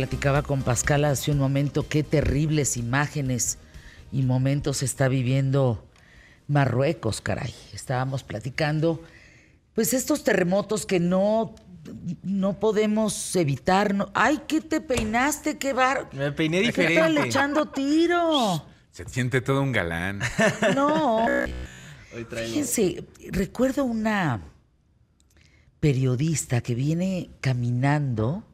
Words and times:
platicaba 0.00 0.40
con 0.40 0.62
Pascal 0.62 1.04
hace 1.04 1.30
un 1.30 1.36
momento 1.36 1.86
qué 1.86 2.02
terribles 2.02 2.78
imágenes 2.78 3.58
y 4.10 4.22
momentos 4.22 4.82
está 4.82 5.08
viviendo 5.08 5.86
Marruecos, 6.48 7.20
caray. 7.20 7.54
Estábamos 7.74 8.22
platicando, 8.22 9.02
pues 9.74 9.92
estos 9.92 10.24
terremotos 10.24 10.86
que 10.86 11.00
no, 11.00 11.54
no 12.22 12.58
podemos 12.58 13.36
evitar. 13.36 13.94
No, 13.94 14.10
Ay, 14.14 14.40
¿qué 14.48 14.62
te 14.62 14.80
peinaste? 14.80 15.58
¿Qué 15.58 15.74
bar? 15.74 16.08
Me 16.14 16.32
peiné 16.32 16.60
¿Qué 16.60 16.66
diferente. 16.68 16.98
tal 16.98 17.18
echando 17.18 17.66
tiro? 17.66 18.64
Se 18.92 19.06
siente 19.06 19.42
todo 19.42 19.60
un 19.60 19.70
galán. 19.70 20.20
No. 20.74 21.26
Hoy 21.26 22.26
Fíjense, 22.26 23.04
recuerdo 23.32 23.84
una 23.84 24.40
periodista 25.78 26.62
que 26.62 26.74
viene 26.74 27.28
caminando, 27.42 28.44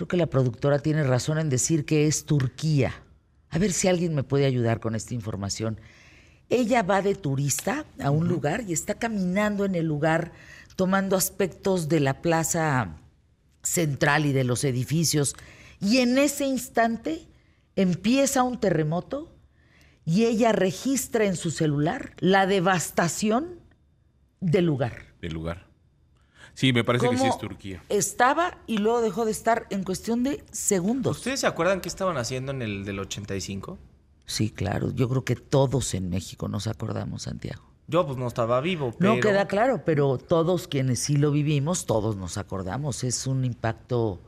creo 0.00 0.08
que 0.08 0.16
la 0.16 0.30
productora 0.30 0.78
tiene 0.78 1.04
razón 1.04 1.38
en 1.38 1.50
decir 1.50 1.84
que 1.84 2.06
es 2.06 2.24
Turquía. 2.24 3.02
A 3.50 3.58
ver 3.58 3.70
si 3.70 3.86
alguien 3.86 4.14
me 4.14 4.22
puede 4.22 4.46
ayudar 4.46 4.80
con 4.80 4.94
esta 4.94 5.12
información. 5.12 5.78
Ella 6.48 6.82
va 6.82 7.02
de 7.02 7.14
turista 7.14 7.84
a 8.00 8.10
un 8.10 8.26
lugar 8.26 8.64
y 8.66 8.72
está 8.72 8.94
caminando 8.94 9.66
en 9.66 9.74
el 9.74 9.84
lugar, 9.84 10.32
tomando 10.74 11.16
aspectos 11.16 11.90
de 11.90 12.00
la 12.00 12.22
plaza 12.22 12.96
central 13.62 14.24
y 14.24 14.32
de 14.32 14.44
los 14.44 14.64
edificios. 14.64 15.36
Y 15.80 15.98
en 15.98 16.16
ese 16.16 16.46
instante 16.46 17.28
empieza 17.76 18.42
un 18.42 18.58
terremoto 18.58 19.36
y 20.06 20.24
ella 20.24 20.52
registra 20.52 21.26
en 21.26 21.36
su 21.36 21.50
celular 21.50 22.14
la 22.20 22.46
devastación 22.46 23.60
del 24.40 24.64
lugar. 24.64 25.12
Del 25.20 25.34
lugar. 25.34 25.69
Sí, 26.60 26.74
me 26.74 26.84
parece 26.84 27.08
que 27.08 27.16
sí 27.16 27.24
es 27.24 27.38
Turquía. 27.38 27.82
Estaba 27.88 28.58
y 28.66 28.76
luego 28.76 29.00
dejó 29.00 29.24
de 29.24 29.30
estar 29.30 29.66
en 29.70 29.82
cuestión 29.82 30.22
de 30.24 30.44
segundos. 30.50 31.16
¿Ustedes 31.16 31.40
se 31.40 31.46
acuerdan 31.46 31.80
qué 31.80 31.88
estaban 31.88 32.18
haciendo 32.18 32.52
en 32.52 32.60
el 32.60 32.84
del 32.84 32.98
85? 32.98 33.78
Sí, 34.26 34.50
claro. 34.50 34.90
Yo 34.90 35.08
creo 35.08 35.24
que 35.24 35.36
todos 35.36 35.94
en 35.94 36.10
México 36.10 36.48
nos 36.48 36.66
acordamos, 36.66 37.22
Santiago. 37.22 37.62
Yo 37.86 38.04
pues 38.04 38.18
no 38.18 38.26
estaba 38.26 38.60
vivo, 38.60 38.92
pero... 38.98 39.14
No 39.14 39.20
queda 39.22 39.48
claro, 39.48 39.86
pero 39.86 40.18
todos 40.18 40.68
quienes 40.68 40.98
sí 40.98 41.16
lo 41.16 41.30
vivimos, 41.30 41.86
todos 41.86 42.16
nos 42.16 42.36
acordamos. 42.36 43.04
Es 43.04 43.26
un 43.26 43.46
impacto 43.46 44.20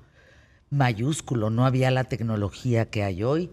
mayúsculo. 0.70 1.50
No 1.50 1.66
había 1.66 1.90
la 1.90 2.04
tecnología 2.04 2.88
que 2.88 3.02
hay 3.02 3.24
hoy. 3.24 3.50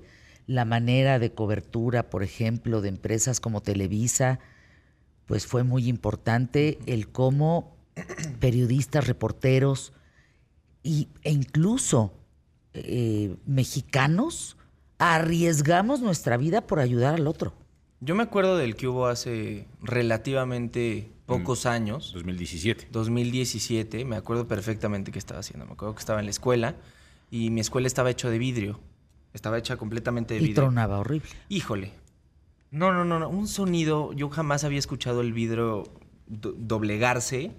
La 0.48 0.64
manera 0.64 1.20
de 1.20 1.34
cobertura, 1.34 2.10
por 2.10 2.24
ejemplo, 2.24 2.80
de 2.80 2.88
empresas 2.88 3.42
como 3.42 3.62
Televisa, 3.62 4.40
pues 5.26 5.48
fue 5.48 5.66
muy 5.66 5.90
importante 5.90 6.80
el 6.86 7.10
cómo 7.10 7.78
periodistas, 8.39 9.08
reporteros 9.08 9.94
y, 10.83 11.08
e 11.23 11.31
incluso 11.31 12.14
eh, 12.73 13.36
mexicanos 13.45 14.58
arriesgamos 14.97 16.02
nuestra 16.02 16.38
vida 16.38 16.61
por 16.61 16.80
ayudar 16.80 17.16
al 17.16 17.27
otro. 17.27 17.53
Yo 18.02 18.16
me 18.16 18.23
acuerdo 18.23 18.58
del 18.58 18.75
que 18.75 18.88
hubo 18.88 19.08
hace 19.08 19.67
relativamente 19.81 21.11
pocos 21.25 21.66
años, 21.66 22.11
2017. 22.14 22.88
2017, 22.92 24.05
me 24.05 24.16
acuerdo 24.16 24.48
perfectamente 24.48 25.11
qué 25.11 25.20
estaba 25.20 25.42
haciendo. 25.42 25.65
Me 25.65 25.73
acuerdo 25.73 25.95
que 25.95 25.99
estaba 25.99 26.20
en 26.20 26.26
la 26.26 26.32
escuela 26.32 26.76
y 27.30 27.49
mi 27.49 27.61
escuela 27.61 27.88
estaba 27.88 28.09
hecha 28.09 28.30
de 28.30 28.38
vidrio. 28.39 28.80
Estaba 29.33 29.58
hecha 29.59 29.77
completamente 29.77 30.33
de 30.33 30.39
Y 30.39 30.43
vidrio. 30.48 30.64
tronaba 30.64 30.99
horrible. 30.99 31.30
Híjole. 31.49 31.92
No, 32.71 32.92
no, 32.92 33.05
no, 33.05 33.20
no. 33.20 33.30
Un 33.30 33.48
sonido. 33.48 34.11
Yo 34.14 34.30
jamás 34.30 34.64
había 34.64 34.80
escuchado 34.80 35.21
el 35.21 35.33
vidrio 35.33 35.83
do- 36.27 36.54
doblegarse. 36.58 37.52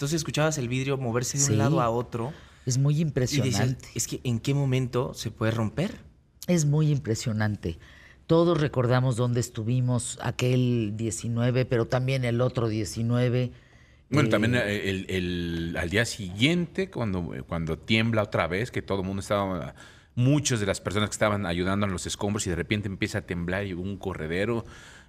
Entonces 0.00 0.16
escuchabas 0.16 0.56
el 0.56 0.66
vidrio 0.66 0.96
moverse 0.96 1.36
de 1.36 1.44
Sí. 1.44 1.52
un 1.52 1.58
lado 1.58 1.82
a 1.82 1.90
otro. 1.90 2.32
Es 2.64 2.78
muy 2.78 2.96
Y 2.96 3.00
impresionante. 3.02 3.86
es 3.94 4.06
que 4.06 4.22
¿en 4.24 4.40
qué 4.40 4.54
momento 4.54 5.12
se 5.12 5.30
puede 5.30 5.52
romper? 5.52 5.98
Es 6.46 6.64
muy 6.64 6.90
impresionante. 6.90 7.78
Todos 8.26 8.58
recordamos 8.58 9.16
dónde 9.16 9.40
estuvimos 9.40 10.18
aquel 10.22 10.94
19, 10.96 11.66
pero 11.66 11.86
también 11.86 12.24
el 12.24 12.40
otro 12.40 12.68
19. 12.70 13.52
Bueno, 14.08 14.28
Eh, 14.28 14.30
también 14.30 14.54
eh, 14.54 14.88
el, 14.88 15.04
el- 15.10 15.76
al 15.78 15.90
día 15.90 16.06
siguiente, 16.06 16.88
cuando, 16.88 17.34
cuando 17.46 17.76
tiembla 17.78 18.22
otra 18.22 18.46
vez, 18.46 18.70
que 18.70 18.80
todo 18.80 19.02
el 19.02 19.06
mundo 19.06 19.20
estaba, 19.20 19.74
muchas 20.14 20.60
de 20.60 20.66
las 20.66 20.80
personas 20.80 21.10
que 21.10 21.14
estaban 21.14 21.44
ayudando 21.44 21.84
en 21.84 21.92
los 21.92 22.06
escombros 22.06 22.46
y 22.46 22.50
de 22.50 22.56
repente 22.56 22.88
empieza 22.88 23.18
a 23.18 23.20
temblar 23.26 23.66
y 23.66 23.74
hubo 23.74 23.82
un 23.82 23.98
corredero, 23.98 24.64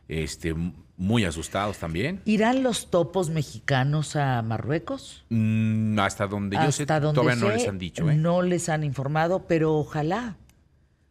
este, 0.08 0.54
muy 1.02 1.26
asustados 1.26 1.80
también. 1.80 2.22
¿Irán 2.26 2.62
los 2.62 2.92
topos 2.92 3.30
mexicanos 3.32 4.16
a 4.16 4.42
Marruecos? 4.44 5.26
Mm, 5.30 5.98
hasta 6.00 6.28
donde 6.28 6.58
yo 6.58 6.72
sé, 6.72 6.84
Hasta 6.84 7.00
donde 7.00 7.20
todavía 7.20 7.44
no 7.44 7.50
les 7.50 7.68
han 7.68 7.80
dicho. 7.80 8.10
¿eh? 8.10 8.16
No 8.16 8.44
les 8.44 8.70
han 8.70 8.84
informado, 8.84 9.48
pero 9.48 9.74
ojalá. 9.74 10.38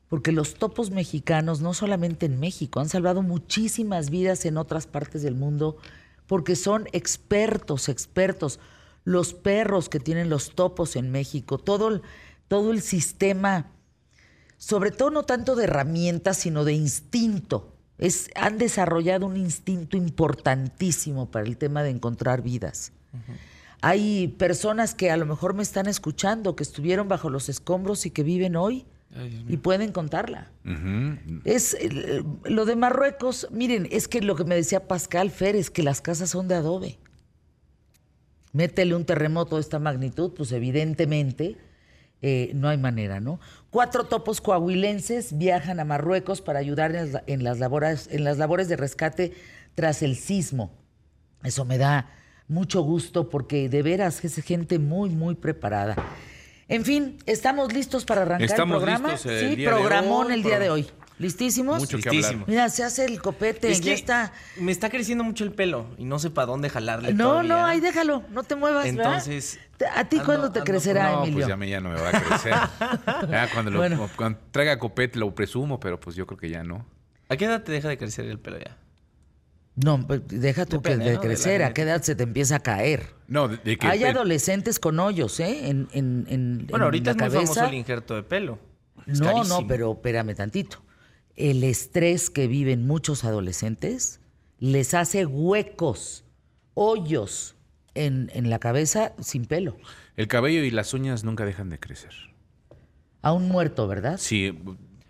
Porque 0.09 0.33
los 0.33 0.55
topos 0.55 0.91
mexicanos, 0.91 1.61
no 1.61 1.75
solamente 1.75 2.27
en 2.27 2.39
México, 2.39 2.81
han 2.81 2.89
salvado 2.89 3.23
muchísimas 3.23 4.11
vidas 4.11 4.45
en 4.45 4.59
otras 4.59 4.87
partes 4.87 5.23
del 5.23 5.35
mundo, 5.35 5.77
porque 6.27 6.55
son 6.57 6.87
expertos, 6.93 7.89
expertos. 7.89 8.61
Los 9.05 9.35
perros 9.35 9.89
que 9.89 9.99
tienen 9.99 10.29
los 10.29 10.55
topos 10.55 10.95
en 10.95 11.11
México, 11.11 11.59
todo 11.59 11.89
el, 11.89 12.03
todo 12.47 12.71
el 12.71 12.83
sistema, 12.83 13.73
sobre 14.57 14.91
todo 14.91 15.11
no 15.11 15.25
tanto 15.25 15.57
de 15.57 15.65
herramientas, 15.65 16.37
sino 16.37 16.65
de 16.65 16.75
instinto. 16.75 17.70
Es, 18.01 18.31
han 18.35 18.59
desarrollado 18.59 19.27
un 19.27 19.37
instinto 19.37 19.97
importantísimo 19.97 21.31
para 21.31 21.47
el 21.47 21.57
tema 21.57 21.83
de 21.83 21.91
encontrar 21.91 22.43
vidas. 22.43 22.93
Hay 23.83 24.29
personas 24.29 24.95
que 24.95 25.11
a 25.11 25.17
lo 25.17 25.27
mejor 25.27 25.55
me 25.55 25.63
están 25.63 25.87
escuchando, 25.87 26.57
que 26.57 26.63
estuvieron 26.63 27.09
bajo 27.09 27.31
los 27.31 27.49
escombros 27.49 28.07
y 28.07 28.11
que 28.11 28.23
viven 28.23 28.57
hoy 28.57 28.87
y 29.49 29.57
pueden 29.59 29.93
contarla. 29.93 30.51
Es 31.45 31.77
lo 32.45 32.65
de 32.65 32.77
Marruecos, 32.77 33.49
miren, 33.51 33.87
es 33.91 34.09
que 34.09 34.23
lo 34.23 34.35
que 34.35 34.45
me 34.45 34.55
decía 34.55 34.89
Pascal 34.89 35.31
Fer 35.31 35.55
es 35.55 35.71
que 35.71 35.83
las 35.83 36.01
casas 36.01 36.31
son 36.31 36.49
de 36.49 36.55
adobe. 36.55 36.99
Métele 38.53 38.95
un 38.95 39.05
terremoto 39.05 39.57
de 39.57 39.63
esta 39.63 39.79
magnitud, 39.79 40.33
pues 40.35 40.53
evidentemente 40.53 41.57
eh, 42.23 42.51
no 42.55 42.69
hay 42.69 42.77
manera, 42.79 43.21
¿no? 43.21 43.41
Cuatro 43.71 44.05
topos 44.05 44.41
coahuilenses 44.41 45.39
viajan 45.39 45.81
a 45.81 45.85
Marruecos 45.85 46.43
para 46.43 46.59
ayudar 46.59 46.95
en 46.95 47.13
las, 47.13 47.23
en 47.27 47.45
las 47.45 47.59
labores, 47.59 48.09
en 48.11 48.25
las 48.25 48.39
labores 48.39 48.69
de 48.69 48.77
rescate 48.77 49.33
tras 49.75 50.03
el 50.03 50.17
sismo. 50.17 50.71
Eso 51.43 51.65
me 51.65 51.79
da 51.79 52.11
mucho 52.49 52.83
gusto 52.83 53.31
porque 53.31 53.69
de 53.69 53.83
veras 53.83 54.23
es 54.25 54.35
gente 54.45 54.79
muy, 54.79 55.11
muy 55.11 55.35
preparada. 55.35 55.97
En 56.69 56.85
fin, 56.85 57.17
¿estamos 57.27 57.73
listos 57.73 58.05
para 58.05 58.23
arrancar 58.23 58.49
Estamos 58.49 58.77
el 58.77 58.81
programa? 58.81 59.13
listos 59.13 59.33
el 59.33 59.51
sí, 59.51 59.57
día 59.57 59.71
de 59.71 59.77
programón 59.77 60.27
hoy, 60.27 60.35
el 60.35 60.43
día 60.43 60.59
de 60.59 60.71
hoy. 60.71 60.87
¿Listísimos? 61.21 61.79
Mucho 61.81 61.99
que 61.99 62.09
hablar. 62.09 62.45
Mira, 62.47 62.69
se 62.71 62.83
hace 62.83 63.05
el 63.05 63.21
copete, 63.21 63.71
Es 63.71 63.79
ya 63.81 63.85
que 63.85 63.93
está. 63.93 64.33
me 64.57 64.73
está 64.73 64.89
creciendo 64.89 65.23
mucho 65.23 65.45
el 65.45 65.53
pelo 65.53 65.87
y 65.99 66.05
no 66.07 66.19
sé 66.19 66.31
para 66.31 66.47
dónde 66.47 66.71
jalarle 66.71 67.13
No, 67.13 67.29
todavía. 67.29 67.49
no, 67.57 67.67
ahí 67.67 67.79
déjalo, 67.81 68.25
no 68.31 68.43
te 68.43 68.57
muevas. 68.57 68.87
Entonces, 68.87 69.61
¿A 69.95 70.05
ti 70.09 70.17
ando- 70.17 70.25
cuándo 70.25 70.51
te 70.51 70.61
ando- 70.61 70.65
crecerá, 70.65 71.13
No, 71.13 71.19
Emilio? 71.19 71.35
pues 71.37 71.47
ya, 71.49 71.57
me, 71.59 71.69
ya 71.69 71.81
no 71.83 71.91
me 71.91 72.01
va 72.01 72.09
a 72.09 72.21
crecer. 72.23 72.55
Ya 73.31 73.49
cuando, 73.53 73.71
lo- 73.71 73.79
Bueno. 73.79 74.09
cuando 74.17 74.39
traiga 74.51 74.79
copete 74.79 75.19
lo 75.19 75.35
presumo, 75.35 75.79
pero 75.79 76.01
pues 76.01 76.17
yo 76.17 76.27
creo 76.27 76.39
que 76.39 76.49
ya 76.49 76.65
no. 76.65 76.87
¿A 77.29 77.37
qué 77.37 77.45
edad 77.45 77.63
te 77.63 77.71
deja 77.71 77.89
de 77.89 77.99
crecer 77.99 78.25
el 78.25 78.39
pelo 78.39 78.59
ya? 78.59 78.79
No, 79.77 80.05
pues, 80.07 80.23
deja 80.27 80.65
tú 80.67 80.77
Depende, 80.77 81.05
que 81.05 81.11
de 81.11 81.17
¿no? 81.17 81.21
de 81.21 81.27
la 81.29 81.33
crecer, 81.35 81.63
¿a 81.63 81.73
qué 81.75 81.83
edad 81.83 82.03
se 82.03 82.15
te 82.15 82.23
empieza 82.25 82.57
a 82.57 82.61
caer? 82.61 83.07
No, 83.29 83.47
de, 83.49 83.59
de 83.59 83.77
que 83.79 83.87
Hay 83.87 84.01
pe- 84.01 84.09
adolescentes 84.09 84.79
con 84.81 84.99
hoyos, 84.99 85.39
¿eh? 85.41 85.69
En, 85.69 85.89
en, 85.93 86.27
en, 86.29 86.67
Bueno, 86.67 86.77
en 86.77 86.83
ahorita 86.85 87.05
la 87.05 87.11
es 87.13 87.17
muy 87.17 87.29
cabeza. 87.31 87.55
famoso 87.55 87.65
el 87.73 87.75
injerto 87.79 88.15
de 88.17 88.23
pelo. 88.23 88.59
Es 89.07 89.21
No, 89.21 89.45
no, 89.45 89.67
pero 89.67 89.93
espérame 89.93 90.35
tantito. 90.35 90.83
El 91.37 91.65
estrés 91.65 92.31
que 92.31 92.47
viven 92.47 92.87
muchos 92.87 93.25
adolescentes 93.25 94.21
les 94.59 94.95
hace 94.95 95.25
huecos, 95.27 96.25
hoyos 96.75 97.57
en, 97.95 98.31
en 98.35 98.51
la 98.51 98.59
cabeza 98.59 99.13
sin 99.21 99.47
pelo. 99.47 99.77
el 100.17 100.29
cabello 100.29 100.63
y 100.63 100.71
las 100.71 100.93
uñas 100.95 101.25
nunca 101.25 101.45
dejan 101.45 101.71
de 101.71 101.79
crecer. 101.81 102.13
A 103.23 103.33
un 103.33 103.49
muerto, 103.49 103.87
¿verdad? 103.89 104.19
Si 104.19 104.57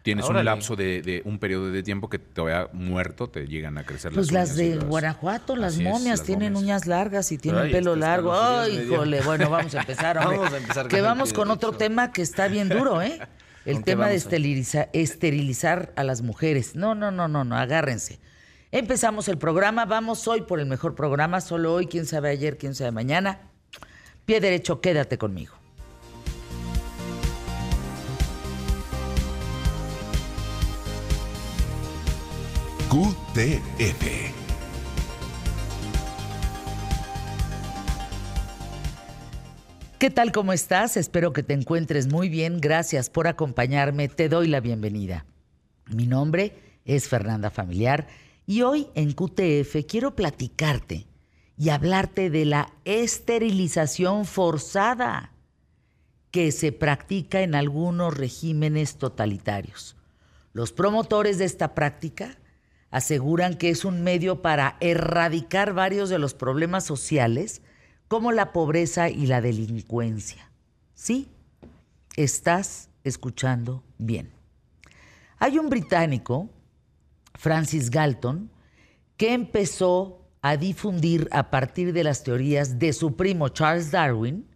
tienes 0.03 0.29
un 0.29 0.43
lapso 0.45 0.77
de, 0.77 1.03
de 1.03 1.23
un 1.25 1.39
periodo 1.39 1.71
de 1.71 1.83
tiempo 1.83 2.09
que 2.09 2.19
todavía 2.19 2.69
muerto 2.73 3.29
te 3.29 3.47
llegan 3.47 3.77
a 3.79 3.85
crecer 3.85 4.13
Pues 4.13 4.33
las 4.33 4.49
las 4.51 4.57
uñas 4.59 4.71
de 4.71 4.77
las- 4.77 4.85
Guanajuato, 4.89 5.57
las 5.57 5.75
Así 5.75 5.83
es, 5.85 5.89
momias, 5.93 6.19
las 6.21 6.27
tienen 6.27 6.53
momias. 6.53 6.63
uñas 6.65 6.87
largas 6.87 7.33
y 7.33 7.39
tienen 7.39 7.63
Ay, 7.63 7.73
pelo 7.73 7.91
este 7.95 8.01
largo. 8.01 8.33
Ay, 8.35 8.79
híjole, 8.85 9.21
bueno, 9.23 9.51
vamos 9.51 9.75
a 9.75 9.81
empezar, 9.81 10.17
hombre. 10.19 10.39
Vamos 10.39 10.53
a 10.53 10.57
empezar 10.57 10.89
que 10.89 11.01
vamos 11.03 11.33
con 11.33 11.51
otro 11.51 11.73
tema 11.73 12.13
que 12.13 12.23
está 12.23 12.49
bien 12.49 12.69
duro, 12.69 13.03
¿eh? 13.03 13.21
El 13.65 13.75
¿Con 13.75 13.83
qué 13.83 13.93
tema 13.93 14.09
de 14.09 14.15
esterilizar 14.93 15.93
a 15.97 16.05
las 16.05 16.23
mujeres. 16.23 16.75
No, 16.75 16.95
no, 16.95 17.11
no, 17.11 17.29
no, 17.29 17.45
no, 17.45 17.57
agárrense. 17.57 18.19
Empezamos 18.73 19.29
el 19.29 19.37
programa, 19.37 19.85
vamos 19.85 20.27
hoy 20.29 20.43
por 20.43 20.61
el 20.61 20.67
mejor 20.67 20.95
programa, 20.95 21.41
solo 21.41 21.75
hoy, 21.75 21.87
quién 21.87 22.07
sabe 22.07 22.31
ayer, 22.31 22.57
quién 22.57 22.75
sabe 22.75 22.93
mañana. 22.93 23.51
Pie 24.25 24.41
derecho, 24.41 24.81
quédate 24.81 25.19
conmigo. 25.19 25.55
QTF. 32.89 34.40
¿Qué 40.01 40.09
tal? 40.09 40.33
¿Cómo 40.33 40.55
estás? 40.55 40.97
Espero 40.97 41.35
que 41.35 41.43
te 41.43 41.53
encuentres 41.53 42.11
muy 42.11 42.31
bien. 42.31 42.59
Gracias 42.59 43.11
por 43.11 43.27
acompañarme. 43.27 44.09
Te 44.09 44.31
doy 44.31 44.49
la 44.49 44.61
bienvenida. 44.61 45.27
Mi 45.89 46.07
nombre 46.07 46.55
es 46.87 47.07
Fernanda 47.07 47.51
Familiar 47.51 48.09
y 48.47 48.63
hoy 48.63 48.87
en 48.95 49.13
QTF 49.13 49.85
quiero 49.87 50.17
platicarte 50.17 51.07
y 51.59 51.69
hablarte 51.69 52.31
de 52.31 52.47
la 52.47 52.73
esterilización 52.87 54.25
forzada 54.25 55.35
que 56.31 56.51
se 56.51 56.73
practica 56.73 57.43
en 57.43 57.55
algunos 57.55 58.17
regímenes 58.17 58.97
totalitarios. 58.97 59.97
Los 60.55 60.73
promotores 60.73 61.37
de 61.37 61.45
esta 61.45 61.75
práctica 61.75 62.39
aseguran 62.91 63.59
que 63.59 63.69
es 63.69 63.85
un 63.85 64.03
medio 64.03 64.41
para 64.41 64.79
erradicar 64.81 65.75
varios 65.75 66.09
de 66.09 66.19
los 66.19 66.33
problemas 66.33 66.85
sociales 66.85 67.61
como 68.11 68.33
la 68.33 68.53
pobreza 68.53 69.09
y 69.09 69.27
la 69.27 69.41
delincuencia. 69.41 70.51
Sí, 70.95 71.29
estás 72.17 72.89
escuchando 73.05 73.85
bien. 73.99 74.33
Hay 75.39 75.57
un 75.59 75.71
británico, 75.71 76.51
Francis 77.35 77.89
Galton, 77.89 78.51
que 79.17 79.33
empezó 79.33 80.27
a 80.43 80.57
difundir 80.57 81.29
a 81.31 81.51
partir 81.51 81.93
de 81.93 82.03
las 82.03 82.25
teorías 82.25 82.81
de 82.81 82.93
su 82.93 83.15
primo 83.15 83.49
Charles 83.51 83.93
Darwin 83.93 84.51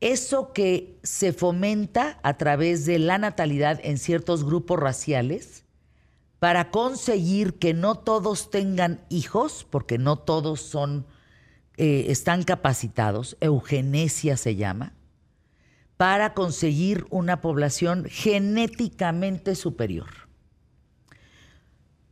eso 0.00 0.52
que 0.52 0.98
se 1.04 1.32
fomenta 1.32 2.18
a 2.24 2.36
través 2.36 2.86
de 2.86 2.98
la 2.98 3.18
natalidad 3.18 3.78
en 3.84 3.98
ciertos 3.98 4.44
grupos 4.44 4.80
raciales 4.80 5.64
para 6.40 6.72
conseguir 6.72 7.60
que 7.60 7.72
no 7.72 7.94
todos 7.94 8.50
tengan 8.50 9.04
hijos, 9.10 9.64
porque 9.70 9.98
no 9.98 10.18
todos 10.18 10.60
son, 10.60 11.06
eh, 11.76 12.06
están 12.08 12.42
capacitados, 12.42 13.36
eugenesia 13.40 14.36
se 14.36 14.56
llama, 14.56 14.92
para 15.96 16.34
conseguir 16.34 17.06
una 17.10 17.40
población 17.40 18.06
genéticamente 18.08 19.54
superior. 19.54 20.08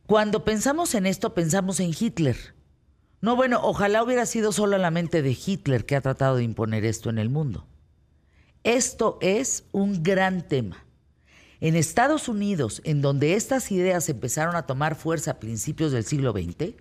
Cuando 0.05 0.43
pensamos 0.43 0.95
en 0.95 1.05
esto, 1.05 1.33
pensamos 1.33 1.79
en 1.79 1.93
Hitler. 1.97 2.37
No, 3.21 3.35
bueno, 3.35 3.59
ojalá 3.63 4.03
hubiera 4.03 4.25
sido 4.25 4.51
solo 4.51 4.77
la 4.77 4.91
mente 4.91 5.21
de 5.21 5.37
Hitler 5.45 5.85
que 5.85 5.95
ha 5.95 6.01
tratado 6.01 6.37
de 6.37 6.43
imponer 6.43 6.85
esto 6.85 7.09
en 7.09 7.19
el 7.19 7.29
mundo. 7.29 7.67
Esto 8.63 9.17
es 9.21 9.65
un 9.71 10.03
gran 10.03 10.47
tema. 10.47 10.85
En 11.59 11.75
Estados 11.75 12.27
Unidos, 12.27 12.81
en 12.83 13.01
donde 13.01 13.35
estas 13.35 13.71
ideas 13.71 14.09
empezaron 14.09 14.55
a 14.55 14.65
tomar 14.65 14.95
fuerza 14.95 15.31
a 15.31 15.39
principios 15.39 15.91
del 15.91 16.03
siglo 16.03 16.31
XX, 16.31 16.73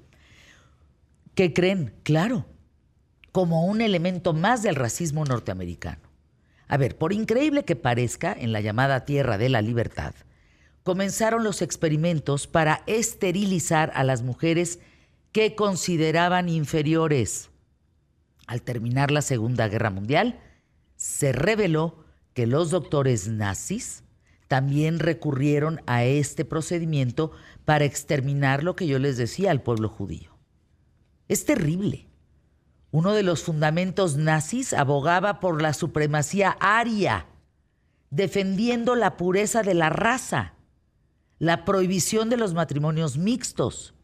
¿qué 1.34 1.52
creen? 1.52 1.94
Claro, 2.02 2.46
como 3.32 3.64
un 3.66 3.80
elemento 3.80 4.32
más 4.32 4.62
del 4.62 4.74
racismo 4.74 5.24
norteamericano. 5.24 6.10
A 6.68 6.76
ver, 6.76 6.96
por 6.96 7.12
increíble 7.12 7.64
que 7.64 7.76
parezca, 7.76 8.32
en 8.32 8.52
la 8.52 8.60
llamada 8.60 9.04
Tierra 9.04 9.38
de 9.38 9.48
la 9.48 9.62
Libertad, 9.62 10.14
comenzaron 10.82 11.44
los 11.44 11.62
experimentos 11.62 12.46
para 12.46 12.82
esterilizar 12.86 13.92
a 13.94 14.04
las 14.04 14.22
mujeres 14.22 14.78
que 15.32 15.54
consideraban 15.54 16.48
inferiores. 16.48 17.50
Al 18.46 18.62
terminar 18.62 19.10
la 19.10 19.22
Segunda 19.22 19.68
Guerra 19.68 19.90
Mundial, 19.90 20.40
se 20.96 21.32
reveló 21.32 22.04
que 22.34 22.46
los 22.46 22.70
doctores 22.70 23.28
nazis 23.28 24.02
también 24.48 24.98
recurrieron 24.98 25.80
a 25.86 26.04
este 26.04 26.44
procedimiento 26.44 27.30
para 27.64 27.84
exterminar 27.84 28.64
lo 28.64 28.74
que 28.74 28.88
yo 28.88 28.98
les 28.98 29.16
decía 29.16 29.52
al 29.52 29.62
pueblo 29.62 29.88
judío. 29.88 30.36
Es 31.28 31.44
terrible. 31.44 32.09
Uno 32.92 33.14
de 33.14 33.22
los 33.22 33.44
fundamentos 33.44 34.16
nazis 34.16 34.72
abogaba 34.72 35.38
por 35.38 35.62
la 35.62 35.72
supremacía 35.74 36.56
aria, 36.60 37.26
defendiendo 38.10 38.96
la 38.96 39.16
pureza 39.16 39.62
de 39.62 39.74
la 39.74 39.90
raza, 39.90 40.54
la 41.38 41.64
prohibición 41.64 42.30
de 42.30 42.36
los 42.36 42.52
matrimonios 42.52 43.16
mixtos. 43.16 43.94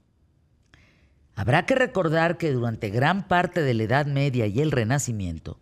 Habrá 1.35 1.67
que 1.67 1.75
recordar 1.75 2.39
que 2.39 2.53
durante 2.53 2.89
gran 2.91 3.27
parte 3.27 3.61
de 3.63 3.75
la 3.75 3.83
Edad 3.83 4.07
Media 4.07 4.47
y 4.47 4.61
el 4.61 4.71
Renacimiento, 4.71 5.59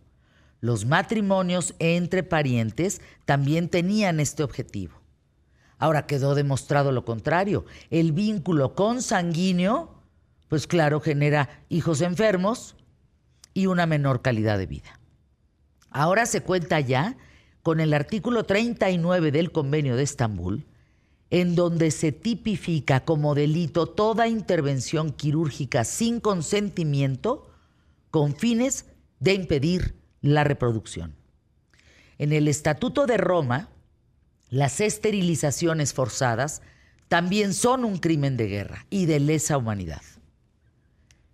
los 0.61 0.85
matrimonios 0.85 1.75
entre 1.79 2.23
parientes 2.23 3.01
también 3.25 3.71
tenían 3.71 4.21
este 4.21 4.43
objetivo. 4.43 5.01
Ahora 5.79 6.07
quedó 6.07 6.35
demostrado 6.35 6.93
lo 6.93 7.05
contrario. 7.05 7.65
El 7.91 8.13
vínculo 8.13 8.75
consanguíneo, 8.75 10.03
pues 10.49 10.67
claro, 10.67 11.01
genera 11.01 11.65
hijos 11.69 12.01
enfermos 12.03 12.77
y 13.55 13.67
una 13.67 13.87
menor 13.87 14.21
calidad 14.21 14.59
de 14.59 14.67
vida. 14.67 15.01
Ahora 15.91 16.27
se 16.27 16.43
cuenta 16.43 16.81
ya 16.81 17.17
con 17.63 17.81
el 17.81 17.95
artículo 17.95 18.45
39 18.45 19.31
del 19.31 19.53
Convenio 19.53 19.97
de 19.97 20.03
Estambul, 20.03 20.67
en 21.31 21.55
donde 21.55 21.91
se 21.91 22.13
tipifica 22.13 23.05
como 23.05 23.35
delito 23.35 23.87
toda 23.87 24.29
intervención 24.29 25.13
quirúrgica 25.13 25.85
sin 25.85 26.21
consentimiento 26.21 27.49
con 28.11 28.37
fines 28.37 28.87
de 29.21 29.35
impedir 29.35 29.97
la 30.21 30.45
reproducción. 30.45 31.15
En 32.19 32.33
el 32.33 32.49
Estatuto 32.49 33.07
de 33.07 33.17
Roma, 33.17 33.71
las 34.51 34.81
esterilizaciones 34.81 35.95
forzadas 35.95 36.63
también 37.09 37.55
son 37.55 37.85
un 37.85 37.99
crimen 37.99 38.37
de 38.37 38.47
guerra 38.47 38.87
y 38.91 39.07
de 39.07 39.21
lesa 39.21 39.57
humanidad. 39.59 40.03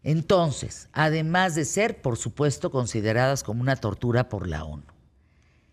Entonces, 0.03 0.89
además 0.93 1.55
de 1.55 1.65
ser, 1.65 2.01
por 2.01 2.17
supuesto, 2.17 2.71
consideradas 2.71 3.43
como 3.43 3.61
una 3.61 3.77
tortura 3.77 4.29
por 4.29 4.49
la 4.49 4.65
ONU. 4.65 4.85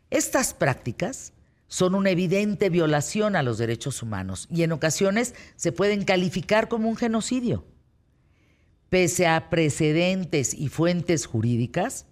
Estas 0.10 0.54
prácticas 0.54 1.34
son 1.68 1.96
una 1.96 2.10
evidente 2.10 2.70
violación 2.70 3.36
a 3.36 3.44
los 3.44 3.58
derechos 3.58 4.02
humanos 4.02 4.48
y 4.50 4.64
en 4.64 4.72
ocasiones 4.72 5.36
se 5.56 5.72
pueden 5.72 6.04
calificar 6.04 6.68
como 6.68 6.90
un 6.90 6.96
genocidio. 6.96 7.66
Pese 8.90 9.28
a 9.28 9.50
precedentes 9.50 10.54
y 10.54 10.70
fuentes 10.70 11.26
jurídicas, 11.26 12.06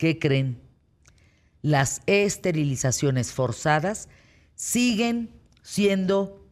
¿Qué 0.00 0.18
creen? 0.18 0.58
Las 1.60 2.00
esterilizaciones 2.06 3.32
forzadas 3.32 4.08
siguen 4.54 5.38
siendo 5.60 6.48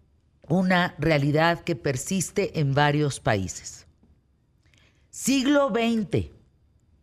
una 0.46 0.94
realidad 0.98 1.60
que 1.64 1.74
persiste 1.74 2.60
en 2.60 2.74
varios 2.74 3.20
países. 3.20 3.86
Siglo 5.20 5.72
XX, 5.74 6.30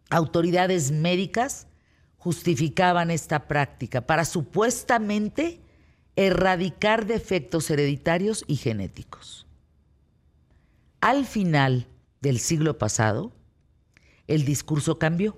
autoridades 0.10 0.94
médicas 0.94 1.68
justificaban 2.16 3.12
esta 3.12 3.50
práctica 3.50 4.08
para 4.08 4.24
supuestamente 4.24 5.60
erradicar 6.16 7.08
defectos 7.08 7.70
hereditarios 7.70 8.46
y 8.48 8.56
genéticos. 8.56 9.48
Al 11.02 11.26
final 11.26 11.90
del 12.22 12.40
siglo 12.40 12.78
pasado, 12.78 13.34
el 14.28 14.46
discurso 14.46 14.98
cambió 14.98 15.38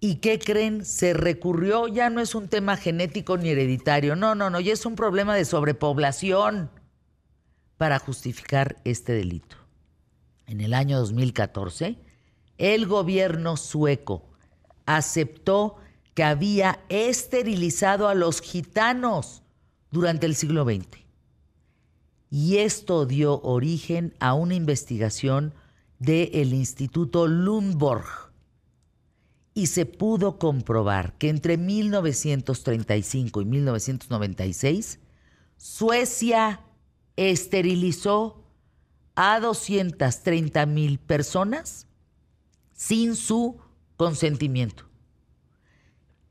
¿Y 0.00 0.16
qué 0.16 0.38
creen? 0.38 0.86
Se 0.86 1.12
recurrió, 1.12 1.86
ya 1.86 2.08
no 2.08 2.22
es 2.22 2.34
un 2.34 2.48
tema 2.48 2.78
genético 2.78 3.36
ni 3.36 3.50
hereditario, 3.50 4.16
no, 4.16 4.34
no, 4.34 4.48
no, 4.48 4.58
ya 4.58 4.72
es 4.72 4.86
un 4.86 4.96
problema 4.96 5.36
de 5.36 5.44
sobrepoblación 5.44 6.70
para 7.76 7.98
justificar 7.98 8.80
este 8.84 9.12
delito. 9.12 9.59
En 10.50 10.60
el 10.60 10.74
año 10.74 10.98
2014, 10.98 11.96
el 12.58 12.86
gobierno 12.88 13.56
sueco 13.56 14.24
aceptó 14.84 15.76
que 16.12 16.24
había 16.24 16.80
esterilizado 16.88 18.08
a 18.08 18.14
los 18.14 18.40
gitanos 18.40 19.44
durante 19.92 20.26
el 20.26 20.34
siglo 20.34 20.64
XX. 20.64 21.04
Y 22.32 22.56
esto 22.56 23.06
dio 23.06 23.40
origen 23.42 24.12
a 24.18 24.34
una 24.34 24.56
investigación 24.56 25.54
del 26.00 26.52
Instituto 26.52 27.28
Lundborg 27.28 28.32
y 29.54 29.68
se 29.68 29.86
pudo 29.86 30.40
comprobar 30.40 31.16
que 31.16 31.28
entre 31.28 31.58
1935 31.58 33.40
y 33.40 33.44
1996 33.44 34.98
Suecia 35.58 36.60
esterilizó 37.14 38.39
a 39.22 39.38
230 39.38 40.64
mil 40.64 40.98
personas 40.98 41.86
sin 42.72 43.16
su 43.16 43.60
consentimiento. 43.98 44.88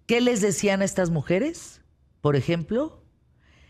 ¿Qué 0.08 0.22
les 0.22 0.42
decían 0.42 0.82
a 0.82 0.86
estas 0.86 1.12
mujeres? 1.12 1.82
Por 2.20 2.36
ejemplo, 2.36 3.04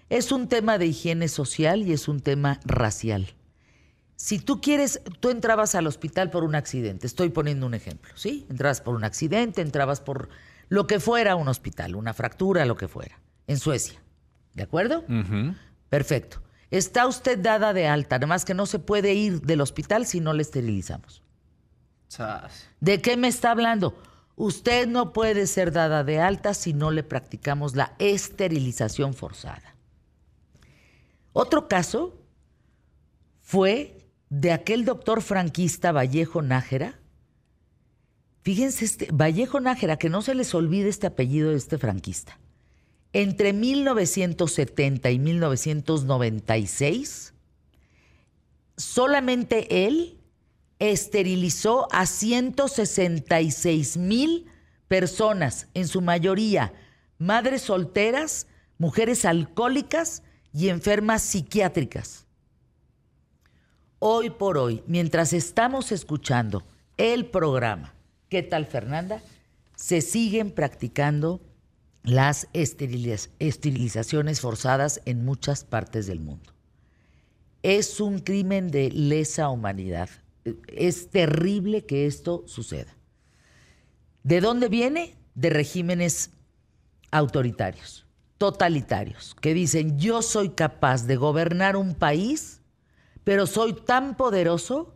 es 0.08 0.32
un 0.32 0.48
tema 0.48 0.78
de 0.78 0.86
higiene 0.86 1.28
social 1.28 1.86
y 1.86 1.92
es 1.92 2.08
un 2.08 2.22
tema 2.22 2.62
racial. 2.64 3.36
Si 4.16 4.40
tú 4.40 4.62
quieres, 4.62 5.02
tú 5.20 5.32
entrabas 5.32 5.76
al 5.76 5.88
hospital 5.88 6.30
por 6.30 6.46
un 6.46 6.56
accidente, 6.56 7.06
estoy 7.06 7.28
poniendo 7.28 7.66
un 7.66 7.74
ejemplo, 7.74 8.14
¿sí? 8.16 8.48
Entrabas 8.50 8.80
por 8.80 8.96
un 8.96 9.04
accidente, 9.04 9.62
entrabas 9.62 10.00
por 10.00 10.30
lo 10.70 10.88
que 10.88 11.02
fuera 11.02 11.36
un 11.36 11.50
hospital, 11.50 11.96
una 11.96 12.14
fractura, 12.14 12.66
lo 12.66 12.78
que 12.78 12.88
fuera, 12.88 13.20
en 13.48 13.60
Suecia. 13.60 14.02
¿De 14.54 14.64
acuerdo? 14.64 15.04
Perfecto. 15.90 16.42
Está 16.72 17.08
usted 17.08 17.40
dada 17.40 17.74
de 17.74 17.88
alta, 17.88 18.18
además 18.18 18.46
que 18.46 18.54
no 18.54 18.66
se 18.66 18.80
puede 18.80 19.14
ir 19.14 19.42
del 19.42 19.62
hospital 19.62 20.06
si 20.06 20.20
no 20.20 20.34
le 20.34 20.44
esterilizamos. 20.44 21.24
¿De 22.80 23.02
qué 23.02 23.18
me 23.18 23.28
está 23.28 23.52
hablando? 23.52 23.96
Usted 24.36 24.88
no 24.88 25.12
puede 25.12 25.48
ser 25.48 25.72
dada 25.72 26.04
de 26.04 26.20
alta 26.20 26.54
si 26.54 26.74
no 26.74 26.92
le 26.92 27.04
practicamos 27.04 27.76
la 27.76 27.94
esterilización 28.00 29.14
forzada. 29.14 29.76
Otro 31.34 31.68
caso 31.68 32.18
fue 33.42 34.08
de 34.30 34.52
aquel 34.52 34.86
doctor 34.86 35.22
franquista 35.22 35.92
Vallejo 35.92 36.42
Nájera. 36.42 37.00
Fíjense, 38.44 38.86
este, 38.86 39.10
Vallejo 39.12 39.60
Nájera, 39.60 39.98
que 39.98 40.10
no 40.10 40.22
se 40.22 40.36
les 40.36 40.54
olvide 40.56 40.90
este 40.90 41.08
apellido 41.08 41.50
de 41.50 41.58
este 41.58 41.78
franquista. 41.78 42.40
Entre 43.12 43.54
1970 43.54 45.10
y 45.10 45.20
1996, 45.20 47.34
solamente 48.78 49.88
él 49.88 50.20
esterilizó 50.78 51.88
a 51.92 52.06
166 52.06 53.98
mil 53.98 54.46
personas, 54.88 55.68
en 55.74 55.88
su 55.88 56.02
mayoría 56.02 56.72
madres 57.20 57.64
solteras, 57.64 58.48
mujeres 58.78 59.26
alcohólicas 59.26 60.24
y 60.54 60.70
enfermas 60.70 61.22
psiquiátricas. 61.22 62.26
Hoy 64.00 64.30
por 64.30 64.58
hoy, 64.58 64.82
mientras 64.88 65.34
estamos 65.34 65.92
escuchando 65.92 66.64
el 66.98 67.26
programa, 67.26 67.94
¿qué 68.30 68.42
tal 68.42 68.66
Fernanda? 68.66 69.22
Se 69.76 70.02
siguen 70.02 70.52
practicando 70.52 71.42
las 72.04 72.48
esterilizaciones 72.54 74.42
forzadas 74.42 75.02
en 75.06 75.26
muchas 75.26 75.64
partes 75.64 76.08
del 76.08 76.20
mundo. 76.20 76.54
Es 77.64 78.00
un 78.00 78.20
crimen 78.20 78.70
de 78.70 78.90
lesa 78.92 79.50
humanidad 79.50 80.10
es 80.68 81.10
terrible 81.10 81.86
que 81.86 82.06
esto 82.06 82.44
suceda. 82.48 82.96
¿De 84.24 84.42
dónde 84.42 84.70
viene? 84.70 85.16
De 85.36 85.50
regímenes 85.50 86.32
autoritarios, 87.12 88.06
totalitarios, 88.38 89.36
que 89.40 89.54
dicen 89.54 89.98
yo 89.98 90.22
soy 90.22 90.50
capaz 90.50 91.06
de 91.06 91.16
gobernar 91.16 91.76
un 91.76 91.96
país, 91.96 92.62
pero 93.24 93.48
soy 93.48 93.74
tan 93.74 94.16
poderoso 94.16 94.96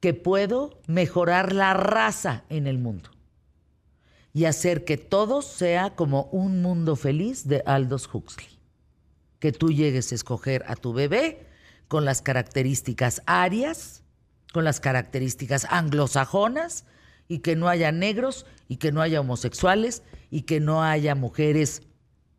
que 0.00 0.14
puedo 0.14 0.80
mejorar 0.86 1.52
la 1.52 1.74
raza 1.74 2.44
en 2.48 2.66
el 2.66 2.78
mundo 2.78 3.10
y 4.32 4.44
hacer 4.44 4.84
que 4.84 4.96
todo 4.96 5.42
sea 5.42 5.94
como 5.94 6.24
un 6.32 6.62
mundo 6.62 6.96
feliz 6.96 7.48
de 7.48 7.62
Aldous 7.66 8.08
Huxley. 8.12 8.58
Que 9.38 9.52
tú 9.52 9.70
llegues 9.70 10.12
a 10.12 10.14
escoger 10.14 10.64
a 10.68 10.76
tu 10.76 10.92
bebé 10.92 11.46
con 11.88 12.04
las 12.04 12.22
características 12.22 13.22
arias, 13.26 14.02
con 14.52 14.64
las 14.64 14.80
características 14.80 15.66
anglosajonas 15.70 16.84
y 17.26 17.38
que 17.38 17.56
no 17.56 17.68
haya 17.68 17.92
negros 17.92 18.46
y 18.68 18.76
que 18.76 18.92
no 18.92 19.00
haya 19.00 19.20
homosexuales 19.20 20.02
y 20.30 20.42
que 20.42 20.60
no 20.60 20.82
haya 20.82 21.14
mujeres 21.14 21.82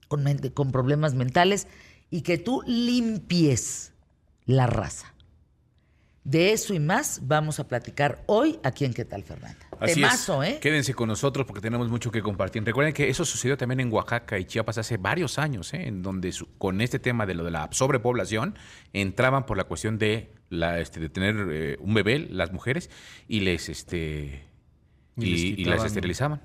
con, 0.07 0.25
con 0.53 0.71
problemas 0.71 1.13
mentales 1.13 1.67
y 2.09 2.21
que 2.21 2.37
tú 2.37 2.61
limpies 2.65 3.93
la 4.45 4.67
raza. 4.67 5.10
De 6.23 6.53
eso 6.53 6.73
y 6.75 6.79
más 6.79 7.21
vamos 7.23 7.59
a 7.59 7.67
platicar 7.67 8.23
hoy 8.27 8.59
aquí 8.63 8.85
en 8.85 8.93
¿Qué 8.93 9.05
tal, 9.05 9.23
Fernanda? 9.23 9.57
Así 9.79 10.03
¿eh? 10.43 10.59
Quédense 10.61 10.93
con 10.93 11.07
nosotros 11.07 11.47
porque 11.47 11.61
tenemos 11.61 11.89
mucho 11.89 12.11
que 12.11 12.21
compartir. 12.21 12.63
Recuerden 12.63 12.93
que 12.93 13.09
eso 13.09 13.25
sucedió 13.25 13.57
también 13.57 13.79
en 13.79 13.91
Oaxaca 13.91 14.37
y 14.37 14.45
Chiapas 14.45 14.77
hace 14.77 14.97
varios 14.97 15.39
años, 15.39 15.73
¿eh? 15.73 15.87
en 15.87 16.03
donde 16.03 16.31
con 16.59 16.81
este 16.81 16.99
tema 16.99 17.25
de 17.25 17.33
lo 17.33 17.43
de 17.43 17.49
la 17.49 17.67
sobrepoblación 17.71 18.55
entraban 18.93 19.47
por 19.47 19.57
la 19.57 19.63
cuestión 19.63 19.97
de, 19.97 20.31
la, 20.49 20.79
este, 20.79 20.99
de 20.99 21.09
tener 21.09 21.47
eh, 21.49 21.77
un 21.79 21.95
bebé, 21.95 22.19
las 22.19 22.51
mujeres, 22.51 22.91
y 23.27 23.39
les, 23.39 23.69
este, 23.69 24.45
y, 25.17 25.65
las 25.65 25.83
esterilizaban. 25.83 26.43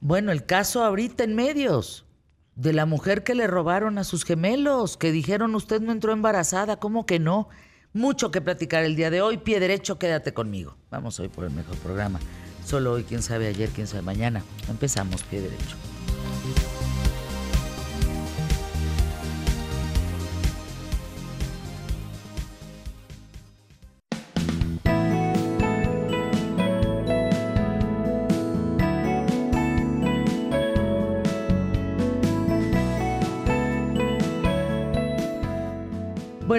Bueno, 0.00 0.32
el 0.32 0.46
caso 0.46 0.82
ahorita 0.82 1.24
en 1.24 1.34
medios 1.34 2.06
de 2.54 2.72
la 2.72 2.86
mujer 2.86 3.22
que 3.22 3.34
le 3.34 3.46
robaron 3.46 3.98
a 3.98 4.04
sus 4.04 4.24
gemelos, 4.24 4.96
que 4.96 5.12
dijeron 5.12 5.54
usted 5.54 5.82
no 5.82 5.92
entró 5.92 6.12
embarazada, 6.12 6.78
¿cómo 6.78 7.04
que 7.04 7.18
no? 7.18 7.50
Mucho 7.98 8.30
que 8.30 8.40
platicar 8.40 8.84
el 8.84 8.94
día 8.94 9.10
de 9.10 9.20
hoy. 9.20 9.38
Pie 9.38 9.58
derecho, 9.58 9.98
quédate 9.98 10.32
conmigo. 10.32 10.76
Vamos 10.88 11.18
hoy 11.18 11.26
por 11.26 11.44
el 11.44 11.50
mejor 11.50 11.76
programa. 11.78 12.20
Solo 12.64 12.92
hoy, 12.92 13.02
quién 13.02 13.24
sabe 13.24 13.48
ayer, 13.48 13.70
quién 13.70 13.88
sabe 13.88 14.02
mañana. 14.02 14.44
Empezamos 14.68 15.24
pie 15.24 15.40
derecho. 15.40 15.74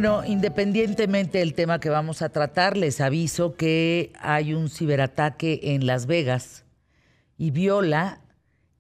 Bueno, 0.02 0.24
independientemente 0.26 1.40
del 1.40 1.54
tema 1.54 1.82
que 1.82 1.90
vamos 1.90 2.22
a 2.22 2.30
tratar, 2.30 2.78
les 2.78 3.02
aviso 3.02 3.58
que 3.58 4.14
hay 4.22 4.54
un 4.54 4.70
ciberataque 4.70 5.60
en 5.62 5.86
Las 5.86 6.06
Vegas 6.06 6.64
y 7.38 7.52
viola 7.52 8.22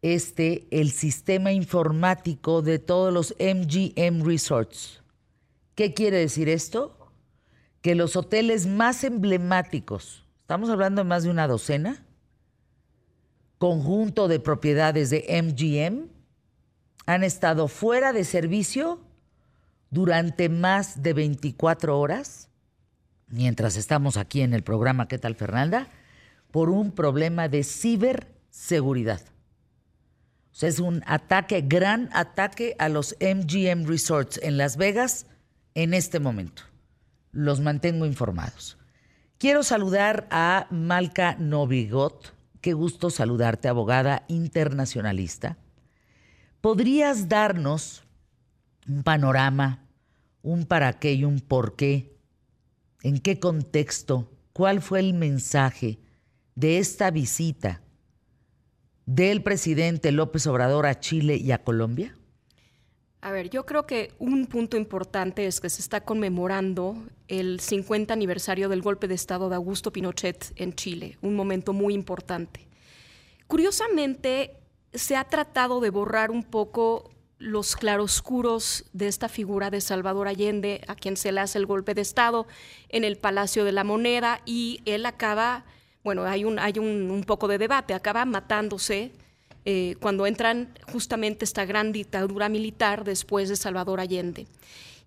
este 0.01 0.65
el 0.71 0.91
sistema 0.91 1.51
informático 1.51 2.61
de 2.61 2.79
todos 2.79 3.13
los 3.13 3.35
MGM 3.38 4.23
Resorts. 4.25 5.03
¿Qué 5.75 5.93
quiere 5.93 6.19
decir 6.19 6.47
esto? 6.47 7.11
Que 7.81 7.95
los 7.95 8.15
hoteles 8.15 8.65
más 8.65 9.03
emblemáticos, 9.03 10.25
estamos 10.39 10.69
hablando 10.69 11.01
de 11.01 11.09
más 11.09 11.23
de 11.23 11.31
una 11.31 11.49
docena, 11.49 12.01
conjunto 13.57 14.29
de 14.29 14.39
propiedades 14.39 15.09
de 15.09 15.25
MGM, 15.43 16.07
han 17.07 17.25
estado 17.25 17.67
fuera 17.67 18.13
de 18.13 18.23
servicio 18.23 19.01
durante 19.91 20.50
más 20.50 21.01
de 21.01 21.13
24 21.13 22.00
horas, 22.00 22.50
mientras 23.27 23.75
estamos 23.75 24.17
aquí 24.17 24.41
en 24.41 24.53
el 24.53 24.63
programa 24.63 25.08
¿Qué 25.08 25.17
tal 25.17 25.36
Fernanda? 25.36 25.88
por 26.51 26.69
un 26.69 26.91
problema 26.91 27.48
de 27.48 27.63
ciberseguridad. 27.63 29.22
Es 30.62 30.79
un 30.79 31.03
ataque, 31.05 31.62
gran 31.62 32.10
ataque 32.12 32.75
a 32.79 32.89
los 32.89 33.15
MGM 33.22 33.86
Resorts 33.86 34.39
en 34.43 34.58
Las 34.58 34.75
Vegas 34.75 35.25
en 35.74 35.93
este 35.93 36.19
momento. 36.19 36.63
Los 37.31 37.62
mantengo 37.62 38.05
informados. 38.05 38.77
Quiero 39.38 39.63
saludar 39.63 40.27
a 40.31 40.67
Malca 40.69 41.38
Novigot. 41.39 42.34
Qué 42.60 42.74
gusto 42.74 43.10
saludarte, 43.10 43.69
abogada 43.69 44.25
internacionalista. 44.27 45.55
¿Podrías 46.60 47.29
darnos 47.29 48.03
un 48.89 49.03
panorama, 49.03 49.86
un 50.41 50.65
para 50.65 51.00
qué 51.00 51.13
y 51.13 51.24
un 51.24 51.39
por 51.39 51.75
qué, 51.75 52.17
en 53.03 53.19
qué 53.19 53.39
contexto, 53.39 54.31
cuál 54.51 54.81
fue 54.81 55.00
el 55.00 55.13
mensaje 55.13 56.00
de 56.55 56.79
esta 56.79 57.12
visita 57.12 57.81
del 59.05 59.41
presidente 59.41 60.12
López 60.12 60.46
Obrador 60.48 60.86
a 60.86 61.00
Chile 61.00 61.38
y 61.38 61.51
a 61.51 61.63
Colombia? 61.63 62.15
A 63.22 63.31
ver, 63.31 63.50
yo 63.50 63.65
creo 63.65 63.86
que 63.86 64.13
un 64.17 64.46
punto 64.48 64.77
importante 64.77 65.46
es 65.46 65.60
que 65.60 65.69
se 65.69 65.81
está 65.81 66.01
conmemorando 66.01 66.96
el 67.27 67.60
50 67.60 68.13
aniversario 68.13 68.69
del 68.69 68.81
golpe 68.81 69.08
de 69.08 69.15
Estado 69.15 69.50
de 69.50 69.55
Augusto 69.55 69.91
Pinochet 69.91 70.53
en 70.55 70.74
Chile, 70.74 71.17
un 71.22 71.36
momento 71.36 71.74
muy 71.74 71.93
importante. 71.93 72.67
Curiosamente, 73.48 74.58
se 74.93 75.15
ha 75.15 75.25
tratado 75.25 75.79
de 75.79 75.89
borrar 75.89 76.31
un 76.31 76.43
poco 76.43 77.12
los 77.39 77.77
claroscuros 77.77 78.86
de 78.91 79.08
esta 79.08 79.29
figura 79.29 79.72
de 79.72 79.79
Salvador 79.79 80.27
Allende, 80.27 80.81
a 80.88 80.96
quien 80.96 81.15
se 81.15 81.31
le 81.31 81.39
hace 81.39 81.58
el 81.58 81.65
golpe 81.65 81.93
de 81.93 82.01
Estado 82.01 82.46
en 82.89 83.05
el 83.05 83.17
Palacio 83.17 83.63
de 83.63 83.72
la 83.72 83.86
Moneda, 83.86 84.41
y 84.46 84.81
él 84.86 85.05
acaba, 85.05 85.65
bueno, 86.03 86.25
hay 86.25 86.43
un, 86.43 86.60
hay 86.60 86.77
un, 86.77 87.24
poco 87.25 87.48
de 87.48 87.58
debate, 87.58 87.93
acaba 87.93 88.25
matándose 88.25 89.13
eh, 89.63 89.96
cuando 90.01 90.27
entran 90.27 90.77
justamente 90.91 91.46
esta 91.46 91.65
gran 91.65 91.93
dictadura 91.93 92.50
militar 92.50 93.05
después 93.05 93.48
de 93.48 93.55
Salvador 93.55 94.01
Allende. 94.01 94.46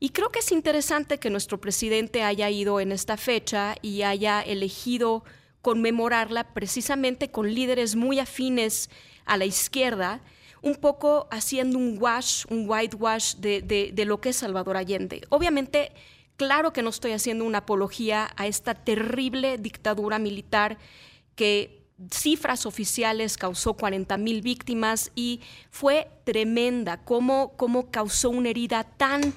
Y 0.00 0.08
creo 0.08 0.30
que 0.30 0.40
es 0.40 0.50
interesante 0.52 1.18
que 1.18 1.30
nuestro 1.30 1.60
presidente 1.60 2.24
haya 2.24 2.50
ido 2.50 2.80
en 2.80 2.92
esta 2.92 3.16
fecha 3.16 3.76
y 3.82 4.02
haya 4.02 4.40
elegido 4.40 5.22
conmemorarla 5.60 6.54
precisamente 6.54 7.30
con 7.30 7.54
líderes 7.54 7.94
muy 7.94 8.18
afines 8.18 8.90
a 9.26 9.36
la 9.36 9.44
izquierda, 9.44 10.20
un 10.62 10.76
poco 10.76 11.28
haciendo 11.30 11.78
un 11.78 11.98
wash, 12.00 12.44
un 12.48 12.68
whitewash 12.68 13.34
de, 13.36 13.60
de, 13.92 14.04
lo 14.04 14.20
que 14.20 14.30
es 14.30 14.36
Salvador 14.36 14.76
Allende. 14.76 15.22
Obviamente, 15.28 15.92
claro 16.36 16.72
que 16.72 16.82
no 16.82 16.90
estoy 16.90 17.12
haciendo 17.12 17.44
una 17.44 17.58
apología 17.58 18.30
a 18.36 18.46
esta 18.46 18.74
terrible 18.74 19.58
dictadura 19.58 20.18
militar 20.18 20.78
que 21.34 21.82
cifras 22.10 22.64
oficiales 22.66 23.36
causó 23.36 23.74
40 23.74 24.16
mil 24.16 24.40
víctimas 24.40 25.10
y 25.14 25.40
fue 25.70 26.08
tremenda, 26.24 26.98
cómo, 27.04 27.52
cómo 27.56 27.90
causó 27.90 28.30
una 28.30 28.50
herida 28.50 28.84
tan 28.84 29.34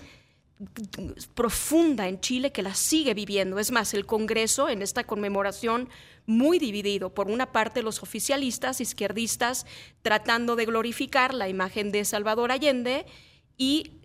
profunda 1.34 2.08
en 2.08 2.22
Chile 2.22 2.52
que 2.52 2.62
la 2.62 2.76
sigue 2.76 3.14
viviendo. 3.14 3.60
Es 3.60 3.72
más, 3.72 3.94
el 3.94 4.06
Congreso 4.06 4.70
en 4.70 4.82
esta 4.82 5.04
conmemoración 5.04 5.90
muy 6.26 6.60
dividido. 6.60 7.14
Por 7.14 7.30
una 7.30 7.52
parte, 7.52 7.84
los 7.84 8.02
oficialistas 8.02 8.80
izquierdistas 8.80 9.66
tratando 10.02 10.56
de 10.56 10.66
glorificar 10.66 11.34
la 11.34 11.50
imagen 11.50 11.92
de 11.92 12.06
Salvador 12.06 12.52
Allende 12.52 13.06
y 13.58 14.02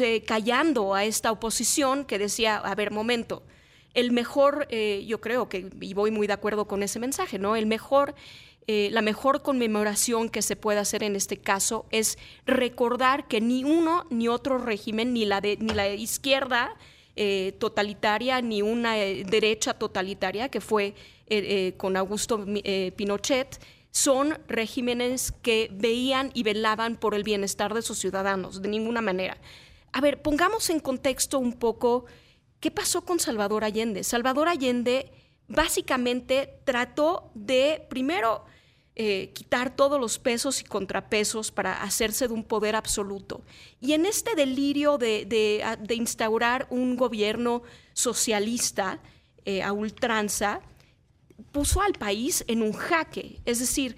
eh, 0.00 0.22
callando 0.24 0.94
a 0.94 1.04
esta 1.04 1.30
oposición 1.30 2.04
que 2.04 2.18
decía, 2.18 2.56
a 2.56 2.74
ver, 2.74 2.90
momento, 2.90 3.42
el 3.92 4.10
mejor, 4.10 4.66
eh, 4.70 5.04
yo 5.06 5.20
creo 5.20 5.48
que, 5.48 5.70
y 5.80 5.94
voy 5.94 6.10
muy 6.10 6.26
de 6.26 6.32
acuerdo 6.32 6.66
con 6.66 6.82
ese 6.82 6.98
mensaje, 6.98 7.38
¿no? 7.38 7.54
El 7.56 7.66
mejor 7.66 8.14
eh, 8.66 8.88
la 8.92 9.02
mejor 9.02 9.42
conmemoración 9.42 10.30
que 10.30 10.40
se 10.40 10.56
puede 10.56 10.78
hacer 10.78 11.02
en 11.02 11.16
este 11.16 11.36
caso 11.36 11.84
es 11.90 12.16
recordar 12.46 13.28
que 13.28 13.42
ni 13.42 13.62
uno 13.62 14.06
ni 14.08 14.28
otro 14.28 14.56
régimen, 14.56 15.12
ni 15.12 15.26
la, 15.26 15.42
de, 15.42 15.58
ni 15.60 15.74
la 15.74 15.88
izquierda 15.88 16.74
eh, 17.14 17.54
totalitaria, 17.58 18.40
ni 18.40 18.62
una 18.62 18.98
eh, 18.98 19.24
derecha 19.24 19.74
totalitaria, 19.74 20.48
que 20.48 20.60
fue 20.60 20.94
con 21.78 21.96
Augusto 21.96 22.44
Pinochet, 22.96 23.58
son 23.90 24.36
regímenes 24.46 25.32
que 25.40 25.70
veían 25.72 26.30
y 26.34 26.42
velaban 26.42 26.96
por 26.96 27.14
el 27.14 27.22
bienestar 27.22 27.72
de 27.72 27.80
sus 27.80 27.98
ciudadanos, 27.98 28.60
de 28.60 28.68
ninguna 28.68 29.00
manera. 29.00 29.38
A 29.92 30.02
ver, 30.02 30.20
pongamos 30.20 30.68
en 30.68 30.80
contexto 30.80 31.38
un 31.38 31.54
poco 31.54 32.04
qué 32.60 32.70
pasó 32.70 33.06
con 33.06 33.20
Salvador 33.20 33.64
Allende. 33.64 34.04
Salvador 34.04 34.48
Allende 34.48 35.10
básicamente 35.48 36.60
trató 36.64 37.30
de, 37.34 37.86
primero, 37.88 38.44
eh, 38.96 39.30
quitar 39.34 39.74
todos 39.74 40.00
los 40.00 40.20
pesos 40.20 40.60
y 40.60 40.64
contrapesos 40.64 41.50
para 41.50 41.82
hacerse 41.82 42.28
de 42.28 42.34
un 42.34 42.44
poder 42.44 42.76
absoluto. 42.76 43.42
Y 43.80 43.92
en 43.92 44.06
este 44.06 44.36
delirio 44.36 44.98
de, 44.98 45.64
instaurar 45.90 46.68
un 46.70 46.96
gobierno 46.96 47.62
socialista 47.92 49.00
eh, 49.44 49.62
a 49.62 49.72
ultranza, 49.72 50.60
puso 51.50 51.82
al 51.82 51.94
país 51.94 52.44
en 52.46 52.62
un 52.62 52.72
jaque. 52.72 53.40
Es 53.44 53.58
decir, 53.58 53.96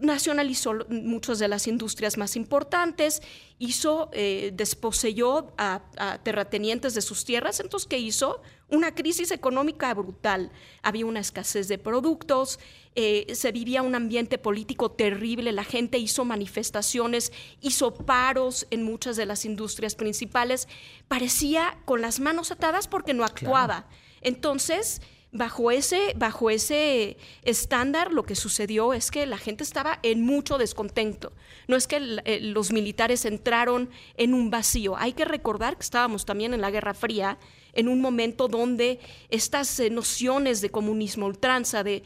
nacionalizó 0.00 0.74
muchas 0.88 1.38
de 1.38 1.48
las 1.48 1.66
industrias 1.66 2.18
más 2.18 2.36
importantes, 2.36 3.22
hizo, 3.58 4.10
eh, 4.12 4.52
desposeyó 4.54 5.54
a, 5.56 5.80
terratenientes 6.22 6.94
de 6.94 7.00
sus 7.00 7.24
tierras, 7.24 7.60
entonces, 7.60 7.88
¿qué 7.88 7.98
hizo? 7.98 8.42
Una 8.68 8.94
crisis 8.94 9.30
económica 9.30 9.94
brutal. 9.94 10.50
Había 10.82 11.06
una 11.06 11.20
escasez 11.20 11.68
de 11.68 11.78
productos, 11.78 12.58
eh, 12.96 13.26
se 13.34 13.52
vivía 13.52 13.82
un 13.82 13.94
ambiente 13.94 14.38
político 14.38 14.90
terrible, 14.90 15.52
la 15.52 15.62
gente 15.62 15.98
hizo 15.98 16.24
manifestaciones, 16.24 17.32
hizo 17.60 17.94
paros 17.94 18.66
en 18.70 18.82
muchas 18.82 19.16
de 19.16 19.26
las 19.26 19.44
industrias 19.44 19.94
principales, 19.94 20.66
parecía 21.06 21.78
con 21.84 22.00
las 22.00 22.18
manos 22.18 22.50
atadas 22.50 22.88
porque 22.88 23.14
no 23.14 23.24
actuaba. 23.24 23.86
Entonces, 24.20 25.00
bajo 25.30 25.70
ese, 25.70 26.14
bajo 26.16 26.50
ese 26.50 27.16
estándar 27.42 28.12
lo 28.12 28.24
que 28.24 28.34
sucedió 28.34 28.94
es 28.94 29.10
que 29.10 29.26
la 29.26 29.38
gente 29.38 29.62
estaba 29.62 29.98
en 30.02 30.22
mucho 30.22 30.58
descontento. 30.58 31.32
No 31.68 31.76
es 31.76 31.86
que 31.86 32.20
eh, 32.24 32.40
los 32.40 32.72
militares 32.72 33.24
entraron 33.24 33.90
en 34.16 34.34
un 34.34 34.50
vacío. 34.50 34.96
Hay 34.96 35.12
que 35.12 35.24
recordar 35.24 35.76
que 35.76 35.82
estábamos 35.82 36.24
también 36.24 36.54
en 36.54 36.60
la 36.60 36.70
Guerra 36.70 36.94
Fría, 36.94 37.38
en 37.76 37.88
un 37.88 38.00
momento 38.00 38.48
donde 38.48 38.98
estas 39.28 39.78
eh, 39.78 39.90
nociones 39.90 40.60
de 40.60 40.70
comunismo 40.70 41.26
ultranza, 41.26 41.84
de, 41.84 42.02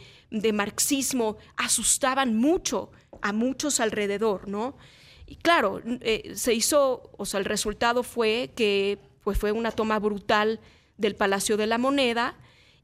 marxismo, 0.52 1.38
asustaban 1.56 2.36
mucho 2.36 2.90
a 3.22 3.32
muchos 3.32 3.80
alrededor, 3.80 4.48
¿no? 4.48 4.76
Y 5.26 5.36
claro, 5.36 5.80
eh, 6.00 6.32
se 6.34 6.54
hizo, 6.54 7.10
o 7.16 7.24
sea, 7.24 7.38
el 7.38 7.46
resultado 7.46 8.02
fue 8.02 8.50
que 8.54 8.98
pues, 9.22 9.38
fue 9.38 9.52
una 9.52 9.70
toma 9.70 9.98
brutal 9.98 10.60
del 10.98 11.14
Palacio 11.14 11.56
de 11.56 11.66
la 11.66 11.78
Moneda, 11.78 12.36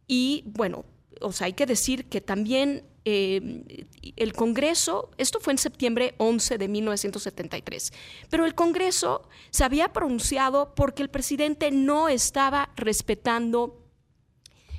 y 0.07 0.45
bueno, 0.47 0.85
o 1.21 1.33
sea, 1.33 1.47
hay 1.47 1.55
que 1.55 1.67
decir 1.67 2.07
que 2.07 2.21
también 2.21 2.85
eh, 3.09 3.87
el 4.17 4.33
Congreso, 4.33 5.13
esto 5.17 5.39
fue 5.39 5.53
en 5.53 5.59
septiembre 5.59 6.17
11 6.19 6.59
de 6.59 6.67
1973, 6.67 7.93
pero 8.29 8.45
el 8.45 8.57
Congreso 8.57 9.29
se 9.51 9.63
había 9.63 9.93
pronunciado 9.93 10.75
porque 10.75 11.05
el 11.05 11.09
presidente 11.09 11.71
no 11.71 12.09
estaba 12.09 12.71
respetando 12.75 13.81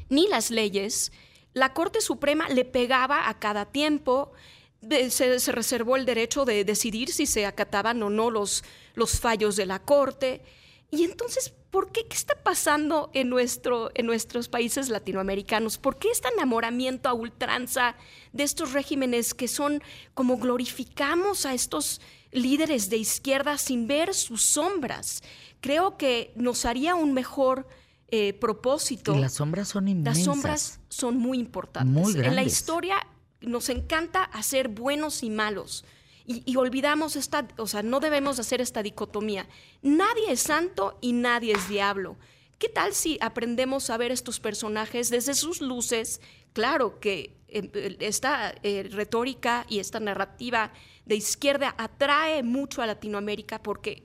ni 0.10 0.28
las 0.28 0.52
leyes, 0.52 1.14
la 1.54 1.74
Corte 1.74 2.02
Suprema 2.02 2.50
le 2.50 2.66
pegaba 2.66 3.30
a 3.30 3.40
cada 3.40 3.66
tiempo, 3.66 4.34
se, 4.82 5.40
se, 5.40 5.52
reservó 5.54 5.96
el 5.96 6.06
derecho 6.06 6.44
de 6.44 6.66
decidir 6.66 7.14
si 7.14 7.28
se 7.28 7.46
acataban 7.46 8.04
o 8.04 8.10
no 8.10 8.30
los, 8.30 8.66
los 8.94 9.22
fallos 9.22 9.56
de 9.56 9.66
la 9.66 9.80
Corte. 9.80 10.42
Y 10.90 11.04
entonces, 11.04 11.54
¿por 11.70 11.92
qué? 11.92 12.06
¿Qué 12.08 12.16
está 12.16 12.36
pasando 12.44 13.10
en, 13.14 13.30
nuestro, 13.30 13.92
en 13.94 14.06
nuestros 14.06 14.48
países 14.48 14.90
latinoamericanos? 14.90 15.78
¿Por 15.78 15.98
qué 15.98 16.10
este 16.10 16.30
enamoramiento 16.30 17.10
a 17.10 17.14
ultranza 17.14 17.96
de 18.32 18.44
estos 18.44 18.74
regímenes 18.74 19.34
que 19.34 19.48
son 19.48 19.82
como 20.14 20.38
glorificamos 20.38 21.46
a 21.46 21.54
estos 21.54 22.00
líderes 22.32 22.90
de 22.90 22.98
izquierda 22.98 23.58
sin 23.58 23.88
ver 23.88 24.14
sus 24.14 24.44
sombras? 24.44 25.24
Creo 25.60 25.98
que 25.98 26.32
nos 26.36 26.66
haría 26.66 26.96
un 26.96 27.14
mejor 27.14 27.68
eh, 28.10 28.34
propósito. 28.34 29.18
las 29.18 29.34
sombras 29.34 29.68
son 29.68 29.90
inmensas. 29.90 30.18
Las 30.18 30.26
sombras 30.26 30.80
son 30.88 31.18
muy 31.18 31.40
importantes. 31.40 32.16
en 32.16 32.36
la 32.36 32.44
historia 32.44 32.96
nos 33.42 33.70
encanta 33.70 34.24
hacer 34.24 34.70
buenos 34.70 35.22
y 35.24 35.30
malos 35.30 35.84
y, 36.28 36.58
olvidamos 36.58 37.16
esta, 37.16 37.48
o 37.58 37.68
sea, 37.68 37.84
no 37.84 38.02
debemos 38.02 38.38
hacer 38.38 38.60
esta 38.60 38.84
dicotomía. 38.84 39.48
Nadie 39.82 40.34
es 40.34 40.42
santo 40.42 40.98
y 41.00 41.14
nadie 41.14 41.54
es 41.54 41.70
diablo. 41.70 42.18
¿Qué 42.60 42.68
tal 42.68 42.94
si 42.94 43.18
aprendemos 43.22 43.90
a 43.90 43.98
ver 43.98 44.12
estos 44.12 44.42
personajes 44.42 45.10
desde 45.10 45.34
sus 45.36 45.62
luces? 45.62 46.20
Claro 46.52 47.00
que 47.00 47.38
eh, 47.48 47.98
esta 48.02 48.54
eh, 48.62 48.90
retórica 48.92 49.66
y 49.70 49.80
esta 49.80 50.02
narrativa 50.02 50.74
de 51.06 51.16
izquierda 51.16 51.74
atrae 51.78 52.44
mucho 52.44 52.82
a 52.82 52.88
Latinoamérica 52.88 53.64
porque 53.64 54.04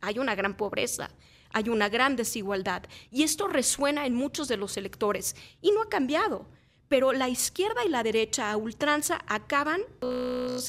hay 0.00 0.20
una 0.20 0.36
gran 0.36 0.56
pobreza, 0.56 1.10
hay 1.50 1.68
una 1.68 1.88
gran 1.88 2.14
desigualdad 2.14 2.84
y 3.10 3.24
esto 3.24 3.48
resuena 3.48 4.06
en 4.06 4.14
muchos 4.14 4.46
de 4.46 4.56
los 4.56 4.76
electores 4.76 5.34
y 5.60 5.72
no 5.72 5.82
ha 5.82 5.88
cambiado 5.88 6.46
pero 6.88 7.12
la 7.12 7.28
izquierda 7.28 7.84
y 7.84 7.88
la 7.88 8.02
derecha 8.02 8.50
a 8.50 8.56
ultranza 8.56 9.20
acaban 9.26 9.80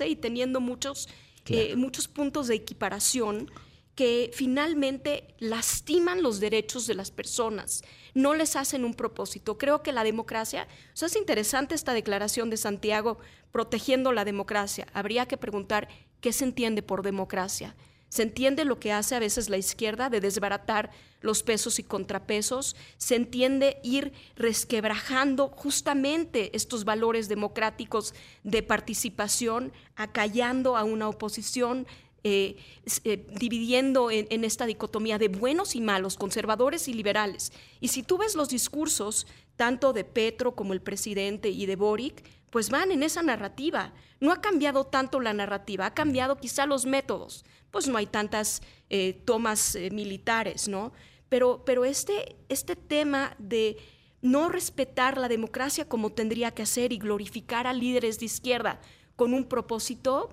y 0.05 0.15
teniendo 0.15 0.59
muchos, 0.59 1.09
eh, 1.47 1.75
muchos 1.75 2.07
puntos 2.07 2.47
de 2.47 2.55
equiparación 2.55 3.49
que 3.97 4.29
finalmente 4.31 5.33
lastiman 5.39 6.21
los 6.21 6.39
derechos 6.39 6.85
de 6.85 6.93
las 6.93 7.09
personas, 7.09 7.83
no 8.13 8.35
les 8.35 8.55
hacen 8.55 8.85
un 8.85 8.93
propósito. 8.93 9.57
Creo 9.57 9.81
que 9.81 9.91
la 9.91 10.03
democracia, 10.03 10.67
o 10.93 10.95
sea, 10.95 11.07
es 11.07 11.15
interesante 11.15 11.73
esta 11.73 11.93
declaración 11.93 12.51
de 12.51 12.57
Santiago 12.57 13.17
protegiendo 13.51 14.11
la 14.11 14.23
democracia. 14.23 14.85
Habría 14.93 15.27
que 15.27 15.37
preguntar 15.37 15.87
qué 16.21 16.31
se 16.31 16.43
entiende 16.43 16.83
por 16.83 17.01
democracia. 17.01 17.75
Se 18.09 18.23
entiende 18.23 18.65
lo 18.65 18.79
que 18.79 18.91
hace 18.91 19.15
a 19.15 19.19
veces 19.19 19.49
la 19.49 19.57
izquierda 19.57 20.09
de 20.09 20.21
desbaratar 20.21 20.91
los 21.21 21.43
pesos 21.43 21.79
y 21.79 21.83
contrapesos, 21.83 22.75
se 22.97 23.15
entiende 23.15 23.79
ir 23.83 24.13
resquebrajando 24.35 25.49
justamente 25.49 26.55
estos 26.55 26.85
valores 26.85 27.27
democráticos 27.27 28.13
de 28.43 28.63
participación, 28.63 29.73
acallando 29.95 30.77
a 30.77 30.83
una 30.83 31.09
oposición, 31.09 31.87
eh, 32.23 32.57
eh, 33.03 33.25
dividiendo 33.39 34.11
en, 34.11 34.27
en, 34.29 34.43
esta 34.43 34.65
dicotomía 34.65 35.17
de 35.17 35.27
buenos 35.27 35.75
y 35.75 35.81
malos, 35.81 36.17
conservadores 36.17 36.87
y 36.87 36.93
liberales. 36.93 37.51
Y 37.79 37.87
si 37.87 38.03
tú 38.03 38.17
ves 38.17 38.35
los 38.35 38.49
discursos, 38.49 39.27
tanto 39.55 39.93
de 39.93 40.03
Petro 40.03 40.55
como 40.55 40.73
el 40.73 40.81
presidente 40.81 41.49
y 41.49 41.65
de 41.65 41.75
Boric, 41.75 42.23
pues 42.49 42.69
van 42.69 42.91
en 42.91 43.03
esa 43.03 43.23
narrativa. 43.23 43.93
No 44.19 44.31
ha 44.31 44.41
cambiado 44.41 44.85
tanto 44.85 45.19
la 45.19 45.33
narrativa, 45.33 45.85
ha 45.85 45.93
cambiado 45.93 46.37
quizá 46.37 46.65
los 46.65 46.85
métodos 46.85 47.45
pues 47.71 47.87
no 47.87 47.97
hay 47.97 48.05
tantas 48.05 48.61
eh, 48.89 49.21
tomas 49.25 49.75
eh, 49.75 49.89
militares, 49.91 50.67
¿no? 50.67 50.91
Pero, 51.29 51.63
pero 51.65 51.85
este, 51.85 52.35
este 52.49 52.75
tema 52.75 53.35
de 53.37 53.77
no 54.21 54.49
respetar 54.49 55.17
la 55.17 55.27
democracia 55.27 55.87
como 55.87 56.11
tendría 56.11 56.51
que 56.51 56.63
hacer 56.63 56.93
y 56.93 56.97
glorificar 56.97 57.67
a 57.67 57.73
líderes 57.73 58.19
de 58.19 58.25
izquierda 58.25 58.79
con 59.15 59.33
un 59.33 59.45
propósito, 59.45 60.29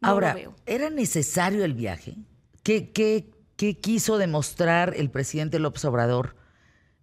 no 0.00 0.08
Ahora, 0.08 0.30
lo 0.30 0.34
veo. 0.34 0.54
¿era 0.66 0.90
necesario 0.90 1.64
el 1.64 1.74
viaje? 1.74 2.16
¿Qué, 2.62 2.90
qué, 2.90 3.30
qué 3.56 3.78
quiso 3.78 4.18
demostrar 4.18 4.94
el 4.96 5.10
presidente 5.10 5.58
López 5.58 5.84
Obrador? 5.84 6.36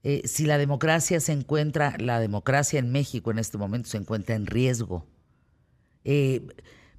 Eh, 0.04 0.22
si 0.26 0.46
la 0.46 0.58
democracia 0.58 1.20
se 1.20 1.34
encuentra, 1.34 1.96
la 2.00 2.20
democracia 2.20 2.80
en 2.80 2.92
México 2.92 3.30
en 3.32 3.40
este 3.40 3.58
momento 3.58 3.90
se 3.90 3.98
encuentra 3.98 4.36
en 4.36 4.46
riesgo. 4.46 5.06
Eh, 6.06 6.48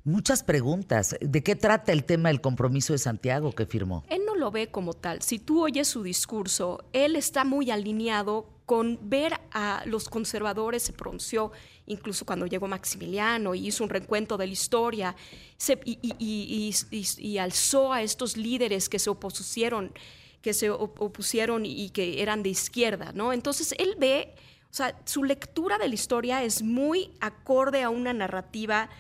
muchas 0.05 0.43
preguntas. 0.43 1.17
¿De 1.21 1.43
qué 1.43 1.57
trata 1.57 1.93
el 1.93 2.05
tema 2.05 2.29
del 2.29 2.41
compromiso 2.41 2.93
de 2.93 2.99
Santiago 2.99 3.53
que 3.53 3.67
firmó? 3.67 4.05
Él 4.09 4.23
no 4.27 4.35
lo 4.35 4.51
ve 4.51 4.69
como 4.69 4.95
tal. 4.95 5.23
Si 5.23 5.39
tú 5.39 5.63
oyes 5.63 5.89
su 5.89 6.03
discurso, 6.03 6.85
él 6.93 7.17
está 7.17 7.45
muy 7.45 7.71
alineado 7.71 8.47
con 8.69 8.99
ver 9.01 9.33
a 9.51 9.83
los 9.87 10.11
conservadores, 10.11 10.83
se 10.83 10.93
pronunció 10.93 11.53
incluso 11.87 12.27
cuando 12.27 12.45
llegó 12.45 12.69
Maximiliano 12.69 13.55
y 13.55 13.69
hizo 13.69 13.83
un 13.83 13.89
recuento 13.89 14.37
de 14.37 14.47
la 14.47 14.53
historia 14.53 15.17
y, 15.87 17.39
alzó 17.39 17.95
a 17.95 18.03
estos 18.03 18.37
líderes 18.37 18.91
que 18.91 18.99
se 18.99 19.09
opusieron. 19.09 19.93
que 20.43 20.53
se 20.53 20.71
opusieron 20.71 21.65
y 21.65 21.89
que 21.91 22.23
eran 22.23 22.43
de 22.43 22.51
izquierda, 22.51 23.13
¿no? 23.13 23.33
Entonces 23.33 23.75
él 23.79 23.97
ve, 23.99 24.35
o 24.71 24.75
sea, 24.75 25.01
su 25.05 25.25
lectura 25.25 25.79
de 25.79 25.89
la 25.89 25.95
historia 25.95 26.45
es 26.45 26.63
muy 26.63 27.11
acorde 27.21 27.83
a 27.83 27.91
una 27.91 28.13
narrativa 28.13 28.91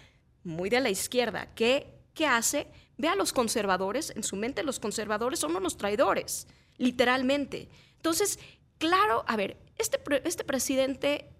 muy 0.48 0.70
de 0.70 0.80
la 0.80 0.90
izquierda. 0.90 1.54
¿Qué, 1.54 1.86
qué 2.14 2.26
hace? 2.26 2.66
Ve 2.96 3.08
a 3.08 3.14
los 3.14 3.32
conservadores, 3.32 4.12
en 4.16 4.24
su 4.24 4.34
mente 4.34 4.62
los 4.62 4.80
conservadores 4.80 5.38
son 5.38 5.54
unos 5.54 5.76
traidores, 5.76 6.48
literalmente. 6.78 7.68
Entonces, 7.96 8.38
claro, 8.78 9.24
a 9.28 9.36
ver, 9.36 9.56
este, 9.76 10.00
este 10.24 10.44
presidente 10.44 11.30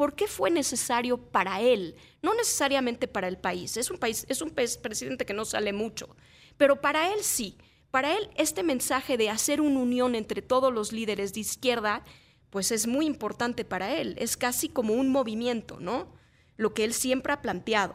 ¿Por 0.00 0.14
qué 0.14 0.28
fue 0.28 0.50
necesario 0.50 1.18
para 1.18 1.60
él? 1.60 1.94
No 2.22 2.32
necesariamente 2.32 3.06
para 3.06 3.28
el 3.28 3.36
país. 3.36 3.76
Es 3.76 3.90
un 3.90 3.98
país, 3.98 4.24
es 4.30 4.40
un 4.40 4.48
presidente 4.48 5.26
que 5.26 5.34
no 5.34 5.44
sale 5.44 5.74
mucho, 5.74 6.16
pero 6.56 6.80
para 6.80 7.12
él 7.12 7.22
sí. 7.22 7.58
Para 7.90 8.16
él 8.16 8.30
este 8.36 8.62
mensaje 8.62 9.18
de 9.18 9.28
hacer 9.28 9.60
una 9.60 9.78
unión 9.78 10.14
entre 10.14 10.40
todos 10.40 10.72
los 10.72 10.92
líderes 10.92 11.34
de 11.34 11.40
izquierda, 11.40 12.02
pues 12.48 12.72
es 12.72 12.86
muy 12.86 13.04
importante 13.04 13.66
para 13.66 13.94
él. 13.94 14.14
Es 14.18 14.38
casi 14.38 14.70
como 14.70 14.94
un 14.94 15.10
movimiento, 15.10 15.78
¿no? 15.80 16.14
Lo 16.56 16.72
que 16.72 16.84
él 16.84 16.94
siempre 16.94 17.34
ha 17.34 17.42
planteado 17.42 17.94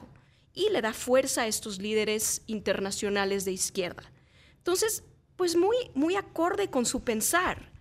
y 0.56 0.70
le 0.70 0.82
da 0.82 0.94
fuerza 0.94 1.44
a 1.44 1.48
estos 1.48 1.78
líderes 1.78 2.42
internacionales 2.48 3.46
de 3.46 3.52
izquierda. 3.52 4.12
Entonces, 4.58 5.04
pues 5.36 5.56
muy, 5.56 5.76
muy 5.94 6.16
acorde 6.16 6.72
con 6.72 6.88
su 6.88 7.04
pensar, 7.04 7.72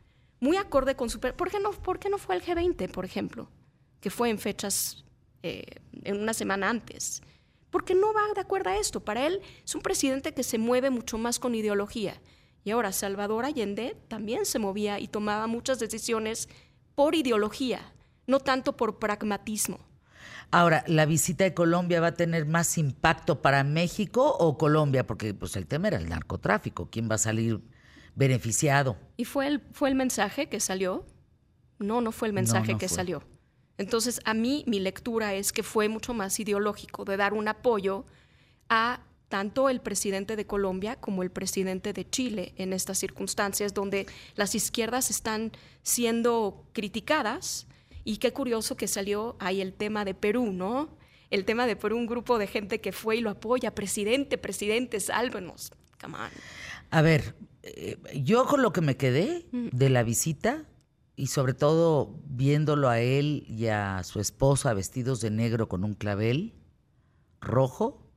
muy 0.41 0.59
acorde 0.59 0.97
con 0.97 1.09
su... 1.09 1.19
¿Por 1.21 1.51
qué 1.51 1.61
no, 1.61 1.71
por 1.71 1.99
qué 1.99 2.11
no 2.11 2.19
fue 2.19 2.35
el 2.35 2.43
G20, 2.43 2.91
por 2.91 3.07
ejemplo? 3.07 3.49
que 4.05 4.11
fue 4.11 4.29
en 4.29 4.39
fechas, 4.39 5.03
eh, 5.43 5.65
en 6.03 6.21
una 6.21 6.35
semana 6.35 6.69
antes, 6.69 7.23
porque 7.71 7.95
no 7.95 8.13
va 8.13 8.35
de 8.35 8.43
acuerdo 8.43 8.69
a 8.69 8.77
esto. 8.77 9.01
Para 9.03 9.27
él 9.27 9.41
es 9.65 9.75
un 9.75 9.81
presidente 9.81 10.35
que 10.35 10.43
se 10.43 10.59
mueve 10.59 10.91
mucho 10.91 11.17
más 11.17 11.39
con 11.39 11.55
ideología. 11.55 12.21
Y 12.65 12.71
ahora 12.73 12.93
Salvador 12.93 13.47
Allende 13.47 13.97
también 14.09 14.45
se 14.45 14.59
movía 14.59 15.01
y 15.01 15.09
tomaba 15.09 15.47
muchas 15.47 15.79
decisiones 15.79 16.51
por 16.95 17.15
ideología, 17.15 17.95
no 18.27 18.41
tanto 18.41 18.77
por 18.77 18.99
pragmatismo. 18.99 19.81
Ahora, 20.55 20.85
¿la 20.87 21.05
visita 21.05 21.43
de 21.43 21.53
Colombia 21.53 22.01
va 22.01 22.07
a 22.07 22.15
tener 22.15 22.47
más 22.47 22.79
impacto 22.79 23.43
para 23.43 23.65
México 23.65 24.37
o 24.39 24.57
Colombia? 24.57 25.05
Porque 25.05 25.35
pues, 25.35 25.57
el 25.57 25.67
tema 25.67 25.89
era 25.89 25.97
el 25.97 26.09
narcotráfico. 26.09 26.89
¿Quién 26.93 27.11
va 27.11 27.17
a 27.17 27.19
salir 27.19 27.61
beneficiado? 28.15 28.97
¿Y 29.17 29.25
fue 29.25 29.49
el, 29.49 29.63
fue 29.73 29.89
el 29.89 29.97
mensaje 29.97 30.49
que 30.49 30.61
salió? 30.61 31.07
No, 31.81 32.01
no 32.01 32.13
fue 32.13 32.29
el 32.29 32.35
mensaje 32.35 32.79
que 32.79 32.89
salió. 32.89 33.25
Entonces, 33.79 34.21
a 34.27 34.33
mí 34.33 34.63
mi 34.69 34.79
lectura 34.79 35.35
es 35.35 35.53
que 35.53 35.65
fue 35.65 35.89
mucho 35.89 36.15
más 36.15 36.39
ideológico 36.39 37.05
de 37.05 37.17
dar 37.17 37.35
un 37.35 37.49
apoyo 37.49 38.05
a 38.69 39.01
tanto 39.29 39.69
el 39.69 39.81
presidente 39.81 40.37
de 40.37 40.47
Colombia 40.47 40.95
como 41.01 41.25
el 41.25 41.33
presidente 41.33 41.93
de 41.93 42.09
Chile 42.09 42.55
en 42.59 42.73
estas 42.73 42.99
circunstancias 42.99 43.75
donde 43.75 44.07
las 44.37 44.55
izquierdas 44.55 45.11
están 45.11 45.51
siendo 45.83 46.65
criticadas. 46.73 47.67
Y 48.05 48.19
qué 48.19 48.33
curioso 48.33 48.77
que 48.77 48.87
salió 48.87 49.37
ahí 49.41 49.61
el 49.61 49.73
tema 49.73 50.05
de 50.05 50.15
Perú, 50.15 50.53
¿no? 50.53 50.97
El 51.31 51.45
tema 51.45 51.67
de 51.67 51.75
Perú, 51.75 51.97
un 51.97 52.07
grupo 52.07 52.39
de 52.39 52.47
gente 52.47 52.81
que 52.81 52.93
fue 52.93 53.17
y 53.17 53.21
lo 53.21 53.31
apoya, 53.31 53.75
presidente, 53.75 54.39
presidente, 54.39 55.01
sálvenos. 55.01 55.73
Come 56.01 56.17
on. 56.17 56.31
A 56.91 57.03
ver, 57.03 57.35
eh, 57.63 57.97
yo 58.15 58.45
con 58.45 58.63
lo 58.63 58.73
que 58.73 58.83
me 58.83 58.97
quedé 58.97 59.47
de 59.51 59.89
la 59.89 60.03
visita 60.03 60.69
y 61.17 61.29
sobre 61.29 61.55
todo 61.55 62.21
viéndolo 62.27 62.89
a 62.89 63.01
él 63.01 63.45
y 63.49 63.67
a 63.69 64.03
su 64.05 64.21
esposa 64.21 64.75
vestidos 64.75 65.21
de 65.21 65.31
negro 65.31 65.69
con 65.69 65.83
un 65.83 65.95
clavel 65.95 66.55
rojo, 67.41 68.11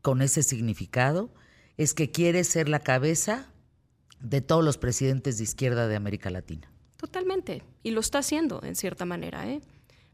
con 0.00 0.20
ese 0.20 0.42
significado, 0.42 1.32
es 1.76 1.94
que 1.94 2.10
quiere 2.10 2.42
ser 2.44 2.68
la 2.68 2.80
cabeza 2.80 3.52
de 4.20 4.40
todos 4.40 4.64
los 4.64 4.78
presidentes 4.78 5.38
de 5.38 5.44
izquierda 5.44 5.86
de 5.86 5.96
América 5.96 6.30
Latina. 6.30 6.71
Totalmente, 7.02 7.64
y 7.82 7.90
lo 7.90 8.00
está 8.00 8.18
haciendo 8.18 8.62
en 8.62 8.76
cierta 8.76 9.04
manera, 9.04 9.46
¿eh? 9.48 9.60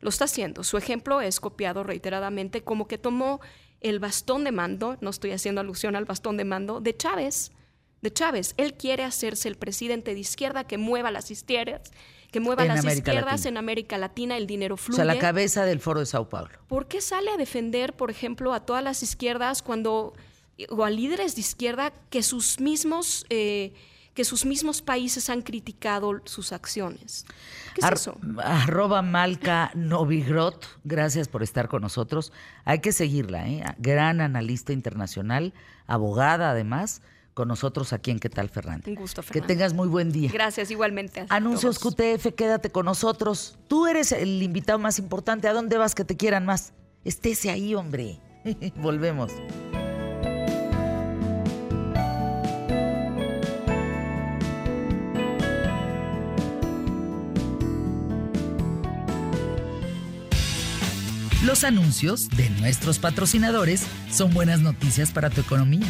Lo 0.01 0.09
está 0.09 0.25
haciendo. 0.25 0.65
Su 0.65 0.79
ejemplo 0.79 1.21
es 1.21 1.39
copiado 1.39 1.85
reiteradamente 1.85 2.65
como 2.65 2.89
que 2.89 2.99
tomó 2.99 3.41
el 3.81 3.99
bastón 3.99 4.43
de 4.43 4.53
mando, 4.53 4.97
no 5.01 5.11
estoy 5.11 5.33
haciendo 5.33 5.61
alusión 5.61 5.97
al 5.97 6.07
bastón 6.07 6.37
de 6.37 6.45
mando, 6.45 6.81
de 6.81 6.97
Chávez 6.97 7.53
de 8.01 8.13
Chávez. 8.13 8.55
Él 8.57 8.75
quiere 8.75 9.05
hacerse 9.05 9.49
el 9.49 9.57
presidente 9.57 10.15
de 10.15 10.21
izquierda 10.21 10.65
que 10.65 10.79
mueva 10.79 11.11
las 11.11 11.31
izquierdas, 11.31 11.91
que 12.31 12.41
mueva 12.41 12.65
las 12.65 12.85
izquierdas 12.85 13.47
en 13.47 13.57
América 13.57 13.99
Latina, 13.99 14.37
el 14.37 14.47
dinero 14.47 14.77
fluye. 14.77 15.03
O 15.03 15.05
sea, 15.05 15.05
la 15.05 15.19
cabeza 15.19 15.65
del 15.65 15.81
Foro 15.81 16.01
de 16.01 16.07
Sao 16.07 16.29
Paulo. 16.29 16.59
¿Por 16.69 16.87
qué 16.87 17.01
sale 17.01 17.31
a 17.31 17.37
defender, 17.37 17.95
por 17.95 18.11
ejemplo, 18.11 18.53
a 18.55 18.65
todas 18.65 18.85
las 18.85 19.03
izquierdas 19.03 19.63
cuando 19.63 20.15
o 20.71 20.85
a 20.85 20.91
líderes 20.91 21.37
de 21.37 21.41
izquierda 21.41 21.93
que 22.11 22.23
sus 22.23 22.61
mismos 22.61 23.27
eh, 23.31 23.73
que 24.19 24.25
sus 24.25 24.45
mismos 24.45 24.83
países 24.83 25.31
han 25.31 25.43
criticado 25.43 26.21
sus 26.25 26.51
acciones. 26.51 27.25
¿Qué 27.73 27.83
es 27.87 27.93
eso? 28.01 28.19
Arroba 28.43 29.01
Malca 29.01 29.71
Novigrot, 29.77 30.67
gracias 30.83 31.29
por 31.29 31.45
estar 31.45 31.69
con 31.69 31.83
nosotros. 31.83 32.33
Hay 32.65 32.81
que 32.81 32.91
seguirla, 32.91 33.47
¿eh? 33.47 33.63
gran 33.79 34.21
analista 34.21 34.73
internacional, 34.73 35.55
abogada 35.87 36.51
además 36.51 37.01
con 37.33 37.47
nosotros 37.47 37.93
aquí 37.93 38.11
en 38.11 38.19
¿Qué 38.19 38.29
tal, 38.29 38.49
Fernández? 38.49 38.89
Un 38.89 38.97
gusto, 38.97 39.23
Que 39.23 39.41
tengas 39.41 39.73
muy 39.73 39.87
buen 39.87 40.11
día. 40.11 40.33
Gracias, 40.33 40.73
igualmente. 40.73 41.25
Anuncios 41.29 41.79
QTF, 41.79 42.35
quédate 42.35 42.71
con 42.71 42.87
nosotros. 42.87 43.57
Tú 43.69 43.87
eres 43.87 44.11
el 44.11 44.43
invitado 44.43 44.81
más 44.81 44.99
importante. 44.99 45.47
¿A 45.47 45.53
dónde 45.53 45.79
vas 45.79 45.95
que 45.95 46.05
te 46.05 46.17
quieran 46.17 46.45
más? 46.45 46.73
Estése 47.05 47.51
ahí, 47.51 47.77
hombre. 47.77 48.19
Volvemos. 48.75 49.31
Los 61.49 61.65
anuncios 61.65 62.29
de 62.29 62.51
nuestros 62.61 62.99
patrocinadores 62.99 63.87
son 64.11 64.35
buenas 64.35 64.61
noticias 64.61 65.13
para 65.13 65.31
tu 65.31 65.41
economía. 65.41 65.87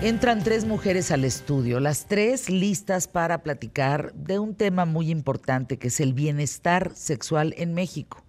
Entran 0.00 0.42
tres 0.42 0.64
mujeres 0.64 1.10
al 1.10 1.26
estudio, 1.26 1.80
las 1.80 2.06
tres 2.06 2.48
listas 2.48 3.06
para 3.06 3.42
platicar 3.42 4.14
de 4.14 4.38
un 4.38 4.54
tema 4.54 4.86
muy 4.86 5.10
importante 5.10 5.76
que 5.76 5.88
es 5.88 6.00
el 6.00 6.14
bienestar 6.14 6.92
sexual 6.94 7.54
en 7.58 7.74
México. 7.74 8.24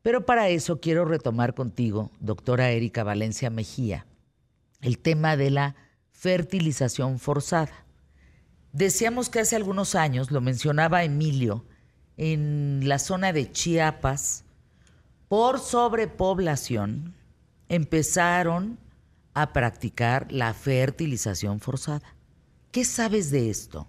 Pero 0.00 0.24
para 0.24 0.48
eso 0.48 0.80
quiero 0.80 1.04
retomar 1.04 1.52
contigo, 1.52 2.10
doctora 2.20 2.70
Erika 2.70 3.04
Valencia 3.04 3.50
Mejía, 3.50 4.06
el 4.80 4.98
tema 4.98 5.36
de 5.36 5.50
la 5.50 5.76
fertilización 6.12 7.18
forzada. 7.18 7.84
Decíamos 8.72 9.30
que 9.30 9.40
hace 9.40 9.56
algunos 9.56 9.94
años, 9.94 10.30
lo 10.30 10.40
mencionaba 10.40 11.04
Emilio, 11.04 11.64
en 12.16 12.82
la 12.84 12.98
zona 12.98 13.32
de 13.32 13.50
Chiapas, 13.50 14.44
por 15.28 15.60
sobrepoblación, 15.60 17.14
empezaron 17.68 18.78
a 19.34 19.52
practicar 19.52 20.30
la 20.32 20.52
fertilización 20.54 21.60
forzada. 21.60 22.14
¿Qué 22.72 22.84
sabes 22.84 23.30
de 23.30 23.50
esto? 23.50 23.86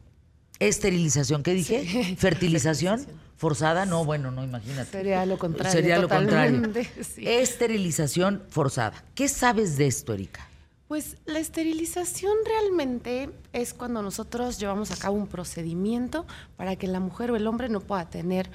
Esterilización, 0.59 1.41
¿qué 1.43 1.53
dije? 1.53 2.15
Fertilización 2.17 3.05
forzada, 3.37 3.85
no, 3.85 4.05
bueno, 4.05 4.31
no, 4.31 4.43
imagínate. 4.43 4.91
Sería 4.91 5.25
lo 5.25 5.37
contrario. 5.37 5.71
Sería 5.71 5.97
lo 5.97 6.09
contrario. 6.09 6.69
Esterilización 7.17 8.43
forzada. 8.49 9.03
¿Qué 9.15 9.27
sabes 9.27 9.77
de 9.77 9.87
esto, 9.87 10.13
Erika? 10.13 10.48
Pues 10.89 11.17
la 11.27 11.37
esterilización 11.37 12.33
realmente 12.43 13.29
es 13.53 13.75
cuando 13.75 14.01
nosotros 14.01 14.57
llevamos 14.57 14.89
a 14.89 14.97
cabo 14.97 15.17
un 15.17 15.27
procedimiento 15.27 16.25
para 16.57 16.77
que 16.77 16.87
la 16.87 16.99
mujer 16.99 17.29
o 17.29 17.35
el 17.35 17.45
hombre 17.45 17.69
no 17.69 17.79
pueda 17.79 18.09
tener 18.09 18.49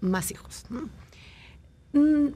más 0.00 0.30
hijos. 0.30 0.64
Mm, 1.92 2.28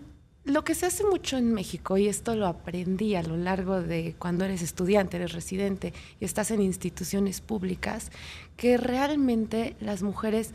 lo 0.45 0.63
que 0.63 0.75
se 0.75 0.85
hace 0.85 1.05
mucho 1.05 1.39
en 1.39 1.55
México, 1.55 1.97
y 1.97 2.07
esto 2.07 2.37
lo 2.37 2.47
aprendí 2.47 3.15
a 3.15 3.23
lo 3.23 3.39
largo 3.39 3.81
de 3.81 4.15
cuando 4.19 4.45
eres 4.45 4.61
estudiante, 4.61 5.17
eres 5.17 5.33
residente 5.33 5.95
y 6.21 6.27
estás 6.27 6.51
en 6.51 6.61
instituciones 6.61 7.41
públicas, 7.41 8.13
que 8.59 8.77
realmente 8.77 9.75
las 9.81 10.03
mujeres 10.03 10.53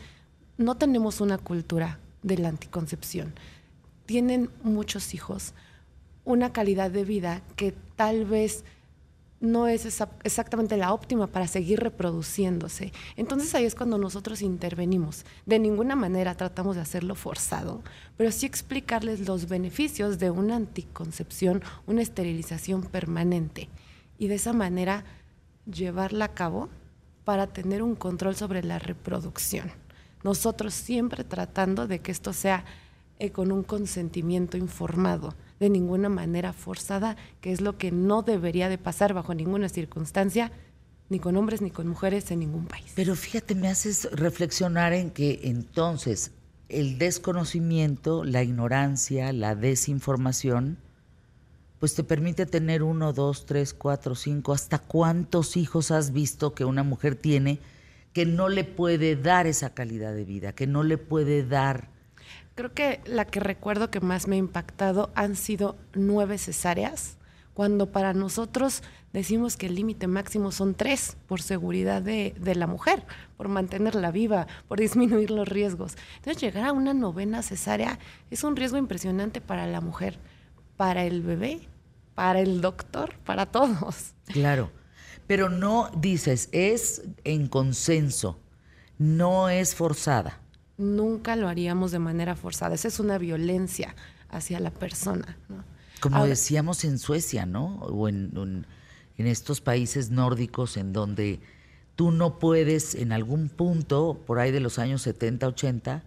no 0.58 0.76
tenemos 0.76 1.20
una 1.20 1.38
cultura 1.38 1.98
de 2.22 2.38
la 2.38 2.50
anticoncepción. 2.50 3.34
Tienen 4.06 4.48
muchos 4.62 5.12
hijos, 5.12 5.54
una 6.24 6.52
calidad 6.52 6.92
de 6.92 7.04
vida 7.04 7.42
que 7.56 7.74
tal 7.96 8.26
vez 8.26 8.64
no 9.40 9.68
es 9.68 9.84
exactamente 10.24 10.76
la 10.76 10.92
óptima 10.92 11.26
para 11.26 11.46
seguir 11.46 11.80
reproduciéndose. 11.80 12.92
Entonces 13.16 13.54
ahí 13.54 13.64
es 13.64 13.74
cuando 13.74 13.98
nosotros 13.98 14.40
intervenimos. 14.42 15.24
De 15.44 15.58
ninguna 15.58 15.94
manera 15.94 16.34
tratamos 16.34 16.76
de 16.76 16.82
hacerlo 16.82 17.14
forzado, 17.14 17.82
pero 18.16 18.32
sí 18.32 18.46
explicarles 18.46 19.26
los 19.26 19.48
beneficios 19.48 20.18
de 20.18 20.30
una 20.30 20.56
anticoncepción, 20.56 21.62
una 21.86 22.02
esterilización 22.02 22.82
permanente 22.82 23.68
y 24.18 24.28
de 24.28 24.36
esa 24.36 24.52
manera 24.52 25.04
llevarla 25.70 26.26
a 26.26 26.34
cabo 26.34 26.68
para 27.24 27.48
tener 27.48 27.82
un 27.82 27.94
control 27.94 28.36
sobre 28.36 28.62
la 28.62 28.78
reproducción. 28.78 29.70
Nosotros 30.22 30.74
siempre 30.74 31.24
tratando 31.24 31.86
de 31.86 31.98
que 31.98 32.12
esto 32.12 32.32
sea 32.32 32.64
eh, 33.18 33.30
con 33.30 33.52
un 33.52 33.62
consentimiento 33.62 34.56
informado, 34.56 35.34
de 35.60 35.70
ninguna 35.70 36.08
manera 36.08 36.52
forzada, 36.52 37.16
que 37.40 37.52
es 37.52 37.60
lo 37.60 37.78
que 37.78 37.90
no 37.90 38.22
debería 38.22 38.68
de 38.68 38.78
pasar 38.78 39.14
bajo 39.14 39.34
ninguna 39.34 39.68
circunstancia, 39.68 40.52
ni 41.08 41.18
con 41.18 41.36
hombres 41.36 41.62
ni 41.62 41.70
con 41.70 41.86
mujeres 41.86 42.30
en 42.30 42.40
ningún 42.40 42.66
país. 42.66 42.92
Pero 42.94 43.14
fíjate, 43.14 43.54
me 43.54 43.68
haces 43.68 44.08
reflexionar 44.12 44.92
en 44.92 45.10
que 45.10 45.40
entonces 45.44 46.32
el 46.68 46.98
desconocimiento, 46.98 48.24
la 48.24 48.42
ignorancia, 48.42 49.32
la 49.32 49.54
desinformación, 49.54 50.78
pues 51.78 51.94
te 51.94 52.02
permite 52.02 52.46
tener 52.46 52.82
uno, 52.82 53.12
dos, 53.12 53.46
tres, 53.46 53.72
cuatro, 53.74 54.14
cinco, 54.14 54.52
hasta 54.52 54.78
cuántos 54.78 55.56
hijos 55.56 55.90
has 55.90 56.12
visto 56.12 56.54
que 56.54 56.64
una 56.64 56.82
mujer 56.82 57.14
tiene 57.14 57.60
que 58.16 58.24
no 58.24 58.48
le 58.48 58.64
puede 58.64 59.14
dar 59.14 59.46
esa 59.46 59.74
calidad 59.74 60.14
de 60.14 60.24
vida, 60.24 60.54
que 60.54 60.66
no 60.66 60.82
le 60.82 60.96
puede 60.96 61.46
dar. 61.46 61.90
Creo 62.56 62.72
que 62.72 63.02
la 63.04 63.26
que 63.26 63.38
recuerdo 63.38 63.90
que 63.90 64.00
más 64.00 64.26
me 64.26 64.36
ha 64.36 64.38
impactado 64.38 65.10
han 65.14 65.36
sido 65.36 65.76
nueve 65.92 66.38
cesáreas, 66.38 67.18
cuando 67.52 67.92
para 67.92 68.14
nosotros 68.14 68.82
decimos 69.12 69.58
que 69.58 69.66
el 69.66 69.74
límite 69.74 70.06
máximo 70.06 70.50
son 70.52 70.74
tres 70.74 71.18
por 71.28 71.42
seguridad 71.42 72.00
de, 72.00 72.34
la 72.54 72.66
mujer, 72.66 73.04
por 73.36 73.48
mantenerla 73.48 74.10
viva, 74.10 74.46
por 74.68 74.80
disminuir 74.80 75.30
los 75.30 75.46
riesgos. 75.46 75.96
Entonces 76.16 76.40
llegar 76.42 76.64
a 76.64 76.72
una 76.72 76.94
novena 76.94 77.42
cesárea 77.42 77.98
es 78.30 78.42
un 78.42 78.56
riesgo 78.56 78.78
impresionante 78.78 79.42
para 79.42 79.66
la 79.66 79.82
mujer, 79.82 80.18
para 80.78 81.04
el 81.04 81.20
bebé, 81.20 81.60
para 82.14 82.40
el 82.40 82.62
doctor, 82.62 83.18
para 83.18 83.44
todos. 83.44 84.14
Claro. 84.28 84.70
Pero 85.26 85.50
no 85.50 85.90
dices, 85.94 86.48
es 86.52 87.02
en 87.24 87.48
consenso, 87.48 88.40
no 88.96 89.50
es 89.50 89.74
forzada. 89.74 90.40
Nunca 90.78 91.36
lo 91.36 91.48
haríamos 91.48 91.90
de 91.90 91.98
manera 91.98 92.36
forzada. 92.36 92.74
Esa 92.74 92.88
es 92.88 93.00
una 93.00 93.18
violencia 93.18 93.94
hacia 94.28 94.60
la 94.60 94.70
persona. 94.70 95.38
¿no? 95.48 95.64
Como 96.00 96.26
decíamos 96.26 96.84
en 96.84 96.98
Suecia, 96.98 97.46
¿no? 97.46 97.76
O 97.76 98.08
en, 98.08 98.32
en, 98.36 98.66
en, 99.16 99.26
estos 99.26 99.60
países 99.60 100.10
nórdicos 100.10 100.76
en 100.76 100.92
donde 100.92 101.40
tú 101.94 102.10
no 102.10 102.38
puedes 102.38 102.94
en 102.94 103.12
algún 103.12 103.48
punto, 103.48 104.22
por 104.26 104.38
ahí 104.38 104.50
de 104.50 104.60
los 104.60 104.78
años 104.78 105.02
70, 105.02 105.48
80, 105.48 106.04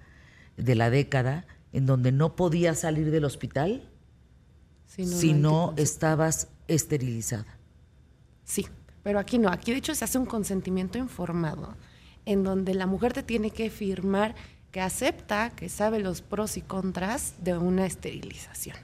de 0.58 0.76
la 0.76 0.90
década, 0.90 1.48
en 1.74 1.86
donde 1.86 2.12
no 2.12 2.36
podías 2.36 2.80
salir 2.80 3.12
del 3.12 3.26
hospital 3.26 3.90
si 4.86 5.06
no, 5.06 5.18
si 5.18 5.34
no 5.34 5.74
estabas 5.78 6.50
esterilizada. 6.68 7.58
Sí, 8.44 8.68
pero 9.04 9.20
aquí 9.20 9.38
no, 9.38 9.50
aquí 9.50 9.72
de 9.72 9.78
hecho 9.78 9.94
se 9.96 10.04
hace 10.06 10.18
un 10.18 10.26
consentimiento 10.26 10.98
informado, 10.98 11.76
en 12.26 12.44
donde 12.44 12.74
la 12.74 12.88
mujer 12.88 13.14
te 13.14 13.24
tiene 13.24 13.52
que 13.52 13.70
firmar 13.70 14.36
que 14.72 14.82
acepta, 14.82 15.52
que 15.52 15.70
sabe 15.70 16.00
los 16.00 16.22
pros 16.22 16.58
y 16.58 16.62
contras 16.62 17.34
de 17.42 17.58
una 17.58 17.86
esterilización. 17.86 18.78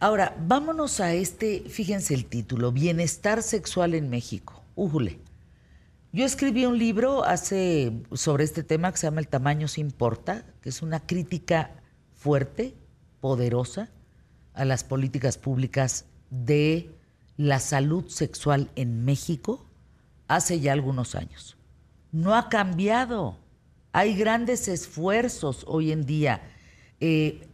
Ahora, 0.00 0.36
vámonos 0.46 1.00
a 1.00 1.14
este, 1.14 1.64
fíjense 1.68 2.14
el 2.14 2.26
título, 2.26 2.72
Bienestar 2.72 3.42
Sexual 3.42 3.94
en 3.94 4.10
México. 4.10 4.62
Újule. 4.74 5.18
Yo 6.12 6.24
escribí 6.24 6.66
un 6.66 6.78
libro 6.78 7.24
hace 7.24 7.92
sobre 8.12 8.44
este 8.44 8.62
tema 8.62 8.92
que 8.92 8.98
se 8.98 9.06
llama 9.06 9.20
El 9.20 9.28
tamaño 9.28 9.66
se 9.66 9.80
importa, 9.80 10.44
que 10.60 10.68
es 10.68 10.82
una 10.82 11.00
crítica 11.00 11.70
fuerte, 12.12 12.74
poderosa, 13.20 13.90
a 14.52 14.64
las 14.64 14.84
políticas 14.84 15.38
públicas 15.38 16.06
de 16.30 16.90
la 17.36 17.58
salud 17.58 18.08
sexual 18.08 18.70
en 18.76 19.04
México 19.04 19.66
hace 20.28 20.60
ya 20.60 20.72
algunos 20.72 21.14
años. 21.14 21.56
No 22.12 22.34
ha 22.34 22.48
cambiado. 22.48 23.38
Hay 23.94 24.16
grandes 24.16 24.66
esfuerzos 24.66 25.64
hoy 25.68 25.92
en 25.92 26.04
día. 26.04 26.42
Eh, 26.98 27.46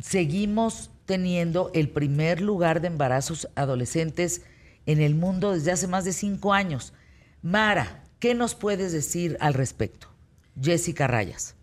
seguimos 0.00 0.92
teniendo 1.04 1.72
el 1.74 1.88
primer 1.88 2.40
lugar 2.40 2.80
de 2.80 2.86
embarazos 2.86 3.48
adolescentes 3.56 4.42
en 4.86 5.00
el 5.00 5.16
mundo 5.16 5.52
desde 5.52 5.72
hace 5.72 5.88
más 5.88 6.04
de 6.04 6.12
cinco 6.12 6.52
años. 6.52 6.92
Mara, 7.42 8.04
¿qué 8.20 8.36
nos 8.36 8.54
puedes 8.54 8.92
decir 8.92 9.36
al 9.40 9.52
respecto? 9.52 10.06
Jessica 10.62 11.08
Rayas. 11.08 11.56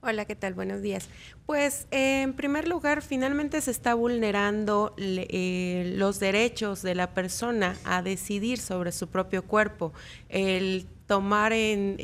Hola, 0.00 0.26
¿qué 0.26 0.36
tal? 0.36 0.54
Buenos 0.54 0.80
días. 0.80 1.08
Pues 1.44 1.88
eh, 1.90 2.22
en 2.22 2.34
primer 2.34 2.68
lugar, 2.68 3.02
finalmente 3.02 3.60
se 3.62 3.72
está 3.72 3.94
vulnerando 3.94 4.94
eh, 4.96 5.92
los 5.96 6.20
derechos 6.20 6.82
de 6.82 6.94
la 6.94 7.14
persona 7.14 7.76
a 7.82 8.00
decidir 8.00 8.58
sobre 8.58 8.92
su 8.92 9.08
propio 9.08 9.42
cuerpo, 9.42 9.92
el 10.28 10.86
tomar 11.08 11.52
en, 11.52 11.96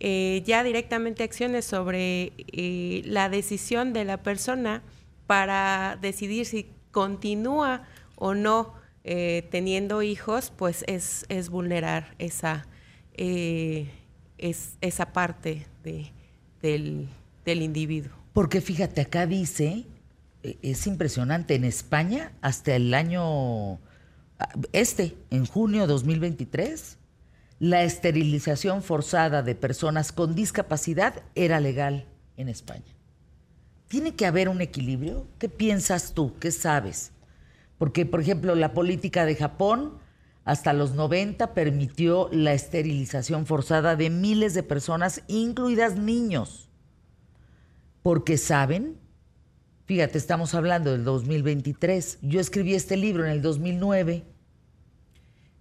eh 0.00 0.42
ya 0.44 0.62
directamente 0.62 1.22
acciones 1.22 1.64
sobre 1.64 2.32
eh, 2.36 3.02
la 3.04 3.28
decisión 3.28 3.92
de 3.92 4.04
la 4.04 4.22
persona 4.22 4.82
para 5.26 5.98
decidir 6.00 6.46
si 6.46 6.70
continúa 6.90 7.86
o 8.16 8.34
no 8.34 8.74
teniendo 9.50 10.02
hijos, 10.02 10.52
pues 10.56 10.84
es, 10.88 11.26
es 11.28 11.48
vulnerar 11.48 12.16
esa, 12.18 12.66
es, 13.16 13.86
esa 14.80 15.12
parte 15.12 15.64
de 15.84 16.10
del, 16.62 17.08
del 17.44 17.62
individuo. 17.62 18.12
Porque 18.32 18.60
fíjate, 18.60 19.00
acá 19.00 19.26
dice, 19.26 19.84
es 20.42 20.86
impresionante, 20.86 21.54
en 21.54 21.64
España 21.64 22.32
hasta 22.40 22.74
el 22.76 22.92
año 22.94 23.78
este, 24.72 25.16
en 25.30 25.46
junio 25.46 25.82
de 25.82 25.86
2023, 25.88 26.98
la 27.58 27.82
esterilización 27.82 28.82
forzada 28.82 29.42
de 29.42 29.54
personas 29.54 30.12
con 30.12 30.34
discapacidad 30.34 31.22
era 31.34 31.60
legal 31.60 32.06
en 32.36 32.48
España. 32.48 32.96
¿Tiene 33.88 34.14
que 34.14 34.26
haber 34.26 34.48
un 34.48 34.60
equilibrio? 34.60 35.26
¿Qué 35.38 35.48
piensas 35.48 36.12
tú? 36.12 36.34
¿Qué 36.38 36.50
sabes? 36.50 37.12
Porque, 37.78 38.04
por 38.04 38.20
ejemplo, 38.20 38.54
la 38.54 38.72
política 38.72 39.24
de 39.24 39.36
Japón 39.36 39.98
hasta 40.44 40.72
los 40.72 40.94
90 40.94 41.54
permitió 41.54 42.28
la 42.32 42.52
esterilización 42.52 43.46
forzada 43.46 43.96
de 43.96 44.10
miles 44.10 44.54
de 44.54 44.62
personas, 44.62 45.22
incluidas 45.26 45.96
niños, 45.96 46.68
porque 48.02 48.38
saben, 48.38 48.96
fíjate, 49.86 50.18
estamos 50.18 50.54
hablando 50.54 50.92
del 50.92 51.04
2023, 51.04 52.18
yo 52.22 52.38
escribí 52.38 52.74
este 52.74 52.96
libro 52.96 53.24
en 53.24 53.32
el 53.32 53.42
2009 53.42 54.24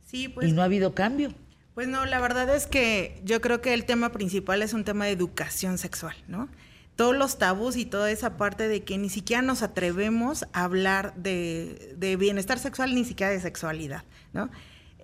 sí, 0.06 0.30
pues, 0.30 0.48
y 0.48 0.52
no 0.52 0.62
ha 0.62 0.66
habido 0.66 0.94
cambio. 0.94 1.34
Pues 1.76 1.88
no, 1.88 2.06
la 2.06 2.20
verdad 2.20 2.56
es 2.56 2.66
que 2.66 3.22
yo 3.24 3.42
creo 3.42 3.62
que 3.62 3.74
el 3.74 3.86
tema 3.86 4.12
principal 4.12 4.64
es 4.64 4.74
un 4.74 4.84
tema 4.84 5.06
de 5.06 5.12
educación 5.12 5.78
sexual, 5.78 6.16
¿no? 6.28 6.50
todos 6.96 7.16
los 7.16 7.38
tabús 7.38 7.76
y 7.76 7.86
toda 7.86 8.10
esa 8.10 8.38
parte 8.38 8.68
de 8.68 8.84
que 8.84 8.98
ni 8.98 9.10
siquiera 9.10 9.42
nos 9.42 9.62
atrevemos 9.62 10.46
a 10.54 10.64
hablar 10.64 11.14
de, 11.16 12.16
bienestar 12.18 12.58
sexual, 12.60 12.96
ni 12.96 13.04
siquiera 13.04 13.32
de 13.32 13.40
sexualidad, 13.40 14.04
¿no? 14.34 14.50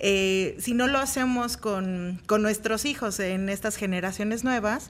Eh, 0.03 0.55
si 0.57 0.73
no 0.73 0.87
lo 0.87 0.97
hacemos 0.97 1.57
con, 1.57 2.21
con, 2.25 2.41
nuestros 2.41 2.85
hijos 2.85 3.19
en 3.19 3.49
estas 3.49 3.75
generaciones 3.75 4.43
nuevas, 4.43 4.89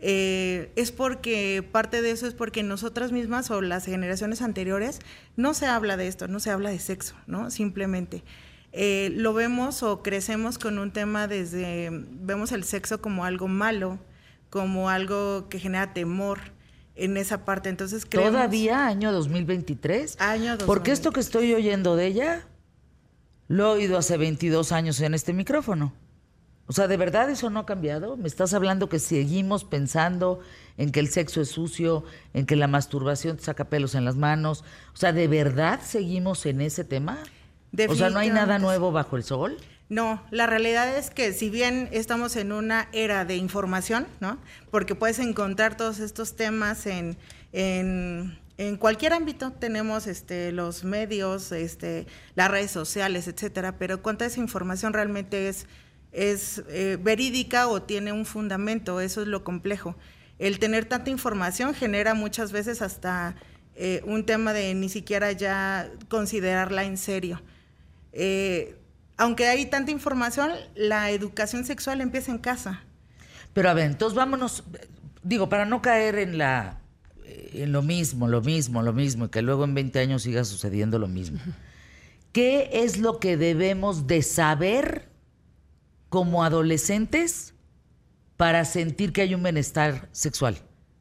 eh, 0.00 0.70
es 0.76 0.92
porque 0.92 1.66
parte 1.72 2.02
de 2.02 2.10
eso 2.10 2.26
es 2.26 2.34
porque 2.34 2.62
nosotras 2.62 3.10
mismas 3.10 3.50
o 3.50 3.62
las 3.62 3.86
generaciones 3.86 4.42
anteriores 4.42 4.98
no 5.36 5.54
se 5.54 5.66
habla 5.66 5.96
de 5.96 6.08
esto, 6.08 6.28
no 6.28 6.40
se 6.40 6.50
habla 6.50 6.70
de 6.70 6.78
sexo, 6.78 7.14
¿no? 7.26 7.50
Simplemente. 7.50 8.22
Eh, 8.72 9.12
lo 9.16 9.34
vemos 9.34 9.82
o 9.82 10.02
crecemos 10.02 10.58
con 10.58 10.78
un 10.78 10.92
tema 10.92 11.26
desde, 11.26 11.88
vemos 11.90 12.52
el 12.52 12.64
sexo 12.64 13.00
como 13.00 13.24
algo 13.24 13.48
malo, 13.48 13.98
como 14.48 14.88
algo 14.88 15.48
que 15.48 15.58
genera 15.58 15.92
temor 15.92 16.38
en 16.94 17.16
esa 17.16 17.44
parte. 17.44 17.68
Entonces 17.68 18.06
creemos, 18.06 18.32
¿Todavía 18.32 18.86
año 18.86 19.12
2023? 19.12 20.20
Año 20.20 20.56
2023. 20.56 20.66
Porque 20.66 20.92
esto 20.92 21.10
que 21.12 21.20
estoy 21.20 21.52
oyendo 21.54 21.96
de 21.96 22.06
ella 22.06 22.46
lo 23.48 23.66
he 23.66 23.78
oído 23.78 23.98
hace 23.98 24.16
22 24.16 24.70
años 24.70 25.00
en 25.00 25.14
este 25.14 25.32
micrófono. 25.32 25.92
O 26.68 26.72
sea, 26.72 26.86
¿de 26.86 26.96
verdad 26.96 27.28
eso 27.28 27.50
no 27.50 27.58
ha 27.58 27.66
cambiado? 27.66 28.16
¿Me 28.16 28.28
estás 28.28 28.54
hablando 28.54 28.88
que 28.88 29.00
seguimos 29.00 29.64
pensando 29.64 30.38
en 30.76 30.92
que 30.92 31.00
el 31.00 31.08
sexo 31.08 31.40
es 31.40 31.48
sucio, 31.48 32.04
en 32.32 32.46
que 32.46 32.54
la 32.54 32.68
masturbación 32.68 33.36
te 33.36 33.42
saca 33.42 33.64
pelos 33.64 33.96
en 33.96 34.04
las 34.04 34.14
manos? 34.14 34.62
O 34.94 34.96
sea, 34.96 35.12
¿de 35.12 35.26
verdad 35.26 35.80
seguimos 35.84 36.46
en 36.46 36.60
ese 36.60 36.84
tema? 36.84 37.18
O 37.88 37.94
sea, 37.94 38.10
¿no 38.10 38.18
hay 38.18 38.30
nada 38.30 38.58
nuevo 38.58 38.92
bajo 38.92 39.16
el 39.16 39.24
sol? 39.24 39.56
No, 39.88 40.22
la 40.30 40.46
realidad 40.46 40.96
es 40.96 41.10
que 41.10 41.32
si 41.32 41.50
bien 41.50 41.88
estamos 41.90 42.36
en 42.36 42.52
una 42.52 42.88
era 42.92 43.24
de 43.24 43.36
información, 43.36 44.06
¿no? 44.20 44.38
Porque 44.70 44.94
puedes 44.94 45.18
encontrar 45.18 45.76
todos 45.76 45.98
estos 45.98 46.36
temas 46.36 46.86
en, 46.86 47.16
en 47.52 48.38
en 48.60 48.76
cualquier 48.76 49.14
ámbito 49.14 49.52
tenemos 49.52 50.06
este, 50.06 50.52
los 50.52 50.84
medios, 50.84 51.50
este, 51.50 52.06
las 52.34 52.50
redes 52.50 52.70
sociales, 52.70 53.26
etcétera, 53.26 53.78
pero 53.78 54.02
cuánta 54.02 54.26
esa 54.26 54.38
información 54.38 54.92
realmente 54.92 55.48
es, 55.48 55.66
es 56.12 56.62
eh, 56.68 56.98
verídica 57.00 57.68
o 57.68 57.80
tiene 57.80 58.12
un 58.12 58.26
fundamento, 58.26 59.00
eso 59.00 59.22
es 59.22 59.28
lo 59.28 59.44
complejo. 59.44 59.96
El 60.38 60.58
tener 60.58 60.84
tanta 60.84 61.08
información 61.08 61.72
genera 61.72 62.12
muchas 62.12 62.52
veces 62.52 62.82
hasta 62.82 63.34
eh, 63.76 64.02
un 64.04 64.26
tema 64.26 64.52
de 64.52 64.74
ni 64.74 64.90
siquiera 64.90 65.32
ya 65.32 65.90
considerarla 66.10 66.84
en 66.84 66.98
serio. 66.98 67.40
Eh, 68.12 68.76
aunque 69.16 69.46
hay 69.46 69.66
tanta 69.66 69.90
información, 69.90 70.50
la 70.74 71.10
educación 71.10 71.64
sexual 71.64 72.00
empieza 72.00 72.32
en 72.32 72.38
casa. 72.38 72.82
Pero 73.52 73.68
a 73.68 73.74
ver, 73.74 73.86
entonces 73.86 74.16
vámonos, 74.16 74.64
digo, 75.22 75.48
para 75.48 75.66
no 75.66 75.82
caer 75.82 76.18
en 76.18 76.38
la 76.38 76.80
en 77.52 77.72
lo 77.72 77.82
mismo, 77.82 78.28
lo 78.28 78.40
mismo, 78.40 78.82
lo 78.82 78.92
mismo, 78.92 79.26
y 79.26 79.28
que 79.28 79.42
luego 79.42 79.64
en 79.64 79.74
20 79.74 79.98
años 79.98 80.22
siga 80.22 80.44
sucediendo 80.44 80.98
lo 80.98 81.08
mismo. 81.08 81.38
¿Qué 82.32 82.70
es 82.72 82.98
lo 82.98 83.18
que 83.18 83.36
debemos 83.36 84.06
de 84.06 84.22
saber 84.22 85.08
como 86.08 86.44
adolescentes 86.44 87.54
para 88.36 88.64
sentir 88.64 89.12
que 89.12 89.22
hay 89.22 89.34
un 89.34 89.42
bienestar 89.42 90.08
sexual? 90.12 90.58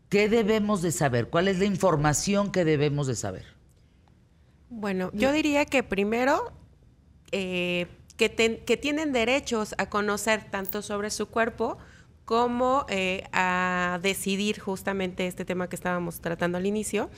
¿Qué 0.09 0.27
debemos 0.27 0.81
de 0.81 0.91
saber? 0.91 1.29
¿Cuál 1.29 1.47
es 1.47 1.59
la 1.59 1.65
información 1.65 2.51
que 2.51 2.65
debemos 2.65 3.05
de 3.05 3.15
saber? 3.15 3.45
Bueno, 4.69 5.11
yo 5.13 5.31
diría 5.31 5.65
que 5.65 5.83
primero 5.83 6.51
eh, 7.31 7.87
que, 8.17 8.29
tienen 8.29 9.13
derechos 9.13 9.75
a 9.77 9.89
conocer 9.89 10.49
tanto 10.51 10.81
sobre 10.81 11.09
su 11.09 11.27
cuerpo 11.27 11.77
como 12.25 12.85
eh, 12.89 13.23
a 13.31 13.99
decidir 14.03 14.59
justamente 14.59 15.25
este 15.25 15.45
tema 15.45 15.67
que 15.67 15.75
estábamos 15.75 16.21
tratando 16.21 16.57
al 16.57 16.65
inicio, 16.65 17.09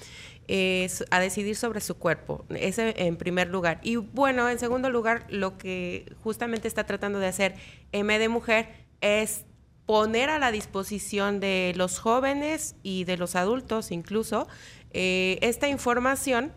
a 1.10 1.20
decidir 1.20 1.56
sobre 1.56 1.80
su 1.82 1.98
cuerpo, 1.98 2.46
ese 2.50 2.94
en 2.98 3.16
primer 3.16 3.48
lugar. 3.48 3.80
Y 3.84 3.96
bueno, 3.96 4.50
en 4.50 4.60
segundo 4.60 4.90
lugar, 4.90 5.26
lo 5.30 5.58
que 5.58 6.14
justamente 6.24 6.68
está 6.68 6.86
tratando 6.86 7.20
de 7.20 7.28
hacer 7.28 7.56
M 7.92 8.20
de 8.20 8.30
Mujer 8.30 8.70
es 9.00 9.46
poner 9.86 10.30
a 10.30 10.40
la 10.40 10.52
disposición 10.52 11.40
de 11.40 11.74
los 11.76 12.00
jóvenes 12.00 12.76
y 12.82 13.04
de 13.04 13.18
los 13.18 13.36
adultos 13.36 13.92
incluso 13.92 14.48
eh, 14.92 15.38
esta 15.42 15.68
información 15.68 16.54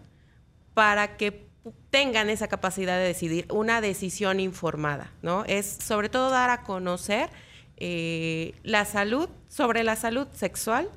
para 0.73 1.17
que 1.17 1.49
tengan 1.91 2.31
esa 2.31 2.49
capacidad 2.49 2.99
de 2.99 3.05
decidir 3.05 3.47
una 3.51 3.81
decisión 3.81 4.41
informada, 4.41 5.13
¿no? 5.23 5.45
Es 5.47 5.79
sobre 5.83 6.09
todo 6.09 6.31
dar 6.31 6.51
a 6.51 6.63
conocer 6.63 7.31
eh, 7.77 8.55
la 8.63 8.85
salud, 8.85 9.29
sobre 9.49 9.83
la 9.83 9.97
salud 9.97 10.29
sexual 10.33 10.89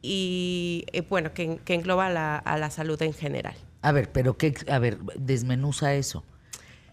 y, 0.00 0.84
eh, 0.92 1.02
bueno, 1.02 1.32
que, 1.34 1.60
engloba 1.66 2.38
a 2.38 2.58
la 2.58 2.70
salud 2.70 3.00
en 3.02 3.12
general. 3.12 3.54
A 3.82 3.92
ver, 3.92 4.10
pero 4.12 4.36
qué, 4.36 4.54
a 4.70 4.78
ver, 4.78 4.98
desmenuza 5.16 5.94
eso. 5.94 6.24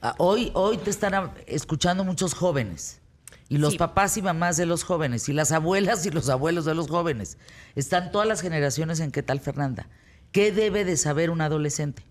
Ah, 0.02 0.16
hoy, 0.18 0.52
hoy 0.54 0.78
te 0.78 0.90
están 0.90 1.32
escuchando 1.46 2.04
muchos 2.04 2.34
jóvenes. 2.34 3.00
Y 3.48 3.58
los 3.58 3.78
papás 3.78 4.16
y 4.16 4.22
mamás 4.22 4.58
de 4.58 4.68
los 4.68 4.84
jóvenes, 4.84 5.28
y 5.28 5.34
las 5.34 5.52
abuelas 5.52 6.06
y 6.06 6.12
los 6.12 6.30
abuelos 6.30 6.66
de 6.66 6.76
los 6.76 6.88
jóvenes. 6.88 7.38
Están 7.76 8.12
todas 8.12 8.28
las 8.28 8.42
generaciones 8.42 9.00
en 9.00 9.12
qué 9.12 9.24
tal, 9.24 9.40
Fernanda. 9.40 9.88
¿Qué 10.32 10.52
debe 10.52 10.86
de 10.86 10.98
saber 10.98 11.32
un 11.32 11.42
adolescente? 11.42 12.04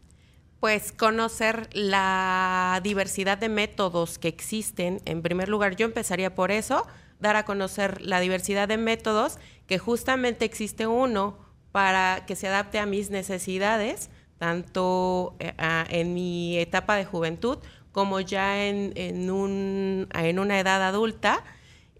Pues 0.60 0.92
conocer 0.92 1.68
la 1.72 2.80
diversidad 2.82 3.38
de 3.38 3.48
métodos 3.48 4.18
que 4.18 4.28
existen. 4.28 5.00
En 5.04 5.22
primer 5.22 5.48
lugar, 5.48 5.76
yo 5.76 5.86
empezaría 5.86 6.34
por 6.34 6.50
eso, 6.50 6.86
dar 7.20 7.36
a 7.36 7.44
conocer 7.44 8.00
la 8.02 8.20
diversidad 8.20 8.66
de 8.66 8.76
métodos, 8.76 9.38
que 9.66 9.78
justamente 9.78 10.44
existe 10.44 10.86
uno 10.86 11.38
para 11.70 12.24
que 12.26 12.34
se 12.34 12.48
adapte 12.48 12.78
a 12.78 12.86
mis 12.86 13.10
necesidades, 13.10 14.10
tanto 14.38 15.36
eh, 15.38 15.52
en 15.90 16.14
mi 16.14 16.58
etapa 16.58 16.96
de 16.96 17.04
juventud 17.04 17.58
como 17.92 18.20
ya 18.20 18.64
en, 18.64 18.92
en, 18.94 19.30
un, 19.30 20.08
en 20.14 20.38
una 20.38 20.60
edad 20.60 20.82
adulta. 20.82 21.42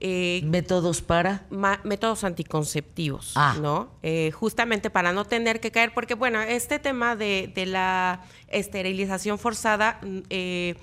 Eh, 0.01 0.43
métodos 0.45 1.03
para 1.03 1.45
métodos 1.83 2.23
anticonceptivos, 2.23 3.33
ah. 3.35 3.57
¿no? 3.61 3.91
Eh, 4.05 4.31
justamente 4.31 4.91
para 4.91 5.13
no 5.13 5.25
tener 5.25 5.59
que 5.59 5.73
caer, 5.73 5.93
porque 5.93 6.15
bueno, 6.15 6.41
este 6.41 6.79
tema 6.79 7.17
de, 7.17 7.51
de 7.53 7.67
la 7.67 8.23
esterilización 8.47 9.41
forzada 9.41 9.99
mm, 10.03 10.19
eh, 10.31 10.77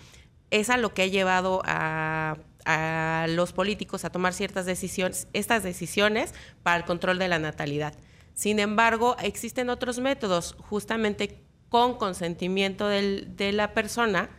es 0.51 0.69
a 0.69 0.75
lo 0.75 0.93
que 0.93 1.03
ha 1.03 1.07
llevado 1.07 1.61
a, 1.63 2.35
a, 2.65 3.27
los 3.29 3.53
políticos 3.53 4.03
a 4.03 4.09
tomar 4.09 4.33
ciertas 4.33 4.65
decisiones, 4.65 5.29
estas 5.31 5.63
decisiones 5.63 6.33
para 6.61 6.75
el 6.75 6.83
control 6.83 7.17
de 7.17 7.29
la 7.29 7.39
natalidad. 7.39 7.93
Sin 8.33 8.59
embargo, 8.59 9.15
existen 9.21 9.69
otros 9.69 9.99
métodos, 9.99 10.57
justamente 10.59 11.41
con 11.69 11.97
consentimiento 11.97 12.89
del, 12.89 13.37
de 13.37 13.53
la 13.53 13.73
persona, 13.73 14.29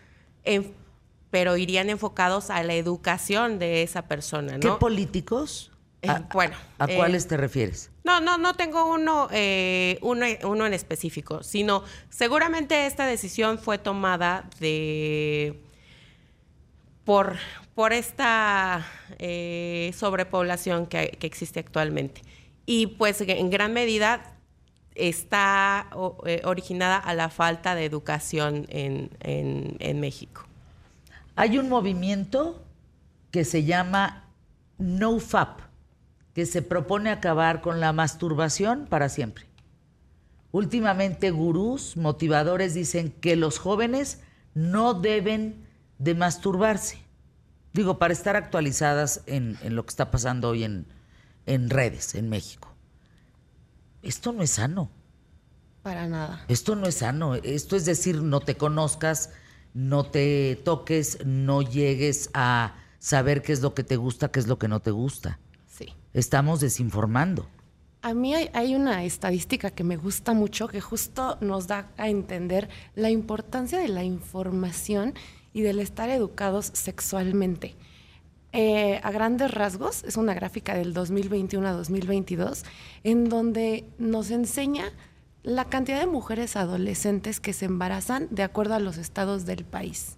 pero 1.31 1.57
irían 1.57 1.91
enfocados 1.91 2.51
a 2.51 2.63
la 2.63 2.75
educación 2.75 3.59
de 3.59 3.83
esa 3.83 4.03
persona, 4.03 4.55
¿no? 4.55 4.61
¿Qué 4.61 4.71
políticos? 4.79 5.73
Eh, 6.03 6.09
bueno. 6.33 6.57
¿A 6.79 6.85
eh, 6.87 6.97
cuáles 6.97 7.27
te 7.27 7.37
refieres? 7.37 7.91
No, 8.05 8.21
no, 8.21 8.39
no 8.39 8.55
tengo 8.55 8.87
uno, 8.93 9.29
eh, 9.33 9.99
uno, 10.03 10.27
uno, 10.45 10.67
en 10.67 10.75
específico, 10.75 11.43
sino 11.43 11.83
seguramente 12.09 12.87
esta 12.87 13.07
decisión 13.07 13.59
fue 13.59 13.79
tomada 13.79 14.49
de 14.61 15.61
por, 17.05 17.37
por 17.75 17.93
esta 17.93 18.87
sobrepoblación 19.93 20.87
que, 20.87 21.17
que, 21.19 21.27
existe 21.27 21.61
actualmente. 21.61 22.23
Y 22.67 22.87
pues 22.89 23.21
en 23.21 23.51
gran 23.51 23.73
medida 23.73 24.37
está 24.97 25.89
eh, 26.25 26.41
originada 26.45 26.97
a 26.97 27.15
la 27.15 27.29
falta 27.29 27.75
de 27.75 27.85
educación 27.85 28.67
en, 28.71 29.11
en, 29.21 30.01
México. 30.01 30.46
Hay 31.37 31.59
un 31.59 31.69
movimiento 31.69 32.65
que 33.31 33.45
se 33.45 33.65
llama 33.65 34.25
NoFap, 34.79 35.61
que 36.35 36.47
se 36.47 36.63
propone 36.63 37.11
acabar 37.11 37.61
con 37.61 37.81
la 37.81 37.93
masturbación 37.93 38.87
para 38.87 39.09
siempre. 39.09 39.47
Últimamente 40.51 41.31
gurús, 41.31 41.97
motivadores 41.99 42.73
dicen 42.73 43.11
que 43.11 43.37
los 43.37 43.59
jóvenes 43.59 44.21
no 44.55 44.95
deben 44.95 45.67
de 45.99 46.15
masturbarse. 46.15 46.99
Digo, 47.75 47.99
para 47.99 48.15
estar 48.15 48.37
actualizadas 48.37 49.23
en, 49.27 49.59
en 49.63 49.77
lo 49.77 49.85
que 49.85 49.91
está 49.91 50.11
pasando 50.11 50.49
hoy 50.49 50.65
en, 50.65 50.87
en 51.45 51.69
redes 51.69 52.15
en 52.15 52.31
México. 52.31 52.73
Esto 54.03 54.33
no 54.33 54.43
es 54.43 54.53
sano. 54.53 54.89
Para 55.83 56.07
nada. 56.07 56.45
Esto 56.49 56.75
no 56.75 56.87
es 56.87 56.97
sano. 56.97 57.35
Esto 57.35 57.77
es 57.77 57.85
decir, 57.85 58.23
no 58.23 58.41
te 58.41 58.57
conozcas, 58.57 59.31
no 59.77 60.05
te 60.05 60.57
toques, 60.65 61.19
no 61.27 61.61
llegues 61.61 62.31
a 62.33 62.77
saber 62.99 63.43
qué 63.43 63.53
es 63.53 63.61
lo 63.61 63.75
que 63.75 63.85
te 63.85 63.97
gusta, 63.97 64.31
qué 64.31 64.41
es 64.41 64.47
lo 64.47 64.59
que 64.59 64.69
no 64.69 64.81
te 64.81 64.91
gusta. 64.91 65.39
Sí. 65.67 65.93
Estamos 66.15 66.61
desinformando. 66.61 67.47
A 68.01 68.15
mí 68.15 68.35
hay, 68.35 68.75
una 68.75 69.05
estadística 69.05 69.71
que 69.71 69.85
me 69.85 69.99
gusta 69.99 70.33
mucho 70.33 70.69
que 70.69 70.81
justo 70.81 71.37
nos 71.43 71.67
da 71.67 71.91
a 71.99 72.09
entender 72.09 72.71
la 72.95 73.11
importancia 73.11 73.79
de 73.79 73.89
la 73.89 74.03
información 74.03 75.13
y 75.53 75.61
del 75.61 75.81
estar 75.81 76.09
educados 76.09 76.71
sexualmente. 76.73 77.75
Eh, 78.53 78.99
a 79.03 79.11
grandes 79.11 79.51
rasgos, 79.51 80.05
es 80.05 80.17
una 80.17 80.33
gráfica 80.33 80.75
del 80.75 80.95
2021 80.95 81.67
a 81.69 81.73
2022, 81.73 82.65
en 83.05 83.29
donde 83.29 83.85
nos 83.99 84.31
enseña 84.31 84.91
la 85.47 85.65
cantidad 85.65 86.01
de 86.01 86.09
mujeres 86.09 86.57
adolescentes 86.57 87.39
que 87.39 87.53
se 87.53 87.67
embarazan 87.67 88.27
de 88.33 88.43
acuerdo 88.43 88.75
a 88.75 88.81
los 88.81 88.97
estados 88.99 89.47
del 89.47 89.65
país. 89.65 90.17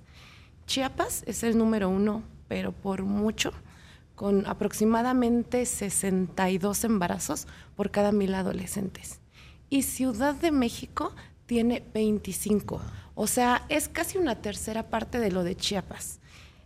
Chiapas 0.67 1.23
es 1.27 1.43
el 1.43 1.59
número 1.59 1.91
uno, 1.91 2.23
pero 2.49 2.73
por 2.73 3.03
mucho, 3.03 3.53
con 4.15 4.47
aproximadamente 4.47 5.67
62 5.67 6.83
embarazos 6.85 7.47
por 7.77 7.91
cada 7.91 8.11
mil 8.11 8.35
adolescentes. 8.35 9.21
Y 9.69 9.83
Ciudad 9.83 10.35
de 10.35 10.51
México 10.51 11.13
tiene 11.45 11.85
25. 11.93 12.81
O 13.15 13.27
sea, 13.27 13.67
es 13.69 13.91
casi 13.91 14.17
una 14.17 14.37
tercera 14.37 14.89
parte 14.89 15.19
de 15.19 15.31
lo 15.31 15.45
de 15.45 15.57
Chiapas. 15.57 16.21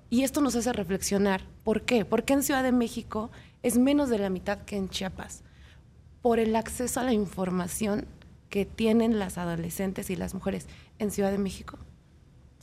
Y 0.09 0.23
esto 0.23 0.41
nos 0.41 0.55
hace 0.55 0.73
reflexionar. 0.73 1.43
¿Por 1.65 1.83
qué? 1.83 2.05
Porque 2.05 2.33
en 2.33 2.45
Ciudad 2.45 2.63
de 2.63 2.71
México 2.71 3.33
es 3.65 3.77
menos 3.77 4.09
de 4.09 4.21
la 4.21 4.31
mitad 4.31 4.59
que 4.59 4.77
en 4.77 4.89
Chiapas. 4.89 5.43
Por 6.21 6.39
el 6.39 6.55
acceso 6.55 7.01
a 7.01 7.03
la 7.03 7.13
información 7.13 8.07
que 8.53 8.67
tienen 8.67 9.19
las 9.19 9.39
adolescentes 9.39 10.11
y 10.11 10.17
las 10.17 10.35
mujeres 10.35 10.67
en 10.99 11.11
Ciudad 11.11 11.33
de 11.33 11.39
México. 11.39 11.79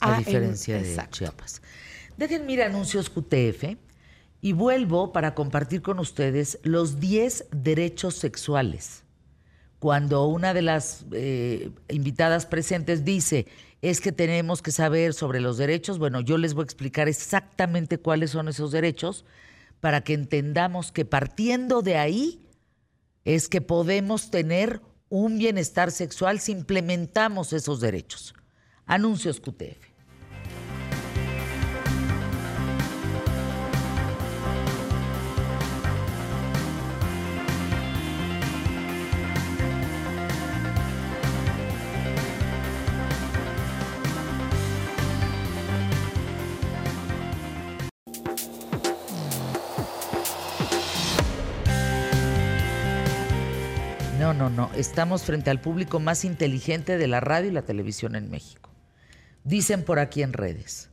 A, 0.02 0.20
diferencia 0.20 0.78
de 0.78 0.96
Chiapas. 1.10 1.64
Déjenme 2.16 2.54
ir 2.54 2.62
anuncios 2.62 3.10
QTF 3.10 3.76
y 4.40 4.54
vuelvo 4.54 5.12
para 5.12 5.34
compartir 5.34 5.82
con 5.82 5.98
ustedes 5.98 6.60
los 6.62 7.00
10 7.00 7.48
derechos 7.52 8.14
sexuales. 8.14 9.04
Cuando 9.80 10.28
una 10.28 10.54
de 10.54 10.62
las 10.62 11.08
eh, 11.12 11.72
invitadas 11.90 12.46
presentes 12.46 13.04
dice, 13.04 13.48
es 13.82 14.00
que 14.00 14.12
tenemos 14.12 14.62
que 14.62 14.72
saber 14.72 15.16
sobre 15.16 15.42
los 15.42 15.58
derechos. 15.58 15.98
Bueno, 15.98 16.22
yo 16.22 16.38
les 16.38 16.54
voy 16.54 16.62
a 16.62 16.66
explicar 16.66 17.08
exactamente 17.08 17.98
cuáles 17.98 18.30
son 18.30 18.48
esos 18.48 18.72
derechos 18.72 19.26
para 19.80 20.02
que 20.02 20.14
entendamos 20.14 20.92
que 20.92 21.04
partiendo 21.04 21.82
de 21.82 21.98
ahí 21.98 22.46
es 23.26 23.50
que 23.50 23.62
podemos 23.62 24.30
tener 24.30 24.82
un 25.10 25.38
bienestar 25.38 25.92
sexual 25.92 26.40
si 26.40 26.52
implementamos 26.52 27.54
esos 27.54 27.80
derechos. 27.80 28.34
Anuncios 28.86 29.40
QTF. 29.40 29.89
No, 54.34 54.34
no, 54.34 54.50
no. 54.52 54.70
Estamos 54.76 55.24
frente 55.24 55.50
al 55.50 55.60
público 55.60 56.00
más 56.00 56.24
inteligente 56.24 57.00
de 57.00 57.08
la 57.08 57.20
radio 57.20 57.50
y 57.50 57.52
la 57.52 57.64
televisión 57.64 58.16
en 58.16 58.30
México. 58.30 58.70
Dicen 59.44 59.84
por 59.84 59.98
aquí 59.98 60.22
en 60.22 60.34
redes. 60.34 60.92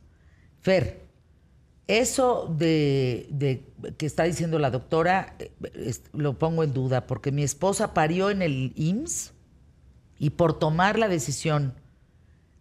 Fer, 0.61 1.05
eso 1.85 2.51
de, 2.57 3.63
que 3.99 4.07
está 4.07 4.23
diciendo 4.23 4.57
la 4.57 4.71
doctora, 4.71 5.35
eh, 5.37 5.51
lo 6.13 6.39
pongo 6.39 6.63
en 6.63 6.73
duda, 6.73 7.05
porque 7.05 7.31
mi 7.31 7.43
esposa 7.43 7.93
parió 7.93 8.31
en 8.31 8.41
el 8.41 8.73
IMSS 8.75 9.33
y 10.17 10.31
por 10.31 10.57
tomar 10.57 10.97
la 10.97 11.07
decisión 11.07 11.75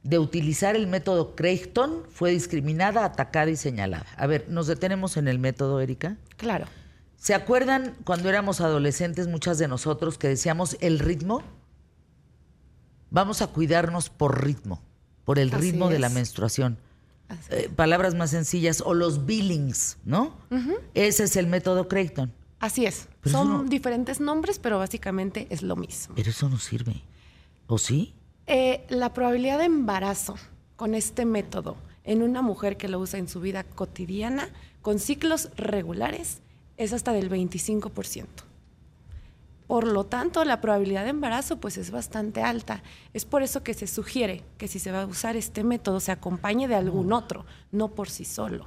de 0.02 0.18
utilizar 0.18 0.76
el 0.76 0.86
método 0.86 1.34
Creighton 1.36 2.02
fue 2.10 2.32
discriminada, 2.32 3.06
atacada 3.06 3.50
y 3.50 3.56
señalada. 3.56 4.06
A 4.18 4.26
ver, 4.26 4.44
nos 4.50 4.66
detenemos 4.66 5.16
en 5.16 5.26
el 5.26 5.38
método, 5.38 5.80
Erika. 5.80 6.18
Claro. 6.36 6.66
¿Se 7.16 7.34
acuerdan 7.34 7.96
cuando 8.04 8.28
éramos 8.28 8.60
adolescentes, 8.60 9.26
muchas 9.26 9.58
de 9.58 9.68
nosotros, 9.68 10.18
que 10.18 10.28
decíamos 10.28 10.76
el 10.80 10.98
ritmo? 10.98 11.42
Vamos 13.10 13.42
a 13.42 13.46
cuidarnos 13.48 14.10
por 14.10 14.44
ritmo, 14.44 14.82
por 15.24 15.38
el 15.38 15.48
Así 15.52 15.70
ritmo 15.70 15.88
de 15.88 15.98
la 15.98 16.08
menstruación. 16.08 16.78
Eh, 17.50 17.70
palabras 17.74 18.14
más 18.14 18.30
sencillas, 18.30 18.80
o 18.84 18.94
los 18.94 19.26
billings, 19.26 19.98
¿no? 20.04 20.36
Ese 20.94 21.24
es 21.24 21.36
el 21.36 21.46
método 21.46 21.88
Creighton. 21.88 22.32
Así 22.60 22.86
es. 22.86 23.08
Pero 23.22 23.38
Son 23.38 23.48
no- 23.48 23.64
diferentes 23.64 24.20
nombres, 24.20 24.58
pero 24.58 24.78
básicamente 24.78 25.46
es 25.50 25.62
lo 25.62 25.76
mismo. 25.76 26.14
Pero 26.14 26.30
eso 26.30 26.48
no 26.48 26.58
sirve. 26.58 27.02
¿O 27.66 27.78
sí? 27.78 28.14
Eh, 28.46 28.84
la 28.88 29.12
probabilidad 29.12 29.58
de 29.58 29.64
embarazo 29.64 30.36
con 30.76 30.94
este 30.94 31.24
método 31.24 31.76
en 32.04 32.22
una 32.22 32.42
mujer 32.42 32.76
que 32.76 32.86
lo 32.88 33.00
usa 33.00 33.18
en 33.18 33.28
su 33.28 33.40
vida 33.40 33.64
cotidiana 33.64 34.48
con 34.82 35.00
ciclos 35.00 35.48
regulares 35.56 36.38
es 36.76 36.92
hasta 36.92 37.12
del 37.12 37.30
25%. 37.30 38.26
Por 39.66 39.86
lo 39.86 40.06
tanto, 40.06 40.44
la 40.44 40.60
probabilidad 40.60 41.04
de 41.04 41.10
embarazo 41.10 41.58
pues 41.58 41.76
es 41.76 41.90
bastante 41.90 42.42
alta. 42.42 42.82
Es 43.12 43.24
por 43.24 43.42
eso 43.42 43.64
que 43.64 43.74
se 43.74 43.88
sugiere 43.88 44.44
que 44.58 44.68
si 44.68 44.78
se 44.78 44.92
va 44.92 45.02
a 45.02 45.06
usar 45.06 45.36
este 45.36 45.64
método 45.64 45.98
se 45.98 46.12
acompañe 46.12 46.68
de 46.68 46.76
algún 46.76 47.12
otro, 47.12 47.44
no 47.72 47.94
por 47.94 48.08
sí 48.08 48.24
solo. 48.24 48.66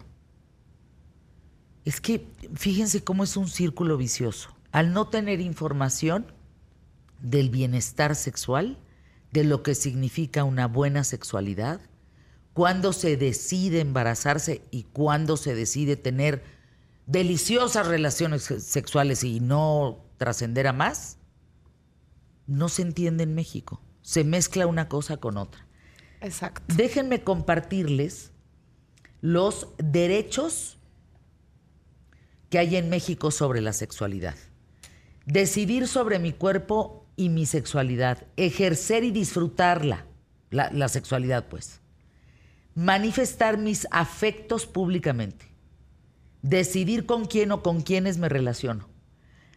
Es 1.85 2.01
que 2.01 2.27
fíjense 2.53 3.03
cómo 3.03 3.23
es 3.23 3.37
un 3.37 3.47
círculo 3.47 3.95
vicioso. 3.95 4.53
Al 4.71 4.91
no 4.91 5.07
tener 5.07 5.39
información 5.39 6.25
del 7.21 7.49
bienestar 7.49 8.15
sexual, 8.15 8.77
de 9.31 9.43
lo 9.45 9.63
que 9.63 9.75
significa 9.75 10.43
una 10.43 10.67
buena 10.67 11.03
sexualidad, 11.03 11.79
cuándo 12.53 12.91
se 12.91 13.15
decide 13.15 13.79
embarazarse 13.79 14.63
y 14.69 14.83
cuándo 14.83 15.37
se 15.37 15.55
decide 15.55 15.95
tener 15.95 16.43
deliciosas 17.09 17.87
relaciones 17.87 18.43
se- 18.43 18.59
sexuales 18.59 19.23
y 19.23 19.39
no 19.39 20.05
trascender 20.17 20.67
a 20.67 20.73
más, 20.73 21.17
no 22.45 22.69
se 22.69 22.83
entiende 22.83 23.23
en 23.23 23.33
México. 23.35 23.81
Se 24.01 24.23
mezcla 24.23 24.67
una 24.67 24.87
cosa 24.87 25.17
con 25.17 25.37
otra. 25.37 25.65
Exacto. 26.21 26.61
Déjenme 26.75 27.23
compartirles 27.23 28.31
los 29.21 29.67
derechos 29.77 30.77
que 32.49 32.59
hay 32.59 32.75
en 32.75 32.89
México 32.89 33.31
sobre 33.31 33.61
la 33.61 33.73
sexualidad. 33.73 34.35
Decidir 35.25 35.87
sobre 35.87 36.19
mi 36.19 36.31
cuerpo 36.33 37.05
y 37.15 37.29
mi 37.29 37.45
sexualidad, 37.45 38.25
ejercer 38.37 39.03
y 39.03 39.11
disfrutarla, 39.11 40.05
la, 40.49 40.71
la 40.71 40.89
sexualidad 40.89 41.47
pues. 41.47 41.81
Manifestar 42.75 43.57
mis 43.57 43.87
afectos 43.91 44.65
públicamente. 44.65 45.48
Decidir 46.41 47.05
con 47.05 47.25
quién 47.25 47.51
o 47.51 47.61
con 47.61 47.81
quiénes 47.81 48.17
me 48.17 48.29
relaciono. 48.29 48.87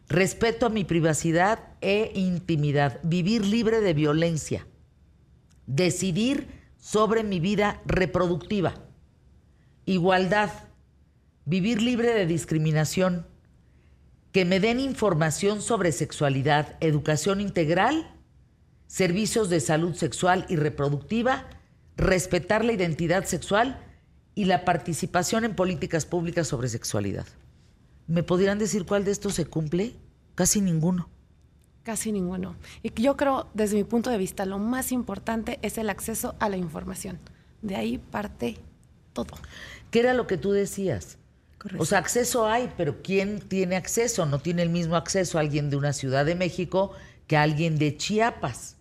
Respeto 0.08 0.66
a 0.66 0.70
mi 0.70 0.84
privacidad 0.84 1.60
e 1.80 2.12
intimidad. 2.14 3.00
Vivir 3.02 3.44
libre 3.46 3.80
de 3.80 3.94
violencia. 3.94 4.66
Decidir 5.66 6.48
sobre 6.82 7.22
mi 7.22 7.38
vida 7.38 7.80
reproductiva, 7.86 8.74
igualdad, 9.86 10.50
vivir 11.44 11.80
libre 11.80 12.12
de 12.12 12.26
discriminación, 12.26 13.28
que 14.32 14.44
me 14.44 14.58
den 14.58 14.80
información 14.80 15.62
sobre 15.62 15.92
sexualidad, 15.92 16.76
educación 16.80 17.40
integral, 17.40 18.10
servicios 18.88 19.48
de 19.48 19.60
salud 19.60 19.94
sexual 19.94 20.44
y 20.48 20.56
reproductiva, 20.56 21.46
respetar 21.96 22.64
la 22.64 22.72
identidad 22.72 23.24
sexual 23.26 23.78
y 24.34 24.46
la 24.46 24.64
participación 24.64 25.44
en 25.44 25.54
políticas 25.54 26.06
públicas 26.06 26.46
sobre 26.48 26.68
sexualidad. 26.68 27.26
¿Me 28.06 28.22
podrían 28.22 28.58
decir 28.58 28.84
cuál 28.84 29.04
de 29.04 29.10
estos 29.10 29.34
se 29.34 29.46
cumple? 29.46 29.94
Casi 30.34 30.60
ninguno. 30.60 31.08
Casi 31.82 32.12
ninguno. 32.12 32.56
Y 32.82 32.92
yo 33.00 33.16
creo, 33.16 33.48
desde 33.54 33.76
mi 33.76 33.84
punto 33.84 34.10
de 34.10 34.18
vista, 34.18 34.46
lo 34.46 34.58
más 34.58 34.92
importante 34.92 35.58
es 35.62 35.78
el 35.78 35.90
acceso 35.90 36.34
a 36.38 36.48
la 36.48 36.56
información. 36.56 37.18
De 37.60 37.76
ahí 37.76 37.98
parte 37.98 38.58
todo. 39.12 39.36
¿Qué 39.90 40.00
era 40.00 40.14
lo 40.14 40.26
que 40.26 40.36
tú 40.36 40.52
decías? 40.52 41.18
O 41.78 41.84
sea, 41.84 41.98
acceso 41.98 42.46
hay, 42.46 42.72
pero 42.76 43.02
¿quién 43.02 43.40
tiene 43.40 43.76
acceso? 43.76 44.26
No 44.26 44.40
tiene 44.40 44.62
el 44.62 44.70
mismo 44.70 44.96
acceso 44.96 45.38
alguien 45.38 45.70
de 45.70 45.76
una 45.76 45.92
ciudad 45.92 46.24
de 46.24 46.34
México 46.34 46.92
que 47.26 47.36
alguien 47.36 47.78
de 47.78 47.96
Chiapas. 47.96 48.76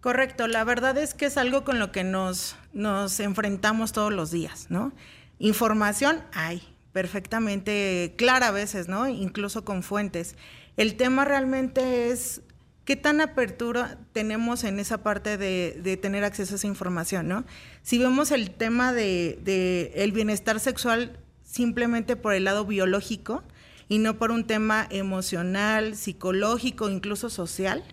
Correcto, 0.00 0.46
la 0.46 0.64
verdad 0.64 0.96
es 0.96 1.12
que 1.12 1.26
es 1.26 1.36
algo 1.36 1.62
con 1.62 1.78
lo 1.78 1.92
que 1.92 2.04
nos, 2.04 2.56
nos 2.72 3.20
enfrentamos 3.20 3.92
todos 3.92 4.12
los 4.12 4.30
días, 4.30 4.66
¿no? 4.70 4.92
Información 5.38 6.22
hay, 6.32 6.62
perfectamente 6.92 8.14
clara 8.16 8.48
a 8.48 8.50
veces, 8.50 8.88
¿no? 8.88 9.08
Incluso 9.08 9.62
con 9.64 9.82
fuentes. 9.82 10.36
El 10.78 10.96
tema 10.96 11.26
realmente 11.26 12.10
es 12.10 12.40
qué 12.86 12.96
tan 12.96 13.20
apertura 13.20 13.98
tenemos 14.12 14.64
en 14.64 14.80
esa 14.80 15.02
parte 15.02 15.36
de, 15.36 15.78
de 15.82 15.98
tener 15.98 16.24
acceso 16.24 16.54
a 16.54 16.56
esa 16.56 16.66
información, 16.66 17.28
¿no? 17.28 17.44
Si 17.82 17.98
vemos 17.98 18.30
el 18.30 18.52
tema 18.52 18.94
de, 18.94 19.38
de 19.44 19.92
el 19.96 20.12
bienestar 20.12 20.60
sexual 20.60 21.18
simplemente 21.44 22.16
por 22.16 22.32
el 22.32 22.44
lado 22.44 22.64
biológico 22.64 23.42
y 23.86 23.98
no 23.98 24.16
por 24.16 24.30
un 24.30 24.46
tema 24.46 24.86
emocional, 24.90 25.94
psicológico, 25.94 26.88
incluso 26.88 27.28
social, 27.28 27.84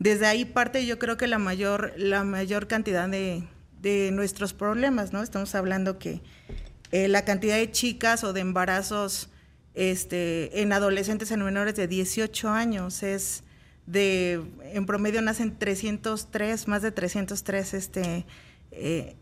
desde 0.00 0.26
ahí 0.26 0.46
parte 0.46 0.84
yo 0.86 0.98
creo 0.98 1.16
que 1.18 1.28
la 1.28 1.38
mayor, 1.38 1.92
la 1.96 2.24
mayor 2.24 2.66
cantidad 2.66 3.08
de, 3.08 3.44
de 3.82 4.10
nuestros 4.12 4.54
problemas, 4.54 5.12
¿no? 5.12 5.22
Estamos 5.22 5.54
hablando 5.54 5.98
que 5.98 6.22
eh, 6.90 7.06
la 7.06 7.24
cantidad 7.26 7.56
de 7.56 7.70
chicas 7.70 8.24
o 8.24 8.32
de 8.32 8.40
embarazos 8.40 9.28
este, 9.74 10.62
en 10.62 10.72
adolescentes 10.72 11.30
en 11.30 11.44
menores 11.44 11.76
de 11.76 11.86
18 11.86 12.48
años 12.48 13.02
es 13.02 13.44
de, 13.84 14.42
en 14.72 14.86
promedio 14.86 15.20
nacen 15.20 15.58
303, 15.58 16.66
más 16.66 16.80
de 16.80 16.92
303 16.92 17.74
este, 17.74 18.26
eh, 18.70 19.16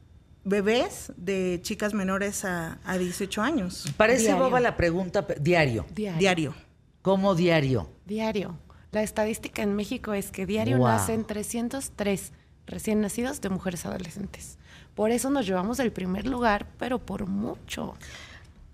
bebés 0.44 1.12
de 1.16 1.58
chicas 1.60 1.92
menores 1.92 2.44
a, 2.44 2.78
a 2.84 2.98
18 2.98 3.42
años. 3.42 3.92
Parece 3.96 4.26
Diario. 4.26 4.44
boba 4.44 4.60
la 4.60 4.76
pregunta, 4.76 5.26
diario. 5.40 5.86
Diario. 5.92 6.18
Diario. 6.20 6.54
¿Cómo 7.02 7.34
diario? 7.34 7.90
Diario. 8.06 8.56
La 8.90 9.02
estadística 9.02 9.62
en 9.62 9.74
México 9.74 10.14
es 10.14 10.30
que 10.30 10.46
diario 10.46 10.78
nacen 10.78 11.24
303 11.24 12.32
recién 12.66 13.00
nacidos 13.00 13.40
de 13.40 13.50
mujeres 13.50 13.84
adolescentes. 13.86 14.58
Por 14.94 15.10
eso 15.10 15.30
nos 15.30 15.46
llevamos 15.46 15.78
el 15.78 15.92
primer 15.92 16.26
lugar, 16.26 16.66
pero 16.78 16.98
por 16.98 17.26
mucho. 17.26 17.94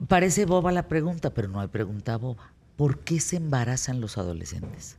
Parece 0.08 0.46
boba 0.46 0.72
la 0.72 0.88
pregunta, 0.88 1.30
pero 1.30 1.48
no 1.48 1.60
hay 1.60 1.68
pregunta 1.68 2.16
boba. 2.16 2.52
¿Por 2.76 2.98
qué 3.00 3.20
se 3.20 3.36
embarazan 3.36 4.00
los 4.00 4.18
adolescentes? 4.18 4.98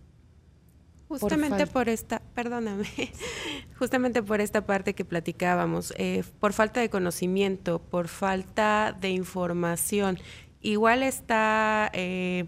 Justamente 1.07 1.67
por, 1.67 1.87
esta, 1.87 2.19
perdóname, 2.33 2.87
justamente 3.77 4.23
por 4.23 4.41
esta 4.41 4.65
parte 4.65 4.95
que 4.95 5.05
platicábamos, 5.05 5.93
eh, 5.97 6.23
por 6.39 6.53
falta 6.53 6.79
de 6.79 6.89
conocimiento, 6.89 7.79
por 7.79 8.07
falta 8.07 8.95
de 8.99 9.09
información. 9.09 10.17
Igual 10.61 11.03
está 11.03 11.91
eh, 11.93 12.45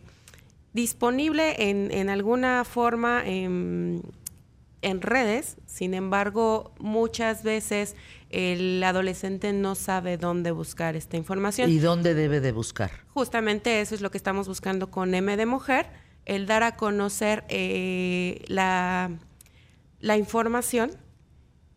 disponible 0.78 1.70
en, 1.70 1.92
en 1.92 2.10
alguna 2.10 2.64
forma 2.64 3.22
en, 3.26 4.02
en 4.82 5.02
redes, 5.02 5.58
sin 5.66 5.94
embargo, 5.94 6.72
muchas 6.80 7.42
veces 7.44 7.96
el 8.30 8.82
adolescente 8.84 9.52
no 9.54 9.74
sabe 9.76 10.18
dónde 10.18 10.52
buscar 10.52 10.96
esta 10.96 11.18
información. 11.18 11.70
¿Y 11.70 11.80
dónde 11.80 12.14
debe 12.14 12.40
de 12.42 12.52
buscar? 12.52 12.92
Justamente 13.14 13.82
eso 13.82 13.96
es 13.96 14.02
lo 14.02 14.12
que 14.12 14.18
estamos 14.18 14.48
buscando 14.48 14.90
con 14.92 15.14
M 15.16 15.36
de 15.36 15.46
Mujer, 15.46 15.88
el 16.26 16.46
dar 16.46 16.62
a 16.64 16.76
conocer 16.76 17.44
eh, 17.50 18.44
la, 18.48 19.10
la 20.00 20.18
información 20.18 20.92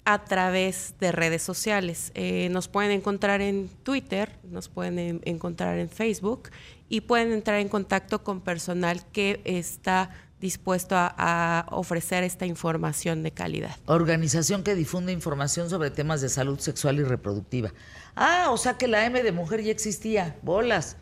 a 0.05 0.25
través 0.25 0.95
de 0.99 1.13
redes 1.13 1.43
sociales. 1.43 2.11
Eh, 2.15 2.49
nos 2.51 2.69
pueden 2.69 2.91
encontrar 2.91 3.41
en 3.41 3.69
Twitter, 3.83 4.39
nos 4.45 4.69
pueden 4.69 4.99
en- 4.99 5.21
encontrar 5.25 5.79
en 5.79 5.89
Facebook 5.89 6.51
y 6.91 7.01
pueden 7.03 7.33
entrar 7.33 7.59
en 7.61 7.69
contacto 7.71 8.23
con 8.23 8.43
personal 8.43 9.07
que 9.13 9.41
está 9.47 10.11
dispuesto 10.41 10.97
a, 10.97 11.07
a 11.17 11.67
ofrecer 11.71 12.25
esta 12.25 12.45
información 12.47 13.23
de 13.23 13.31
calidad. 13.31 13.77
Organización 13.87 14.63
que 14.63 14.75
difunde 14.75 15.13
información 15.13 15.71
sobre 15.71 15.91
temas 15.91 16.21
de 16.21 16.29
salud 16.29 16.59
sexual 16.59 16.99
y 16.99 17.05
reproductiva. 17.05 17.73
Ah, 18.17 18.49
o 18.51 18.57
sea 18.57 18.77
que 18.77 18.89
la 18.89 19.05
M 19.07 19.23
de 19.23 19.33
mujer 19.33 19.63
ya 19.63 19.71
existía. 19.71 20.37
Bolas. 20.43 20.97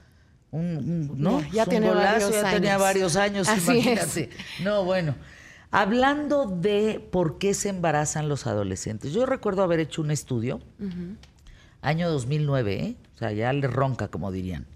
Un, 0.50 1.10
un- 1.10 1.22
no, 1.22 1.40
Ya- 1.52 1.64
un 1.68 1.80
golazo, 1.80 2.30
varios 2.30 2.30
ya 2.42 2.50
tenía 2.50 2.78
varios 2.78 3.16
años, 3.16 3.48
Así 3.48 3.70
imagínate. 3.72 4.30
No, 4.62 4.84
bueno. 4.84 5.14
Hablando 5.70 6.46
de 6.46 7.06
por 7.12 7.38
qué 7.38 7.52
se 7.54 7.68
embarazan 7.68 8.28
los 8.28 8.46
adolescentes. 8.46 9.12
Yo 9.12 9.26
recuerdo 9.26 9.62
haber 9.62 9.80
hecho 9.80 10.00
un 10.02 10.10
estudio, 10.10 10.60
año 11.82 12.10
2009, 12.10 12.74
¿eh? 12.82 12.96
o 13.14 13.18
sea, 13.18 13.32
ya 13.32 13.52
le 13.52 13.66
ronca, 13.68 14.08
como 14.08 14.32
dirían, 14.32 14.66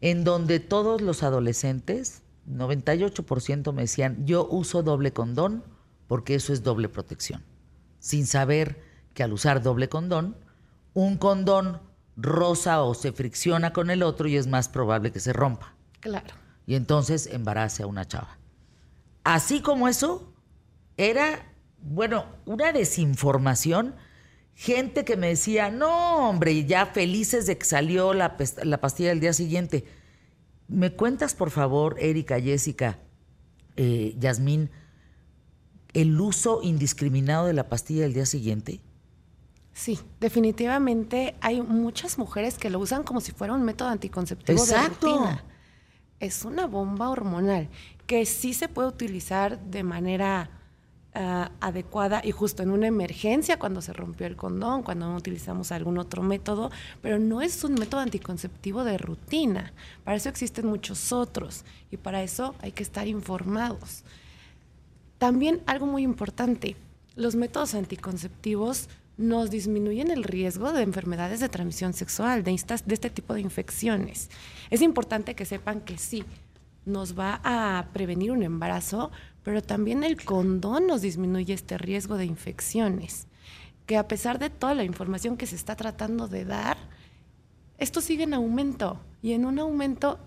en 0.00 0.24
donde 0.24 0.60
todos 0.60 1.00
los 1.00 1.22
adolescentes, 1.22 2.22
98% 2.48 3.72
me 3.72 3.82
decían, 3.82 4.24
yo 4.26 4.46
uso 4.50 4.82
doble 4.82 5.12
condón 5.12 5.64
porque 6.06 6.34
eso 6.34 6.52
es 6.52 6.62
doble 6.62 6.88
protección, 6.88 7.44
sin 7.98 8.26
saber 8.26 8.82
que 9.14 9.22
al 9.22 9.32
usar 9.32 9.62
doble 9.62 9.88
condón, 9.88 10.36
un 10.94 11.16
condón 11.16 11.80
rosa 12.16 12.82
o 12.82 12.94
se 12.94 13.12
fricciona 13.12 13.72
con 13.72 13.90
el 13.90 14.02
otro 14.02 14.28
y 14.28 14.36
es 14.36 14.46
más 14.46 14.68
probable 14.68 15.12
que 15.12 15.20
se 15.20 15.32
rompa. 15.32 15.74
Claro. 16.00 16.34
Y 16.66 16.74
entonces 16.74 17.26
embarace 17.26 17.82
a 17.82 17.86
una 17.86 18.06
chava. 18.06 18.38
Así 19.24 19.60
como 19.60 19.88
eso, 19.88 20.32
era, 20.96 21.52
bueno, 21.82 22.26
una 22.44 22.72
desinformación. 22.72 23.94
Gente 24.60 25.04
que 25.04 25.16
me 25.16 25.28
decía, 25.28 25.70
no, 25.70 26.28
hombre, 26.28 26.64
ya 26.64 26.86
felices 26.86 27.46
de 27.46 27.56
que 27.56 27.64
salió 27.64 28.12
la, 28.12 28.36
la 28.64 28.80
pastilla 28.80 29.10
del 29.10 29.20
día 29.20 29.32
siguiente. 29.32 29.84
¿Me 30.66 30.92
cuentas, 30.92 31.36
por 31.36 31.50
favor, 31.50 31.94
Erika, 32.00 32.40
Jessica, 32.40 32.98
eh, 33.76 34.16
Yasmín, 34.18 34.68
el 35.92 36.20
uso 36.20 36.58
indiscriminado 36.64 37.46
de 37.46 37.52
la 37.52 37.68
pastilla 37.68 38.02
del 38.02 38.14
día 38.14 38.26
siguiente? 38.26 38.80
Sí, 39.74 40.00
definitivamente 40.18 41.36
hay 41.40 41.62
muchas 41.62 42.18
mujeres 42.18 42.58
que 42.58 42.68
lo 42.68 42.80
usan 42.80 43.04
como 43.04 43.20
si 43.20 43.30
fuera 43.30 43.52
un 43.52 43.62
método 43.62 43.90
anticonceptivo 43.90 44.58
Exacto. 44.58 45.06
de 45.06 45.12
rutina. 45.12 45.44
Es 46.18 46.44
una 46.44 46.66
bomba 46.66 47.10
hormonal 47.10 47.68
que 48.08 48.26
sí 48.26 48.54
se 48.54 48.68
puede 48.68 48.88
utilizar 48.88 49.60
de 49.60 49.84
manera 49.84 50.57
ah, 51.14 51.50
adecuada 51.60 52.20
y 52.24 52.30
justo 52.30 52.62
en 52.62 52.70
una 52.70 52.86
emergencia 52.86 53.58
cuando 53.58 53.82
se 53.82 53.92
rompió 53.92 54.26
el 54.26 54.36
condón, 54.36 54.82
cuando 54.82 55.08
no 55.08 55.16
utilizamos 55.16 55.72
algún 55.72 55.98
otro 55.98 56.22
método, 56.22 56.70
pero 57.02 57.18
no 57.18 57.40
es 57.40 57.62
un 57.64 57.74
método 57.74 58.00
anticonceptivo 58.00 58.84
de 58.84 58.98
rutina. 58.98 59.72
Para 60.04 60.16
eso 60.16 60.28
existen 60.28 60.66
muchos 60.66 61.12
otros 61.12 61.64
y 61.90 61.96
para 61.96 62.22
eso 62.22 62.54
hay 62.60 62.72
que 62.72 62.82
estar 62.82 63.06
informados. 63.06 64.04
También 65.18 65.62
algo 65.66 65.86
muy 65.86 66.02
importante, 66.02 66.76
los 67.16 67.34
métodos 67.34 67.74
anticonceptivos 67.74 68.88
nos 69.16 69.50
disminuyen 69.50 70.12
el 70.12 70.22
riesgo 70.22 70.72
de 70.72 70.82
enfermedades 70.82 71.40
de 71.40 71.48
transmisión 71.48 71.92
sexual, 71.92 72.44
de, 72.44 72.52
de 72.52 72.94
este 72.94 73.10
tipo 73.10 73.34
de 73.34 73.40
infecciones. 73.40 74.30
Es 74.70 74.80
importante 74.80 75.34
que 75.34 75.44
sepan 75.44 75.80
que 75.80 75.98
sí, 75.98 76.24
nos 76.86 77.18
va 77.18 77.40
a 77.44 77.88
prevenir 77.92 78.30
un 78.30 78.42
embarazo, 78.42 79.10
pero 79.48 79.62
también 79.62 80.04
el 80.04 80.22
condón 80.22 80.86
nos 80.86 81.00
disminuye 81.00 81.54
este 81.54 81.78
riesgo 81.78 82.18
de 82.18 82.26
infecciones, 82.26 83.28
que 83.86 83.96
a 83.96 84.06
pesar 84.06 84.38
de 84.38 84.50
toda 84.50 84.74
la 84.74 84.84
información 84.84 85.38
que 85.38 85.46
se 85.46 85.56
está 85.56 85.74
tratando 85.74 86.28
de 86.28 86.44
dar, 86.44 86.76
esto 87.78 88.02
sigue 88.02 88.24
en 88.24 88.34
aumento 88.34 89.00
y 89.22 89.32
en 89.32 89.46
un 89.46 89.58
aumento 89.58 90.20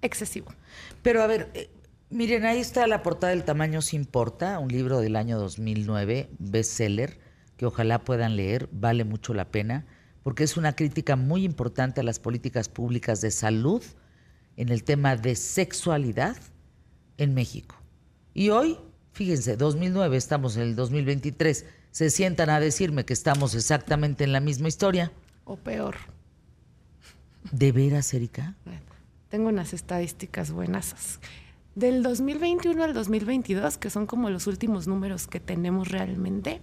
excesivo. 0.00 0.54
Pero 1.02 1.24
a 1.24 1.26
ver, 1.26 1.50
eh, 1.54 1.70
miren, 2.08 2.44
ahí 2.44 2.60
está 2.60 2.86
la 2.86 3.02
portada 3.02 3.32
del 3.32 3.42
tamaño 3.42 3.82
se 3.82 3.96
importa, 3.96 4.60
un 4.60 4.68
libro 4.68 5.00
del 5.00 5.16
año 5.16 5.36
2009, 5.36 6.30
bestseller 6.38 7.18
que 7.56 7.66
ojalá 7.66 8.04
puedan 8.04 8.36
leer, 8.36 8.68
vale 8.70 9.02
mucho 9.02 9.34
la 9.34 9.50
pena, 9.50 9.86
porque 10.22 10.44
es 10.44 10.56
una 10.56 10.76
crítica 10.76 11.16
muy 11.16 11.42
importante 11.42 12.00
a 12.00 12.04
las 12.04 12.20
políticas 12.20 12.68
públicas 12.68 13.20
de 13.22 13.32
salud 13.32 13.82
en 14.56 14.68
el 14.68 14.84
tema 14.84 15.16
de 15.16 15.34
sexualidad 15.34 16.36
en 17.18 17.34
México. 17.34 17.79
Y 18.34 18.50
hoy, 18.50 18.78
fíjense, 19.12 19.56
2009, 19.56 20.16
estamos 20.16 20.56
en 20.56 20.62
el 20.62 20.76
2023, 20.76 21.66
se 21.90 22.10
sientan 22.10 22.50
a 22.50 22.60
decirme 22.60 23.04
que 23.04 23.12
estamos 23.12 23.54
exactamente 23.54 24.24
en 24.24 24.32
la 24.32 24.40
misma 24.40 24.68
historia. 24.68 25.12
O 25.44 25.56
peor. 25.56 25.96
¿De 27.50 27.72
veras, 27.72 28.12
Erika? 28.14 28.56
Tengo 29.28 29.48
unas 29.48 29.72
estadísticas 29.72 30.52
buenas. 30.52 31.20
Del 31.74 32.02
2021 32.02 32.82
al 32.82 32.94
2022, 32.94 33.78
que 33.78 33.90
son 33.90 34.06
como 34.06 34.28
los 34.30 34.46
últimos 34.46 34.86
números 34.86 35.26
que 35.26 35.40
tenemos 35.40 35.88
realmente, 35.88 36.60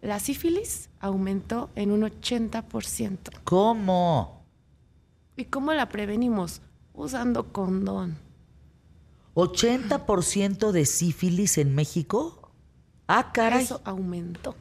la 0.00 0.18
sífilis 0.18 0.88
aumentó 1.00 1.70
en 1.74 1.90
un 1.90 2.02
80%. 2.02 3.18
¿Cómo? 3.44 4.44
¿Y 5.36 5.44
cómo 5.44 5.72
la 5.72 5.88
prevenimos? 5.88 6.62
Usando 6.94 7.52
condón. 7.52 8.16
¿80% 9.40 10.70
de 10.72 10.86
sífilis 10.86 11.58
en 11.58 11.74
México? 11.74 12.52
Ah, 13.06 13.32
caray. 13.32 13.64
Eso 13.64 13.80
aumentó. 13.84 14.54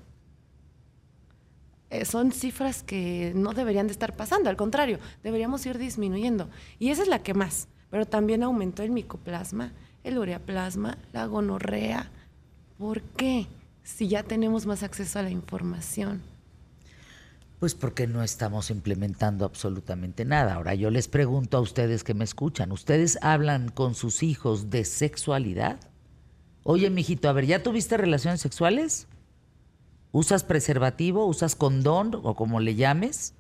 Eh, 1.90 2.06
son 2.06 2.32
cifras 2.32 2.84
que 2.84 3.34
no 3.36 3.54
deberían 3.54 3.88
de 3.88 3.94
estar 3.94 4.16
pasando, 4.16 4.50
al 4.50 4.58
contrario, 4.58 5.00
deberíamos 5.24 5.66
ir 5.66 5.78
disminuyendo. 5.78 6.50
Y 6.78 6.90
esa 6.90 7.02
es 7.02 7.08
la 7.08 7.24
que 7.24 7.34
más. 7.34 7.68
Pero 7.90 8.06
también 8.06 8.44
aumentó 8.44 8.84
el 8.84 8.92
micoplasma, 8.92 9.74
el 10.04 10.20
ureaplasma, 10.20 10.98
la 11.14 11.26
gonorrea. 11.26 12.12
¿Por 12.78 13.02
qué? 13.02 13.48
si 13.90 14.08
ya 14.08 14.24
tenemos 14.24 14.66
más 14.66 14.84
acceso 14.84 15.20
a 15.20 15.24
la 15.24 15.32
información? 15.32 16.22
Pues 17.60 17.76
porque 17.76 18.07
no 18.07 18.24
estamos 18.24 18.70
implementando 18.70 19.43
absolutamente 19.43 20.24
nada. 20.24 20.53
Ahora 20.53 20.76
yo 20.76 20.89
les 20.91 21.10
pregunto 21.10 21.57
a 21.57 21.62
ustedes 21.62 22.05
que 22.05 22.14
me 22.14 22.24
escuchan, 22.24 22.72
¿ustedes 22.72 23.20
hablan 23.22 23.70
con 23.70 23.95
sus 23.95 24.24
hijos 24.24 24.70
de 24.70 24.86
sexualidad? 24.86 25.80
Oye, 26.64 26.89
mijito, 26.89 27.28
a 27.28 27.34
ver, 27.34 27.45
¿ya 27.45 27.62
tuviste 27.62 27.97
relaciones 27.97 28.39
sexuales? 28.39 29.07
¿Usas 30.12 30.43
preservativo? 30.43 31.26
¿Usas 31.26 31.55
condón 31.55 32.20
o 32.24 32.36
como 32.36 32.62
le 32.62 32.76
llames? 32.76 33.34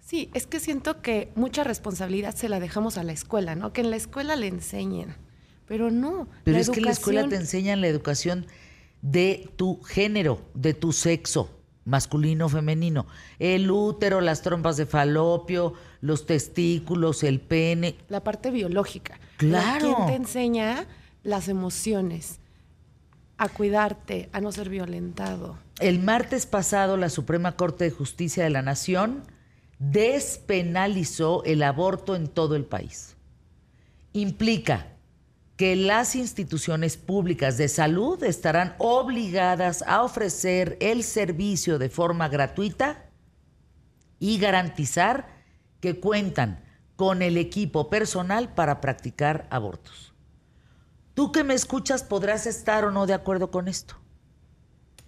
Sí, 0.00 0.30
es 0.34 0.46
que 0.46 0.60
siento 0.60 1.00
que 1.00 1.32
mucha 1.34 1.64
responsabilidad 1.64 2.34
se 2.34 2.48
la 2.48 2.60
dejamos 2.60 2.98
a 2.98 3.04
la 3.04 3.12
escuela, 3.12 3.54
¿no? 3.54 3.72
Que 3.72 3.80
en 3.80 3.90
la 3.90 3.96
escuela 3.96 4.36
le 4.36 4.46
enseñen, 4.46 5.14
pero 5.66 5.90
no. 5.90 6.28
Pero 6.44 6.58
es 6.58 6.70
que 6.70 6.78
en 6.78 6.86
la 6.86 6.92
escuela 6.92 7.28
te 7.28 7.36
enseñan 7.36 7.80
la 7.80 7.88
educación 7.88 8.46
de 9.02 9.50
tu 9.56 9.82
género, 9.82 10.40
de 10.54 10.74
tu 10.74 10.92
sexo, 10.92 11.55
masculino 11.86 12.50
femenino. 12.50 13.06
El 13.38 13.70
útero, 13.70 14.20
las 14.20 14.42
trompas 14.42 14.76
de 14.76 14.84
falopio, 14.84 15.72
los 16.02 16.26
testículos, 16.26 17.22
el 17.22 17.40
pene. 17.40 17.96
La 18.08 18.22
parte 18.22 18.50
biológica. 18.50 19.18
Claro. 19.38 19.80
¿Quién 19.80 20.06
te 20.06 20.14
enseña 20.14 20.86
las 21.22 21.48
emociones? 21.48 22.40
A 23.38 23.48
cuidarte, 23.48 24.28
a 24.32 24.40
no 24.40 24.52
ser 24.52 24.68
violentado. 24.68 25.56
El 25.78 26.00
martes 26.00 26.46
pasado, 26.46 26.96
la 26.96 27.08
Suprema 27.08 27.56
Corte 27.56 27.84
de 27.84 27.90
Justicia 27.90 28.44
de 28.44 28.50
la 28.50 28.62
Nación 28.62 29.22
despenalizó 29.78 31.44
el 31.44 31.62
aborto 31.62 32.16
en 32.16 32.28
todo 32.28 32.56
el 32.56 32.64
país. 32.64 33.14
Implica 34.12 34.95
que 35.56 35.74
las 35.74 36.14
instituciones 36.14 36.98
públicas 36.98 37.56
de 37.56 37.68
salud 37.68 38.22
estarán 38.22 38.74
obligadas 38.78 39.82
a 39.86 40.02
ofrecer 40.02 40.76
el 40.80 41.02
servicio 41.02 41.78
de 41.78 41.88
forma 41.88 42.28
gratuita 42.28 43.06
y 44.18 44.38
garantizar 44.38 45.28
que 45.80 45.98
cuentan 45.98 46.62
con 46.94 47.22
el 47.22 47.38
equipo 47.38 47.88
personal 47.88 48.54
para 48.54 48.80
practicar 48.80 49.46
abortos. 49.50 50.14
Tú 51.14 51.32
que 51.32 51.44
me 51.44 51.54
escuchas 51.54 52.02
podrás 52.02 52.46
estar 52.46 52.84
o 52.84 52.90
no 52.90 53.06
de 53.06 53.14
acuerdo 53.14 53.50
con 53.50 53.68
esto, 53.68 53.96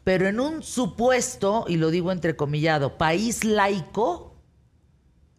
pero 0.03 0.27
en 0.27 0.41
un 0.41 0.63
supuesto, 0.63 1.67
y 1.69 1.77
lo 1.77 1.91
digo 1.91 2.11
entrecomillado, 2.13 2.97
país 2.97 3.45
laico, 3.45 4.37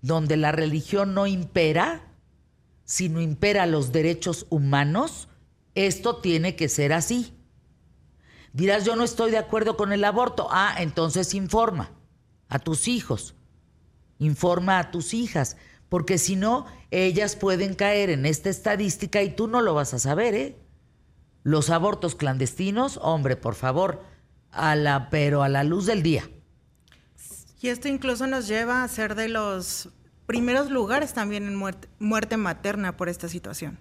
donde 0.01 0.37
la 0.37 0.51
religión 0.51 1.15
no 1.15 1.25
impera, 1.25 2.08
si 2.89 3.07
no 3.07 3.21
impera 3.21 3.67
los 3.67 3.91
derechos 3.91 4.47
humanos, 4.49 5.27
esto 5.75 6.15
tiene 6.15 6.55
que 6.55 6.67
ser 6.69 6.91
así. 6.91 7.35
Dirás, 8.51 8.83
yo 8.83 8.95
no 8.95 9.03
estoy 9.03 9.29
de 9.29 9.37
acuerdo 9.37 9.77
con 9.77 9.93
el 9.93 10.03
aborto. 10.03 10.47
Ah, 10.49 10.73
entonces 10.79 11.35
informa 11.35 11.91
a 12.47 12.57
tus 12.57 12.87
hijos, 12.87 13.35
informa 14.17 14.79
a 14.79 14.89
tus 14.89 15.13
hijas, 15.13 15.55
porque 15.87 16.17
si 16.17 16.35
no, 16.35 16.65
ellas 16.89 17.35
pueden 17.35 17.75
caer 17.75 18.09
en 18.09 18.25
esta 18.25 18.49
estadística 18.49 19.21
y 19.21 19.35
tú 19.35 19.47
no 19.47 19.61
lo 19.61 19.75
vas 19.75 19.93
a 19.93 19.99
saber, 19.99 20.33
¿eh? 20.33 20.57
Los 21.43 21.69
abortos 21.69 22.15
clandestinos, 22.15 22.97
hombre, 23.03 23.35
por 23.35 23.53
favor, 23.53 24.01
a 24.49 24.75
la, 24.75 25.11
pero 25.11 25.43
a 25.43 25.49
la 25.49 25.63
luz 25.63 25.85
del 25.85 26.01
día. 26.01 26.27
Y 27.61 27.67
esto 27.67 27.87
incluso 27.87 28.25
nos 28.25 28.47
lleva 28.47 28.81
a 28.81 28.87
ser 28.87 29.13
de 29.13 29.29
los 29.29 29.89
primeros 30.29 30.69
lugares 30.69 31.13
también 31.13 31.47
en 31.47 31.55
muerte, 31.55 32.37
materna 32.37 32.95
por 32.95 33.09
esta 33.09 33.27
situación. 33.27 33.79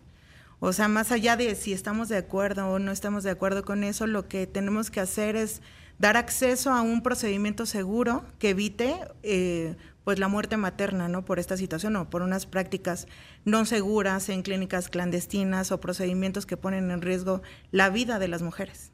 O 0.60 0.72
sea, 0.72 0.88
más 0.88 1.12
allá 1.12 1.36
de 1.36 1.54
si 1.54 1.74
estamos 1.74 2.08
de 2.08 2.16
acuerdo 2.16 2.66
o 2.70 2.78
no 2.78 2.90
estamos 2.90 3.22
de 3.22 3.28
acuerdo 3.28 3.66
con 3.66 3.84
eso, 3.84 4.06
lo 4.06 4.28
que 4.28 4.46
tenemos 4.46 4.90
que 4.90 5.00
hacer 5.00 5.36
es 5.36 5.60
dar 5.98 6.16
acceso 6.16 6.72
a 6.72 6.80
un 6.80 7.02
procedimiento 7.02 7.66
seguro 7.66 8.24
que 8.38 8.48
evite 8.48 8.98
eh, 9.22 9.76
pues 10.04 10.18
la 10.18 10.28
muerte 10.28 10.56
materna, 10.56 11.06
¿no? 11.06 11.22
Por 11.22 11.38
esta 11.38 11.58
situación 11.58 11.94
o 11.96 12.08
por 12.08 12.22
unas 12.22 12.46
prácticas 12.46 13.08
no 13.44 13.66
seguras 13.66 14.30
en 14.30 14.40
clínicas 14.40 14.88
clandestinas 14.88 15.70
o 15.70 15.82
procedimientos 15.82 16.46
que 16.46 16.56
ponen 16.56 16.90
en 16.90 17.02
riesgo 17.02 17.42
la 17.72 17.90
vida 17.90 18.18
de 18.18 18.28
las 18.28 18.40
mujeres. 18.40 18.90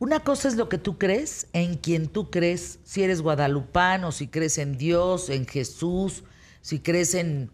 Una 0.00 0.18
cosa 0.18 0.48
es 0.48 0.56
lo 0.56 0.68
que 0.68 0.78
tú 0.78 0.98
crees, 0.98 1.46
en 1.52 1.76
quien 1.76 2.08
tú 2.08 2.28
crees, 2.28 2.80
si 2.82 3.04
eres 3.04 3.22
guadalupano, 3.22 4.10
si 4.10 4.26
crees 4.26 4.58
en 4.58 4.78
Dios, 4.78 5.30
en 5.30 5.46
Jesús, 5.46 6.24
si 6.60 6.80
crees 6.80 7.14
en 7.14 7.50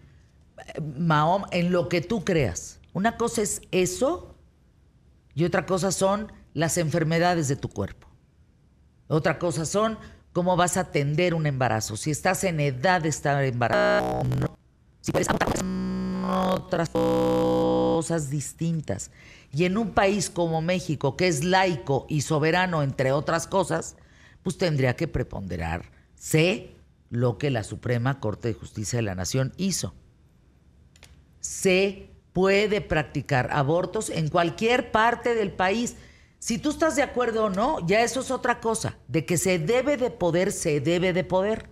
eh, 0.58 0.80
Mahoma, 0.80 1.48
en 1.52 1.72
lo 1.72 1.88
que 1.88 2.00
tú 2.00 2.24
creas. 2.24 2.80
Una 2.92 3.16
cosa 3.16 3.42
es 3.42 3.62
eso 3.70 4.34
y 5.34 5.44
otra 5.44 5.66
cosa 5.66 5.92
son 5.92 6.32
las 6.54 6.78
enfermedades 6.78 7.48
de 7.48 7.56
tu 7.56 7.68
cuerpo. 7.68 8.08
Otra 9.08 9.38
cosa 9.38 9.66
son 9.66 9.98
cómo 10.32 10.56
vas 10.56 10.76
a 10.76 10.80
atender 10.80 11.34
un 11.34 11.46
embarazo. 11.46 11.96
Si 11.96 12.10
estás 12.10 12.44
en 12.44 12.60
edad 12.60 13.02
de 13.02 13.08
estar 13.08 13.42
embarazado, 13.44 14.24
no. 14.24 14.56
si 15.00 15.12
puedes 15.12 15.28
otras 16.28 16.88
cosas 16.90 18.30
distintas. 18.30 19.10
Y 19.52 19.64
en 19.64 19.78
un 19.78 19.90
país 19.90 20.28
como 20.28 20.60
México, 20.60 21.16
que 21.16 21.28
es 21.28 21.44
laico 21.44 22.06
y 22.08 22.22
soberano, 22.22 22.82
entre 22.82 23.12
otras 23.12 23.46
cosas, 23.46 23.96
pues 24.42 24.58
tendría 24.58 24.96
que 24.96 25.08
preponderar. 25.08 25.90
Lo 27.10 27.38
que 27.38 27.50
la 27.50 27.64
Suprema 27.64 28.20
Corte 28.20 28.48
de 28.48 28.54
Justicia 28.54 28.98
de 28.98 29.02
la 29.02 29.14
Nación 29.14 29.52
hizo. 29.56 29.94
Se 31.40 32.10
puede 32.32 32.80
practicar 32.80 33.48
abortos 33.52 34.10
en 34.10 34.28
cualquier 34.28 34.90
parte 34.90 35.34
del 35.34 35.52
país. 35.52 35.96
Si 36.38 36.58
tú 36.58 36.70
estás 36.70 36.96
de 36.96 37.02
acuerdo 37.02 37.44
o 37.44 37.50
no, 37.50 37.86
ya 37.86 38.02
eso 38.02 38.20
es 38.20 38.30
otra 38.30 38.60
cosa. 38.60 38.98
De 39.08 39.24
que 39.24 39.38
se 39.38 39.58
debe 39.58 39.96
de 39.96 40.10
poder, 40.10 40.52
se 40.52 40.80
debe 40.80 41.12
de 41.12 41.24
poder. 41.24 41.70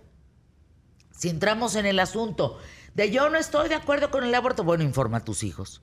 Si 1.11 1.29
entramos 1.29 1.75
en 1.75 1.85
el 1.85 1.99
asunto 1.99 2.57
de 2.95 3.11
yo 3.11 3.29
no 3.29 3.37
estoy 3.37 3.69
de 3.69 3.75
acuerdo 3.75 4.09
con 4.09 4.23
el 4.23 4.33
aborto, 4.33 4.63
bueno, 4.63 4.83
informa 4.83 5.17
a 5.17 5.23
tus 5.23 5.43
hijos. 5.43 5.81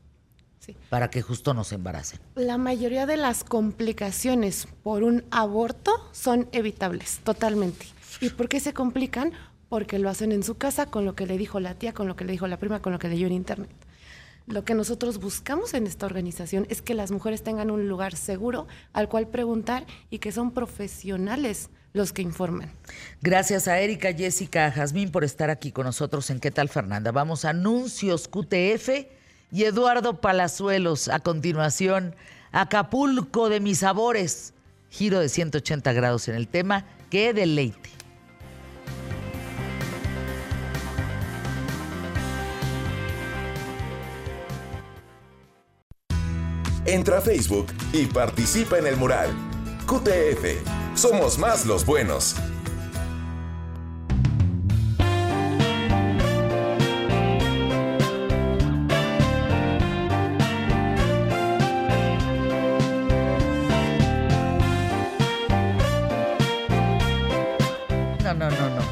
Para 0.88 1.10
que 1.10 1.22
justo 1.22 1.54
no 1.54 1.64
se 1.64 1.74
embaracen. 1.74 2.20
La 2.36 2.56
mayoría 2.56 3.04
de 3.04 3.16
las 3.16 3.42
complicaciones 3.44 4.68
por 4.82 5.02
un 5.02 5.24
aborto 5.30 5.92
son 6.12 6.48
evitables, 6.52 7.20
totalmente. 7.24 7.86
¿Y 8.20 8.30
por 8.30 8.48
qué 8.48 8.60
se 8.60 8.72
complican? 8.72 9.32
Porque 9.68 9.98
lo 9.98 10.10
hacen 10.10 10.32
en 10.32 10.42
su 10.42 10.56
casa 10.56 10.86
con 10.86 11.04
lo 11.04 11.14
que 11.14 11.26
le 11.26 11.38
dijo 11.38 11.60
la 11.60 11.74
tía, 11.74 11.92
con 11.92 12.08
lo 12.08 12.16
que 12.16 12.24
le 12.24 12.32
dijo 12.32 12.46
la 12.46 12.58
prima, 12.58 12.82
con 12.82 12.92
lo 12.92 12.98
que 12.98 13.08
leyó 13.08 13.26
en 13.26 13.32
internet. 13.32 13.70
Lo 14.46 14.64
que 14.64 14.74
nosotros 14.74 15.18
buscamos 15.18 15.72
en 15.74 15.86
esta 15.86 16.06
organización 16.06 16.66
es 16.68 16.82
que 16.82 16.94
las 16.94 17.12
mujeres 17.12 17.42
tengan 17.42 17.70
un 17.70 17.88
lugar 17.88 18.16
seguro 18.16 18.66
al 18.92 19.08
cual 19.08 19.28
preguntar 19.28 19.86
y 20.10 20.18
que 20.18 20.32
son 20.32 20.50
profesionales 20.50 21.70
los 21.92 22.12
que 22.12 22.22
informan. 22.22 22.72
Gracias 23.20 23.68
a 23.68 23.78
Erika, 23.78 24.12
Jessica, 24.12 24.66
a 24.66 24.72
Jazmín 24.72 25.10
por 25.10 25.24
estar 25.24 25.50
aquí 25.50 25.70
con 25.72 25.86
nosotros 25.86 26.28
en 26.30 26.40
¿Qué 26.40 26.50
tal 26.50 26.68
Fernanda? 26.68 27.12
Vamos 27.12 27.44
a 27.44 27.50
anuncios 27.50 28.28
QTF 28.28 29.06
y 29.52 29.64
Eduardo 29.64 30.20
Palazuelos 30.20 31.08
a 31.08 31.20
continuación. 31.20 32.16
Acapulco 32.50 33.48
de 33.48 33.60
mis 33.60 33.78
sabores. 33.78 34.54
Giro 34.90 35.20
de 35.20 35.28
180 35.28 35.92
grados 35.92 36.28
en 36.28 36.34
el 36.34 36.48
tema. 36.48 36.84
¡Qué 37.10 37.32
deleite! 37.32 38.01
Entra 46.92 47.16
a 47.16 47.20
Facebook 47.22 47.68
y 47.94 48.04
participa 48.04 48.76
en 48.76 48.86
el 48.86 48.98
mural. 48.98 49.30
QTF. 49.86 50.44
Somos 50.94 51.38
más 51.38 51.64
los 51.64 51.86
buenos. 51.86 52.36
No, 68.22 68.34
no, 68.34 68.50
no, 68.50 68.68
no. 68.68 68.82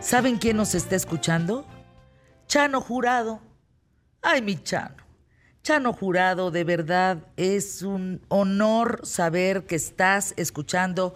¿Saben 0.00 0.38
quién 0.38 0.56
nos 0.58 0.76
está 0.76 0.94
escuchando? 0.94 1.66
Chano 2.46 2.80
Jurado. 2.80 3.40
Ay, 4.22 4.42
mi 4.42 4.62
Chano. 4.62 5.09
Chano 5.62 5.92
Jurado, 5.92 6.50
de 6.50 6.64
verdad 6.64 7.18
es 7.36 7.82
un 7.82 8.22
honor 8.28 9.00
saber 9.04 9.66
que 9.66 9.76
estás 9.76 10.32
escuchando 10.38 11.14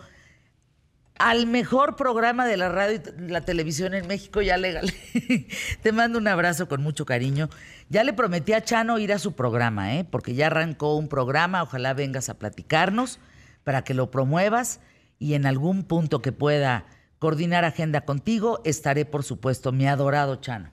al 1.18 1.46
mejor 1.46 1.96
programa 1.96 2.44
de 2.46 2.58
la 2.58 2.68
radio 2.68 3.00
y 3.18 3.28
la 3.28 3.40
televisión 3.40 3.94
en 3.94 4.06
México, 4.06 4.42
ya 4.42 4.58
legal. 4.58 4.92
Te 5.82 5.92
mando 5.92 6.18
un 6.18 6.28
abrazo 6.28 6.68
con 6.68 6.82
mucho 6.82 7.06
cariño. 7.06 7.48
Ya 7.88 8.04
le 8.04 8.12
prometí 8.12 8.52
a 8.52 8.62
Chano 8.62 8.98
ir 8.98 9.12
a 9.14 9.18
su 9.18 9.32
programa, 9.32 9.94
¿eh? 9.94 10.04
porque 10.04 10.34
ya 10.34 10.48
arrancó 10.48 10.96
un 10.96 11.08
programa, 11.08 11.62
ojalá 11.62 11.94
vengas 11.94 12.28
a 12.28 12.38
platicarnos 12.38 13.20
para 13.62 13.82
que 13.82 13.94
lo 13.94 14.10
promuevas 14.10 14.80
y 15.18 15.34
en 15.34 15.46
algún 15.46 15.84
punto 15.84 16.20
que 16.20 16.32
pueda 16.32 16.84
coordinar 17.18 17.64
agenda 17.64 18.02
contigo, 18.02 18.60
estaré 18.64 19.06
por 19.06 19.24
supuesto, 19.24 19.72
mi 19.72 19.86
adorado 19.86 20.36
Chano. 20.36 20.70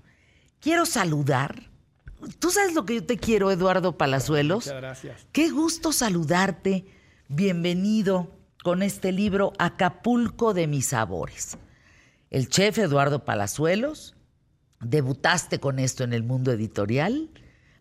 Quiero 0.59 0.85
saludar 0.85 1.70
Tú 2.39 2.51
sabes 2.51 2.73
lo 2.73 2.85
que 2.85 2.95
yo 2.95 3.05
te 3.05 3.17
quiero, 3.17 3.51
Eduardo 3.51 3.97
Palazuelos. 3.97 4.65
Muchas 4.65 4.81
gracias. 4.81 5.27
Qué 5.31 5.49
gusto 5.49 5.91
saludarte. 5.91 6.85
Bienvenido 7.27 8.29
con 8.63 8.83
este 8.83 9.11
libro 9.11 9.53
Acapulco 9.57 10.53
de 10.53 10.67
mis 10.67 10.87
sabores. 10.87 11.57
El 12.29 12.47
chef 12.47 12.77
Eduardo 12.77 13.25
Palazuelos, 13.25 14.15
debutaste 14.79 15.59
con 15.59 15.79
esto 15.79 16.03
en 16.03 16.13
el 16.13 16.23
mundo 16.23 16.51
editorial, 16.51 17.29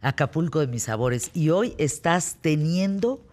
Acapulco 0.01 0.61
de 0.61 0.66
mis 0.66 0.84
sabores, 0.84 1.30
y 1.34 1.51
hoy 1.51 1.74
estás 1.78 2.38
teniendo 2.41 3.26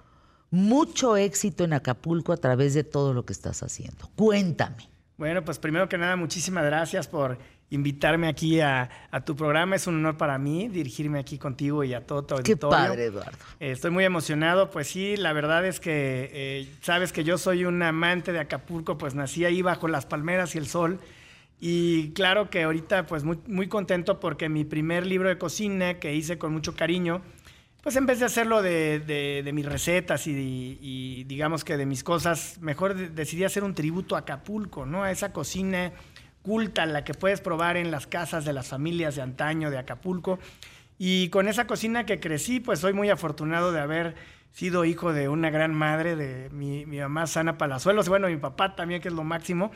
mucho 0.52 1.16
éxito 1.16 1.64
en 1.64 1.74
Acapulco 1.74 2.34
a 2.34 2.38
través 2.38 2.74
de 2.74 2.84
todo 2.84 3.14
lo 3.14 3.26
que 3.26 3.34
estás 3.34 3.64
haciendo. 3.64 4.10
Cuéntame. 4.16 4.90
Bueno, 5.18 5.44
pues 5.44 5.58
primero 5.58 5.90
que 5.90 5.98
nada, 5.98 6.16
muchísimas 6.16 6.66
gracias 6.66 7.08
por 7.08 7.40
invitarme 7.70 8.28
aquí 8.28 8.60
a, 8.62 8.90
tu 9.26 9.36
programa. 9.36 9.76
Es 9.76 9.88
un 9.88 9.96
honor 9.96 10.18
para 10.18 10.38
mí 10.38 10.68
dirigirme 10.68 11.20
aquí 11.20 11.38
contigo 11.38 11.84
y 11.84 11.94
a 11.94 12.06
todo 12.06 12.24
tu 12.24 12.36
auditorio. 12.36 12.58
Qué 12.58 12.88
padre, 12.88 13.06
Eduardo. 13.06 13.38
Eh, 13.60 13.72
estoy 13.72 13.92
muy 13.92 14.06
emocionado. 14.06 14.70
Pues 14.72 14.88
sí, 14.88 15.18
la 15.18 15.34
verdad 15.34 15.66
es 15.66 15.80
que 15.80 16.30
eh, 16.34 16.74
sabes 16.82 17.12
que 17.12 17.24
yo 17.24 17.38
soy 17.38 17.66
un 17.66 17.82
amante 17.82 18.32
de 18.32 18.40
Acapulco, 18.40 18.98
pues 18.98 19.16
nací 19.16 19.46
ahí 19.46 19.62
bajo 19.62 19.88
las 19.88 20.06
palmeras 20.06 20.56
y 20.56 20.58
el 20.58 20.68
sol. 20.68 21.00
Y 21.60 22.12
claro 22.12 22.50
que 22.50 22.64
ahorita 22.64 23.08
pues 23.08 23.24
muy, 23.24 23.40
muy 23.48 23.68
contento 23.68 24.20
porque 24.20 24.48
mi 24.48 24.64
primer 24.64 25.08
libro 25.08 25.28
de 25.28 25.38
cocina 25.38 25.96
que 25.96 26.14
hice 26.14 26.38
con 26.38 26.54
mucho 26.54 26.76
cariño, 26.76 27.22
pues 27.82 27.96
en 27.96 28.06
vez 28.06 28.20
de 28.20 28.26
hacerlo 28.26 28.62
de, 28.62 29.50
mis 29.54 29.66
recetas 29.66 30.28
y, 30.28 30.78
y, 30.82 31.24
digamos 31.24 31.64
que 31.64 31.78
de 31.78 31.86
mis 31.86 32.04
cosas, 32.04 32.60
mejor 32.62 32.96
decidí 32.96 33.44
hacer 33.44 33.64
un 33.64 33.74
tributo 33.74 34.16
a 34.16 34.20
Acapulco, 34.20 34.86
¿no? 34.86 35.04
A 35.04 35.12
esa 35.12 35.32
cocina 35.32 35.94
culta, 36.48 36.86
la 36.86 37.04
que 37.04 37.14
puedes 37.14 37.42
probar 37.42 37.76
en 37.76 37.92
las 37.92 38.08
casas 38.08 38.46
de 38.46 38.54
las 38.54 38.70
familias 38.70 39.18
de 39.18 39.22
antaño 39.22 39.70
de 39.70 39.78
Acapulco. 39.78 40.40
Y 40.98 41.28
con 41.28 41.50
esa 41.50 41.68
cocina 41.68 42.06
que 42.06 42.22
crecí, 42.22 42.62
pues 42.62 42.80
soy 42.80 42.94
muy 42.94 43.10
afortunado 43.10 43.74
de 43.74 43.82
haber 43.82 44.16
sido 44.54 44.86
hijo 44.86 45.12
de 45.12 45.28
una 45.28 45.50
gran 45.50 45.74
madre, 45.74 46.16
de 46.16 46.50
mi, 46.52 46.86
mamá 46.86 47.28
Sana 47.28 47.58
Palazuelos, 47.58 48.08
bueno, 48.08 48.30
mi 48.30 48.38
papá 48.38 48.78
también, 48.78 49.02
que 49.02 49.10
es 49.10 49.14
lo 49.14 49.26
máximo. 49.26 49.72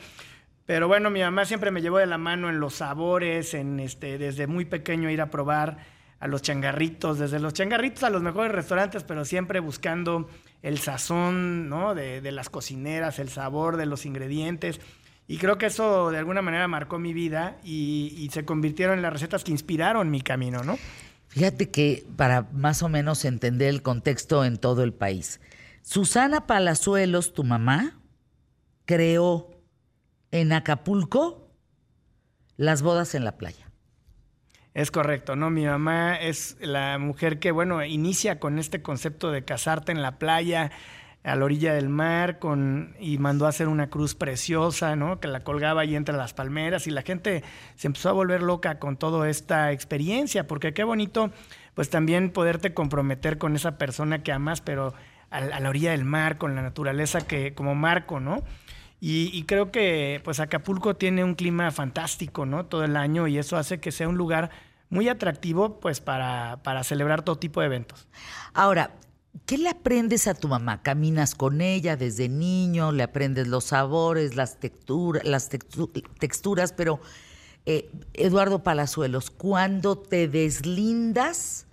Pero 0.64 0.88
bueno, 0.88 1.10
mi 1.10 1.20
mamá 1.20 1.44
siempre 1.44 1.70
me 1.70 1.82
llevó 1.82 1.98
de 1.98 2.06
la 2.06 2.16
mano 2.16 2.48
en 2.48 2.58
los 2.58 2.76
sabores, 2.76 3.52
este, 3.52 4.16
desde 4.16 4.46
muy 4.46 4.64
pequeño 4.64 5.10
ir 5.10 5.20
a 5.20 5.28
probar 5.28 5.76
a 6.20 6.26
los 6.26 6.40
changarritos, 6.40 7.18
desde 7.18 7.38
los 7.38 7.52
changarritos 7.52 8.02
a 8.02 8.08
los 8.08 8.22
mejores 8.22 8.50
restaurantes, 8.50 9.04
pero 9.04 9.26
siempre 9.26 9.60
buscando 9.60 10.26
el 10.62 10.78
sazón, 10.78 11.68
¿no? 11.68 11.94
De 11.94 12.32
las 12.32 12.48
cocineras, 12.48 13.18
el 13.18 13.28
sabor 13.28 13.76
de 13.76 13.84
los 13.84 14.06
ingredientes. 14.06 14.80
Y 15.26 15.38
creo 15.38 15.56
que 15.58 15.66
eso 15.66 16.10
de 16.10 16.18
alguna 16.18 16.42
manera 16.42 16.68
marcó 16.68 16.98
mi 16.98 17.12
vida 17.12 17.58
y, 17.64 18.28
se 18.32 18.44
convirtieron 18.44 18.96
en 18.96 19.02
las 19.02 19.12
recetas 19.12 19.44
que 19.44 19.52
inspiraron 19.52 20.10
mi 20.10 20.20
camino, 20.20 20.62
¿no? 20.62 20.78
Fíjate 21.28 21.70
que 21.70 22.04
para 22.16 22.42
más 22.52 22.82
o 22.82 22.88
menos 22.88 23.24
entender 23.24 23.68
el 23.68 23.82
contexto 23.82 24.44
en 24.44 24.58
todo 24.58 24.82
el 24.82 24.92
país, 24.92 25.40
Susana 25.82 26.46
Palazuelos, 26.46 27.32
tu 27.32 27.44
mamá, 27.44 27.98
creó 28.84 29.50
en 30.30 30.52
Acapulco 30.52 31.50
las 32.56 32.82
bodas 32.82 33.14
en 33.14 33.24
la 33.24 33.36
playa. 33.36 33.72
Es 34.74 34.90
correcto, 34.90 35.36
¿no? 35.36 35.50
Mi 35.50 35.66
mamá 35.66 36.16
es 36.16 36.56
la 36.60 36.98
mujer 36.98 37.38
que, 37.38 37.50
bueno, 37.50 37.84
inicia 37.84 38.38
con 38.38 38.58
este 38.58 38.80
concepto 38.80 39.30
de 39.30 39.44
casarte 39.44 39.92
en 39.92 40.00
la 40.00 40.18
playa, 40.18 40.70
a 41.24 41.36
la 41.36 41.44
orilla 41.44 41.74
del 41.74 41.88
mar 41.88 42.38
con, 42.38 42.96
y 42.98 43.18
mandó 43.18 43.46
a 43.46 43.50
hacer 43.50 43.68
una 43.68 43.88
cruz 43.88 44.14
preciosa, 44.14 44.96
¿no? 44.96 45.20
Que 45.20 45.28
la 45.28 45.44
colgaba 45.44 45.82
ahí 45.82 45.94
entre 45.94 46.16
las 46.16 46.34
palmeras 46.34 46.86
y 46.86 46.90
la 46.90 47.02
gente 47.02 47.44
se 47.76 47.86
empezó 47.86 48.08
a 48.08 48.12
volver 48.12 48.42
loca 48.42 48.78
con 48.78 48.96
toda 48.96 49.28
esta 49.30 49.70
experiencia, 49.70 50.46
porque 50.46 50.74
qué 50.74 50.82
bonito, 50.82 51.30
pues 51.74 51.90
también 51.90 52.30
poderte 52.30 52.74
comprometer 52.74 53.38
con 53.38 53.54
esa 53.54 53.78
persona 53.78 54.22
que 54.22 54.32
amas, 54.32 54.60
pero 54.60 54.94
a, 55.30 55.40
la 55.40 55.68
orilla 55.68 55.92
del 55.92 56.04
mar, 56.04 56.38
con 56.38 56.56
la 56.56 56.62
naturaleza 56.62 57.20
que 57.20 57.54
como 57.54 57.74
marco, 57.74 58.18
¿no? 58.18 58.42
Y, 59.04 59.42
creo 59.46 59.72
que 59.72 60.20
pues 60.22 60.38
Acapulco 60.38 60.94
tiene 60.94 61.24
un 61.24 61.34
clima 61.34 61.72
fantástico, 61.72 62.46
¿no? 62.46 62.66
Todo 62.66 62.84
el 62.84 62.96
año 62.96 63.26
y 63.26 63.36
eso 63.36 63.56
hace 63.56 63.80
que 63.80 63.90
sea 63.90 64.08
un 64.08 64.16
lugar 64.16 64.50
muy 64.90 65.08
atractivo 65.08 65.80
pues 65.80 66.00
para, 66.00 66.60
para 66.62 66.84
celebrar 66.84 67.22
todo 67.22 67.36
tipo 67.36 67.60
de 67.60 67.66
eventos. 67.66 68.06
Ahora, 68.54 68.92
¿qué 69.46 69.58
le 69.58 69.68
aprendes 69.68 70.26
a 70.26 70.34
tu 70.34 70.48
mamá? 70.48 70.82
¿Caminas 70.82 71.34
con 71.34 71.60
ella 71.60 71.96
desde 71.96 72.28
niño? 72.28 72.92
¿Le 72.92 73.02
aprendes 73.02 73.48
los 73.48 73.64
sabores, 73.64 74.36
las, 74.36 74.58
texturas, 74.60 75.24
las 75.24 75.48
texturas? 75.48 76.72
Pero, 76.72 77.00
eh, 77.66 77.90
Eduardo 78.14 78.62
Palazuelos, 78.62 79.30
cuando 79.30 79.98
te 79.98 80.28
deslindas 80.28 81.66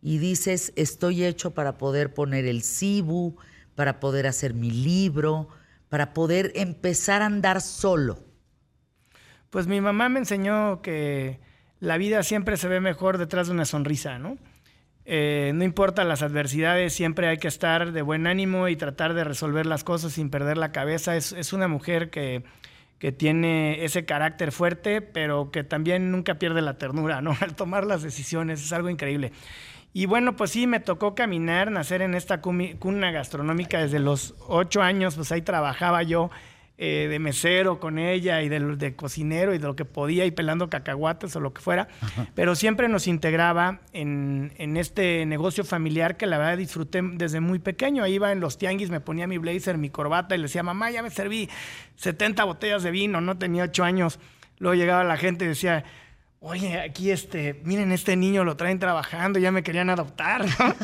y 0.00 0.18
dices, 0.18 0.72
estoy 0.76 1.24
hecho 1.24 1.52
para 1.52 1.78
poder 1.78 2.12
poner 2.12 2.44
el 2.44 2.62
cibu, 2.62 3.36
para 3.74 4.00
poder 4.00 4.26
hacer 4.26 4.54
mi 4.54 4.70
libro, 4.70 5.48
para 5.88 6.12
poder 6.12 6.52
empezar 6.54 7.22
a 7.22 7.26
andar 7.26 7.60
solo? 7.60 8.24
Pues 9.50 9.66
mi 9.66 9.80
mamá 9.80 10.08
me 10.08 10.18
enseñó 10.18 10.80
que 10.82 11.40
la 11.80 11.98
vida 11.98 12.22
siempre 12.22 12.56
se 12.56 12.68
ve 12.68 12.80
mejor 12.80 13.18
detrás 13.18 13.48
de 13.48 13.52
una 13.52 13.64
sonrisa, 13.64 14.18
¿no? 14.18 14.38
Eh, 15.04 15.52
no 15.54 15.64
importa 15.64 16.04
las 16.04 16.22
adversidades, 16.22 16.92
siempre 16.92 17.28
hay 17.28 17.38
que 17.38 17.48
estar 17.48 17.92
de 17.92 18.02
buen 18.02 18.26
ánimo 18.26 18.68
y 18.68 18.76
tratar 18.76 19.14
de 19.14 19.24
resolver 19.24 19.66
las 19.66 19.82
cosas 19.82 20.12
sin 20.12 20.30
perder 20.30 20.56
la 20.58 20.72
cabeza. 20.72 21.16
Es, 21.16 21.52
una 21.52 21.66
mujer 21.66 22.10
que, 22.10 22.44
que, 22.98 23.10
tiene 23.10 23.84
ese 23.84 24.04
carácter 24.04 24.52
fuerte, 24.52 25.02
pero 25.02 25.50
que 25.50 25.64
también 25.64 26.12
nunca 26.12 26.36
pierde 26.36 26.62
la 26.62 26.78
ternura, 26.78 27.20
¿no? 27.20 27.36
Al 27.40 27.56
tomar 27.56 27.84
las 27.84 28.02
decisiones, 28.02 28.62
es 28.62 28.72
algo 28.72 28.90
increíble. 28.90 29.32
Y 29.94 30.06
bueno, 30.06 30.36
pues 30.36 30.52
sí, 30.52 30.66
me 30.66 30.80
tocó 30.80 31.14
caminar, 31.14 31.70
nacer 31.70 32.00
en 32.00 32.14
esta 32.14 32.40
cuna 32.40 33.10
gastronómica 33.10 33.78
desde 33.78 33.98
los 33.98 34.34
ocho 34.48 34.80
años, 34.80 35.16
pues 35.16 35.30
ahí 35.32 35.42
trabajaba 35.42 36.02
yo 36.02 36.30
eh, 36.84 37.06
de 37.06 37.20
mesero 37.20 37.78
con 37.78 37.96
ella 37.96 38.42
y 38.42 38.48
de, 38.48 38.96
cocinero 38.96 39.54
y 39.54 39.58
de 39.58 39.66
lo 39.68 39.76
que 39.76 39.84
podía 39.84 40.26
y 40.26 40.32
pelando 40.32 40.68
cacahuates 40.68 41.36
o 41.36 41.38
lo 41.38 41.54
que 41.54 41.60
fuera, 41.62 41.86
pero 42.34 42.56
siempre 42.56 42.88
nos 42.88 43.06
integraba 43.06 43.82
en, 43.92 44.52
en, 44.58 44.76
este 44.76 45.24
negocio 45.26 45.62
familiar 45.62 46.16
que 46.16 46.26
la 46.26 46.38
verdad 46.38 46.58
disfruté 46.58 47.00
desde 47.00 47.38
muy 47.38 47.60
pequeño. 47.60 48.02
Ahí 48.02 48.14
iba 48.14 48.32
en 48.32 48.40
los 48.40 48.58
tianguis, 48.58 48.90
me 48.90 48.98
ponía 48.98 49.28
mi 49.28 49.38
blazer, 49.38 49.78
mi 49.78 49.90
corbata 49.90 50.34
y 50.34 50.38
le 50.38 50.42
decía, 50.42 50.64
mamá, 50.64 50.90
ya 50.90 51.04
me 51.04 51.10
serví 51.10 51.48
70 51.98 52.42
botellas 52.42 52.82
de 52.82 52.90
vino, 52.90 53.20
no 53.20 53.38
tenía 53.38 53.62
ocho 53.62 53.84
años. 53.84 54.18
Luego 54.58 54.74
llegaba 54.74 55.04
la 55.04 55.16
gente 55.16 55.44
y 55.44 55.48
decía, 55.48 55.84
oye, 56.42 56.80
aquí 56.80 57.10
este, 57.10 57.60
miren, 57.64 57.92
este 57.92 58.16
niño 58.16 58.44
lo 58.44 58.56
traen 58.56 58.78
trabajando, 58.80 59.38
ya 59.38 59.52
me 59.52 59.62
querían 59.62 59.90
adoptar, 59.90 60.44
¿no? 60.44 60.74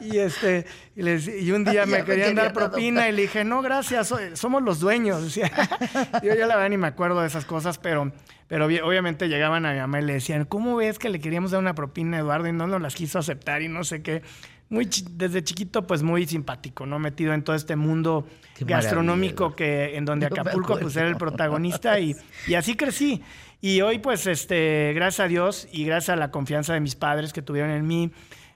y 0.02 0.18
este, 0.18 0.66
y, 0.94 1.50
un 1.50 1.64
día 1.64 1.86
me, 1.86 2.04
querían 2.04 2.34
dar 2.34 2.52
propina 2.52 3.08
y 3.08 3.12
le 3.12 3.22
dije, 3.22 3.42
no, 3.44 3.62
gracias, 3.62 4.14
somos 4.34 4.62
los 4.62 4.78
dueños. 4.78 5.34
yo, 6.22 6.34
yo 6.34 6.46
la 6.46 6.56
verdad 6.56 6.68
ni 6.68 6.76
me 6.76 6.88
acuerdo 6.88 7.22
de 7.22 7.26
esas 7.26 7.46
cosas, 7.46 7.78
pero, 7.78 8.12
pero 8.48 8.66
obviamente 8.66 9.28
llegaban 9.28 9.64
a 9.64 9.72
mi 9.72 9.78
mamá 9.78 10.00
y 10.00 10.04
le 10.04 10.12
decían, 10.14 10.44
¿cómo 10.44 10.76
ves 10.76 10.98
que 10.98 11.08
le 11.08 11.20
queríamos 11.20 11.52
dar 11.52 11.60
una 11.60 11.74
propina 11.74 12.18
a 12.18 12.20
Eduardo 12.20 12.46
y 12.46 12.52
no 12.52 12.66
nos 12.66 12.82
las 12.82 12.94
quiso 12.94 13.18
aceptar 13.18 13.62
y 13.62 13.68
no 13.68 13.82
sé 13.82 14.02
qué? 14.02 14.22
Muy 14.68 14.90
desde 15.12 15.44
chiquito, 15.44 15.86
pues 15.86 16.02
muy 16.02 16.26
simpático, 16.26 16.86
¿no? 16.86 16.98
Metido 16.98 17.32
en 17.32 17.44
todo 17.44 17.54
este 17.54 17.76
mundo 17.76 18.26
gastronómico 18.58 19.54
que 19.54 19.96
en 19.96 20.04
donde 20.04 20.26
Acapulco 20.26 20.76
pues 20.80 20.96
era 20.96 21.06
el 21.06 21.16
protagonista 21.16 22.00
y, 22.00 22.16
y 22.48 22.54
así 22.54 22.74
crecí. 22.74 23.22
Y 23.60 23.80
hoy, 23.80 23.98
pues, 23.98 24.26
este, 24.26 24.92
gracias 24.94 25.24
a 25.24 25.28
Dios 25.28 25.68
y 25.72 25.84
gracias 25.84 26.10
a 26.10 26.16
la 26.16 26.30
confianza 26.30 26.74
de 26.74 26.80
mis 26.80 26.94
padres 26.94 27.32
que 27.32 27.42
tuvieron 27.42 27.70
en 27.70 27.86
mí, 27.86 28.12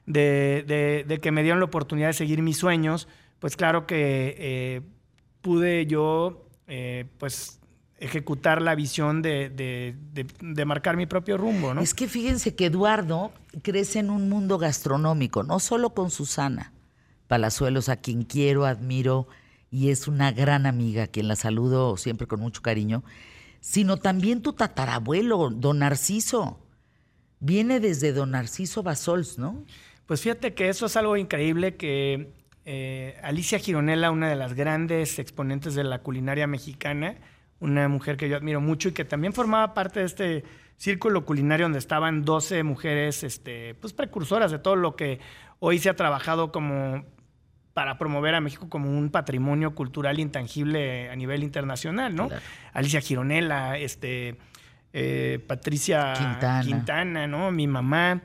de, 0.07 1.19
que 1.23 1.31
me 1.33 1.43
dieron 1.43 1.61
la 1.61 1.67
oportunidad 1.67 2.09
de 2.09 2.13
seguir 2.15 2.43
mis 2.43 2.59
sueños, 2.59 3.09
pues 3.39 3.57
claro 3.57 3.87
que 3.87 4.37
eh, 4.39 4.81
pude 5.41 5.87
yo, 5.87 6.47
eh, 6.67 7.07
pues, 7.19 7.61
ejecutar 8.01 8.63
la 8.63 8.75
visión 8.75 9.23
de, 9.23 9.95
marcar 10.67 10.97
mi 10.97 11.07
propio 11.07 11.37
rumbo, 11.37 11.75
¿no? 11.75 11.83
Es 11.83 11.95
que 11.95 12.09
fíjense 12.09 12.55
que 12.55 12.67
Eduardo 12.67 13.33
crece 13.63 13.99
en 13.99 14.11
un 14.11 14.29
mundo 14.29 14.59
gastronómico, 14.59 15.43
no 15.43 15.61
solo 15.61 15.91
con 15.91 16.11
Susana 16.11 16.73
Palazuelos, 17.29 17.89
a 17.89 17.97
quien 17.97 18.25
quiero, 18.25 18.65
admiro 18.65 19.29
y 19.71 19.91
es 19.91 20.09
una 20.09 20.33
gran 20.33 20.67
amiga, 20.67 21.05
a 21.05 21.07
quien 21.07 21.29
la 21.29 21.37
saludo 21.37 21.97
siempre 21.97 22.27
con 22.27 22.41
mucho 22.41 22.63
cariño, 22.63 23.05
sino 23.61 23.99
también 23.99 24.43
tu 24.43 24.53
tatarabuelo, 24.53 25.51
don 25.51 25.81
Narciso. 25.81 26.59
Viene 27.39 27.81
desde 27.81 28.13
don 28.13 28.33
Narciso 28.33 28.83
Basols, 28.83 29.39
¿no? 29.39 29.65
Pues 30.07 30.23
fíjate 30.23 30.55
que 30.55 30.69
eso 30.69 30.87
es 30.87 30.97
algo 30.97 31.17
increíble 31.17 31.77
que 31.77 32.33
eh, 32.65 33.19
Alicia 33.23 33.59
Gironella, 33.59 34.11
una 34.11 34.29
de 34.29 34.37
las 34.37 34.55
grandes 34.55 35.19
exponentes 35.19 35.75
de 35.75 35.85
la 35.85 36.01
culinaria 36.01 36.47
mexicana, 36.47 37.17
una 37.61 37.89
mujer 37.89 38.17
que 38.17 38.29
yo 38.29 38.37
admiro 38.37 38.61
mucho 38.61 38.89
y 38.89 38.93
que 38.93 39.05
también 39.05 39.33
formaba 39.33 39.75
parte 39.75 40.01
de 40.01 40.07
este 40.07 40.45
círculo 40.77 41.25
culinario 41.27 41.67
donde 41.67 41.79
estaban 41.79 42.25
12 42.25 42.63
mujeres 42.63 43.23
este, 43.23 43.75
pues 43.77 43.93
precursoras 43.93 44.51
de 44.51 44.59
todo 44.59 44.77
lo 44.77 44.97
que 44.97 45.21
hoy 45.59 45.79
se 45.79 45.91
ha 45.91 45.97
trabajado 45.97 46.53
como 46.53 47.05
para 47.75 47.99
promover 47.99 48.35
a 48.35 48.41
México 48.41 48.69
como 48.69 48.91
un 48.91 49.11
patrimonio 49.11 49.75
cultural 49.75 50.19
intangible 50.19 51.09
a 51.11 51.17
nivel 51.17 51.43
internacional, 51.43 52.15
¿no? 52.15 52.29
Alicia 52.73 53.01
Gironella, 53.01 53.79
este, 53.79 54.37
eh, 54.93 55.39
Patricia 55.47 56.15
Quintana. 56.63 57.27
¿no? 57.27 57.51
Mi 57.51 57.67
mamá. 57.67 58.23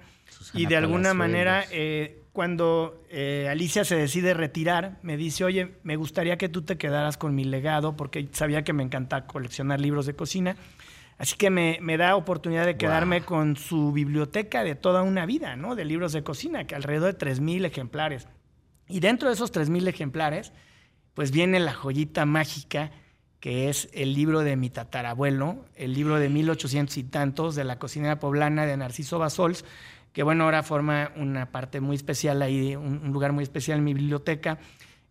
y 0.54 0.66
de 0.66 0.78
alguna 0.78 1.14
manera, 1.14 1.64
eh, 1.72 2.22
cuando 2.34 3.04
eh, 3.10 3.48
Alicia 3.50 3.86
se 3.86 3.96
decide 3.96 4.34
retirar, 4.34 4.98
me 5.02 5.16
dice, 5.16 5.44
oye, 5.44 5.76
me 5.84 5.96
gustaría 5.96 6.38
que 6.38 6.50
tú 6.50 6.64
te 6.64 6.78
quedaras 6.78 7.18
con 7.18 7.36
mi 7.36 7.44
legado, 7.44 7.96
porque 7.96 8.28
sabía 8.32 8.64
que 8.64 8.74
me 8.74 8.84
encanta 8.84 9.26
coleccionar 9.26 9.80
libros 9.80 10.06
de 10.06 10.16
cocina. 10.16 10.56
Así 11.18 11.38
que 11.38 11.50
me, 11.50 11.98
da 11.98 12.18
oportunidad 12.18 12.66
de 12.66 12.76
quedarme 12.76 13.22
con 13.22 13.56
su 13.56 13.94
biblioteca 13.94 14.66
de 14.66 14.76
toda 14.76 15.02
una 15.02 15.26
vida, 15.26 15.56
¿no? 15.56 15.76
De 15.76 15.86
libros 15.86 16.12
de 16.12 16.24
cocina, 16.24 16.66
que 16.66 16.76
alrededor 16.76 17.16
de 17.16 17.26
3.000 17.26 17.66
ejemplares. 17.66 18.28
Y 18.88 19.00
dentro 19.00 19.30
de 19.30 19.36
esos 19.36 19.52
3.000 19.52 19.88
ejemplares, 19.88 20.52
pues 21.14 21.32
viene 21.32 21.60
la 21.60 21.74
joyita 21.74 22.26
mágica 22.26 22.92
que 23.46 23.70
es 23.70 23.90
el 23.94 24.16
libro 24.16 24.40
de 24.40 24.56
mi 24.56 24.72
tatarabuelo, 24.72 25.66
el 25.76 25.94
libro 25.94 26.16
de 26.16 26.30
1800 26.30 26.98
y 26.98 27.04
tantos 27.04 27.54
de 27.54 27.64
la 27.64 27.78
cocinera 27.78 28.18
poblana 28.20 28.66
de 28.66 28.76
Narciso 28.76 29.20
Basols, 29.20 29.66
que 30.14 30.24
bueno, 30.24 30.46
ahora 30.46 30.64
forma 30.64 31.12
una 31.16 31.52
parte 31.52 31.80
muy 31.80 31.96
especial 31.96 32.42
ahí, 32.42 32.76
un, 32.76 33.12
lugar 33.14 33.34
muy 33.34 33.44
especial 33.44 33.78
en 33.78 33.84
mi 33.84 33.94
biblioteca, 33.94 34.58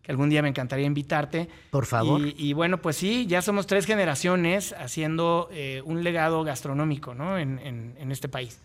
que 0.02 0.10
algún 0.10 0.30
día 0.30 0.42
me 0.42 0.48
encantaría 0.48 0.84
invitarte. 0.84 1.48
Por 1.70 1.86
favor. 1.86 2.22
Y, 2.24 2.52
bueno, 2.54 2.82
pues 2.82 2.96
sí, 2.96 3.24
ya 3.26 3.40
somos 3.40 3.68
tres 3.68 3.86
generaciones 3.86 4.74
haciendo 4.76 5.48
eh, 5.52 5.80
un 5.84 6.02
legado 6.02 6.42
gastronómico 6.42 7.14
¿no? 7.14 7.38
en, 7.38 7.60
en, 7.60 8.10
este 8.10 8.28
país. 8.28 8.60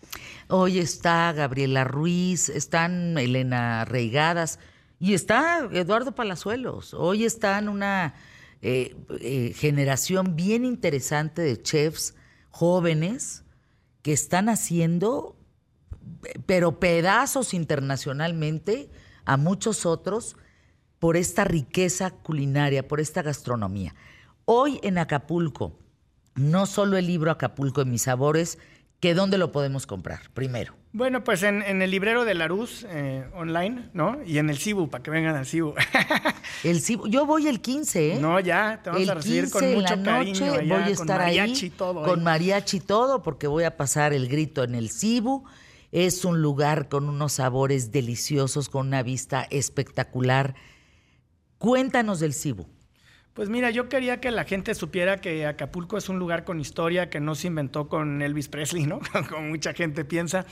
Hoy 0.48 0.80
está 0.80 1.32
Gabriela 1.32 1.84
Ruiz, 1.84 2.48
están 2.48 3.16
Elena 3.16 3.84
Reigadas, 3.84 4.58
y 5.00 5.14
está 5.14 5.68
Eduardo 5.72 6.14
Palazuelos. 6.14 6.92
Hoy 6.92 7.24
está 7.24 7.58
en 7.58 7.70
una 7.70 8.14
eh, 8.60 8.94
eh, 9.20 9.54
generación 9.56 10.36
bien 10.36 10.66
interesante 10.66 11.40
de 11.40 11.60
chefs 11.60 12.14
jóvenes 12.50 13.42
que 14.02 14.12
están 14.12 14.50
haciendo, 14.50 15.36
pero 16.44 16.78
pedazos 16.78 17.54
internacionalmente 17.54 18.90
a 19.24 19.38
muchos 19.38 19.86
otros 19.86 20.36
por 20.98 21.16
esta 21.16 21.44
riqueza 21.44 22.10
culinaria, 22.10 22.86
por 22.86 23.00
esta 23.00 23.22
gastronomía. 23.22 23.94
Hoy 24.44 24.80
en 24.82 24.98
Acapulco, 24.98 25.78
no 26.34 26.66
solo 26.66 26.98
el 26.98 27.06
libro 27.06 27.30
Acapulco 27.30 27.80
en 27.80 27.90
mis 27.90 28.02
sabores, 28.02 28.58
que 29.00 29.14
dónde 29.14 29.38
lo 29.38 29.50
podemos 29.50 29.86
comprar, 29.86 30.30
primero. 30.34 30.79
Bueno, 30.92 31.22
pues 31.22 31.44
en, 31.44 31.62
el 31.62 31.88
librero 31.88 32.24
de 32.24 32.34
Larus 32.34 32.84
eh, 32.88 33.24
online, 33.34 33.90
¿no? 33.92 34.18
Y 34.26 34.38
en 34.38 34.50
el 34.50 34.58
Cibu, 34.58 34.90
para 34.90 35.04
que 35.04 35.10
vengan 35.12 35.36
al 35.36 35.46
Cibu. 35.46 35.72
el 36.64 36.80
Cibu, 36.80 37.06
yo 37.06 37.26
voy 37.26 37.46
el 37.46 37.60
15, 37.60 38.14
¿eh? 38.14 38.18
No, 38.20 38.40
ya, 38.40 38.80
te 38.82 38.90
vamos 38.90 39.08
a 39.08 39.14
recibir 39.14 39.50
con 39.50 39.72
mucho 39.72 39.94
la 39.94 39.96
noche, 39.96 40.46
cariño 40.46 40.74
voy 40.74 40.82
a 40.82 40.88
estar 40.88 41.06
con 41.06 41.26
mariachi 41.26 41.66
y 41.66 41.70
todo. 41.70 42.02
Con 42.02 42.24
mariachi 42.24 42.76
y 42.78 42.80
todo, 42.80 43.22
porque 43.22 43.46
voy 43.46 43.62
a 43.62 43.76
pasar 43.76 44.12
el 44.12 44.26
grito 44.26 44.64
en 44.64 44.74
el 44.74 44.90
Cibu. 44.90 45.44
Es 45.92 46.24
un 46.24 46.42
lugar 46.42 46.88
con 46.88 47.08
unos 47.08 47.34
sabores 47.34 47.92
deliciosos, 47.92 48.68
con 48.68 48.88
una 48.88 49.04
vista 49.04 49.46
espectacular. 49.50 50.56
Cuéntanos 51.58 52.18
del 52.18 52.34
Cibu. 52.34 52.66
Pues 53.32 53.48
mira, 53.48 53.70
yo 53.70 53.88
quería 53.88 54.20
que 54.20 54.32
la 54.32 54.44
gente 54.44 54.74
supiera 54.74 55.20
que 55.20 55.46
Acapulco 55.46 55.96
es 55.96 56.08
un 56.08 56.18
lugar 56.18 56.44
con 56.44 56.60
historia 56.60 57.10
que 57.10 57.20
no 57.20 57.36
se 57.36 57.46
inventó 57.46 57.88
con 57.88 58.22
Elvis 58.22 58.48
Presley, 58.48 58.86
¿no? 58.86 59.00
Como 59.30 59.42
mucha 59.48 59.72
gente 59.72 60.04
piensa, 60.04 60.46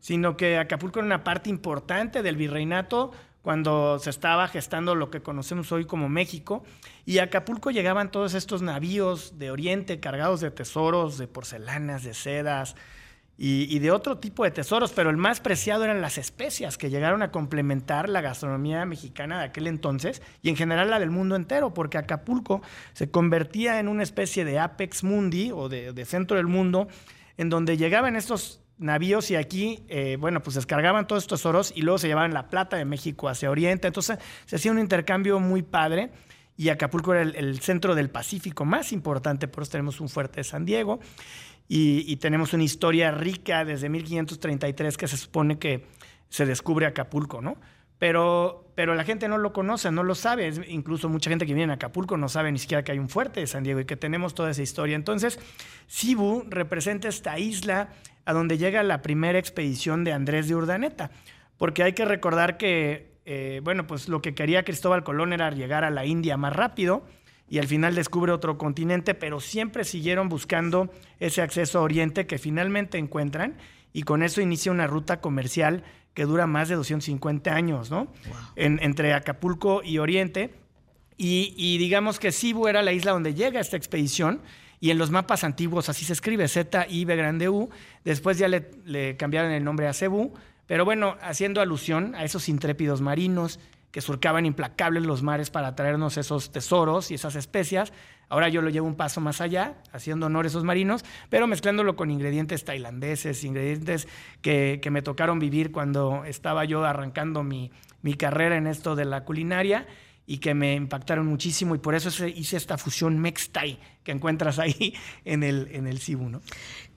sino 0.00 0.36
que 0.36 0.58
Acapulco 0.58 1.00
era 1.00 1.06
una 1.06 1.24
parte 1.24 1.50
importante 1.50 2.22
del 2.22 2.36
virreinato 2.36 3.12
cuando 3.42 3.98
se 3.98 4.10
estaba 4.10 4.48
gestando 4.48 4.94
lo 4.94 5.10
que 5.10 5.22
conocemos 5.22 5.72
hoy 5.72 5.84
como 5.84 6.08
México. 6.08 6.64
Y 7.06 7.18
a 7.18 7.24
Acapulco 7.24 7.70
llegaban 7.70 8.10
todos 8.10 8.34
estos 8.34 8.62
navíos 8.62 9.38
de 9.38 9.50
Oriente 9.50 10.00
cargados 10.00 10.40
de 10.40 10.50
tesoros, 10.50 11.18
de 11.18 11.28
porcelanas, 11.28 12.04
de 12.04 12.14
sedas, 12.14 12.74
y, 13.40 13.78
de 13.78 13.92
otro 13.92 14.18
tipo 14.18 14.42
de 14.42 14.50
tesoros, 14.50 14.92
pero 14.92 15.10
el 15.10 15.16
más 15.16 15.38
preciado 15.38 15.84
eran 15.84 16.02
las 16.02 16.18
especias 16.18 16.76
que 16.76 16.90
llegaron 16.90 17.22
a 17.22 17.30
complementar 17.30 18.08
la 18.08 18.20
gastronomía 18.20 18.84
mexicana 18.84 19.38
de 19.38 19.44
aquel 19.44 19.68
entonces 19.68 20.22
y 20.42 20.48
en 20.48 20.56
general 20.56 20.90
la 20.90 20.98
del 20.98 21.10
mundo 21.10 21.36
entero, 21.36 21.72
porque 21.72 21.98
Acapulco 21.98 22.62
se 22.94 23.12
convertía 23.12 23.78
en 23.78 23.86
una 23.86 24.02
especie 24.02 24.44
de 24.44 24.58
apex 24.58 25.04
mundi 25.04 25.52
o 25.52 25.68
de, 25.68 26.04
centro 26.04 26.36
del 26.36 26.48
mundo, 26.48 26.88
en 27.36 27.48
donde 27.48 27.76
llegaban 27.76 28.16
estos 28.16 28.60
navíos 28.78 29.30
y 29.30 29.36
aquí, 29.36 29.84
eh, 29.88 30.16
bueno, 30.18 30.42
pues 30.42 30.56
descargaban 30.56 31.06
todos 31.06 31.24
estos 31.24 31.40
tesoros 31.40 31.72
y 31.74 31.82
luego 31.82 31.98
se 31.98 32.08
llevaban 32.08 32.32
la 32.32 32.48
plata 32.48 32.76
de 32.76 32.84
México 32.84 33.28
hacia 33.28 33.50
Oriente, 33.50 33.86
entonces 33.88 34.18
se 34.46 34.56
hacía 34.56 34.70
un 34.72 34.78
intercambio 34.78 35.40
muy 35.40 35.62
padre 35.62 36.10
y 36.56 36.70
Acapulco 36.70 37.12
era 37.12 37.22
el, 37.22 37.34
el 37.36 37.60
centro 37.60 37.94
del 37.94 38.10
Pacífico 38.10 38.64
más 38.64 38.92
importante, 38.92 39.48
por 39.48 39.62
eso 39.62 39.72
tenemos 39.72 40.00
un 40.00 40.08
fuerte 40.08 40.40
de 40.40 40.44
San 40.44 40.64
Diego 40.64 41.00
y, 41.70 42.16
tenemos 42.16 42.54
una 42.54 42.64
historia 42.64 43.10
rica 43.10 43.64
desde 43.64 43.90
1533 43.90 44.96
que 44.96 45.06
se 45.06 45.18
supone 45.18 45.58
que 45.58 45.84
se 46.30 46.46
descubre 46.46 46.86
Acapulco, 46.86 47.42
¿no? 47.42 47.58
Pero, 47.98 48.70
pero 48.74 48.94
la 48.94 49.04
gente 49.04 49.26
no 49.28 49.38
lo 49.38 49.52
conoce, 49.52 49.90
no 49.90 50.02
lo 50.04 50.14
sabe. 50.14 50.52
incluso 50.68 51.08
mucha 51.08 51.30
gente 51.30 51.46
que 51.46 51.54
viene 51.54 51.72
a 51.72 51.76
Acapulco 51.76 52.16
no 52.16 52.28
sabe 52.28 52.52
ni 52.52 52.58
siquiera 52.58 52.84
que 52.84 52.92
hay 52.92 52.98
un 52.98 53.08
fuerte 53.08 53.40
de 53.40 53.46
San 53.46 53.64
Diego 53.64 53.80
y 53.80 53.84
que 53.84 53.96
tenemos 53.96 54.34
toda 54.34 54.50
esa 54.50 54.62
historia. 54.62 54.94
Entonces, 54.94 55.38
Cibu 55.88 56.44
representa 56.48 57.08
esta 57.08 57.38
isla 57.38 57.88
a 58.24 58.32
donde 58.32 58.58
llega 58.58 58.82
la 58.82 59.02
primera 59.02 59.38
expedición 59.38 60.04
de 60.04 60.12
Andrés 60.12 60.48
de 60.48 60.54
Urdaneta. 60.54 61.10
Porque 61.56 61.82
hay 61.82 61.92
que 61.92 62.04
recordar 62.04 62.56
que, 62.56 63.16
eh, 63.24 63.60
bueno, 63.64 63.86
pues 63.86 64.08
lo 64.08 64.22
que 64.22 64.34
quería 64.34 64.64
Cristóbal 64.64 65.02
Colón 65.02 65.32
era 65.32 65.50
llegar 65.50 65.82
a 65.82 65.90
la 65.90 66.06
India 66.06 66.36
más 66.36 66.54
rápido 66.54 67.04
y 67.50 67.58
al 67.58 67.66
final 67.66 67.94
descubre 67.94 68.30
otro 68.30 68.58
continente, 68.58 69.14
pero 69.14 69.40
siempre 69.40 69.84
siguieron 69.84 70.28
buscando 70.28 70.90
ese 71.18 71.42
acceso 71.42 71.78
a 71.78 71.82
Oriente 71.82 72.26
que 72.26 72.38
finalmente 72.38 72.98
encuentran 72.98 73.56
y 73.92 74.02
con 74.02 74.22
eso 74.22 74.40
inicia 74.40 74.70
una 74.70 74.86
ruta 74.86 75.20
comercial 75.20 75.82
que 76.18 76.24
dura 76.24 76.48
más 76.48 76.68
de 76.68 76.74
250 76.74 77.54
años, 77.54 77.92
¿no? 77.92 78.08
entre 78.56 79.14
Acapulco 79.14 79.84
y 79.84 79.98
Oriente. 79.98 80.52
Y, 81.16 81.78
digamos 81.78 82.18
que 82.18 82.32
Cibu 82.32 82.66
era 82.66 82.82
la 82.82 82.90
isla 82.90 83.12
donde 83.12 83.34
llega 83.34 83.60
esta 83.60 83.76
expedición 83.76 84.40
y 84.80 84.90
en 84.90 84.98
los 84.98 85.12
mapas 85.12 85.44
antiguos 85.44 85.88
así 85.88 86.04
se 86.04 86.14
escribe, 86.14 86.48
Z, 86.48 86.88
I, 86.90 87.04
B 87.04 87.14
grande 87.14 87.48
U. 87.48 87.70
Después 88.04 88.36
ya 88.36 88.48
le, 88.48 88.68
le 88.84 89.16
cambiaron 89.16 89.52
el 89.52 89.62
nombre 89.62 89.86
a 89.86 89.92
Cebu, 89.92 90.34
pero 90.66 90.84
bueno, 90.84 91.16
haciendo 91.22 91.60
alusión 91.60 92.16
a 92.16 92.24
esos 92.24 92.48
intrépidos 92.48 93.00
marinos 93.00 93.60
que 93.92 94.00
surcaban 94.00 94.44
implacables 94.44 95.04
los 95.04 95.22
mares 95.22 95.50
para 95.50 95.76
traernos 95.76 96.16
esos 96.16 96.50
tesoros 96.50 97.12
y 97.12 97.14
esas 97.14 97.36
especias. 97.36 97.92
Ahora 98.28 98.48
yo 98.48 98.60
lo 98.60 98.68
llevo 98.68 98.86
un 98.86 98.94
paso 98.94 99.20
más 99.20 99.40
allá, 99.40 99.76
haciendo 99.92 100.26
honor 100.26 100.44
a 100.44 100.48
esos 100.48 100.64
marinos, 100.64 101.04
pero 101.30 101.46
mezclándolo 101.46 101.96
con 101.96 102.10
ingredientes 102.10 102.64
tailandeses, 102.64 103.42
ingredientes 103.44 104.06
que, 104.42 104.80
me 104.90 105.02
tocaron 105.02 105.38
vivir 105.38 105.72
cuando 105.72 106.24
estaba 106.24 106.64
yo 106.64 106.84
arrancando 106.84 107.42
mi, 107.42 107.70
carrera 108.18 108.56
en 108.56 108.66
esto 108.66 108.96
de 108.96 109.04
la 109.04 109.24
culinaria 109.24 109.86
y 110.26 110.38
que 110.38 110.54
me 110.54 110.74
impactaron 110.74 111.26
muchísimo 111.26 111.74
y 111.74 111.78
por 111.78 111.94
eso 111.94 112.26
hice 112.26 112.56
esta 112.56 112.78
fusión 112.78 113.18
Mextai 113.18 113.78
que 114.02 114.12
encuentras 114.12 114.58
ahí 114.58 114.94
en 115.24 115.42
el, 115.42 115.68
en 115.72 115.86
el 115.86 115.98
Cibu. 115.98 116.40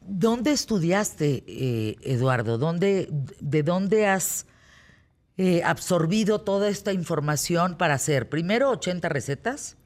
¿Dónde 0.01 0.51
estudiaste, 0.51 1.43
eh, 1.47 1.95
Eduardo? 2.01 2.57
¿Dónde, 2.57 3.07
¿De 3.39 3.63
dónde 3.63 4.07
has 4.07 4.47
eh, 5.37 5.63
absorbido 5.63 6.41
toda 6.41 6.69
esta 6.69 6.91
información 6.91 7.77
para 7.77 7.93
hacer 7.93 8.29
primero 8.29 8.69
80 8.69 9.07
recetas 9.09 9.77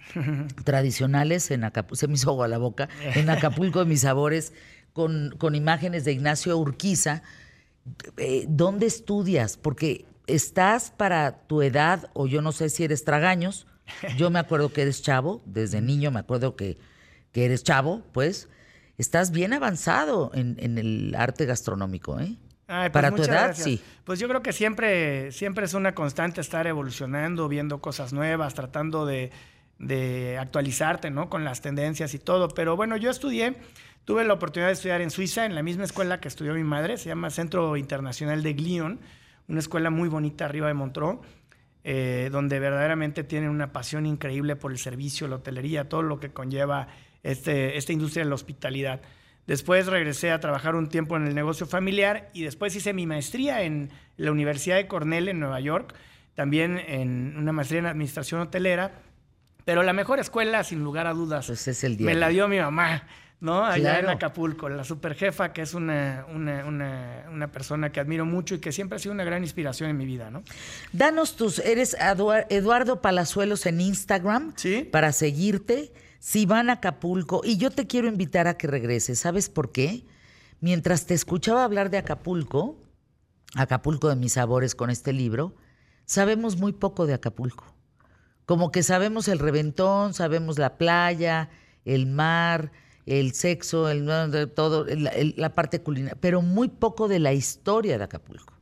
tradicionales 0.63 1.51
en 1.51 1.63
Acapulco, 1.63 1.95
se 1.95 2.07
me 2.07 2.13
hizo 2.15 2.29
agua 2.29 2.47
la 2.47 2.57
boca, 2.57 2.89
en 3.15 3.29
Acapulco 3.29 3.79
de 3.79 3.85
mis 3.85 4.01
sabores, 4.01 4.53
con, 4.93 5.35
con 5.37 5.55
imágenes 5.55 6.05
de 6.05 6.13
Ignacio 6.13 6.57
Urquiza. 6.57 7.23
Eh, 8.17 8.45
¿Dónde 8.47 8.85
estudias? 8.85 9.57
Porque 9.57 10.05
estás 10.27 10.91
para 10.91 11.39
tu 11.47 11.61
edad, 11.61 12.09
o 12.13 12.27
yo 12.27 12.41
no 12.41 12.51
sé 12.51 12.69
si 12.69 12.83
eres 12.83 13.03
tragaños, 13.03 13.67
yo 14.17 14.29
me 14.29 14.39
acuerdo 14.39 14.71
que 14.73 14.81
eres 14.81 15.01
chavo, 15.01 15.41
desde 15.45 15.81
niño 15.81 16.11
me 16.11 16.19
acuerdo 16.19 16.55
que, 16.55 16.77
que 17.31 17.45
eres 17.45 17.63
chavo, 17.63 18.03
pues, 18.11 18.49
estás 18.97 19.31
bien 19.31 19.53
avanzado 19.53 20.31
en, 20.33 20.55
en 20.59 20.77
el 20.77 21.13
arte 21.15 21.45
gastronómico, 21.45 22.19
¿eh? 22.19 22.37
Pues 22.67 22.89
Para 22.89 23.11
tu 23.11 23.21
edad, 23.21 23.55
sí. 23.55 23.79
Pues 24.05 24.19
yo 24.19 24.27
creo 24.27 24.41
que 24.41 24.51
siempre, 24.51 25.31
siempre 25.31 25.65
es 25.65 25.75
una 25.75 25.93
constante 25.93 26.41
estar 26.41 26.65
evolucionando, 26.65 27.47
viendo 27.47 27.79
cosas 27.79 28.11
nuevas, 28.11 28.55
tratando 28.55 29.05
de, 29.05 29.31
actualizarte, 30.39 31.11
¿no? 31.11 31.29
Con 31.29 31.43
las 31.43 31.61
tendencias 31.61 32.13
y 32.13 32.19
todo. 32.19 32.49
Pero 32.49 32.75
bueno, 32.75 32.97
yo 32.97 33.09
estudié, 33.09 33.55
tuve 34.05 34.23
la 34.23 34.33
oportunidad 34.33 34.67
de 34.67 34.73
estudiar 34.73 35.01
en 35.01 35.11
Suiza, 35.11 35.45
en 35.45 35.55
la 35.55 35.63
misma 35.63 35.83
escuela 35.83 36.19
que 36.19 36.27
estudió 36.27 36.53
mi 36.53 36.63
madre, 36.63 36.97
se 36.97 37.09
llama 37.09 37.29
Centro 37.29 37.77
Internacional 37.77 38.43
de 38.43 38.53
Glion, 38.53 38.99
una 39.47 39.59
escuela 39.59 39.89
muy 39.89 40.09
bonita 40.09 40.45
arriba 40.45 40.67
de 40.67 40.73
Montreux, 40.73 41.19
eh, 41.83 42.29
donde 42.31 42.59
verdaderamente 42.59 43.23
tienen 43.23 43.49
una 43.49 43.71
pasión 43.71 44.05
increíble 44.05 44.55
por 44.55 44.71
el 44.71 44.79
servicio, 44.79 45.27
la 45.27 45.35
hotelería, 45.35 45.87
todo 45.87 46.01
lo 46.01 46.19
que 46.19 46.31
conlleva 46.31 46.87
este, 47.21 47.77
esta 47.77 47.93
industria 47.93 48.23
de 48.23 48.29
la 48.29 48.35
hospitalidad. 48.35 49.01
Después 49.47 49.85
regresé 49.85 50.31
a 50.31 50.39
trabajar 50.39 50.73
un 50.73 50.89
tiempo 50.89 51.15
en 51.15 51.27
el 51.27 51.35
negocio 51.35 51.67
familiar 51.67 52.29
y 52.33 52.43
después 52.43 52.75
hice 52.75 52.93
mi 52.93 53.05
maestría 53.05 53.61
en 53.61 53.91
la 54.17 54.31
Universidad 54.31 54.77
de 54.77 54.87
Cornell 54.87 55.27
en 55.27 55.39
Nueva 55.39 55.59
York, 55.59 55.93
también 56.33 56.79
en 56.79 57.37
una 57.37 57.51
maestría 57.51 57.79
en 57.79 57.85
administración 57.85 58.41
hotelera. 58.41 59.03
Pero 59.65 59.83
la 59.83 59.93
mejor 59.93 60.19
escuela, 60.19 60.63
sin 60.63 60.83
lugar 60.83 61.07
a 61.07 61.13
dudas, 61.13 61.47
pues 61.47 61.67
es 61.67 61.83
el 61.83 61.97
día 61.97 62.05
me 62.05 62.13
la 62.13 62.29
dio 62.29 62.47
mi 62.47 62.59
mamá, 62.59 63.03
¿no? 63.39 63.65
Allá 63.65 63.99
en 63.99 64.09
Acapulco, 64.09 64.69
la 64.69 64.83
superjefa, 64.83 65.53
que 65.53 65.63
es 65.63 65.73
una, 65.73 66.25
una, 66.33 66.65
una, 67.31 67.51
persona 67.51 67.91
que 67.91 67.99
admiro 67.99 68.25
mucho 68.25 68.55
y 68.55 68.59
que 68.59 68.71
siempre 68.71 68.97
ha 68.97 68.99
sido 68.99 69.13
una 69.13 69.23
gran 69.23 69.43
inspiración 69.43 69.89
en 69.89 69.97
mi 69.97 70.05
vida, 70.05 70.29
¿no? 70.29 70.43
Danos 70.93 71.35
tus, 71.35 71.59
eres 71.59 71.97
Eduardo 72.49 73.01
Palazuelos 73.01 73.65
en 73.65 73.81
Instagram 73.81 74.53
¿Sí? 74.55 74.87
para 74.89 75.11
seguirte 75.11 75.91
si 76.19 76.45
van 76.47 76.71
a 76.71 76.73
Acapulco, 76.73 77.41
y 77.43 77.57
yo 77.57 77.69
te 77.69 77.85
quiero 77.85 78.07
invitar 78.07 78.47
a 78.47 78.57
que 78.57 78.65
regreses, 78.65 79.19
¿sabes 79.19 79.47
por 79.47 79.71
qué? 79.71 80.05
Mientras 80.59 81.05
te 81.05 81.13
escuchaba 81.13 81.63
hablar 81.63 81.91
de 81.91 81.99
Acapulco, 81.99 82.77
Acapulco 83.55 84.09
de 84.09 84.15
mis 84.15 84.33
sabores 84.33 84.73
con 84.73 84.89
este 84.89 85.13
libro, 85.13 85.55
sabemos 86.05 86.57
muy 86.57 86.73
poco 86.73 87.05
de 87.05 87.13
Acapulco. 87.13 87.74
Como 88.45 88.71
que 88.71 88.83
sabemos 88.83 89.27
el 89.27 89.39
reventón, 89.39 90.13
sabemos 90.13 90.59
la 90.59 90.77
playa, 90.77 91.49
el 91.83 92.05
mar, 92.05 92.71
el 93.05 93.33
sexo, 93.33 93.89
el, 93.89 94.05
todo, 94.55 94.85
la 94.87 95.55
parte 95.55 95.81
culinaria, 95.81 96.17
pero 96.19 96.41
muy 96.41 96.69
poco 96.69 97.07
de 97.07 97.19
la 97.19 97.33
historia 97.33 97.97
de 97.97 98.03
Acapulco. 98.03 98.53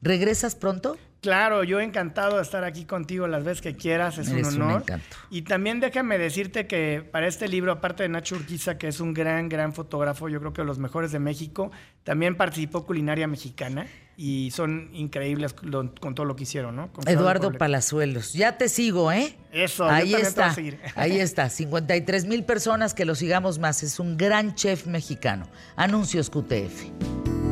¿Regresas 0.00 0.54
pronto? 0.54 0.96
Claro, 1.20 1.64
yo 1.64 1.80
encantado 1.80 2.36
de 2.36 2.42
estar 2.42 2.62
aquí 2.62 2.84
contigo 2.84 3.26
las 3.26 3.42
veces 3.42 3.60
que 3.60 3.74
quieras, 3.74 4.18
es 4.18 4.28
un 4.28 4.44
honor. 4.44 4.84
y 5.30 5.42
también 5.42 5.80
déjame 5.80 6.16
decirte 6.16 6.68
que 6.68 7.04
para 7.10 7.26
este 7.26 7.48
libro, 7.48 7.72
aparte 7.72 8.04
de 8.04 8.08
Nacho 8.08 8.36
Urquiza, 8.36 8.78
que 8.78 8.86
es 8.86 9.00
un 9.00 9.14
gran, 9.14 9.48
gran 9.48 9.72
fotógrafo, 9.72 10.28
yo 10.28 10.38
creo 10.38 10.52
que 10.52 10.62
los 10.62 10.78
mejores 10.78 11.10
de 11.10 11.18
México, 11.18 11.72
también 12.04 12.36
participó 12.36 12.86
Culinaria 12.86 13.26
Mexicana 13.26 13.86
y 14.16 14.52
son 14.52 14.90
increíbles 14.92 15.54
con 15.54 16.14
todo 16.14 16.24
lo 16.24 16.36
que 16.36 16.44
hicieron, 16.44 16.76
¿no? 16.76 16.90
Eduardo 17.06 17.52
Palazuelos, 17.52 18.32
ya 18.32 18.56
te 18.56 18.68
sigo, 18.68 19.10
¿eh? 19.10 19.36
Eso, 19.52 19.84
ahí 19.88 20.14
está, 20.14 20.54
ahí 20.94 21.18
está, 21.18 21.50
53 21.50 22.26
mil 22.26 22.44
personas 22.44 22.94
que 22.94 23.04
lo 23.04 23.16
sigamos 23.16 23.58
más, 23.58 23.82
es 23.82 23.98
un 23.98 24.16
gran 24.16 24.54
chef 24.54 24.86
mexicano. 24.86 25.48
Anuncios 25.74 26.30
QTF. 26.30 27.47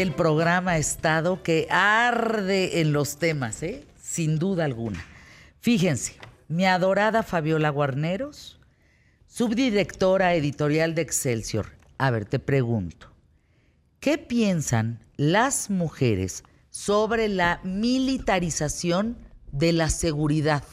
El 0.00 0.12
programa 0.12 0.72
ha 0.72 0.78
estado 0.78 1.42
que 1.42 1.66
arde 1.70 2.80
en 2.80 2.92
los 2.92 3.16
temas, 3.18 3.62
¿eh? 3.62 3.84
sin 4.00 4.38
duda 4.38 4.64
alguna. 4.64 5.04
Fíjense, 5.60 6.16
mi 6.48 6.66
adorada 6.66 7.22
Fabiola 7.22 7.70
Guarneros, 7.70 8.58
subdirectora 9.26 10.34
editorial 10.34 10.94
de 10.94 11.02
Excelsior. 11.02 11.66
A 11.98 12.10
ver, 12.10 12.24
te 12.24 12.38
pregunto, 12.38 13.08
¿qué 14.00 14.18
piensan 14.18 15.00
las 15.16 15.70
mujeres 15.70 16.44
sobre 16.70 17.28
la 17.28 17.60
militarización 17.62 19.18
de 19.52 19.72
la 19.72 19.90
seguridad? 19.90 20.64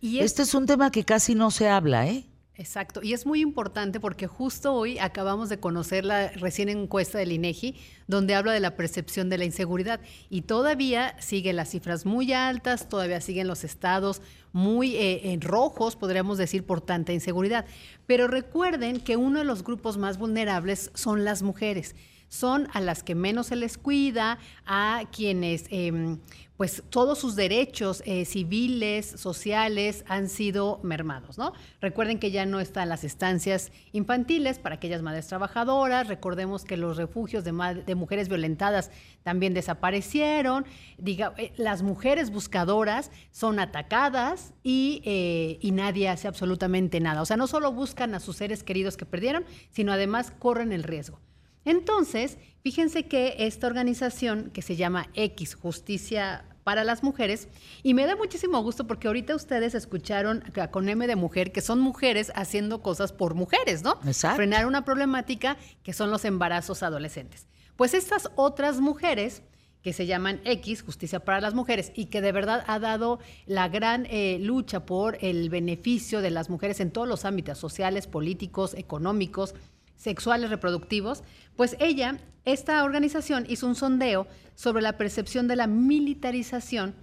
Y 0.00 0.20
este 0.20 0.42
es 0.42 0.54
un 0.54 0.66
tema 0.66 0.90
que 0.90 1.04
casi 1.04 1.34
no 1.34 1.50
se 1.50 1.68
habla, 1.68 2.06
¿eh? 2.06 2.26
Exacto, 2.60 3.00
y 3.02 3.14
es 3.14 3.24
muy 3.24 3.40
importante 3.40 4.00
porque 4.00 4.26
justo 4.26 4.74
hoy 4.74 4.98
acabamos 4.98 5.48
de 5.48 5.58
conocer 5.58 6.04
la 6.04 6.28
recién 6.28 6.68
encuesta 6.68 7.16
del 7.16 7.32
INEGI, 7.32 7.74
donde 8.06 8.34
habla 8.34 8.52
de 8.52 8.60
la 8.60 8.76
percepción 8.76 9.30
de 9.30 9.38
la 9.38 9.46
inseguridad. 9.46 9.98
Y 10.28 10.42
todavía 10.42 11.16
siguen 11.20 11.56
las 11.56 11.70
cifras 11.70 12.04
muy 12.04 12.34
altas, 12.34 12.90
todavía 12.90 13.22
siguen 13.22 13.48
los 13.48 13.64
estados 13.64 14.20
muy 14.52 14.94
eh, 14.96 15.32
en 15.32 15.40
rojos, 15.40 15.96
podríamos 15.96 16.36
decir, 16.36 16.66
por 16.66 16.82
tanta 16.82 17.14
inseguridad. 17.14 17.64
Pero 18.06 18.28
recuerden 18.28 19.00
que 19.00 19.16
uno 19.16 19.38
de 19.38 19.46
los 19.46 19.64
grupos 19.64 19.96
más 19.96 20.18
vulnerables 20.18 20.90
son 20.92 21.24
las 21.24 21.40
mujeres. 21.40 21.96
Son 22.28 22.68
a 22.74 22.82
las 22.82 23.02
que 23.02 23.14
menos 23.14 23.46
se 23.46 23.56
les 23.56 23.78
cuida, 23.78 24.38
a 24.66 25.04
quienes 25.10 25.64
em, 25.70 26.18
pues 26.60 26.82
todos 26.90 27.18
sus 27.18 27.36
derechos 27.36 28.02
eh, 28.04 28.26
civiles, 28.26 29.06
sociales 29.06 30.04
han 30.08 30.28
sido 30.28 30.78
mermados, 30.82 31.38
¿no? 31.38 31.54
Recuerden 31.80 32.18
que 32.18 32.30
ya 32.30 32.44
no 32.44 32.60
están 32.60 32.90
las 32.90 33.02
estancias 33.02 33.72
infantiles 33.92 34.58
para 34.58 34.74
aquellas 34.74 35.00
madres 35.00 35.26
trabajadoras, 35.26 36.06
recordemos 36.08 36.66
que 36.66 36.76
los 36.76 36.98
refugios 36.98 37.44
de, 37.44 37.94
mujeres 37.94 38.28
violentadas 38.28 38.90
también 39.22 39.54
desaparecieron, 39.54 40.66
Diga, 40.98 41.32
eh, 41.38 41.54
las 41.56 41.80
mujeres 41.80 42.30
buscadoras 42.30 43.10
son 43.30 43.58
atacadas 43.58 44.52
y, 44.62 45.00
eh, 45.06 45.58
y 45.62 45.70
nadie 45.70 46.10
hace 46.10 46.28
absolutamente 46.28 47.00
nada. 47.00 47.22
O 47.22 47.24
sea, 47.24 47.38
no 47.38 47.46
solo 47.46 47.72
buscan 47.72 48.14
a 48.14 48.20
sus 48.20 48.36
seres 48.36 48.62
queridos 48.62 48.98
que 48.98 49.06
perdieron, 49.06 49.46
sino 49.70 49.92
además 49.92 50.30
corren 50.38 50.72
el 50.72 50.82
riesgo. 50.82 51.20
Entonces, 51.64 52.36
fíjense 52.62 53.06
que 53.06 53.36
esta 53.38 53.66
organización 53.66 54.50
que 54.52 54.60
se 54.60 54.76
llama 54.76 55.08
X 55.14 55.54
Justicia 55.54 56.44
para 56.70 56.84
las 56.84 57.02
mujeres. 57.02 57.48
Y 57.82 57.94
me 57.94 58.06
da 58.06 58.14
muchísimo 58.14 58.62
gusto 58.62 58.86
porque 58.86 59.08
ahorita 59.08 59.34
ustedes 59.34 59.74
escucharon 59.74 60.44
con 60.70 60.88
M 60.88 61.04
de 61.08 61.16
mujer 61.16 61.50
que 61.50 61.62
son 61.62 61.80
mujeres 61.80 62.30
haciendo 62.36 62.80
cosas 62.80 63.12
por 63.12 63.34
mujeres, 63.34 63.82
¿no? 63.82 63.98
Exacto. 64.06 64.36
Frenar 64.36 64.66
una 64.66 64.84
problemática 64.84 65.56
que 65.82 65.92
son 65.92 66.12
los 66.12 66.24
embarazos 66.24 66.84
adolescentes. 66.84 67.48
Pues 67.74 67.92
estas 67.92 68.30
otras 68.36 68.78
mujeres 68.78 69.42
que 69.82 69.92
se 69.92 70.06
llaman 70.06 70.40
X, 70.44 70.82
Justicia 70.82 71.18
para 71.24 71.40
las 71.40 71.54
Mujeres, 71.54 71.90
y 71.96 72.04
que 72.04 72.20
de 72.20 72.30
verdad 72.30 72.62
ha 72.68 72.78
dado 72.78 73.18
la 73.46 73.68
gran 73.68 74.06
eh, 74.08 74.38
lucha 74.40 74.86
por 74.86 75.18
el 75.22 75.50
beneficio 75.50 76.20
de 76.20 76.30
las 76.30 76.50
mujeres 76.50 76.78
en 76.78 76.92
todos 76.92 77.08
los 77.08 77.24
ámbitos 77.24 77.58
sociales, 77.58 78.06
políticos, 78.06 78.74
económicos, 78.74 79.56
sexuales, 80.00 80.48
reproductivos, 80.48 81.22
pues 81.56 81.76
ella, 81.78 82.18
esta 82.46 82.82
organización 82.84 83.44
hizo 83.48 83.66
un 83.66 83.74
sondeo 83.74 84.26
sobre 84.54 84.82
la 84.82 84.96
percepción 84.96 85.46
de 85.46 85.56
la 85.56 85.66
militarización 85.66 86.94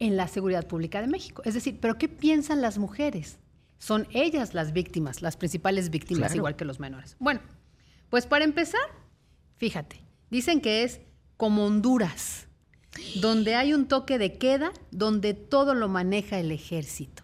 en 0.00 0.16
la 0.16 0.26
seguridad 0.26 0.66
pública 0.66 1.00
de 1.00 1.06
México. 1.06 1.42
Es 1.44 1.54
decir, 1.54 1.78
¿pero 1.80 1.96
qué 1.96 2.08
piensan 2.08 2.60
las 2.60 2.78
mujeres? 2.78 3.38
Son 3.78 4.08
ellas 4.12 4.52
las 4.52 4.72
víctimas, 4.72 5.22
las 5.22 5.36
principales 5.36 5.90
víctimas, 5.90 6.34
igual 6.34 6.56
que 6.56 6.64
los 6.64 6.80
menores. 6.80 7.16
Bueno, 7.20 7.40
pues 8.08 8.26
para 8.26 8.44
empezar, 8.44 8.80
fíjate, 9.56 10.00
dicen 10.30 10.60
que 10.60 10.82
es 10.82 11.00
como 11.36 11.64
Honduras, 11.66 12.48
donde 13.20 13.54
hay 13.54 13.72
un 13.72 13.86
toque 13.86 14.18
de 14.18 14.38
queda, 14.38 14.72
donde 14.90 15.34
todo 15.34 15.74
lo 15.74 15.88
maneja 15.88 16.40
el 16.40 16.50
ejército. 16.50 17.22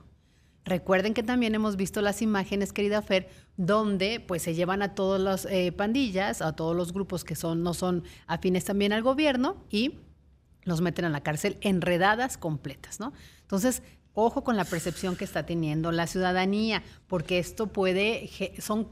Recuerden 0.64 1.14
que 1.14 1.22
también 1.22 1.54
hemos 1.54 1.76
visto 1.76 2.00
las 2.00 2.22
imágenes, 2.22 2.72
querida 2.72 3.02
Fer, 3.02 3.28
donde 3.56 4.20
pues 4.20 4.42
se 4.42 4.54
llevan 4.54 4.82
a 4.82 4.94
todas 4.94 5.20
las 5.20 5.44
eh, 5.46 5.72
pandillas, 5.72 6.42
a 6.42 6.54
todos 6.54 6.76
los 6.76 6.92
grupos 6.92 7.24
que 7.24 7.34
son, 7.34 7.62
no 7.62 7.74
son 7.74 8.04
afines 8.26 8.64
también 8.64 8.92
al 8.92 9.02
gobierno 9.02 9.56
y 9.70 9.98
los 10.62 10.80
meten 10.80 11.04
a 11.04 11.10
la 11.10 11.22
cárcel 11.22 11.58
enredadas 11.60 12.38
completas, 12.38 13.00
¿no? 13.00 13.12
Entonces, 13.42 13.82
ojo 14.14 14.42
con 14.44 14.56
la 14.56 14.64
percepción 14.64 15.16
que 15.16 15.24
está 15.24 15.46
teniendo 15.46 15.92
la 15.92 16.06
ciudadanía, 16.06 16.82
porque 17.06 17.38
esto 17.38 17.68
puede, 17.68 18.30
son 18.58 18.88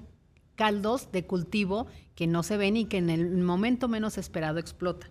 caldos 0.54 1.10
de 1.10 1.26
cultivo 1.26 1.86
que 2.14 2.26
no 2.26 2.42
se 2.42 2.56
ven 2.56 2.76
y 2.76 2.84
que 2.84 2.98
en 2.98 3.10
el 3.10 3.38
momento 3.38 3.88
menos 3.88 4.18
esperado 4.18 4.58
explotan. 4.58 5.10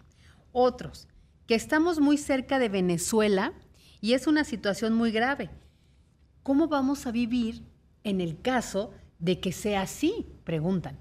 Otros, 0.53 1.07
que 1.47 1.55
estamos 1.55 1.99
muy 1.99 2.17
cerca 2.17 2.59
de 2.59 2.69
Venezuela 2.69 3.53
y 3.99 4.13
es 4.13 4.27
una 4.27 4.45
situación 4.45 4.93
muy 4.93 5.11
grave 5.11 5.49
¿Cómo 6.43 6.67
vamos 6.67 7.07
a 7.07 7.11
vivir 7.13 7.63
en 8.03 8.19
el 8.19 8.41
caso 8.41 8.91
de 9.23 9.39
que 9.39 9.53
sea 9.53 9.83
así? 9.83 10.27
Preguntan. 10.43 10.99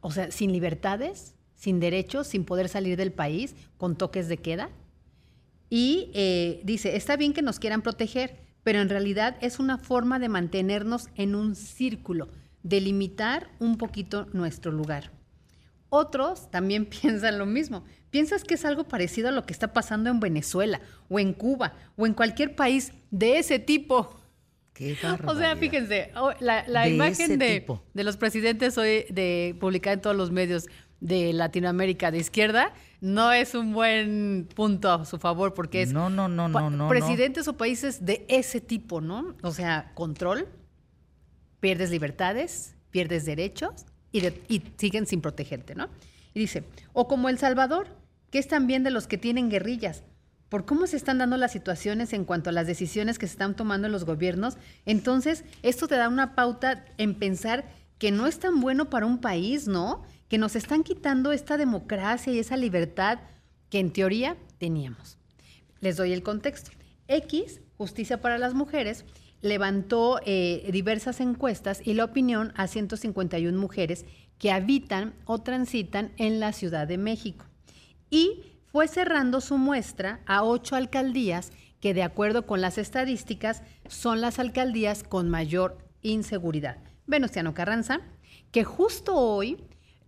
O 0.00 0.10
sea, 0.10 0.30
sin 0.30 0.52
libertades, 0.52 1.34
sin 1.54 1.80
derechos, 1.80 2.26
sin 2.26 2.46
poder 2.46 2.70
salir 2.70 2.96
del 2.96 3.12
país, 3.12 3.54
con 3.76 3.94
toques 3.94 4.26
de 4.28 4.38
queda. 4.38 4.70
Y 5.68 6.10
eh, 6.14 6.62
dice, 6.64 6.96
está 6.96 7.16
bien 7.16 7.34
que 7.34 7.42
nos 7.42 7.58
quieran 7.58 7.82
proteger, 7.82 8.38
pero 8.62 8.80
en 8.80 8.88
realidad 8.88 9.36
es 9.42 9.58
una 9.58 9.76
forma 9.76 10.18
de 10.18 10.30
mantenernos 10.30 11.08
en 11.14 11.34
un 11.34 11.54
círculo, 11.54 12.30
de 12.62 12.80
limitar 12.80 13.50
un 13.60 13.76
poquito 13.76 14.28
nuestro 14.32 14.72
lugar. 14.72 15.12
Otros 15.90 16.50
también 16.50 16.86
piensan 17.02 17.38
lo 17.38 17.44
mismo. 17.44 17.84
¿Piensas 18.08 18.44
que 18.44 18.54
es 18.54 18.64
algo 18.64 18.84
parecido 18.84 19.28
a 19.28 19.32
lo 19.32 19.44
que 19.44 19.52
está 19.52 19.74
pasando 19.74 20.08
en 20.08 20.20
Venezuela 20.20 20.80
o 21.10 21.20
en 21.20 21.34
Cuba 21.34 21.74
o 21.96 22.06
en 22.06 22.14
cualquier 22.14 22.56
país 22.56 22.92
de 23.10 23.38
ese 23.38 23.58
tipo? 23.58 24.21
O 25.26 25.34
sea, 25.34 25.56
fíjense, 25.56 26.10
oh, 26.16 26.32
la, 26.40 26.88
imagen 26.88 27.38
de, 27.38 27.64
de, 27.94 28.04
los 28.04 28.16
presidentes 28.16 28.78
hoy 28.78 29.04
de 29.10 29.54
publicar 29.60 29.94
en 29.94 30.00
todos 30.00 30.16
los 30.16 30.30
medios 30.30 30.66
de 31.00 31.32
Latinoamérica 31.32 32.10
de 32.10 32.18
izquierda 32.18 32.72
no 33.00 33.32
es 33.32 33.54
un 33.54 33.72
buen 33.72 34.48
punto 34.54 34.90
a 34.90 35.04
su 35.04 35.18
favor 35.18 35.52
porque 35.52 35.82
es 35.82 35.92
no, 35.92 36.08
no, 36.08 36.28
no, 36.28 36.48
no, 36.48 36.70
no, 36.70 36.88
presidentes 36.88 37.48
o 37.48 37.56
países 37.56 38.06
de 38.06 38.24
ese 38.28 38.60
tipo, 38.60 39.00
¿no? 39.00 39.34
O 39.42 39.50
sea, 39.52 39.90
control, 39.94 40.48
pierdes 41.60 41.90
libertades, 41.90 42.76
pierdes 42.90 43.24
derechos 43.24 43.84
y, 44.12 44.24
y 44.48 44.62
siguen 44.76 45.06
sin 45.06 45.20
protegerte, 45.20 45.74
¿no? 45.74 45.88
Y 46.34 46.40
dice, 46.40 46.64
o 46.92 47.08
como 47.08 47.28
El 47.28 47.38
Salvador, 47.38 47.88
que 48.30 48.38
es 48.38 48.48
también 48.48 48.84
de 48.84 48.90
los 48.90 49.06
que 49.06 49.18
tienen 49.18 49.50
guerrillas, 49.50 50.04
por 50.52 50.66
cómo 50.66 50.86
se 50.86 50.98
están 50.98 51.16
dando 51.16 51.38
las 51.38 51.50
situaciones 51.50 52.12
en 52.12 52.26
cuanto 52.26 52.50
a 52.50 52.52
las 52.52 52.66
decisiones 52.66 53.18
que 53.18 53.26
se 53.26 53.32
están 53.32 53.56
tomando 53.56 53.88
los 53.88 54.04
gobiernos, 54.04 54.58
entonces 54.84 55.44
esto 55.62 55.88
te 55.88 55.94
da 55.94 56.10
una 56.10 56.34
pauta 56.34 56.84
en 56.98 57.14
pensar 57.14 57.64
que 57.96 58.10
no 58.10 58.26
es 58.26 58.38
tan 58.38 58.60
bueno 58.60 58.90
para 58.90 59.06
un 59.06 59.16
país, 59.16 59.66
¿no? 59.66 60.02
Que 60.28 60.36
nos 60.36 60.54
están 60.54 60.82
quitando 60.82 61.32
esta 61.32 61.56
democracia 61.56 62.34
y 62.34 62.38
esa 62.38 62.58
libertad 62.58 63.20
que 63.70 63.78
en 63.78 63.94
teoría 63.94 64.36
teníamos. 64.58 65.16
Les 65.80 65.96
doy 65.96 66.12
el 66.12 66.22
contexto. 66.22 66.70
X, 67.08 67.62
Justicia 67.78 68.20
para 68.20 68.36
las 68.36 68.52
Mujeres, 68.52 69.06
levantó 69.40 70.20
eh, 70.26 70.68
diversas 70.70 71.20
encuestas 71.20 71.80
y 71.82 71.94
la 71.94 72.04
opinión 72.04 72.52
a 72.56 72.66
151 72.66 73.58
mujeres 73.58 74.04
que 74.36 74.52
habitan 74.52 75.14
o 75.24 75.38
transitan 75.38 76.12
en 76.18 76.40
la 76.40 76.52
Ciudad 76.52 76.86
de 76.86 76.98
México. 76.98 77.46
Y 78.10 78.51
fue 78.72 78.88
cerrando 78.88 79.40
su 79.42 79.58
muestra 79.58 80.20
a 80.26 80.42
ocho 80.42 80.76
alcaldías 80.76 81.52
que 81.80 81.92
de 81.92 82.02
acuerdo 82.02 82.46
con 82.46 82.60
las 82.60 82.78
estadísticas 82.78 83.62
son 83.86 84.20
las 84.20 84.38
alcaldías 84.38 85.02
con 85.02 85.28
mayor 85.28 85.78
inseguridad. 86.00 86.78
Venustiano 87.06 87.52
Carranza, 87.52 88.00
que 88.50 88.64
justo 88.64 89.14
hoy 89.16 89.58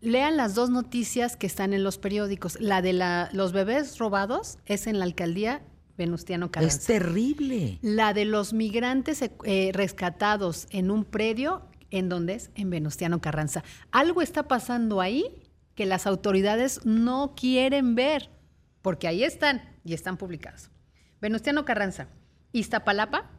lean 0.00 0.36
las 0.36 0.54
dos 0.54 0.70
noticias 0.70 1.36
que 1.36 1.46
están 1.46 1.74
en 1.74 1.84
los 1.84 1.98
periódicos. 1.98 2.58
La 2.60 2.80
de 2.80 2.92
los 3.32 3.52
bebés 3.52 3.98
robados 3.98 4.58
es 4.64 4.86
en 4.86 4.98
la 4.98 5.04
alcaldía 5.04 5.62
Venustiano 5.98 6.50
Carranza. 6.50 6.78
Es 6.78 6.86
terrible. 6.86 7.78
La 7.82 8.14
de 8.14 8.24
los 8.24 8.52
migrantes 8.52 9.22
eh, 9.44 9.70
rescatados 9.74 10.68
en 10.70 10.90
un 10.90 11.04
predio, 11.04 11.62
¿en 11.90 12.08
dónde 12.08 12.34
es? 12.34 12.50
En 12.54 12.70
Venustiano 12.70 13.20
Carranza. 13.20 13.62
Algo 13.90 14.22
está 14.22 14.44
pasando 14.44 15.00
ahí 15.00 15.42
que 15.74 15.86
las 15.86 16.06
autoridades 16.06 16.80
no 16.84 17.34
quieren 17.36 17.94
ver 17.94 18.30
porque 18.84 19.08
ahí 19.08 19.24
están 19.24 19.62
y 19.82 19.94
están 19.94 20.18
publicados. 20.18 20.68
Venustiano 21.18 21.64
Carranza, 21.64 22.08
Iztapalapa, 22.52 23.30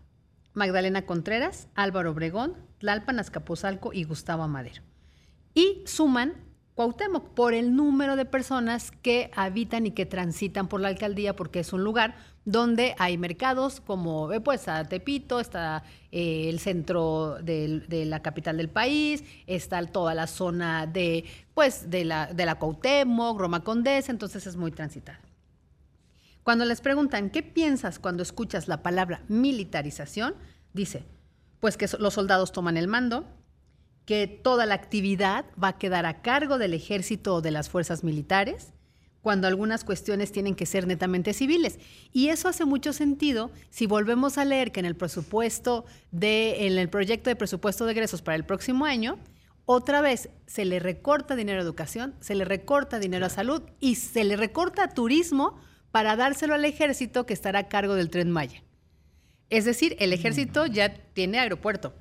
Magdalena 0.55 1.05
Contreras, 1.05 1.67
Álvaro 1.75 2.09
Obregón, 2.09 2.55
Tlalpan, 2.79 3.19
Azcapotzalco 3.19 3.93
y 3.93 4.05
Gustavo 4.05 4.41
Amadero. 4.41 4.81
Y 5.53 5.83
suman 5.85 6.33
Cuauhtémoc 6.73 7.29
por 7.35 7.53
el 7.53 7.75
número 7.75 8.15
de 8.15 8.25
personas 8.25 8.89
que 9.03 9.29
habitan 9.35 9.85
y 9.85 9.91
que 9.91 10.07
transitan 10.07 10.67
por 10.67 10.81
la 10.81 10.87
alcaldía, 10.87 11.35
porque 11.35 11.59
es 11.59 11.73
un 11.73 11.83
lugar 11.83 12.15
donde 12.43 12.95
hay 12.97 13.19
mercados 13.19 13.81
como, 13.81 14.33
eh, 14.33 14.41
pues, 14.41 14.67
a 14.67 14.83
Tepito, 14.85 15.39
está 15.39 15.83
eh, 16.11 16.49
el 16.49 16.57
centro 16.59 17.37
de, 17.39 18.05
la 18.07 18.23
capital 18.23 18.57
del 18.57 18.69
país, 18.69 19.23
está 19.45 19.85
toda 19.85 20.15
la 20.15 20.25
zona 20.25 20.87
de, 20.87 21.23
pues, 21.53 21.91
de 21.91 22.03
la, 22.03 22.33
de 22.33 22.45
la 22.47 22.55
Cuauhtémoc, 22.55 23.39
Roma 23.39 23.63
Condesa, 23.63 24.11
entonces 24.11 24.47
es 24.47 24.55
muy 24.57 24.71
transitada. 24.71 25.21
Cuando 26.45 26.65
les 26.65 26.79
preguntan, 26.79 27.31
¿qué 27.31 27.41
piensas 27.41 27.97
cuando 27.97 28.21
escuchas 28.21 28.67
la 28.67 28.83
palabra 28.83 29.23
militarización? 29.27 30.35
Dice, 30.73 31.03
pues 31.59 31.75
que 31.75 31.89
los 31.97 32.13
soldados 32.13 32.51
toman 32.51 32.77
el 32.77 32.87
mando, 32.87 33.25
que 34.05 34.27
toda 34.27 34.67
la 34.67 34.75
actividad 34.75 35.45
va 35.61 35.69
a 35.69 35.77
quedar 35.79 36.05
a 36.05 36.21
cargo 36.21 36.59
del 36.59 36.75
ejército 36.75 37.33
o 37.33 37.41
de 37.41 37.49
las 37.49 37.71
fuerzas 37.71 38.03
militares, 38.03 38.73
cuando 39.23 39.47
algunas 39.47 39.83
cuestiones 39.83 40.31
tienen 40.31 40.53
que 40.53 40.67
ser 40.67 40.85
netamente 40.85 41.33
civiles. 41.33 41.79
Y 42.13 42.27
eso 42.27 42.47
hace 42.47 42.63
mucho 42.63 42.93
sentido 42.93 43.49
si 43.71 43.87
volvemos 43.87 44.37
a 44.37 44.45
leer 44.45 44.71
que 44.71 44.81
en 44.81 44.85
el 44.85 44.95
presupuesto 44.95 45.85
de, 46.11 46.67
en 46.67 46.77
el 46.77 46.89
proyecto 46.89 47.31
de 47.31 47.35
presupuesto 47.35 47.87
de 47.87 47.93
egresos 47.93 48.21
para 48.21 48.35
el 48.35 48.45
próximo 48.45 48.85
año, 48.85 49.17
otra 49.65 49.99
vez 49.99 50.29
se 50.45 50.63
le 50.63 50.77
recorta 50.77 51.35
dinero 51.35 51.61
a 51.61 51.63
educación, 51.63 52.13
se 52.19 52.35
le 52.35 52.45
recorta 52.45 52.99
dinero 52.99 53.25
a 53.25 53.29
salud 53.29 53.63
y 53.79 53.95
se 53.95 54.23
le 54.23 54.37
recorta 54.37 54.83
a 54.83 54.89
turismo 54.89 55.59
para 55.95 56.17
dárselo 56.17 56.55
al 56.55 56.65
ejército 56.65 57.25
que 57.25 57.33
estará 57.33 57.59
a 57.59 57.67
cargo 57.69 57.95
del 57.95 58.09
tren 58.09 58.29
Maya. 58.29 58.61
Es 59.49 59.63
decir, 59.63 59.95
el 60.01 60.11
ejército 60.11 60.65
ya 60.65 60.93
tiene 60.93 61.39
aeropuerto, 61.39 61.93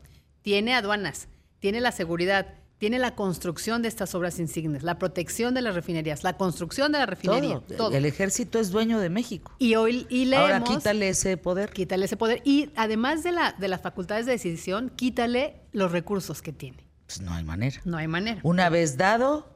tiene 0.42 0.74
aduanas, 0.74 1.28
tiene 1.60 1.80
la 1.80 1.92
seguridad, 1.92 2.54
tiene 2.78 2.98
la 2.98 3.14
construcción 3.14 3.82
de 3.82 3.88
estas 3.88 4.16
obras 4.16 4.40
insignes, 4.40 4.82
la 4.82 4.98
protección 4.98 5.54
de 5.54 5.62
las 5.62 5.76
refinerías, 5.76 6.24
la 6.24 6.36
construcción 6.36 6.90
de 6.90 6.98
la 6.98 7.06
refinería, 7.06 7.60
todo. 7.76 7.96
El 7.96 8.04
ejército 8.04 8.58
es 8.58 8.72
dueño 8.72 8.98
de 8.98 9.10
México. 9.10 9.54
Y 9.60 9.76
hoy 9.76 10.08
y 10.08 10.24
leemos, 10.24 10.50
Ahora 10.50 10.64
quítale 10.64 11.10
ese 11.10 11.36
poder. 11.36 11.70
Quítale 11.70 12.06
ese 12.06 12.16
poder. 12.16 12.42
Y 12.42 12.70
además 12.74 13.22
de, 13.22 13.30
la, 13.30 13.52
de 13.52 13.68
las 13.68 13.80
facultades 13.80 14.26
de 14.26 14.32
decisión, 14.32 14.90
quítale 14.96 15.60
los 15.70 15.92
recursos 15.92 16.42
que 16.42 16.52
tiene. 16.52 16.84
Pues 17.06 17.20
no 17.20 17.32
hay 17.32 17.44
manera. 17.44 17.80
No 17.84 17.96
hay 17.96 18.08
manera. 18.08 18.40
Una 18.42 18.70
vez 18.70 18.96
dado, 18.96 19.53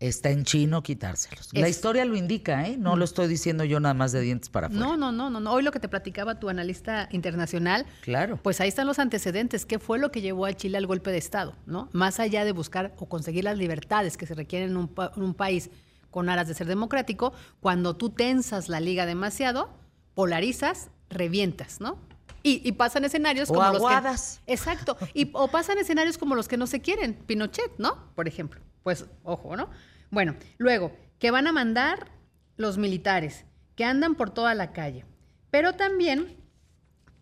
está 0.00 0.30
en 0.30 0.44
chino 0.44 0.82
quitárselos. 0.82 1.50
La 1.52 1.68
historia 1.68 2.04
lo 2.06 2.16
indica, 2.16 2.66
¿eh? 2.66 2.76
No 2.78 2.96
lo 2.96 3.04
estoy 3.04 3.28
diciendo 3.28 3.64
yo 3.64 3.78
nada 3.80 3.92
más 3.94 4.12
de 4.12 4.20
dientes 4.22 4.48
para 4.48 4.66
afuera. 4.68 4.84
No, 4.84 4.96
no, 4.96 5.12
no, 5.12 5.28
no. 5.28 5.52
Hoy 5.52 5.62
lo 5.62 5.70
que 5.72 5.78
te 5.78 5.88
platicaba 5.88 6.40
tu 6.40 6.48
analista 6.48 7.08
internacional, 7.12 7.84
Claro. 8.00 8.38
pues 8.42 8.60
ahí 8.62 8.68
están 8.68 8.86
los 8.86 8.98
antecedentes. 8.98 9.66
¿Qué 9.66 9.78
fue 9.78 9.98
lo 9.98 10.10
que 10.10 10.22
llevó 10.22 10.46
a 10.46 10.52
Chile 10.54 10.78
al 10.78 10.86
golpe 10.86 11.10
de 11.12 11.18
Estado? 11.18 11.54
¿no? 11.66 11.88
Más 11.92 12.18
allá 12.18 12.44
de 12.46 12.52
buscar 12.52 12.94
o 12.98 13.06
conseguir 13.10 13.44
las 13.44 13.58
libertades 13.58 14.16
que 14.16 14.26
se 14.26 14.34
requieren 14.34 14.70
en 14.70 14.76
un, 14.78 14.88
pa- 14.88 15.12
en 15.14 15.22
un 15.22 15.34
país 15.34 15.70
con 16.10 16.28
aras 16.28 16.48
de 16.48 16.54
ser 16.54 16.66
democrático, 16.66 17.32
cuando 17.60 17.94
tú 17.94 18.10
tensas 18.10 18.68
la 18.68 18.80
liga 18.80 19.06
demasiado, 19.06 19.70
polarizas, 20.14 20.88
revientas, 21.08 21.80
¿no? 21.80 21.98
Y, 22.42 22.66
y 22.66 22.72
pasan 22.72 23.04
escenarios 23.04 23.50
O 23.50 23.54
como 23.54 23.70
los 23.74 23.82
que... 23.82 24.52
Exacto. 24.52 24.96
Y, 25.12 25.28
o 25.34 25.48
pasan 25.48 25.76
escenarios 25.78 26.16
como 26.16 26.34
los 26.34 26.48
que 26.48 26.56
no 26.56 26.66
se 26.66 26.80
quieren. 26.80 27.14
Pinochet, 27.14 27.70
¿no? 27.78 28.08
Por 28.14 28.26
ejemplo. 28.26 28.60
Pues, 28.82 29.04
ojo, 29.24 29.56
¿no? 29.56 29.68
Bueno, 30.10 30.34
luego, 30.58 30.92
que 31.18 31.30
van 31.30 31.46
a 31.46 31.52
mandar 31.52 32.10
los 32.56 32.78
militares, 32.78 33.44
que 33.76 33.84
andan 33.84 34.14
por 34.14 34.30
toda 34.30 34.54
la 34.54 34.72
calle. 34.72 35.04
Pero 35.50 35.74
también, 35.74 36.36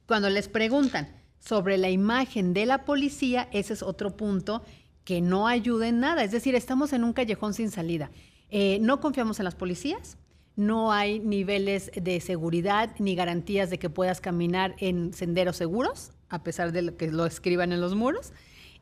cuando 0.07 0.31
les 0.31 0.49
preguntan 0.49 1.09
sobre 1.39 1.79
la 1.79 1.91
imagen 1.91 2.55
de 2.55 2.67
la 2.67 2.85
policía, 2.85 3.49
ese 3.53 3.75
es 3.75 3.83
otro 3.83 4.17
punto 4.17 4.63
que 5.05 5.21
no 5.21 5.47
ayuda 5.47 5.89
en 5.89 6.01
nada. 6.01 6.25
Es 6.25 6.33
decir, 6.33 6.55
estamos 6.55 6.93
en 6.93 7.05
un 7.05 7.13
callejón 7.13 7.55
sin 7.55 7.71
salida. 7.71 8.11
Eh, 8.51 8.79
no 8.81 9.01
confiamos 9.01 9.39
en 9.39 9.45
las 9.45 9.55
policías, 9.55 10.17
no 10.57 10.93
hay 10.93 11.21
niveles 11.21 11.91
de 11.95 12.21
seguridad 12.21 12.91
ni 12.99 13.15
garantías 13.15 13.71
de 13.71 13.79
que 13.79 13.91
puedas 13.91 14.21
caminar 14.21 14.75
en 14.79 15.13
senderos 15.13 15.57
seguros, 15.57 16.11
a 16.29 16.43
pesar 16.43 16.73
de 16.73 16.83
lo 16.83 16.97
que 16.97 17.13
lo 17.13 17.27
escriban 17.27 17.73
en 17.73 17.81
los 17.81 17.95
muros, 17.95 18.33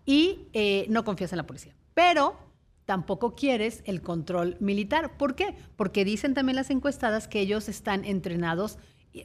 y 0.07 0.47
eh, 0.53 0.87
no 0.89 1.05
confías 1.05 1.33
en 1.33 1.37
la 1.37 1.47
policía. 1.47 1.75
Pero 1.93 2.37
tampoco 2.87 3.35
quieres 3.35 3.83
el 3.85 4.01
control 4.01 4.57
militar. 4.61 5.19
¿Por 5.19 5.35
qué? 5.35 5.55
Porque 5.77 6.05
dicen 6.05 6.33
también 6.33 6.57
las 6.57 6.71
encuestadas 6.71 7.29
que 7.29 7.41
ellos 7.41 7.69
están 7.69 8.05
entrenados 8.05 8.79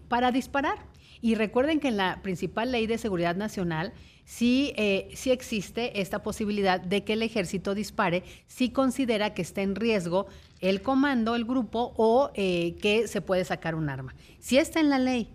para 0.08 0.32
disparar. 0.32 0.80
Y 1.22 1.36
recuerden 1.36 1.80
que 1.80 1.90
en 1.90 1.98
la 1.98 2.22
principal 2.24 2.72
ley 2.72 2.88
de 2.88 2.98
seguridad 2.98 3.36
nacional 3.36 3.94
sí, 4.26 4.74
eh, 4.76 5.10
sí 5.14 5.30
existe 5.32 6.02
esta 6.02 6.24
posibilidad 6.24 6.82
de 6.82 7.04
que 7.04 7.14
el 7.14 7.22
ejército 7.22 7.76
dispare 7.76 8.24
si 8.48 8.72
considera 8.72 9.36
que 9.36 9.44
está 9.44 9.62
en 9.62 9.76
riesgo 9.76 10.26
el 10.60 10.82
comando, 10.82 11.36
el 11.36 11.46
grupo 11.46 11.94
o 11.96 12.32
eh, 12.34 12.76
que 12.82 13.08
se 13.08 13.22
puede 13.22 13.46
sacar 13.46 13.76
un 13.76 13.90
arma. 13.90 14.16
Si 14.40 14.58
está 14.58 14.80
en 14.80 14.90
la 14.90 15.00
ley. 15.00 15.30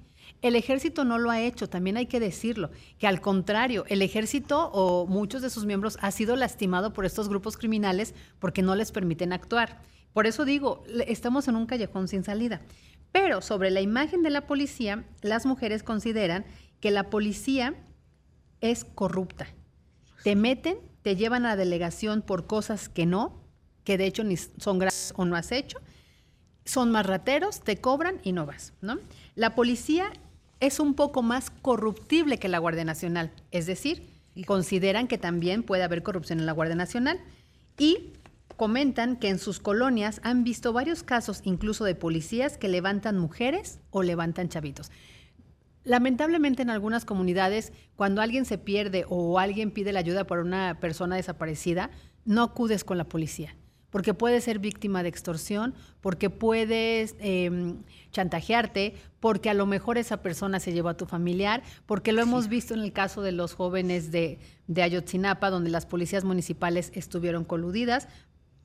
El 0.47 0.55
ejército 0.55 1.05
no 1.05 1.19
lo 1.19 1.33
ha 1.33 1.41
hecho, 1.41 1.69
también 1.69 1.97
hay 1.97 2.07
que 2.07 2.21
decirlo, 2.21 2.71
que 3.01 3.09
al 3.09 3.21
contrario, 3.21 3.85
el 3.89 4.01
ejército 4.01 4.71
o 4.73 5.05
muchos 5.05 5.43
de 5.43 5.51
sus 5.51 5.65
miembros 5.65 5.99
ha 6.01 6.13
sido 6.13 6.37
lastimado 6.37 6.93
por 6.93 7.05
estos 7.05 7.29
grupos 7.29 7.57
criminales 7.57 8.15
porque 8.39 8.63
no 8.63 8.77
les 8.77 8.93
permiten 8.93 9.33
actuar. 9.33 9.83
Por 10.13 10.25
eso 10.25 10.45
digo, 10.45 10.85
estamos 11.09 11.49
en 11.49 11.57
un 11.57 11.67
callejón 11.67 12.07
sin 12.07 12.23
salida. 12.23 12.61
Pero 13.11 13.43
sobre 13.43 13.73
la 13.73 13.81
imagen 13.81 14.23
de 14.23 14.31
la 14.31 14.47
policía, 14.47 15.05
las 15.21 15.47
mujeres 15.47 15.83
consideran 15.83 16.45
que 16.79 16.93
la 16.93 17.11
policía 17.11 17.75
es 18.61 18.85
corrupta. 18.85 19.49
Te 20.23 20.37
meten, 20.37 20.79
te 21.03 21.17
llevan 21.17 21.45
a 21.45 21.51
la 21.51 21.57
delegación 21.57 22.23
por 22.23 22.47
cosas 22.47 22.89
que 22.89 23.05
no, 23.05 23.43
que 23.83 23.99
de 23.99 24.07
hecho 24.07 24.23
ni 24.23 24.37
son 24.37 24.79
graves 24.79 25.13
o 25.17 25.25
no 25.25 25.35
has 25.35 25.51
hecho, 25.51 25.81
son 26.65 26.93
más 26.93 27.05
rateros, 27.05 27.63
te 27.63 27.81
cobran 27.81 28.21
y 28.23 28.31
no 28.31 28.47
vas, 28.47 28.75
¿no? 28.81 28.99
La 29.35 29.57
policía 29.57 30.13
es 30.61 30.81
un 30.81 30.95
poco 30.95 31.23
más 31.23 31.51
corruptible 31.51 32.39
que 32.39 32.49
la 32.49 32.59
Guardia 32.59 32.85
Nacional, 32.85 33.33
es 33.51 33.67
decir, 33.67 34.09
consideran 34.45 35.09
que 35.09 35.19
también 35.19 35.63
puede 35.63 35.83
haber 35.83 36.03
corrupción 36.03 36.41
en 36.41 36.47
la 36.47 36.53
Guardia 36.53 36.77
Nacional 36.77 37.21
y 37.79 38.13
comentan 38.57 39.17
que 39.17 39.29
en 39.29 39.39
sus 39.39 39.61
colonias 39.61 40.21
han 40.23 40.45
visto 40.45 40.73
varios 40.73 41.03
casos 41.03 41.41
incluso 41.45 41.85
de 41.85 41.95
policías 41.95 42.59
que 42.59 42.69
levantan 42.69 43.19
mujeres 43.19 43.81
o 43.91 44.03
levantan 44.03 44.49
chavitos. 44.49 44.91
Lamentablemente 45.85 46.63
en 46.63 46.71
algunas 46.71 47.05
comunidades, 47.05 47.73
cuando 47.95 48.21
alguien 48.21 48.45
se 48.45 48.59
pierde 48.59 49.05
o 49.09 49.39
alguien 49.39 49.71
pide 49.71 49.93
la 49.93 50.01
ayuda 50.01 50.27
por 50.27 50.41
una 50.41 50.79
persona 50.81 51.17
desaparecida, 51.17 51.91
no 52.25 52.43
acudes 52.43 52.83
con 52.83 52.99
la 52.99 53.05
policía, 53.05 53.55
porque 53.97 54.13
puedes 54.13 54.45
ser 54.45 54.59
víctima 54.59 55.03
de 55.03 55.09
extorsión, 55.09 55.73
porque 56.03 56.29
puedes 56.29 57.17
eh, 57.19 57.77
chantajearte, 58.13 58.95
porque 59.21 59.49
a 59.49 59.55
lo 59.55 59.65
mejor 59.65 59.97
esa 59.97 60.19
persona 60.19 60.61
se 60.61 60.75
llevó 60.75 60.91
a 60.91 60.99
tu 60.99 61.07
familiar, 61.07 61.63
porque 61.87 62.13
lo 62.13 62.21
hemos 62.21 62.49
visto 62.49 62.75
en 62.75 62.81
el 62.81 62.93
caso 62.93 63.23
de 63.23 63.33
los 63.33 63.55
jóvenes 63.55 64.13
de, 64.13 64.39
de 64.67 64.83
Ayotzinapa, 64.83 65.49
donde 65.49 65.71
las 65.71 65.87
policías 65.87 66.25
municipales 66.25 66.93
estuvieron 66.95 67.45
coludidas. 67.45 68.07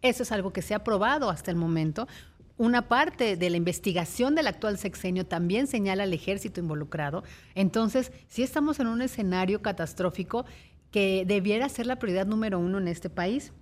Eso 0.02 0.24
es 0.24 0.34
algo 0.34 0.52
que 0.52 0.62
se 0.62 0.74
ha 0.74 0.84
probado 0.84 1.30
hasta 1.30 1.50
el 1.50 1.56
momento. 1.56 2.10
Una 2.58 2.90
parte 2.90 3.38
de 3.38 3.50
la 3.50 3.56
investigación 3.56 4.36
del 4.36 4.48
actual 4.48 4.78
sexenio 4.78 5.26
también 5.26 5.68
señala 5.68 6.04
al 6.04 6.12
ejército 6.12 6.60
involucrado. 6.60 7.24
Entonces, 7.56 8.12
sí 8.28 8.44
estamos 8.44 8.82
en 8.82 8.88
un 8.88 9.02
escenario 9.02 9.62
catastrófico 9.62 10.44
que 10.92 11.24
debiera 11.26 11.70
ser 11.70 11.86
la 11.88 12.00
prioridad 12.00 12.28
número 12.28 12.60
uno 12.60 12.80
en 12.80 12.90
este 12.90 13.10
país. 13.10 13.54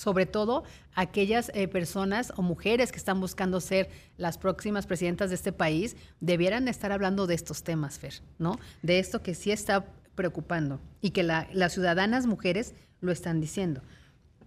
Sobre 0.00 0.24
todo 0.24 0.64
aquellas 0.94 1.50
eh, 1.52 1.68
personas 1.68 2.32
o 2.36 2.40
mujeres 2.40 2.90
que 2.90 2.96
están 2.96 3.20
buscando 3.20 3.60
ser 3.60 3.90
las 4.16 4.38
próximas 4.38 4.86
presidentas 4.86 5.28
de 5.28 5.34
este 5.34 5.52
país, 5.52 5.94
debieran 6.20 6.68
estar 6.68 6.90
hablando 6.90 7.26
de 7.26 7.34
estos 7.34 7.62
temas, 7.64 7.98
Fer, 7.98 8.14
¿no? 8.38 8.58
De 8.80 8.98
esto 8.98 9.22
que 9.22 9.34
sí 9.34 9.50
está 9.50 9.84
preocupando 10.14 10.80
y 11.02 11.10
que 11.10 11.22
la- 11.22 11.48
las 11.52 11.74
ciudadanas 11.74 12.24
mujeres 12.24 12.72
lo 13.02 13.12
están 13.12 13.42
diciendo. 13.42 13.82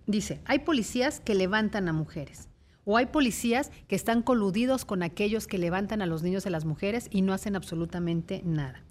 Dice, 0.08 0.42
hay 0.46 0.58
policías 0.60 1.20
que 1.20 1.36
levantan 1.36 1.88
a 1.88 1.94
mujeres 1.94 2.50
o 2.84 2.98
hay 2.98 3.06
policías 3.06 3.70
que 3.88 3.96
están 3.96 4.24
coludidos 4.24 4.86
con 4.86 5.04
aquellos 5.04 5.46
que 5.46 5.60
levantan 5.60 6.02
a 6.02 6.08
los 6.08 6.24
niños 6.24 6.46
y 6.46 6.48
a 6.48 6.52
las 6.52 6.66
mujeres 6.66 7.10
y 7.12 7.22
no 7.22 7.32
hacen 7.32 7.56
absolutamente 7.56 8.42
nada. 8.44 8.82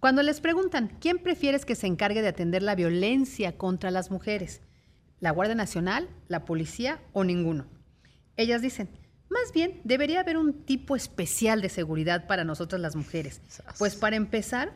Cuando 0.00 0.22
les 0.22 0.42
preguntan, 0.42 0.90
¿quién 1.00 1.16
prefieres 1.16 1.64
que 1.64 1.74
se 1.74 1.86
encargue 1.86 2.20
de 2.20 2.28
atender 2.28 2.62
la 2.62 2.74
violencia 2.74 3.56
contra 3.56 3.90
las 3.90 4.10
mujeres? 4.10 4.60
¿La 5.20 5.30
Guardia 5.30 5.54
Nacional, 5.54 6.08
la 6.28 6.44
policía 6.44 7.00
o 7.12 7.24
ninguno? 7.24 7.66
Ellas 8.36 8.62
dicen, 8.62 8.88
más 9.30 9.52
bien 9.52 9.80
debería 9.84 10.20
haber 10.20 10.36
un 10.36 10.64
tipo 10.64 10.96
especial 10.96 11.60
de 11.60 11.68
seguridad 11.68 12.26
para 12.26 12.44
nosotras 12.44 12.80
las 12.80 12.96
mujeres. 12.96 13.40
Pues 13.78 13.96
para 13.96 14.16
empezar, 14.16 14.72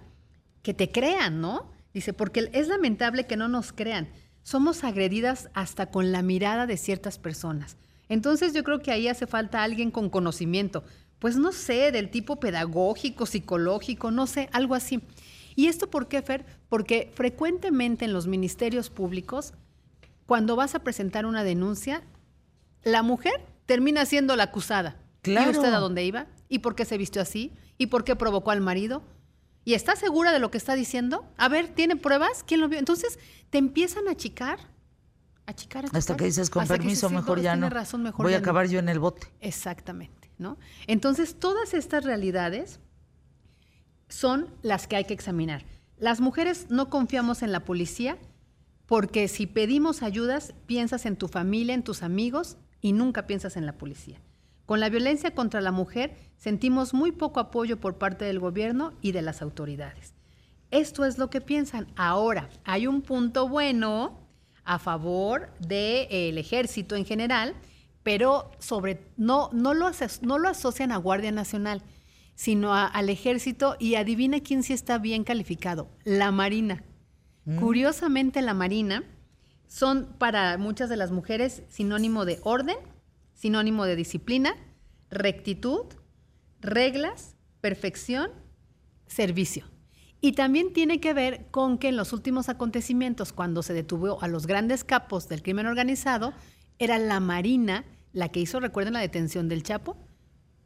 que 0.62 0.74
te 0.74 0.90
crean, 0.90 1.40
¿no? 1.40 1.70
Dice, 1.94 2.12
porque 2.12 2.50
es 2.52 2.68
lamentable 2.68 3.26
que 3.26 3.36
no 3.36 3.48
nos 3.48 3.72
crean. 3.72 4.08
Somos 4.42 4.84
agredidas 4.84 5.48
hasta 5.54 5.90
con 5.90 6.12
la 6.12 6.22
mirada 6.22 6.66
de 6.66 6.76
ciertas 6.76 7.18
personas. 7.18 7.76
Entonces 8.08 8.54
yo 8.54 8.64
creo 8.64 8.80
que 8.80 8.90
ahí 8.90 9.08
hace 9.08 9.26
falta 9.26 9.62
alguien 9.62 9.90
con 9.90 10.08
conocimiento, 10.10 10.84
pues 11.18 11.36
no 11.36 11.52
sé, 11.52 11.92
del 11.92 12.10
tipo 12.10 12.40
pedagógico, 12.40 13.26
psicológico, 13.26 14.10
no 14.10 14.26
sé, 14.26 14.48
algo 14.52 14.74
así. 14.74 15.02
¿Y 15.56 15.66
esto 15.66 15.90
por 15.90 16.08
qué, 16.08 16.22
Fer? 16.22 16.46
Porque 16.68 17.10
frecuentemente 17.14 18.04
en 18.04 18.12
los 18.12 18.26
ministerios 18.26 18.90
públicos, 18.90 19.52
cuando 20.28 20.56
vas 20.56 20.74
a 20.74 20.80
presentar 20.80 21.24
una 21.24 21.42
denuncia, 21.42 22.02
la 22.82 23.02
mujer 23.02 23.32
termina 23.64 24.04
siendo 24.04 24.36
la 24.36 24.42
acusada. 24.42 24.98
Claro. 25.22 25.50
¿Y 25.50 25.56
usted 25.56 25.72
a 25.72 25.78
dónde 25.78 26.04
iba? 26.04 26.26
¿Y 26.50 26.58
por 26.58 26.74
qué 26.74 26.84
se 26.84 26.98
vistió 26.98 27.22
así? 27.22 27.54
¿Y 27.78 27.86
por 27.86 28.04
qué 28.04 28.14
provocó 28.14 28.50
al 28.50 28.60
marido? 28.60 29.02
¿Y 29.64 29.72
está 29.72 29.96
segura 29.96 30.30
de 30.30 30.38
lo 30.38 30.50
que 30.50 30.58
está 30.58 30.74
diciendo? 30.74 31.24
A 31.38 31.48
ver, 31.48 31.68
¿tiene 31.68 31.96
pruebas? 31.96 32.44
¿Quién 32.46 32.60
lo 32.60 32.68
vio? 32.68 32.78
Entonces 32.78 33.18
te 33.48 33.56
empiezan 33.56 34.06
a 34.06 34.10
achicar, 34.10 34.58
a 35.46 35.52
achicar, 35.52 35.86
a 35.86 35.96
Hasta 35.96 36.14
que 36.14 36.26
dices, 36.26 36.50
con 36.50 36.60
hasta 36.60 36.74
permiso, 36.74 36.90
dices, 36.90 37.08
sí, 37.08 37.14
mejor 37.14 37.40
ya 37.40 37.52
tiene 37.52 37.66
no. 37.66 37.70
razón, 37.70 38.02
mejor 38.02 38.26
Voy 38.26 38.34
a 38.34 38.36
ya 38.36 38.40
no". 38.40 38.44
acabar 38.44 38.68
yo 38.68 38.80
en 38.80 38.90
el 38.90 38.98
bote. 38.98 39.28
Exactamente, 39.40 40.30
¿no? 40.36 40.58
Entonces, 40.86 41.36
todas 41.40 41.72
estas 41.72 42.04
realidades 42.04 42.80
son 44.10 44.54
las 44.60 44.88
que 44.88 44.96
hay 44.96 45.06
que 45.06 45.14
examinar. 45.14 45.64
Las 45.96 46.20
mujeres 46.20 46.66
no 46.68 46.90
confiamos 46.90 47.42
en 47.42 47.50
la 47.50 47.64
policía 47.64 48.18
porque 48.88 49.28
si 49.28 49.46
pedimos 49.46 50.02
ayudas, 50.02 50.54
piensas 50.66 51.04
en 51.04 51.16
tu 51.16 51.28
familia, 51.28 51.74
en 51.74 51.84
tus 51.84 52.02
amigos 52.02 52.56
y 52.80 52.94
nunca 52.94 53.26
piensas 53.26 53.58
en 53.58 53.66
la 53.66 53.76
policía. 53.76 54.18
Con 54.64 54.80
la 54.80 54.88
violencia 54.88 55.34
contra 55.34 55.60
la 55.60 55.72
mujer 55.72 56.16
sentimos 56.38 56.94
muy 56.94 57.12
poco 57.12 57.38
apoyo 57.38 57.78
por 57.78 57.98
parte 57.98 58.24
del 58.24 58.40
gobierno 58.40 58.94
y 59.02 59.12
de 59.12 59.20
las 59.20 59.42
autoridades. 59.42 60.14
Esto 60.70 61.04
es 61.04 61.18
lo 61.18 61.28
que 61.28 61.42
piensan. 61.42 61.86
Ahora, 61.96 62.48
hay 62.64 62.86
un 62.86 63.02
punto 63.02 63.46
bueno 63.46 64.26
a 64.64 64.78
favor 64.78 65.50
del 65.58 66.38
ejército 66.38 66.96
en 66.96 67.04
general, 67.04 67.54
pero 68.02 68.50
sobre 68.58 69.02
no, 69.18 69.50
no, 69.52 69.74
lo, 69.74 69.90
no 70.22 70.38
lo 70.38 70.48
asocian 70.48 70.92
a 70.92 70.96
Guardia 70.96 71.32
Nacional, 71.32 71.82
sino 72.34 72.74
al 72.74 73.10
ejército 73.10 73.76
y 73.78 73.96
adivina 73.96 74.40
quién 74.40 74.62
sí 74.62 74.72
está 74.72 74.96
bien 74.96 75.24
calificado, 75.24 75.90
la 76.04 76.32
Marina. 76.32 76.84
Mm. 77.48 77.56
Curiosamente, 77.56 78.42
la 78.42 78.52
Marina 78.52 79.04
son 79.66 80.06
para 80.18 80.58
muchas 80.58 80.90
de 80.90 80.96
las 80.96 81.10
mujeres 81.10 81.62
sinónimo 81.70 82.26
de 82.26 82.40
orden, 82.42 82.76
sinónimo 83.32 83.86
de 83.86 83.96
disciplina, 83.96 84.54
rectitud, 85.10 85.86
reglas, 86.60 87.36
perfección, 87.62 88.30
servicio. 89.06 89.64
Y 90.20 90.32
también 90.32 90.74
tiene 90.74 91.00
que 91.00 91.14
ver 91.14 91.46
con 91.50 91.78
que 91.78 91.88
en 91.88 91.96
los 91.96 92.12
últimos 92.12 92.50
acontecimientos, 92.50 93.32
cuando 93.32 93.62
se 93.62 93.72
detuvo 93.72 94.20
a 94.22 94.28
los 94.28 94.46
grandes 94.46 94.84
capos 94.84 95.26
del 95.30 95.42
crimen 95.42 95.66
organizado, 95.66 96.34
era 96.78 96.98
la 96.98 97.18
Marina 97.18 97.86
la 98.12 98.28
que 98.28 98.40
hizo, 98.40 98.60
recuerden, 98.60 98.92
la 98.92 99.00
detención 99.00 99.48
del 99.48 99.62
Chapo, 99.62 99.96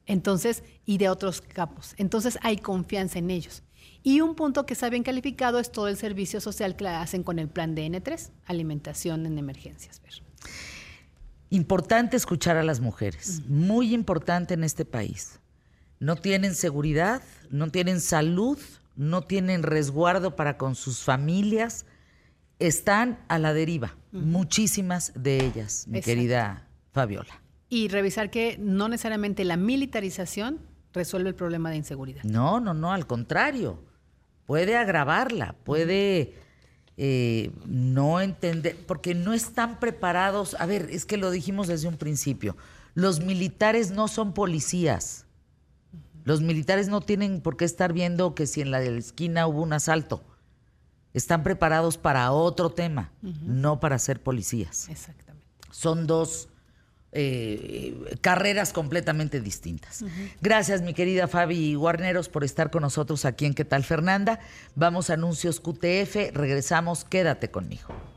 entonces, 0.06 0.64
y 0.84 0.98
de 0.98 1.08
otros 1.08 1.42
capos. 1.42 1.94
Entonces 1.96 2.40
hay 2.42 2.56
confianza 2.56 3.20
en 3.20 3.30
ellos. 3.30 3.62
Y 4.02 4.20
un 4.20 4.34
punto 4.34 4.66
que 4.66 4.74
está 4.74 4.90
bien 4.90 5.02
calificado 5.02 5.58
es 5.58 5.70
todo 5.70 5.88
el 5.88 5.96
servicio 5.96 6.40
social 6.40 6.74
que 6.76 6.88
hacen 6.88 7.22
con 7.22 7.38
el 7.38 7.48
plan 7.48 7.76
DN3, 7.76 8.30
alimentación 8.46 9.26
en 9.26 9.38
emergencias. 9.38 10.02
Importante 11.50 12.16
escuchar 12.16 12.56
a 12.56 12.62
las 12.62 12.80
mujeres, 12.80 13.42
muy 13.46 13.94
importante 13.94 14.54
en 14.54 14.64
este 14.64 14.84
país. 14.84 15.38
No 16.00 16.16
tienen 16.16 16.54
seguridad, 16.54 17.22
no 17.50 17.70
tienen 17.70 18.00
salud, 18.00 18.58
no 18.96 19.22
tienen 19.22 19.62
resguardo 19.62 20.34
para 20.34 20.56
con 20.56 20.74
sus 20.74 21.00
familias, 21.00 21.86
están 22.58 23.18
a 23.28 23.38
la 23.38 23.52
deriva, 23.52 23.96
muchísimas 24.10 25.12
de 25.14 25.44
ellas, 25.44 25.86
mi 25.88 26.00
querida 26.00 26.66
Fabiola. 26.92 27.40
Y 27.68 27.88
revisar 27.88 28.30
que 28.30 28.56
no 28.58 28.88
necesariamente 28.88 29.44
la 29.44 29.56
militarización 29.56 30.60
resuelve 30.92 31.30
el 31.30 31.34
problema 31.34 31.70
de 31.70 31.76
inseguridad. 31.76 32.22
No, 32.24 32.60
no, 32.60 32.74
no, 32.74 32.92
al 32.92 33.06
contrario, 33.06 33.82
puede 34.52 34.76
agravarla, 34.76 35.56
puede 35.64 36.34
eh, 36.98 37.52
no 37.64 38.20
entender, 38.20 38.76
porque 38.86 39.14
no 39.14 39.32
están 39.32 39.80
preparados. 39.80 40.56
A 40.58 40.66
ver, 40.66 40.90
es 40.90 41.06
que 41.06 41.16
lo 41.16 41.30
dijimos 41.30 41.68
desde 41.68 41.88
un 41.88 41.96
principio, 41.96 42.54
los 42.92 43.20
militares 43.20 43.92
no 43.92 44.08
son 44.08 44.34
policías. 44.34 45.24
Los 46.24 46.42
militares 46.42 46.88
no 46.88 47.00
tienen 47.00 47.40
por 47.40 47.56
qué 47.56 47.64
estar 47.64 47.94
viendo 47.94 48.34
que 48.34 48.46
si 48.46 48.60
en 48.60 48.72
la 48.72 48.82
esquina 48.82 49.46
hubo 49.46 49.62
un 49.62 49.72
asalto. 49.72 50.22
Están 51.14 51.42
preparados 51.42 51.96
para 51.96 52.30
otro 52.30 52.68
tema, 52.68 53.10
no 53.22 53.80
para 53.80 53.98
ser 53.98 54.22
policías. 54.22 54.86
Exactamente. 54.90 55.48
Son 55.70 56.06
dos 56.06 56.50
eh, 57.12 58.16
carreras 58.20 58.72
completamente 58.72 59.40
distintas. 59.40 60.04
Gracias, 60.40 60.82
mi 60.82 60.94
querida 60.94 61.28
Fabi 61.28 61.74
Guarneros, 61.74 62.28
por 62.28 62.44
estar 62.44 62.70
con 62.70 62.82
nosotros 62.82 63.24
aquí 63.24 63.46
en 63.46 63.54
¿Qué 63.54 63.64
tal, 63.64 63.84
Fernanda? 63.84 64.40
Vamos 64.74 65.10
a 65.10 65.14
anuncios 65.14 65.60
QTF, 65.60 66.34
regresamos, 66.34 67.04
quédate 67.04 67.50
conmigo. 67.50 68.11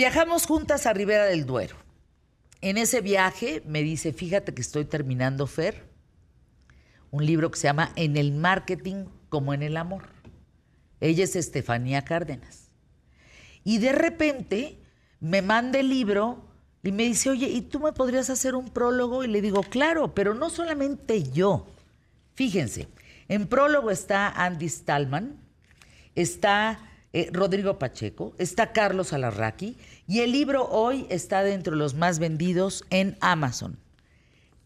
Viajamos 0.00 0.46
juntas 0.46 0.86
a 0.86 0.94
Ribera 0.94 1.26
del 1.26 1.44
Duero. 1.44 1.76
En 2.62 2.78
ese 2.78 3.02
viaje 3.02 3.62
me 3.66 3.82
dice, 3.82 4.14
fíjate 4.14 4.54
que 4.54 4.62
estoy 4.62 4.86
terminando, 4.86 5.46
Fer, 5.46 5.84
un 7.10 7.26
libro 7.26 7.50
que 7.50 7.58
se 7.58 7.66
llama 7.66 7.92
En 7.96 8.16
el 8.16 8.32
marketing 8.32 9.04
como 9.28 9.52
en 9.52 9.62
el 9.62 9.76
amor. 9.76 10.04
Ella 11.00 11.24
es 11.24 11.36
Estefanía 11.36 12.00
Cárdenas. 12.00 12.70
Y 13.62 13.76
de 13.76 13.92
repente 13.92 14.78
me 15.20 15.42
manda 15.42 15.78
el 15.80 15.90
libro 15.90 16.48
y 16.82 16.92
me 16.92 17.02
dice, 17.02 17.28
oye, 17.28 17.48
¿y 17.48 17.60
tú 17.60 17.78
me 17.78 17.92
podrías 17.92 18.30
hacer 18.30 18.54
un 18.54 18.70
prólogo? 18.70 19.22
Y 19.22 19.28
le 19.28 19.42
digo, 19.42 19.60
claro, 19.64 20.14
pero 20.14 20.32
no 20.32 20.48
solamente 20.48 21.24
yo. 21.24 21.66
Fíjense, 22.32 22.88
en 23.28 23.46
prólogo 23.46 23.90
está 23.90 24.30
Andy 24.30 24.66
Stallman, 24.70 25.38
está 26.14 26.89
eh, 27.12 27.28
Rodrigo 27.32 27.78
Pacheco, 27.78 28.34
está 28.38 28.72
Carlos 28.72 29.12
Alarraqui 29.12 29.76
y 30.06 30.20
el 30.20 30.32
libro 30.32 30.68
hoy 30.68 31.06
está 31.10 31.42
dentro 31.42 31.72
de 31.72 31.78
los 31.78 31.94
más 31.94 32.18
vendidos 32.18 32.84
en 32.90 33.16
Amazon. 33.20 33.78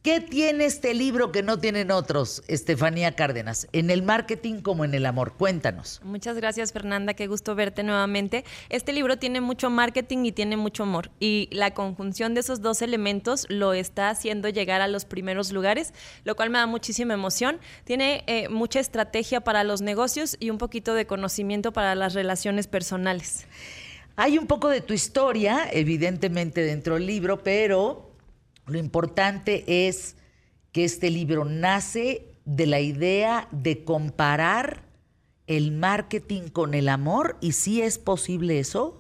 ¿Qué 0.05 0.21
tiene 0.21 0.67
este 0.67 0.93
libro 0.93 1.33
que 1.33 1.43
no 1.43 1.59
tienen 1.59 1.91
otros, 1.91 2.43
Estefanía 2.47 3.17
Cárdenas, 3.17 3.69
en 3.73 3.89
el 3.89 4.03
marketing 4.03 4.61
como 4.61 4.85
en 4.85 4.93
el 4.93 5.07
amor? 5.07 5.33
Cuéntanos. 5.33 6.03
Muchas 6.05 6.37
gracias, 6.37 6.75
Fernanda. 6.75 7.15
Qué 7.15 7.27
gusto 7.27 7.55
verte 7.55 7.83
nuevamente. 7.83 8.45
Este 8.69 8.93
libro 8.93 9.17
tiene 9.17 9.41
mucho 9.41 9.71
marketing 9.71 10.27
y 10.27 10.33
tiene 10.33 10.59
mucho 10.59 10.83
amor. 10.83 11.11
Y 11.21 11.49
la 11.53 11.73
conjunción 11.73 12.35
de 12.35 12.41
esos 12.41 12.61
dos 12.61 12.83
elementos 12.83 13.47
lo 13.49 13.73
está 13.73 14.11
haciendo 14.11 14.51
llegar 14.51 14.83
a 14.83 14.89
los 14.89 15.07
primeros 15.07 15.53
lugares, 15.53 15.95
lo 16.25 16.37
cual 16.37 16.51
me 16.51 16.59
da 16.59 16.67
muchísima 16.67 17.15
emoción. 17.15 17.59
Tiene 17.85 18.25
eh, 18.27 18.51
mucha 18.51 18.81
estrategia 18.81 19.41
para 19.41 19.65
los 19.65 19.81
negocios 19.81 20.37
y 20.39 20.51
un 20.51 20.59
poquito 20.59 20.93
de 20.93 21.07
conocimiento 21.07 21.73
para 21.73 21.95
las 21.95 22.13
relaciones 22.13 22.67
personales. 22.67 23.47
Hay 24.17 24.37
un 24.37 24.47
poco 24.47 24.69
de 24.69 24.83
tu 24.83 24.93
historia, 24.93 25.67
evidentemente, 25.73 26.61
dentro 26.61 26.97
del 26.97 27.07
libro, 27.07 27.43
pero 27.43 28.14
lo 28.67 28.79
importante 28.79 29.87
es 29.89 30.17
que 30.73 30.85
este 30.85 31.11
libro 31.11 31.45
nace 31.45 32.27
de 32.45 32.67
la 32.67 32.81
idea 32.81 33.49
de 33.53 33.85
comparar 33.85 34.85
el 35.47 35.73
marketing 35.73 36.49
con 36.49 36.75
el 36.75 36.89
amor 36.89 37.37
y 37.41 37.53
si 37.53 37.83
es 37.83 37.99
posible 37.99 38.59
eso. 38.59 38.99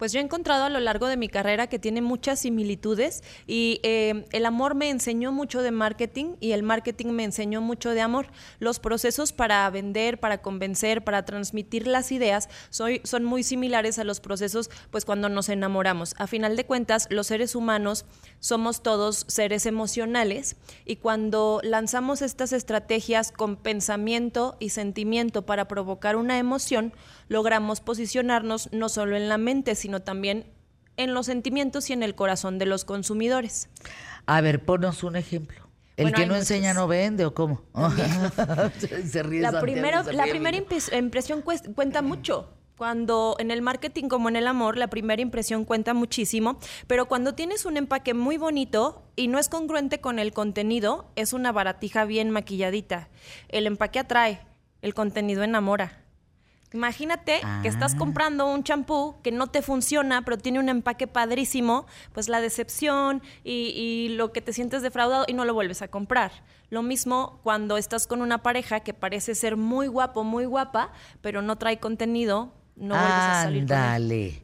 Pues 0.00 0.12
yo 0.12 0.18
he 0.18 0.22
encontrado 0.22 0.64
a 0.64 0.70
lo 0.70 0.80
largo 0.80 1.08
de 1.08 1.18
mi 1.18 1.28
carrera 1.28 1.66
que 1.66 1.78
tiene 1.78 2.00
muchas 2.00 2.40
similitudes 2.40 3.22
y 3.46 3.80
eh, 3.82 4.24
el 4.32 4.46
amor 4.46 4.74
me 4.74 4.88
enseñó 4.88 5.30
mucho 5.30 5.60
de 5.60 5.72
marketing 5.72 6.36
y 6.40 6.52
el 6.52 6.62
marketing 6.62 7.08
me 7.08 7.24
enseñó 7.24 7.60
mucho 7.60 7.90
de 7.90 8.00
amor. 8.00 8.28
Los 8.60 8.80
procesos 8.80 9.34
para 9.34 9.68
vender, 9.68 10.18
para 10.18 10.40
convencer, 10.40 11.04
para 11.04 11.26
transmitir 11.26 11.86
las 11.86 12.12
ideas 12.12 12.48
son 12.70 13.24
muy 13.24 13.42
similares 13.42 13.98
a 13.98 14.04
los 14.04 14.20
procesos 14.20 14.70
pues 14.90 15.04
cuando 15.04 15.28
nos 15.28 15.50
enamoramos. 15.50 16.14
A 16.16 16.26
final 16.26 16.56
de 16.56 16.64
cuentas, 16.64 17.06
los 17.10 17.26
seres 17.26 17.54
humanos 17.54 18.06
somos 18.38 18.82
todos 18.82 19.26
seres 19.28 19.66
emocionales 19.66 20.56
y 20.86 20.96
cuando 20.96 21.60
lanzamos 21.62 22.22
estas 22.22 22.54
estrategias 22.54 23.32
con 23.32 23.56
pensamiento 23.56 24.56
y 24.60 24.70
sentimiento 24.70 25.42
para 25.42 25.68
provocar 25.68 26.16
una 26.16 26.38
emoción, 26.38 26.94
logramos 27.30 27.80
posicionarnos 27.80 28.70
no 28.72 28.88
solo 28.88 29.16
en 29.16 29.28
la 29.28 29.38
mente, 29.38 29.76
sino 29.76 30.00
también 30.00 30.52
en 30.96 31.14
los 31.14 31.26
sentimientos 31.26 31.88
y 31.88 31.92
en 31.92 32.02
el 32.02 32.14
corazón 32.14 32.58
de 32.58 32.66
los 32.66 32.84
consumidores. 32.84 33.70
A 34.26 34.40
ver, 34.40 34.64
ponos 34.64 35.04
un 35.04 35.16
ejemplo. 35.16 35.70
¿El 35.96 36.12
que 36.12 36.26
no 36.26 36.34
enseña 36.34 36.74
no 36.74 36.88
vende 36.88 37.24
o 37.24 37.32
cómo? 37.32 37.62
se 39.06 39.22
ríe 39.22 39.40
la, 39.40 39.60
primera, 39.60 40.02
la 40.02 40.24
primera 40.24 40.56
impresión 40.56 41.42
cuenta 41.42 42.02
mucho 42.02 42.50
cuando 42.76 43.36
en 43.38 43.50
el 43.50 43.62
marketing 43.62 44.08
como 44.08 44.28
en 44.28 44.36
el 44.36 44.48
amor, 44.48 44.76
la 44.76 44.88
primera 44.88 45.22
impresión 45.22 45.64
cuenta 45.64 45.94
muchísimo, 45.94 46.58
pero 46.86 47.06
cuando 47.06 47.34
tienes 47.34 47.64
un 47.64 47.76
empaque 47.76 48.14
muy 48.14 48.38
bonito 48.38 49.04
y 49.16 49.28
no 49.28 49.38
es 49.38 49.48
congruente 49.48 50.00
con 50.00 50.18
el 50.18 50.32
contenido, 50.32 51.12
es 51.14 51.32
una 51.32 51.52
baratija 51.52 52.06
bien 52.06 52.30
maquilladita. 52.30 53.10
El 53.50 53.66
empaque 53.66 53.98
atrae, 53.98 54.40
el 54.80 54.94
contenido 54.94 55.42
enamora. 55.42 56.02
Imagínate 56.72 57.40
que 57.62 57.68
estás 57.68 57.94
ah. 57.94 57.98
comprando 57.98 58.46
un 58.46 58.62
champú 58.62 59.16
que 59.22 59.32
no 59.32 59.48
te 59.48 59.60
funciona, 59.60 60.22
pero 60.24 60.38
tiene 60.38 60.60
un 60.60 60.68
empaque 60.68 61.08
padrísimo, 61.08 61.86
pues 62.12 62.28
la 62.28 62.40
decepción 62.40 63.22
y, 63.42 63.72
y, 63.74 64.10
lo 64.10 64.32
que 64.32 64.40
te 64.40 64.52
sientes 64.52 64.80
defraudado 64.82 65.24
y 65.26 65.32
no 65.32 65.44
lo 65.44 65.52
vuelves 65.52 65.82
a 65.82 65.88
comprar. 65.88 66.30
Lo 66.68 66.82
mismo 66.82 67.40
cuando 67.42 67.76
estás 67.76 68.06
con 68.06 68.22
una 68.22 68.42
pareja 68.44 68.80
que 68.80 68.94
parece 68.94 69.34
ser 69.34 69.56
muy 69.56 69.88
guapo, 69.88 70.22
muy 70.22 70.44
guapa, 70.44 70.92
pero 71.22 71.42
no 71.42 71.56
trae 71.56 71.80
contenido, 71.80 72.54
no 72.76 72.94
vuelves 72.94 73.12
a 73.12 73.42
salir 73.42 73.62
Ándale. 73.62 74.42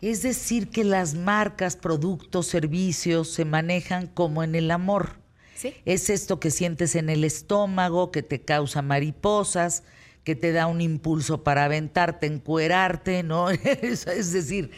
Es 0.00 0.22
decir, 0.22 0.70
que 0.70 0.82
las 0.82 1.14
marcas, 1.14 1.76
productos, 1.76 2.46
servicios 2.46 3.28
se 3.30 3.44
manejan 3.44 4.06
como 4.06 4.42
en 4.42 4.54
el 4.54 4.70
amor. 4.70 5.20
¿Sí? 5.54 5.74
Es 5.84 6.08
esto 6.08 6.40
que 6.40 6.50
sientes 6.50 6.94
en 6.94 7.10
el 7.10 7.22
estómago, 7.22 8.10
que 8.10 8.22
te 8.22 8.40
causa 8.40 8.80
mariposas, 8.80 9.82
que 10.30 10.36
te 10.36 10.52
da 10.52 10.68
un 10.68 10.80
impulso 10.80 11.42
para 11.42 11.64
aventarte, 11.64 12.28
encuerarte, 12.28 13.24
¿no? 13.24 13.50
es 13.50 14.32
decir, 14.32 14.70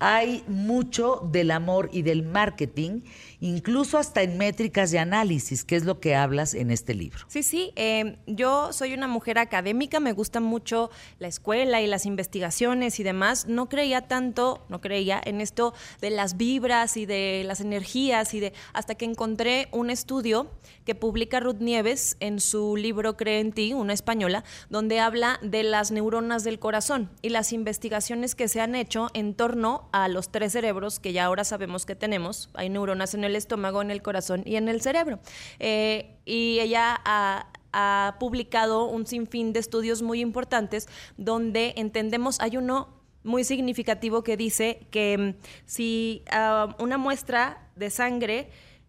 hay 0.00 0.44
mucho 0.46 1.28
del 1.32 1.50
amor 1.50 1.88
y 1.92 2.02
del 2.02 2.22
marketing, 2.22 3.00
incluso 3.40 3.98
hasta 3.98 4.22
en 4.22 4.38
métricas 4.38 4.90
de 4.90 4.98
análisis, 4.98 5.64
que 5.64 5.76
es 5.76 5.84
lo 5.84 5.98
que 5.98 6.14
hablas 6.14 6.54
en 6.54 6.70
este 6.70 6.94
libro. 6.94 7.24
Sí, 7.28 7.42
sí, 7.42 7.72
eh, 7.74 8.16
yo 8.26 8.72
soy 8.72 8.94
una 8.94 9.08
mujer 9.08 9.38
académica, 9.38 9.98
me 9.98 10.12
gusta 10.12 10.40
mucho 10.40 10.90
la 11.18 11.26
escuela 11.26 11.80
y 11.80 11.86
las 11.86 12.06
investigaciones 12.06 13.00
y 13.00 13.02
demás. 13.02 13.46
No 13.46 13.68
creía 13.68 14.02
tanto, 14.02 14.64
no 14.68 14.80
creía 14.80 15.20
en 15.24 15.40
esto 15.40 15.74
de 16.00 16.10
las 16.10 16.36
vibras 16.36 16.96
y 16.96 17.06
de 17.06 17.42
las 17.44 17.60
energías 17.60 18.34
y 18.34 18.40
de 18.40 18.52
hasta 18.72 18.94
que 18.94 19.04
encontré 19.04 19.68
un 19.72 19.90
estudio 19.90 20.50
que 20.88 20.94
publica 20.94 21.38
Ruth 21.38 21.60
Nieves 21.60 22.16
en 22.18 22.40
su 22.40 22.74
libro 22.74 23.14
Cree 23.18 23.40
en 23.40 23.52
ti, 23.52 23.74
una 23.74 23.92
española, 23.92 24.42
donde 24.70 25.00
habla 25.00 25.38
de 25.42 25.62
las 25.62 25.90
neuronas 25.90 26.44
del 26.44 26.58
corazón 26.58 27.10
y 27.20 27.28
las 27.28 27.52
investigaciones 27.52 28.34
que 28.34 28.48
se 28.48 28.62
han 28.62 28.74
hecho 28.74 29.08
en 29.12 29.34
torno 29.34 29.90
a 29.92 30.08
los 30.08 30.32
tres 30.32 30.52
cerebros 30.52 30.98
que 30.98 31.12
ya 31.12 31.26
ahora 31.26 31.44
sabemos 31.44 31.84
que 31.84 31.94
tenemos. 31.94 32.48
Hay 32.54 32.70
neuronas 32.70 33.12
en 33.12 33.24
el 33.24 33.36
estómago, 33.36 33.82
en 33.82 33.90
el 33.90 34.00
corazón 34.00 34.42
y 34.46 34.56
en 34.56 34.70
el 34.70 34.80
cerebro. 34.80 35.18
Eh, 35.58 36.16
y 36.24 36.58
ella 36.60 36.98
ha, 37.04 38.16
publicado 38.18 38.86
un 38.86 39.06
sinfín 39.06 39.52
de 39.52 39.60
estudios 39.60 40.00
muy 40.00 40.22
importantes 40.22 40.88
donde 41.18 41.74
entendemos, 41.76 42.40
hay 42.40 42.56
uno 42.56 42.88
muy 43.24 43.44
significativo 43.44 44.24
que 44.24 44.38
dice 44.38 44.86
que 44.90 45.18
mm, 45.18 45.44
si 45.66 46.24
ah, 46.30 46.74
una 46.78 46.96
muestra 46.96 47.68
de 47.76 47.90
sangre 47.90 48.48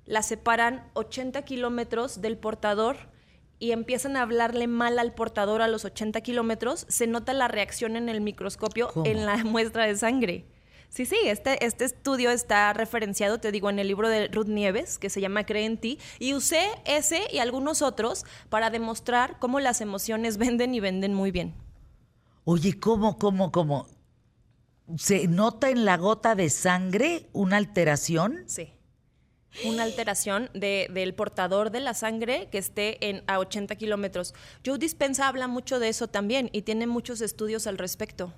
la 0.09 0.23
separan 0.23 0.89
80 0.95 1.43
kilómetros 1.43 2.19
del 2.19 2.37
portador, 2.37 2.97
y 3.59 3.73
empiezan 3.73 4.17
a 4.17 4.23
hablarle 4.23 4.67
mal 4.67 4.97
al 4.99 5.13
portador 5.13 5.61
a 5.61 5.67
los 5.67 5.85
80 5.85 6.21
kilómetros, 6.21 6.85
se 6.89 7.07
nota 7.07 7.33
la 7.33 7.47
reacción 7.47 7.95
en 7.95 8.09
el 8.09 8.21
microscopio 8.21 8.91
en 9.05 9.25
la 9.25 9.37
muestra 9.43 9.85
de 9.85 9.95
sangre. 9.95 10.45
Sí, 10.89 11.05
sí, 11.05 11.17
este, 11.25 11.63
este 11.63 11.85
estudio 11.85 12.31
está 12.31 12.73
referenciado, 12.73 13.39
te 13.39 13.51
digo, 13.51 13.69
en 13.69 13.77
el 13.77 13.87
libro 13.87 14.09
de 14.09 14.27
Ruth 14.29 14.47
Nieves, 14.47 14.97
que 14.97 15.11
se 15.11 15.21
llama 15.21 15.45
Cree 15.45 15.65
en 15.65 15.77
ti, 15.77 15.99
y 16.17 16.33
usé 16.33 16.67
ese 16.85 17.21
y 17.31 17.37
algunos 17.37 17.83
otros 17.83 18.25
para 18.49 18.71
demostrar 18.71 19.37
cómo 19.37 19.59
las 19.59 19.81
emociones 19.81 20.37
venden 20.39 20.73
y 20.73 20.79
venden 20.79 21.13
muy 21.13 21.29
bien. 21.29 21.53
Oye, 22.45 22.79
¿cómo, 22.79 23.19
cómo, 23.19 23.51
cómo? 23.51 23.87
¿Se 24.97 25.27
nota 25.27 25.69
en 25.69 25.85
la 25.85 25.97
gota 25.97 26.33
de 26.33 26.49
sangre 26.49 27.29
una 27.33 27.57
alteración? 27.57 28.45
Sí. 28.47 28.73
Una 29.65 29.83
alteración 29.83 30.49
del 30.53 31.13
portador 31.13 31.71
de 31.71 31.79
la 31.79 31.93
sangre 31.93 32.47
que 32.51 32.59
esté 32.59 33.09
en, 33.09 33.23
a 33.27 33.39
80 33.39 33.75
kilómetros. 33.75 34.33
Joe 34.65 34.77
Dispensa 34.77 35.27
habla 35.27 35.47
mucho 35.47 35.79
de 35.79 35.89
eso 35.89 36.07
también 36.07 36.49
y 36.53 36.61
tiene 36.61 36.87
muchos 36.87 37.21
estudios 37.21 37.67
al 37.67 37.77
respecto. 37.77 38.33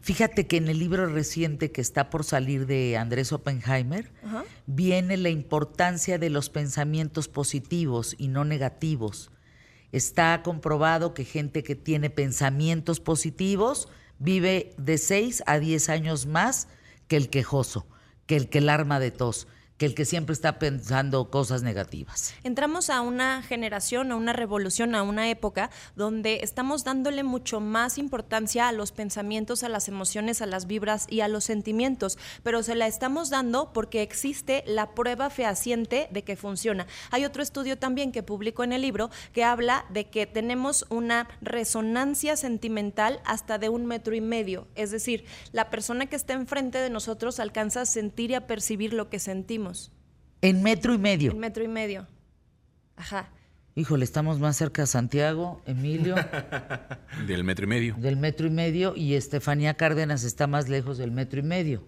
Fíjate 0.00 0.46
que 0.46 0.56
en 0.56 0.68
el 0.68 0.78
libro 0.78 1.06
reciente 1.06 1.70
que 1.70 1.80
está 1.80 2.10
por 2.10 2.24
salir 2.24 2.66
de 2.66 2.96
Andrés 2.96 3.32
Oppenheimer, 3.32 4.10
viene 4.66 5.16
la 5.16 5.28
importancia 5.28 6.18
de 6.18 6.30
los 6.30 6.48
pensamientos 6.48 7.28
positivos 7.28 8.14
y 8.18 8.28
no 8.28 8.44
negativos. 8.44 9.30
Está 9.92 10.42
comprobado 10.42 11.14
que 11.14 11.24
gente 11.24 11.62
que 11.62 11.76
tiene 11.76 12.10
pensamientos 12.10 13.00
positivos 13.00 13.88
vive 14.18 14.72
de 14.78 14.98
6 14.98 15.42
a 15.46 15.58
10 15.58 15.88
años 15.88 16.26
más 16.26 16.68
que 17.08 17.16
el 17.16 17.28
quejoso, 17.28 17.86
que 18.26 18.36
el 18.36 18.48
que 18.48 18.58
el 18.58 18.68
arma 18.68 19.00
de 19.00 19.10
tos 19.10 19.46
que 19.80 19.86
el 19.86 19.94
que 19.94 20.04
siempre 20.04 20.34
está 20.34 20.58
pensando 20.58 21.30
cosas 21.30 21.62
negativas. 21.62 22.34
Entramos 22.44 22.90
a 22.90 23.00
una 23.00 23.42
generación, 23.42 24.12
a 24.12 24.16
una 24.16 24.34
revolución, 24.34 24.94
a 24.94 25.02
una 25.02 25.30
época 25.30 25.70
donde 25.96 26.40
estamos 26.42 26.84
dándole 26.84 27.22
mucho 27.22 27.60
más 27.60 27.96
importancia 27.96 28.68
a 28.68 28.72
los 28.72 28.92
pensamientos, 28.92 29.62
a 29.62 29.70
las 29.70 29.88
emociones, 29.88 30.42
a 30.42 30.46
las 30.46 30.66
vibras 30.66 31.06
y 31.08 31.22
a 31.22 31.28
los 31.28 31.44
sentimientos, 31.44 32.18
pero 32.42 32.62
se 32.62 32.74
la 32.74 32.88
estamos 32.88 33.30
dando 33.30 33.72
porque 33.72 34.02
existe 34.02 34.64
la 34.66 34.94
prueba 34.94 35.30
fehaciente 35.30 36.08
de 36.10 36.24
que 36.24 36.36
funciona. 36.36 36.86
Hay 37.10 37.24
otro 37.24 37.42
estudio 37.42 37.78
también 37.78 38.12
que 38.12 38.22
publicó 38.22 38.64
en 38.64 38.74
el 38.74 38.82
libro 38.82 39.08
que 39.32 39.44
habla 39.44 39.86
de 39.88 40.10
que 40.10 40.26
tenemos 40.26 40.84
una 40.90 41.26
resonancia 41.40 42.36
sentimental 42.36 43.22
hasta 43.24 43.56
de 43.56 43.70
un 43.70 43.86
metro 43.86 44.14
y 44.14 44.20
medio, 44.20 44.68
es 44.74 44.90
decir, 44.90 45.24
la 45.52 45.70
persona 45.70 46.04
que 46.04 46.16
está 46.16 46.34
enfrente 46.34 46.76
de 46.76 46.90
nosotros 46.90 47.40
alcanza 47.40 47.80
a 47.80 47.86
sentir 47.86 48.32
y 48.32 48.34
a 48.34 48.46
percibir 48.46 48.92
lo 48.92 49.08
que 49.08 49.18
sentimos. 49.18 49.69
En 50.42 50.62
metro 50.62 50.94
y 50.94 50.98
medio. 50.98 51.32
En 51.32 51.38
metro 51.38 51.64
y 51.64 51.68
medio. 51.68 52.06
Ajá. 52.96 53.30
Híjole, 53.74 54.04
estamos 54.04 54.40
más 54.40 54.56
cerca 54.56 54.82
de 54.82 54.86
Santiago, 54.86 55.62
Emilio. 55.64 56.16
del 57.26 57.44
metro 57.44 57.64
y 57.64 57.68
medio. 57.68 57.94
Del 57.98 58.16
metro 58.16 58.46
y 58.46 58.50
medio 58.50 58.94
y 58.96 59.14
Estefanía 59.14 59.74
Cárdenas 59.74 60.24
está 60.24 60.46
más 60.46 60.68
lejos 60.68 60.98
del 60.98 61.12
metro 61.12 61.40
y 61.40 61.44
medio. 61.44 61.86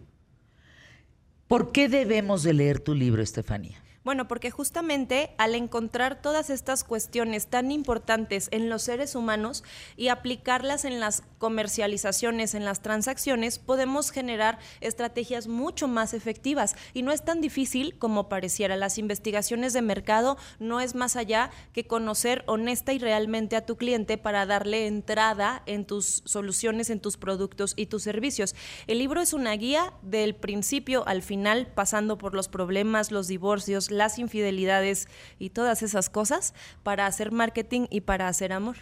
¿Por 1.48 1.72
qué 1.72 1.88
debemos 1.88 2.42
de 2.44 2.54
leer 2.54 2.80
tu 2.80 2.94
libro, 2.94 3.22
Estefanía? 3.22 3.78
Bueno, 4.04 4.26
porque 4.26 4.50
justamente 4.50 5.30
al 5.38 5.54
encontrar 5.54 6.20
todas 6.20 6.50
estas 6.50 6.82
cuestiones 6.82 7.46
tan 7.46 7.70
importantes 7.70 8.48
en 8.50 8.68
los 8.68 8.82
seres 8.82 9.14
humanos 9.14 9.62
y 9.96 10.08
aplicarlas 10.08 10.84
en 10.84 10.98
las 10.98 11.22
comercializaciones, 11.38 12.54
en 12.54 12.64
las 12.64 12.82
transacciones, 12.82 13.60
podemos 13.60 14.10
generar 14.10 14.58
estrategias 14.80 15.46
mucho 15.46 15.86
más 15.86 16.14
efectivas. 16.14 16.74
Y 16.94 17.02
no 17.02 17.12
es 17.12 17.24
tan 17.24 17.40
difícil 17.40 17.96
como 17.98 18.28
pareciera. 18.28 18.74
Las 18.74 18.98
investigaciones 18.98 19.72
de 19.72 19.82
mercado 19.82 20.36
no 20.58 20.80
es 20.80 20.96
más 20.96 21.14
allá 21.14 21.50
que 21.72 21.86
conocer 21.86 22.42
honesta 22.48 22.92
y 22.92 22.98
realmente 22.98 23.54
a 23.54 23.66
tu 23.66 23.76
cliente 23.76 24.18
para 24.18 24.46
darle 24.46 24.88
entrada 24.88 25.62
en 25.66 25.84
tus 25.84 26.22
soluciones, 26.24 26.90
en 26.90 26.98
tus 26.98 27.16
productos 27.16 27.74
y 27.76 27.86
tus 27.86 28.02
servicios. 28.02 28.56
El 28.88 28.98
libro 28.98 29.20
es 29.20 29.32
una 29.32 29.52
guía 29.52 29.92
del 30.02 30.34
principio 30.34 31.06
al 31.06 31.22
final, 31.22 31.68
pasando 31.72 32.18
por 32.18 32.34
los 32.34 32.48
problemas, 32.48 33.12
los 33.12 33.28
divorcios, 33.28 33.91
las 33.92 34.18
infidelidades 34.18 35.08
y 35.38 35.50
todas 35.50 35.82
esas 35.82 36.10
cosas 36.10 36.54
para 36.82 37.06
hacer 37.06 37.32
marketing 37.32 37.86
y 37.90 38.02
para 38.02 38.28
hacer 38.28 38.52
amor. 38.52 38.76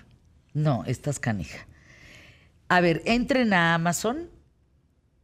No, 0.54 0.84
estás 0.86 1.20
canija. 1.20 1.66
A 2.68 2.80
ver, 2.80 3.02
entren 3.04 3.52
a 3.52 3.74
Amazon. 3.74 4.30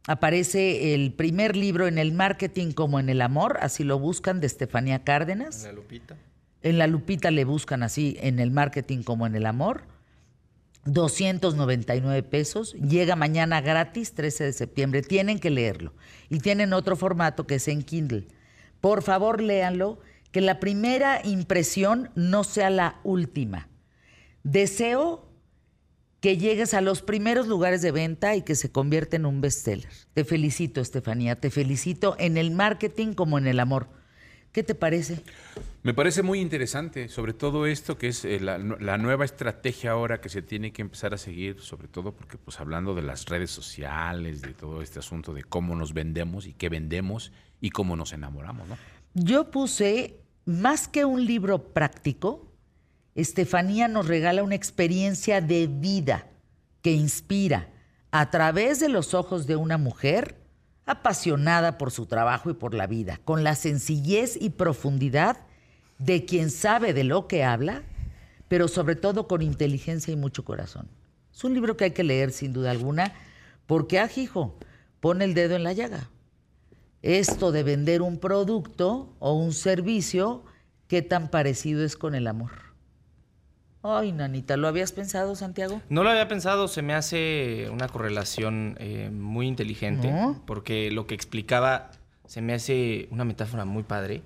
Aparece 0.07 0.93
el 0.93 1.13
primer 1.13 1.55
libro 1.55 1.87
en 1.87 1.97
el 1.97 2.13
marketing 2.13 2.71
como 2.71 2.99
en 2.99 3.09
el 3.09 3.21
amor, 3.21 3.57
así 3.61 3.83
lo 3.83 3.99
buscan, 3.99 4.39
de 4.39 4.47
Estefanía 4.47 5.03
Cárdenas. 5.03 5.63
En 5.63 5.67
la 5.67 5.73
lupita. 5.73 6.17
En 6.61 6.77
la 6.77 6.87
lupita 6.87 7.29
le 7.29 7.43
buscan 7.43 7.83
así, 7.83 8.17
en 8.21 8.39
el 8.39 8.51
marketing 8.51 9.03
como 9.03 9.27
en 9.27 9.35
el 9.35 9.45
amor. 9.45 9.83
299 10.85 12.23
pesos. 12.23 12.73
Llega 12.73 13.15
mañana 13.15 13.61
gratis, 13.61 14.13
13 14.13 14.45
de 14.45 14.53
septiembre. 14.53 15.01
Tienen 15.01 15.39
que 15.39 15.49
leerlo. 15.49 15.93
Y 16.29 16.39
tienen 16.39 16.73
otro 16.73 16.95
formato 16.95 17.45
que 17.45 17.55
es 17.55 17.67
en 17.67 17.83
Kindle. 17.83 18.27
Por 18.81 19.03
favor, 19.03 19.41
léanlo, 19.41 19.99
que 20.31 20.41
la 20.41 20.59
primera 20.59 21.21
impresión 21.23 22.11
no 22.15 22.43
sea 22.43 22.69
la 22.69 22.99
última. 23.03 23.69
Deseo 24.43 25.27
que 26.19 26.37
llegues 26.37 26.73
a 26.73 26.81
los 26.81 27.01
primeros 27.01 27.47
lugares 27.47 27.81
de 27.81 27.91
venta 27.91 28.35
y 28.35 28.41
que 28.41 28.55
se 28.55 28.71
convierta 28.71 29.15
en 29.15 29.25
un 29.25 29.41
bestseller. 29.41 29.89
Te 30.13 30.25
felicito, 30.25 30.81
Estefanía, 30.81 31.39
te 31.39 31.51
felicito 31.51 32.15
en 32.19 32.37
el 32.37 32.51
marketing 32.51 33.13
como 33.13 33.37
en 33.37 33.47
el 33.47 33.59
amor. 33.59 33.87
¿Qué 34.51 34.63
te 34.63 34.73
parece? 34.73 35.21
Me 35.83 35.93
parece 35.93 36.23
muy 36.23 36.39
interesante, 36.39 37.09
sobre 37.09 37.33
todo 37.33 37.67
esto 37.67 37.97
que 37.99 38.07
es 38.07 38.25
eh, 38.25 38.39
la, 38.39 38.57
nueva 38.57 39.23
estrategia 39.23 39.91
ahora 39.91 40.19
que 40.19 40.29
se 40.29 40.41
tiene 40.41 40.71
que 40.71 40.81
empezar 40.81 41.13
a 41.13 41.17
seguir, 41.17 41.59
sobre 41.61 41.87
todo 41.87 42.13
porque 42.13 42.37
pues 42.37 42.59
hablando 42.59 42.95
de 42.95 43.03
las 43.03 43.25
redes 43.25 43.51
sociales, 43.51 44.41
de 44.41 44.53
todo 44.53 44.81
este 44.81 44.97
asunto 44.97 45.33
de 45.33 45.43
cómo 45.43 45.75
nos 45.75 45.93
vendemos 45.93 46.47
y 46.47 46.53
qué 46.53 46.69
vendemos 46.69 47.31
y 47.61 47.69
cómo 47.69 47.95
nos 47.95 48.13
enamoramos, 48.13 48.67
¿no? 48.67 48.77
Yo 49.13 49.49
puse 49.51 50.21
más 50.45 50.87
que 50.87 51.05
un 51.05 51.25
libro 51.25 51.73
práctico, 51.73 52.51
Estefanía 53.15 53.87
nos 53.87 54.07
regala 54.07 54.43
una 54.43 54.55
experiencia 54.55 55.41
de 55.41 55.67
vida 55.67 56.27
que 56.83 56.91
inspira 56.91 57.69
a 58.11 58.29
través 58.29 58.79
de 58.79 58.89
los 58.89 59.13
ojos 59.13 59.47
de 59.47 59.55
una 59.55 59.77
mujer 59.77 60.37
apasionada 60.85 61.77
por 61.77 61.91
su 61.91 62.05
trabajo 62.05 62.49
y 62.49 62.53
por 62.53 62.73
la 62.73 62.87
vida, 62.87 63.19
con 63.25 63.43
la 63.43 63.55
sencillez 63.55 64.37
y 64.39 64.51
profundidad 64.51 65.37
de 65.97 66.25
quien 66.25 66.51
sabe 66.51 66.93
de 66.93 67.03
lo 67.03 67.27
que 67.27 67.43
habla, 67.43 67.81
pero 68.47 68.67
sobre 68.67 68.95
todo 68.95 69.27
con 69.27 69.41
inteligencia 69.41 70.13
y 70.13 70.15
mucho 70.15 70.45
corazón. 70.45 70.87
Es 71.33 71.43
un 71.43 71.53
libro 71.55 71.75
que 71.75 71.85
hay 71.85 71.91
que 71.91 72.03
leer 72.03 72.31
sin 72.31 72.53
duda 72.53 72.71
alguna, 72.71 73.13
porque, 73.65 73.99
ah, 73.99 74.09
pone 75.01 75.25
el 75.25 75.33
dedo 75.33 75.55
en 75.55 75.63
la 75.63 75.73
llaga 75.73 76.07
esto 77.07 77.53
de 77.53 77.63
vender 77.63 78.01
un 78.01 78.17
producto 78.17 79.15
o 79.19 79.33
un 79.33 79.53
servicio, 79.53 80.43
¿qué 80.87 81.01
tan 81.01 81.29
parecido 81.29 81.85
es 81.85 81.95
con 81.95 82.15
el 82.15 82.27
amor? 82.27 82.51
Ay, 83.81 84.11
nanita, 84.11 84.57
¿lo 84.57 84.67
habías 84.67 84.91
pensado, 84.91 85.35
Santiago? 85.35 85.81
No 85.87 86.03
lo 86.03 86.09
había 86.09 86.27
pensado, 86.27 86.67
se 86.67 86.81
me 86.81 86.93
hace 86.93 87.69
una 87.71 87.87
correlación 87.87 88.75
eh, 88.79 89.09
muy 89.09 89.47
inteligente, 89.47 90.13
porque 90.45 90.91
lo 90.91 91.07
que 91.07 91.15
explicaba 91.15 91.91
se 92.25 92.41
me 92.41 92.53
hace 92.53 93.07
una 93.11 93.23
metáfora 93.23 93.63
muy 93.63 93.83
padre. 93.83 94.21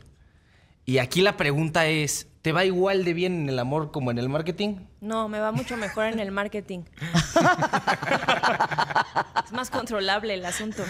Y 0.86 0.98
aquí 0.98 1.22
la 1.22 1.38
pregunta 1.38 1.86
es, 1.86 2.28
¿te 2.42 2.52
va 2.52 2.66
igual 2.66 3.06
de 3.06 3.14
bien 3.14 3.44
en 3.44 3.50
el 3.50 3.60
amor 3.60 3.92
como 3.92 4.12
en 4.12 4.18
el 4.18 4.30
marketing? 4.30 4.78
No, 5.00 5.30
me 5.30 5.40
va 5.40 5.52
mucho 5.52 5.78
mejor 5.78 6.08
en 6.08 6.20
el 6.20 6.32
marketing. 6.32 6.80
es 9.46 9.52
más 9.52 9.70
controlable 9.70 10.34
el 10.34 10.44
asunto. 10.46 10.84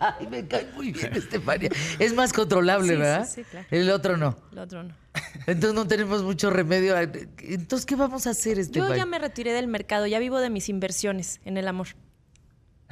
Ay, 0.00 0.26
me 0.28 0.46
cae 0.46 0.66
muy 0.74 0.92
bien, 0.92 1.14
Estefania. 1.14 1.70
Es 1.98 2.14
más 2.14 2.32
controlable, 2.32 2.96
¿verdad? 2.96 3.28
Sí, 3.28 3.42
sí, 3.42 3.48
claro. 3.48 3.66
El 3.70 3.90
otro 3.90 4.16
no. 4.16 4.36
El 4.52 4.58
otro 4.58 4.82
no. 4.82 4.94
Entonces 5.46 5.74
no 5.74 5.86
tenemos 5.86 6.22
mucho 6.22 6.50
remedio. 6.50 6.98
Entonces, 6.98 7.86
¿qué 7.86 7.94
vamos 7.94 8.26
a 8.26 8.30
hacer, 8.30 8.58
Estefania? 8.58 8.96
Yo 8.96 8.96
ya 8.96 9.06
me 9.06 9.20
retiré 9.20 9.52
del 9.52 9.68
mercado, 9.68 10.06
ya 10.06 10.18
vivo 10.18 10.40
de 10.40 10.50
mis 10.50 10.68
inversiones 10.68 11.40
en 11.44 11.56
el 11.58 11.68
amor. 11.68 11.88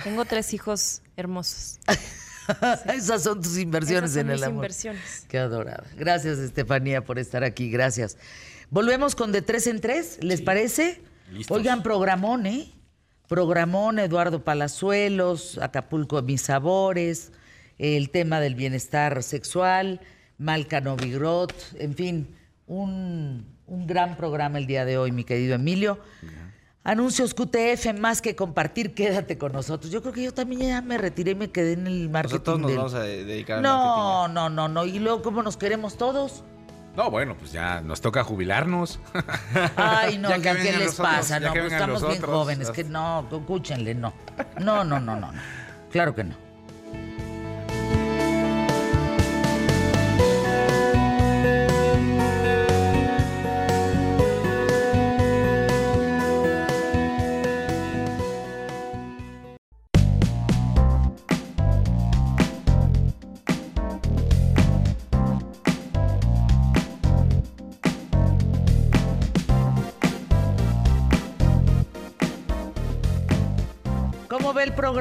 Tengo 0.03 0.25
tres 0.25 0.55
hijos 0.55 1.03
hermosos. 1.17 1.81
Esas 2.95 3.23
son 3.23 3.41
tus 3.41 3.59
inversiones 3.59 4.11
Esas 4.13 4.23
son 4.23 4.31
en 4.31 4.37
el 4.37 4.45
amor. 4.45 4.57
inversiones. 4.57 5.27
Qué 5.29 5.39
adorable. 5.39 5.89
Gracias, 5.97 6.39
Estefanía, 6.39 7.05
por 7.05 7.19
estar 7.19 7.45
aquí. 7.45 7.71
Gracias. 7.71 8.17
Volvemos 8.71 9.15
con 9.15 9.33
de 9.33 9.43
tres 9.43 9.67
en 9.67 9.81
tres, 9.81 10.19
¿les 10.23 10.41
parece? 10.41 11.01
Listos. 11.31 11.57
Oigan, 11.57 11.83
programón, 11.83 12.47
¿eh? 12.47 12.73
Programón, 13.29 13.99
Eduardo 13.99 14.45
Palazuelos, 14.45 15.59
Acapulco, 15.59 16.21
mis 16.23 16.43
sabores, 16.43 17.33
el 17.79 18.11
tema 18.11 18.41
del 18.41 18.55
bienestar 18.55 19.23
sexual, 19.23 20.01
Malca 20.39 20.81
Novigrot, 20.81 21.55
en 21.79 21.95
fin, 21.95 22.35
un, 22.67 23.47
un 23.67 23.87
gran 23.87 24.17
programa 24.17 24.59
el 24.59 24.67
día 24.67 24.85
de 24.85 24.99
hoy, 24.99 25.13
mi 25.13 25.25
querido 25.25 25.55
Emilio. 25.55 25.99
Anuncios 26.85 27.33
QTF, 27.35 27.95
más 27.97 28.21
que 28.21 28.35
compartir, 28.35 28.93
quédate 28.93 29.39
con 29.39 29.53
nosotros. 29.53 29.93
Yo 29.93 30.03
creo 30.03 30.13
que 30.13 30.23
yo 30.25 30.35
también 30.35 30.63
ya 30.63 30.83
me 30.83 30.99
retiré 30.99 31.31
y 31.31 31.35
me 31.37 31.49
quedé 31.51 31.75
en 31.75 31.87
el 31.87 32.09
marketing. 32.11 32.35
Nosotros 32.35 32.59
nos 32.59 32.69
del- 32.71 32.77
vamos 32.79 32.95
a 32.95 33.01
de- 33.03 33.25
dedicar 33.25 33.59
al 33.59 33.63
marketing. 33.63 33.89
no, 33.93 34.29
no, 34.29 34.51
no, 34.51 34.69
no. 34.69 34.85
Y 34.85 34.99
luego, 34.99 35.23
¿cómo 35.23 35.45
nos 35.45 35.57
queremos 35.57 35.97
todos? 35.97 36.43
No, 36.97 37.09
bueno, 37.11 37.37
pues 37.39 37.53
ya 37.53 37.81
nos 37.83 38.01
toca 38.01 38.25
jubilarnos. 38.25 38.99
Ay, 39.77 40.19
no, 40.19 40.29
Ya 40.31 40.37
oigan, 40.37 40.57
que 40.57 40.63
¿qué 40.63 40.73
les 40.73 40.99
otros, 40.99 41.09
pasa? 41.09 41.39
ya 41.39 41.47
No, 41.49 41.53
pues 41.55 41.73
estamos 41.73 42.09
bien 42.09 42.21
jóvenes, 42.23 42.71
que 42.71 42.85
no, 42.85 43.29
escúchenle, 43.31 43.95
no. 43.95 44.13
No, 44.61 44.83
no, 44.85 44.99
no, 44.99 45.15
no, 45.17 45.33
no. 45.33 45.41
Claro 45.93 46.15
que 46.17 46.25
no. 46.25 46.35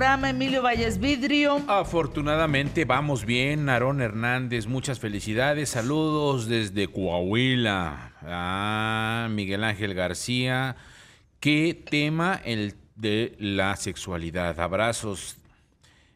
Programa 0.01 0.31
Emilio 0.31 0.63
Valles 0.63 0.99
Vidrio? 0.99 1.61
Afortunadamente 1.67 2.85
vamos 2.85 3.23
bien, 3.23 3.69
Aarón 3.69 4.01
Hernández, 4.01 4.65
muchas 4.65 4.99
felicidades, 4.99 5.69
saludos 5.69 6.47
desde 6.47 6.87
Coahuila. 6.87 8.11
Ah, 8.23 9.27
Miguel 9.29 9.63
Ángel 9.63 9.93
García, 9.93 10.75
¿qué 11.39 11.79
tema 11.87 12.41
el 12.43 12.73
de 12.95 13.35
la 13.37 13.75
sexualidad? 13.75 14.59
Abrazos. 14.59 15.37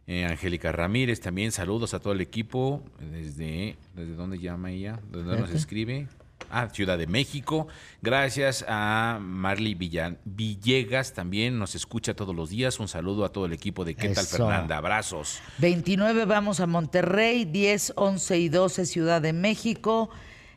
Eh, 0.08 0.26
Angélica 0.26 0.72
Ramírez, 0.72 1.22
también 1.22 1.52
saludos 1.52 1.94
a 1.94 2.00
todo 2.00 2.14
el 2.14 2.22
equipo. 2.22 2.82
Desde, 3.12 3.76
¿desde 3.94 4.16
dónde 4.16 4.40
llama 4.40 4.72
ella? 4.72 5.00
¿De 5.12 5.22
dónde 5.22 5.42
nos 5.42 5.52
escribe? 5.52 6.08
Ah, 6.52 6.70
Ciudad 6.72 6.98
de 6.98 7.08
México. 7.08 7.68
Gracias 8.02 8.64
a 8.68 9.18
Marley 9.22 9.74
Villan- 9.76 10.18
Villegas, 10.26 11.14
también 11.14 11.58
nos 11.60 11.76
escucha 11.76 12.14
todos 12.14 12.36
los 12.36 12.50
días. 12.50 12.80
Un 12.80 12.88
saludo 12.88 13.26
a 13.26 13.30
todo 13.30 13.46
el 13.46 13.54
equipo 13.54 13.84
de 13.84 13.96
¿Qué 13.96 14.10
tal, 14.10 14.24
Eso. 14.26 14.38
Fernanda? 14.38 14.78
Abrazos. 14.78 15.40
29 15.58 16.26
vamos 16.26 16.60
a 16.60 16.68
Monterrey, 16.68 17.46
10, 17.46 17.94
11 17.96 18.38
y 18.40 18.50
12 18.50 18.86
Ciudad 18.86 19.22
de 19.22 19.34
México, 19.34 20.10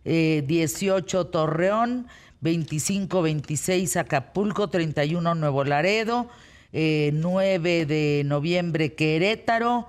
eh, 0.05 0.44
18 0.46 1.26
Torreón, 1.28 2.06
25, 2.42 3.22
26 3.22 3.96
Acapulco, 3.96 4.68
31 4.68 5.34
Nuevo 5.34 5.64
Laredo, 5.64 6.28
eh, 6.72 7.10
9 7.14 7.86
de 7.86 8.22
noviembre 8.26 8.94
Querétaro. 8.94 9.88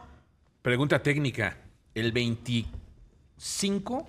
Pregunta 0.62 1.04
técnica. 1.04 1.58
¿El 1.94 2.12
25, 2.14 4.08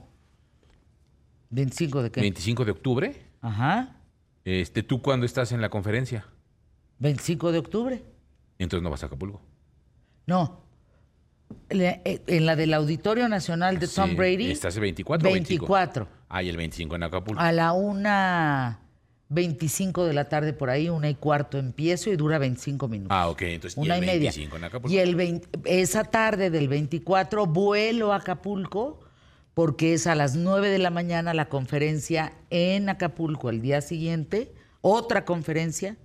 25 1.51 2.03
de 2.03 2.11
qué? 2.11 2.21
25 2.21 2.65
de 2.65 2.71
octubre? 2.73 3.23
Ajá, 3.43 3.97
Este, 4.45 4.83
¿Tú 4.83 5.03
cuándo 5.03 5.27
estás 5.27 5.53
en 5.53 5.61
la 5.61 5.69
conferencia? 5.69 6.25
25 6.99 7.53
de 7.53 7.59
octubre. 7.59 8.03
Entonces 8.59 8.83
no 8.83 8.91
vas 8.91 9.03
a 9.03 9.07
Acapulco. 9.07 9.41
No. 10.27 10.61
Le- 11.69 12.01
eh, 12.05 12.23
en 12.27 12.47
la 12.47 12.57
del 12.57 12.73
Auditorio 12.75 13.29
Nacional 13.29 13.79
de 13.79 13.89
Tom 13.89 14.11
Sí, 14.11 14.17
Brady. 14.17 14.51
¿Estás 14.51 14.75
el 14.77 14.83
24 14.83 15.29
o 15.29 15.33
25? 15.33 15.67
24. 15.67 16.09
Ah, 16.29 16.43
y 16.43 16.49
el 16.49 16.57
25 16.57 16.95
en 16.97 17.03
Acapulco. 17.03 17.41
A 17.41 17.53
la 17.53 17.73
una 17.73 18.81
25 19.29 20.07
de 20.07 20.13
la 20.15 20.29
tarde 20.29 20.53
por 20.53 20.71
ahí, 20.71 20.89
una 20.89 21.09
y 21.11 21.15
cuarto 21.15 21.59
empiezo 21.59 22.11
y 22.11 22.17
dura 22.17 22.39
25 22.39 22.89
minutos. 22.89 23.17
Ah, 23.17 23.29
ok. 23.29 23.43
Entonces, 23.43 23.77
una 23.77 23.97
y 23.97 24.01
y 24.01 24.01
el 24.03 24.07
media. 24.07 24.31
25 24.31 24.57
en 24.57 24.65
Acapulco. 24.65 24.95
Y 24.95 24.99
el 24.99 25.15
20 25.17 25.49
esa 25.65 26.05
tarde 26.05 26.51
del 26.51 26.69
24 26.69 27.47
vuelo 27.47 28.13
a 28.13 28.17
Acapulco 28.17 29.01
porque 29.61 29.93
es 29.93 30.07
a 30.07 30.15
las 30.15 30.37
9 30.37 30.71
de 30.71 30.79
la 30.79 30.89
mañana 30.89 31.35
la 31.35 31.51
conferencia 31.51 32.33
en 32.49 32.89
Acapulco 32.89 33.51
el 33.51 33.61
día 33.61 33.83
siguiente, 33.83 34.55
otra 34.81 35.27
conferencia 35.27 35.99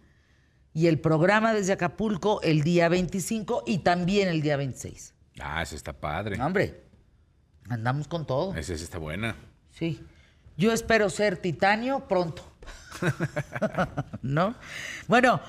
y 0.73 0.87
el 0.87 0.99
programa 0.99 1.53
desde 1.53 1.71
Acapulco 1.71 2.41
el 2.41 2.63
día 2.63 2.89
25 2.89 3.63
y 3.65 3.77
también 3.77 4.27
el 4.27 4.41
día 4.41 4.57
26. 4.57 5.13
Ah, 5.39 5.61
esa 5.61 5.73
está 5.73 5.93
padre. 5.93 6.37
Hombre, 6.41 6.83
andamos 7.69 8.09
con 8.09 8.27
todo. 8.27 8.53
Esa 8.55 8.73
está 8.73 8.97
buena. 8.97 9.37
Sí. 9.69 10.03
Yo 10.57 10.73
espero 10.73 11.09
ser 11.09 11.37
titanio 11.37 12.09
pronto. 12.09 12.43
¿No? 14.21 14.53
Bueno, 15.07 15.39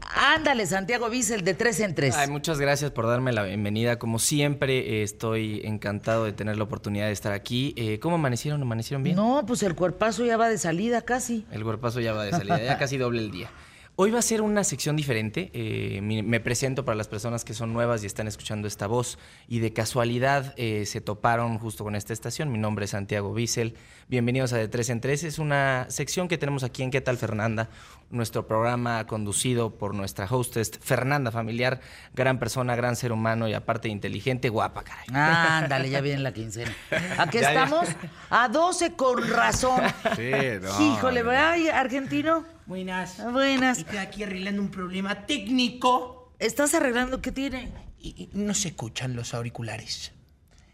ándale, 0.00 0.66
Santiago 0.66 1.08
Bissell, 1.10 1.42
de 1.44 1.54
tres 1.54 1.80
en 1.80 1.94
tres. 1.94 2.16
Ay, 2.16 2.28
muchas 2.30 2.58
gracias 2.58 2.90
por 2.90 3.06
darme 3.06 3.32
la 3.32 3.42
bienvenida. 3.44 3.98
Como 3.98 4.18
siempre, 4.18 4.78
eh, 4.78 5.02
estoy 5.02 5.62
encantado 5.64 6.24
de 6.24 6.32
tener 6.32 6.56
la 6.56 6.64
oportunidad 6.64 7.06
de 7.06 7.12
estar 7.12 7.32
aquí. 7.32 7.74
Eh, 7.76 7.98
¿Cómo 7.98 8.16
amanecieron? 8.16 8.62
¿Amanecieron 8.62 9.02
bien? 9.02 9.16
No, 9.16 9.44
pues 9.46 9.62
el 9.62 9.74
cuerpazo 9.74 10.24
ya 10.24 10.36
va 10.36 10.48
de 10.48 10.58
salida 10.58 11.02
casi. 11.02 11.46
El 11.50 11.64
cuerpazo 11.64 12.00
ya 12.00 12.12
va 12.12 12.24
de 12.24 12.30
salida, 12.30 12.62
ya 12.62 12.78
casi 12.78 12.98
doble 12.98 13.20
el 13.20 13.30
día. 13.30 13.50
Hoy 13.94 14.10
va 14.10 14.20
a 14.20 14.22
ser 14.22 14.40
una 14.40 14.64
sección 14.64 14.96
diferente. 14.96 15.50
eh, 15.52 16.00
me 16.00 16.40
presento 16.40 16.82
para 16.82 16.96
las 16.96 17.08
personas 17.08 17.44
que 17.44 17.52
son 17.52 17.74
nuevas 17.74 18.02
y 18.02 18.06
están 18.06 18.26
escuchando 18.26 18.66
esta 18.66 18.86
voz 18.86 19.18
y 19.48 19.58
de 19.58 19.74
casualidad 19.74 20.54
eh, 20.56 20.86
se 20.86 21.02
toparon 21.02 21.58
justo 21.58 21.84
con 21.84 21.94
esta 21.94 22.14
estación. 22.14 22.50
Mi 22.50 22.56
nombre 22.56 22.86
es 22.86 22.92
Santiago 22.92 23.34
Bissell. 23.34 23.74
Bienvenidos 24.08 24.54
a 24.54 24.56
De 24.56 24.66
Tres 24.68 24.88
en 24.88 25.02
Tres. 25.02 25.24
Es 25.24 25.38
una 25.38 25.84
sección 25.90 26.26
que 26.28 26.38
tenemos 26.38 26.64
aquí 26.64 26.82
en 26.82 26.90
¿Qué 26.90 27.02
tal 27.02 27.18
Fernanda? 27.18 27.68
Nuestro 28.12 28.46
programa 28.46 29.06
conducido 29.06 29.76
por 29.78 29.94
nuestra 29.94 30.26
hostess 30.26 30.70
Fernanda 30.80 31.30
Familiar, 31.32 31.80
gran 32.14 32.38
persona, 32.38 32.76
gran 32.76 32.94
ser 32.94 33.10
humano 33.10 33.48
y 33.48 33.54
aparte 33.54 33.88
inteligente, 33.88 34.50
guapa, 34.50 34.84
caray. 34.84 35.06
Ándale, 35.12 35.88
ya 35.88 36.00
viene 36.02 36.20
la 36.20 36.32
quincena. 36.32 36.70
¿A 37.18 37.26
qué 37.28 37.40
Ya, 37.42 37.54
ya. 37.54 37.64
estamos? 37.64 37.88
A 38.28 38.48
12 38.48 38.92
con 38.96 39.26
razón. 39.28 39.80
Sí, 40.14 40.30
no. 40.60 40.80
Híjole, 40.94 41.22
¿verdad, 41.22 41.54
argentino? 41.74 42.44
Buenas. 42.66 43.16
Buenas. 43.32 43.78
Estoy 43.78 43.96
aquí 43.98 44.22
arreglando 44.22 44.60
un 44.62 44.70
problema 44.70 45.26
técnico. 45.26 46.32
¿Estás 46.38 46.74
arreglando 46.74 47.22
qué 47.22 47.32
tiene? 47.32 47.72
Y, 47.98 48.28
y 48.34 48.38
no 48.38 48.52
se 48.52 48.68
escuchan 48.68 49.16
los 49.16 49.32
auriculares. 49.32 50.12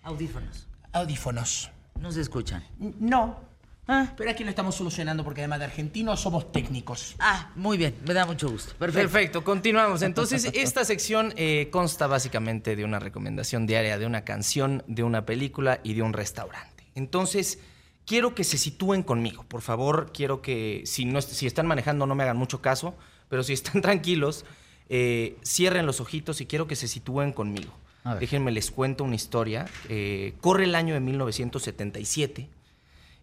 Audífonos. 0.03 0.67
Audífonos. 0.93 1.71
No 2.01 2.11
se 2.11 2.21
escuchan. 2.21 2.65
No. 2.79 3.48
Ah, 3.91 4.13
Pero 4.19 4.31
aquí 4.31 4.45
lo 4.45 4.51
estamos 4.51 4.75
solucionando 4.75 5.25
porque 5.25 5.41
además 5.41 5.61
de 5.61 5.65
argentinos 5.65 6.21
somos 6.21 6.53
técnicos. 6.53 7.17
ah, 7.19 7.51
muy 7.57 7.79
bien, 7.79 7.95
me 8.07 8.13
da 8.13 8.27
mucho 8.27 8.51
gusto. 8.51 8.75
Perfecto. 8.75 9.11
Perfecto, 9.11 9.45
continuamos. 9.45 10.03
Entonces, 10.03 10.45
esta 10.53 10.85
sección 10.85 11.33
eh, 11.37 11.69
consta 11.73 12.07
básicamente 12.07 12.77
de 12.77 12.85
una 12.85 12.99
recomendación 12.99 13.67
diaria 13.67 13.97
de 13.99 14.05
una 14.05 14.25
canción, 14.25 14.85
de 14.87 15.03
una 15.03 15.25
película 15.25 15.81
y 15.83 15.95
de 15.95 16.03
un 16.03 16.13
restaurante. 16.13 16.85
Entonces, 16.95 17.61
quiero 18.05 18.35
que 18.35 18.45
se 18.45 18.59
sitúen 18.59 19.03
conmigo. 19.03 19.45
Por 19.49 19.63
favor, 19.63 20.11
quiero 20.13 20.43
que 20.43 20.83
si, 20.85 21.07
no, 21.07 21.23
si 21.23 21.47
están 21.47 21.67
manejando 21.67 22.07
no 22.07 22.15
me 22.15 22.25
hagan 22.25 22.37
mucho 22.37 22.61
caso, 22.61 22.95
pero 23.31 23.43
si 23.43 23.55
están 23.55 23.81
tranquilos, 23.83 24.45
eh, 24.91 25.39
cierren 25.43 25.87
los 25.87 26.03
ojitos 26.03 26.43
y 26.43 26.47
quiero 26.47 26.67
que 26.67 26.77
se 26.77 26.89
sitúen 26.89 27.33
conmigo. 27.33 27.73
A 28.05 28.13
ver. 28.13 28.21
Déjenme 28.21 28.51
les 28.51 28.71
cuento 28.71 29.03
una 29.05 29.17
historia. 29.17 29.67
Eh, 29.89 30.35
corre 30.43 30.65
el 30.65 30.75
año 30.75 30.93
de 30.93 31.01
1977. 31.01 32.49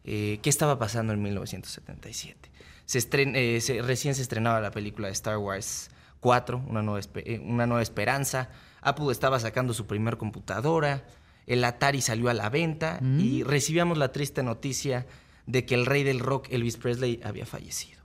Eh, 0.06 0.40
¿Qué 0.42 0.50
estaba 0.50 0.78
pasando 0.80 1.14
en 1.14 1.22
1977? 1.22 2.52
Se 2.86 3.00
estren- 3.00 3.36
eh, 3.36 3.60
se- 3.62 3.82
recién 3.82 4.14
se 4.16 4.22
estrenaba 4.22 4.62
la 4.62 4.72
película 4.72 5.08
de 5.08 5.14
Star 5.14 5.38
Wars 5.38 5.90
4, 6.20 6.64
Una 6.68 6.82
Nueva, 6.82 7.06
eh, 7.16 7.40
Una 7.44 7.66
Nueva 7.66 7.82
Esperanza. 7.82 8.50
Apple 8.82 9.12
estaba 9.12 9.40
sacando 9.40 9.74
su 9.74 9.88
primer 9.88 10.18
computadora. 10.18 11.04
el 11.48 11.64
Atari 11.64 12.02
salió 12.02 12.30
a 12.30 12.34
la 12.34 12.50
venta 12.50 12.98
y 13.02 13.44
mm. 13.44 13.48
recibíamos 13.48 14.00
la 14.00 14.12
triste 14.12 14.42
noticia 14.42 15.06
de 15.46 15.64
que 15.64 15.76
el 15.76 15.86
rey 15.86 16.02
del 16.04 16.20
rock, 16.20 16.48
Elvis 16.50 16.76
Presley, 16.78 17.20
había 17.24 17.46
fallecido. 17.46 18.02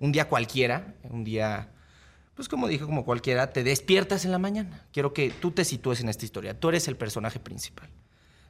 Un 0.00 0.10
día 0.10 0.28
cualquiera, 0.28 0.96
un 1.08 1.22
día, 1.22 1.68
pues 2.34 2.48
como 2.48 2.66
dije, 2.66 2.84
como 2.84 3.04
cualquiera, 3.04 3.52
te 3.52 3.62
despiertas 3.62 4.24
en 4.24 4.32
la 4.32 4.38
mañana. 4.40 4.84
Quiero 4.92 5.12
que 5.12 5.30
tú 5.30 5.52
te 5.52 5.64
sitúes 5.64 6.00
en 6.00 6.08
esta 6.08 6.24
historia. 6.24 6.58
Tú 6.58 6.70
eres 6.70 6.88
el 6.88 6.96
personaje 6.96 7.38
principal. 7.38 7.88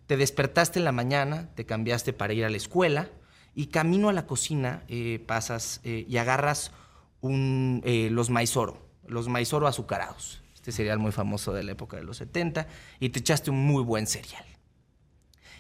Te 0.07 0.16
despertaste 0.16 0.79
en 0.79 0.85
la 0.85 0.93
mañana, 0.93 1.51
te 1.55 1.65
cambiaste 1.65 2.12
para 2.12 2.33
ir 2.33 2.45
a 2.45 2.51
la 2.51 2.57
escuela 2.57 3.11
y 3.55 3.66
camino 3.66 4.09
a 4.09 4.12
la 4.12 4.27
cocina 4.27 4.83
eh, 4.89 5.23
pasas 5.27 5.81
eh, 5.85 6.07
y 6.09 6.16
agarras 6.16 6.73
un, 7.20 7.83
eh, 7.85 8.09
los 8.11 8.31
maizoro, 8.31 8.89
los 9.07 9.29
maizoro 9.29 9.66
azucarados 9.66 10.43
este 10.55 10.70
cereal 10.70 11.01
muy 11.01 11.11
famoso 11.11 11.53
de 11.53 11.65
la 11.65 11.73
época 11.73 11.97
de 11.97 12.05
los 12.05 12.19
70, 12.19 12.69
y 13.01 13.09
te 13.09 13.19
echaste 13.19 13.51
un 13.51 13.66
muy 13.66 13.83
buen 13.83 14.07
cereal. 14.07 14.45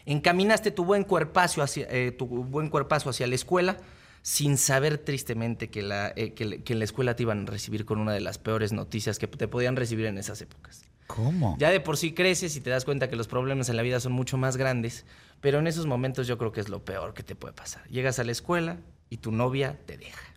Encaminaste 0.06 0.70
tu 0.70 0.84
buen 0.84 1.02
cuerpazo 1.02 1.60
hacia, 1.60 1.88
tu 2.16 2.26
buen 2.26 2.70
cuerpazo 2.70 3.10
hacia 3.10 3.26
la 3.26 3.34
escuela 3.34 3.78
sin 4.22 4.56
saber 4.56 4.98
tristemente 4.98 5.70
que, 5.70 5.80
en 5.80 6.78
la 6.78 6.84
escuela 6.84 7.16
te 7.16 7.24
iban 7.24 7.42
a 7.42 7.50
recibir 7.50 7.84
con 7.84 7.98
una 7.98 8.12
de 8.12 8.20
las 8.20 8.38
peores 8.38 8.72
noticias 8.72 9.18
que 9.18 9.26
te 9.26 9.48
podían 9.48 9.74
recibir 9.74 10.06
en 10.06 10.18
esas 10.18 10.40
épocas. 10.40 10.84
¿Cómo? 11.14 11.56
Ya 11.58 11.70
de 11.70 11.80
por 11.80 11.96
sí 11.96 12.12
creces 12.12 12.56
y 12.56 12.60
te 12.60 12.70
das 12.70 12.84
cuenta 12.84 13.10
que 13.10 13.16
los 13.16 13.28
problemas 13.28 13.68
en 13.68 13.76
la 13.76 13.82
vida 13.82 14.00
son 14.00 14.12
mucho 14.12 14.38
más 14.38 14.56
grandes, 14.56 15.04
pero 15.40 15.58
en 15.58 15.66
esos 15.66 15.86
momentos 15.86 16.26
yo 16.26 16.38
creo 16.38 16.52
que 16.52 16.60
es 16.60 16.68
lo 16.68 16.84
peor 16.84 17.12
que 17.12 17.22
te 17.22 17.34
puede 17.34 17.52
pasar. 17.52 17.86
Llegas 17.88 18.18
a 18.18 18.24
la 18.24 18.32
escuela 18.32 18.78
y 19.10 19.18
tu 19.18 19.32
novia 19.32 19.78
te 19.84 19.98
deja. 19.98 20.34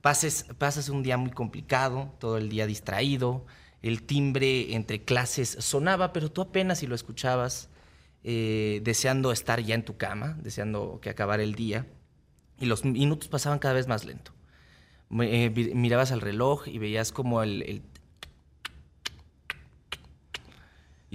Pases, 0.00 0.46
pasas 0.58 0.88
un 0.88 1.02
día 1.02 1.16
muy 1.16 1.30
complicado, 1.30 2.14
todo 2.18 2.38
el 2.38 2.48
día 2.48 2.66
distraído, 2.66 3.44
el 3.82 4.02
timbre 4.02 4.74
entre 4.74 5.02
clases 5.04 5.56
sonaba, 5.60 6.12
pero 6.12 6.30
tú 6.30 6.40
apenas 6.40 6.78
si 6.78 6.86
lo 6.86 6.94
escuchabas, 6.94 7.68
eh, 8.24 8.80
deseando 8.82 9.30
estar 9.30 9.60
ya 9.60 9.74
en 9.74 9.84
tu 9.84 9.96
cama, 9.96 10.36
deseando 10.42 11.00
que 11.00 11.10
acabara 11.10 11.42
el 11.42 11.54
día, 11.54 11.86
y 12.58 12.66
los 12.66 12.84
minutos 12.84 13.28
pasaban 13.28 13.58
cada 13.58 13.74
vez 13.74 13.86
más 13.86 14.04
lento. 14.04 14.32
Eh, 15.20 15.50
mirabas 15.74 16.10
al 16.10 16.20
reloj 16.20 16.66
y 16.66 16.78
veías 16.78 17.12
como 17.12 17.42
el, 17.42 17.82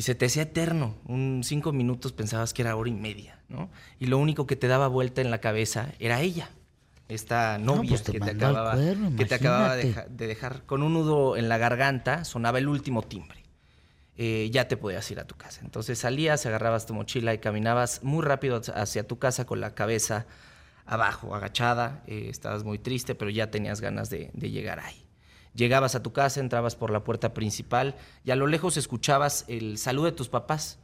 y 0.02 0.04
se 0.04 0.16
te 0.16 0.26
hacía 0.26 0.42
eterno. 0.42 0.96
Un 1.06 1.44
cinco 1.44 1.74
minutos 1.74 2.12
pensabas 2.12 2.56
que 2.56 2.64
era 2.64 2.76
hora 2.76 2.90
y 2.90 2.94
media, 2.94 3.38
¿no? 3.50 3.70
Y 4.00 4.08
lo 4.08 4.18
único 4.18 4.48
que 4.48 4.56
te 4.56 4.68
daba 4.68 4.88
vuelta 4.88 5.22
en 5.22 5.30
la 5.30 5.38
cabeza 5.38 5.94
era 6.00 6.22
ella 6.22 6.50
esta 7.08 7.60
novia 7.60 7.90
pues 7.90 8.02
que, 8.02 8.20
te 8.20 8.32
acababa, 8.32 8.76
que, 8.76 9.26
te 9.26 9.36
acababa, 9.36 9.76
de, 9.76 9.94
dejar 10.10 10.64
con 10.66 10.82
un 10.82 10.94
nudo 10.94 11.38
en 11.38 11.50
la 11.50 11.60
garganta, 11.60 12.26
sonaba 12.26 12.58
el 12.58 12.68
último 12.68 13.04
timbre. 13.04 13.44
Eh, 14.18 14.50
ya 14.52 14.68
te 14.68 14.76
podías 14.76 15.12
ir 15.12 15.20
a 15.20 15.28
tu 15.28 15.36
casa. 15.36 15.62
Entonces 15.64 16.00
salías, 16.00 16.48
agarrabas 16.48 16.88
tu 16.88 16.96
mochila 16.96 17.36
y 17.36 17.38
caminabas 17.38 18.02
muy 18.02 18.26
rápido 18.26 18.60
hacia 18.74 19.06
tu 19.06 19.20
casa 19.20 19.46
con 19.46 19.62
la 19.62 19.76
cabeza 19.76 20.26
abajo, 20.88 21.36
agachada. 21.36 22.02
Eh, 22.08 22.26
estabas 22.30 22.64
muy 22.64 22.80
triste, 22.80 23.14
pero 23.14 23.30
ya 23.30 23.52
tenías 23.52 23.82
ganas 23.82 24.10
de, 24.10 24.32
llegar 24.34 24.80
ahí. 24.80 25.01
Llegabas 25.54 25.96
a 25.96 26.04
tu 26.04 26.14
casa, 26.14 26.40
entrabas 26.40 26.76
por 26.76 26.92
la 26.92 27.04
puerta 27.04 27.34
principal 27.34 27.96
y 28.24 28.32
a 28.32 28.36
lo 28.36 28.48
lejos 28.48 28.78
escuchabas 28.78 29.46
el 29.48 29.78
saludo 29.78 30.06
de 30.06 30.12
tus 30.14 30.30
papás. 30.30 30.80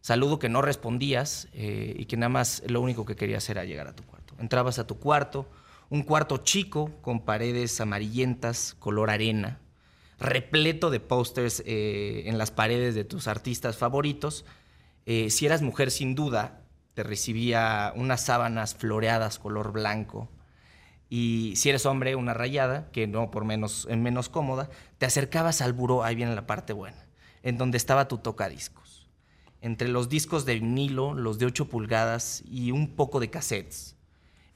Saludo 0.00 0.38
que 0.38 0.48
no 0.48 0.62
respondías 0.62 1.48
eh, 1.52 1.94
y 1.96 2.06
que 2.06 2.16
nada 2.16 2.28
más 2.28 2.62
lo 2.66 2.80
único 2.80 3.04
que 3.04 3.16
querías 3.16 3.48
era 3.48 3.64
llegar 3.64 3.86
a 3.88 3.94
tu 3.94 4.02
cuarto. 4.04 4.34
Entrabas 4.38 4.78
a 4.78 4.86
tu 4.86 4.98
cuarto, 4.98 5.48
un 5.88 6.02
cuarto 6.02 6.38
chico 6.38 6.92
con 7.00 7.24
paredes 7.24 7.80
amarillentas, 7.80 8.74
color 8.78 9.10
arena, 9.10 9.60
repleto 10.18 10.90
de 10.90 11.00
pósters 11.00 11.62
eh, 11.66 12.24
en 12.26 12.38
las 12.38 12.50
paredes 12.50 12.94
de 12.94 13.04
tus 13.04 13.28
artistas 13.28 13.76
favoritos. 13.76 14.44
Eh, 15.06 15.30
si 15.30 15.46
eras 15.46 15.62
mujer, 15.62 15.90
sin 15.90 16.14
duda, 16.14 16.62
te 16.94 17.02
recibía 17.02 17.92
unas 17.94 18.24
sábanas 18.24 18.74
floreadas 18.74 19.38
color 19.38 19.72
blanco. 19.72 20.28
Y 21.08 21.54
si 21.56 21.70
eres 21.70 21.86
hombre, 21.86 22.16
una 22.16 22.34
rayada, 22.34 22.90
que 22.92 23.06
no 23.06 23.30
por 23.30 23.44
menos, 23.44 23.86
en 23.90 24.02
menos 24.02 24.28
cómoda, 24.28 24.68
te 24.98 25.06
acercabas 25.06 25.62
al 25.62 25.72
buró, 25.72 26.04
ahí 26.04 26.14
viene 26.14 26.34
la 26.34 26.46
parte 26.46 26.72
buena, 26.72 27.06
en 27.42 27.56
donde 27.56 27.78
estaba 27.78 28.08
tu 28.08 28.18
tocadiscos. 28.18 29.08
Entre 29.60 29.88
los 29.88 30.08
discos 30.08 30.44
de 30.44 30.54
vinilo, 30.54 31.14
los 31.14 31.38
de 31.38 31.46
8 31.46 31.68
pulgadas 31.68 32.42
y 32.46 32.70
un 32.70 32.94
poco 32.94 33.20
de 33.20 33.30
cassettes 33.30 33.96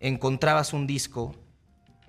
encontrabas 0.03 0.73
un 0.73 0.87
disco 0.87 1.35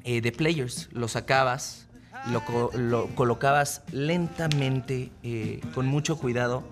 eh, 0.04 0.20
de 0.20 0.32
players, 0.32 0.90
lo 0.92 1.08
sacabas, 1.08 1.88
lo, 2.32 2.72
lo 2.74 3.08
colocabas 3.16 3.84
lentamente, 3.92 5.12
eh, 5.22 5.62
con 5.74 5.86
mucho 5.86 6.18
cuidado, 6.18 6.64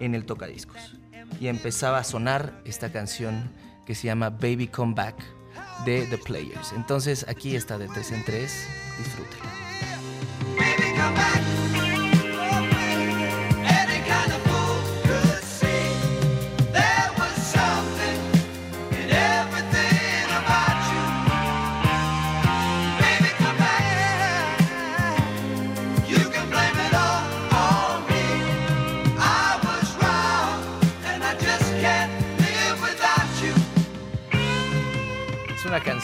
en 0.00 0.14
el 0.14 0.24
tocadiscos. 0.24 0.96
Y 1.40 1.46
empezaba 1.46 1.98
a 1.98 2.04
sonar 2.04 2.60
esta 2.64 2.90
canción 2.90 3.50
que 3.86 3.94
se 3.94 4.06
llama 4.06 4.30
Baby 4.30 4.66
Come 4.68 4.94
Back 4.94 5.22
de 5.84 6.06
The 6.06 6.18
Players. 6.18 6.72
Entonces 6.72 7.26
aquí 7.28 7.56
está 7.56 7.78
de 7.78 7.88
tres 7.88 8.12
en 8.12 8.24
tres, 8.24 8.66
disfrútela. 8.98 9.52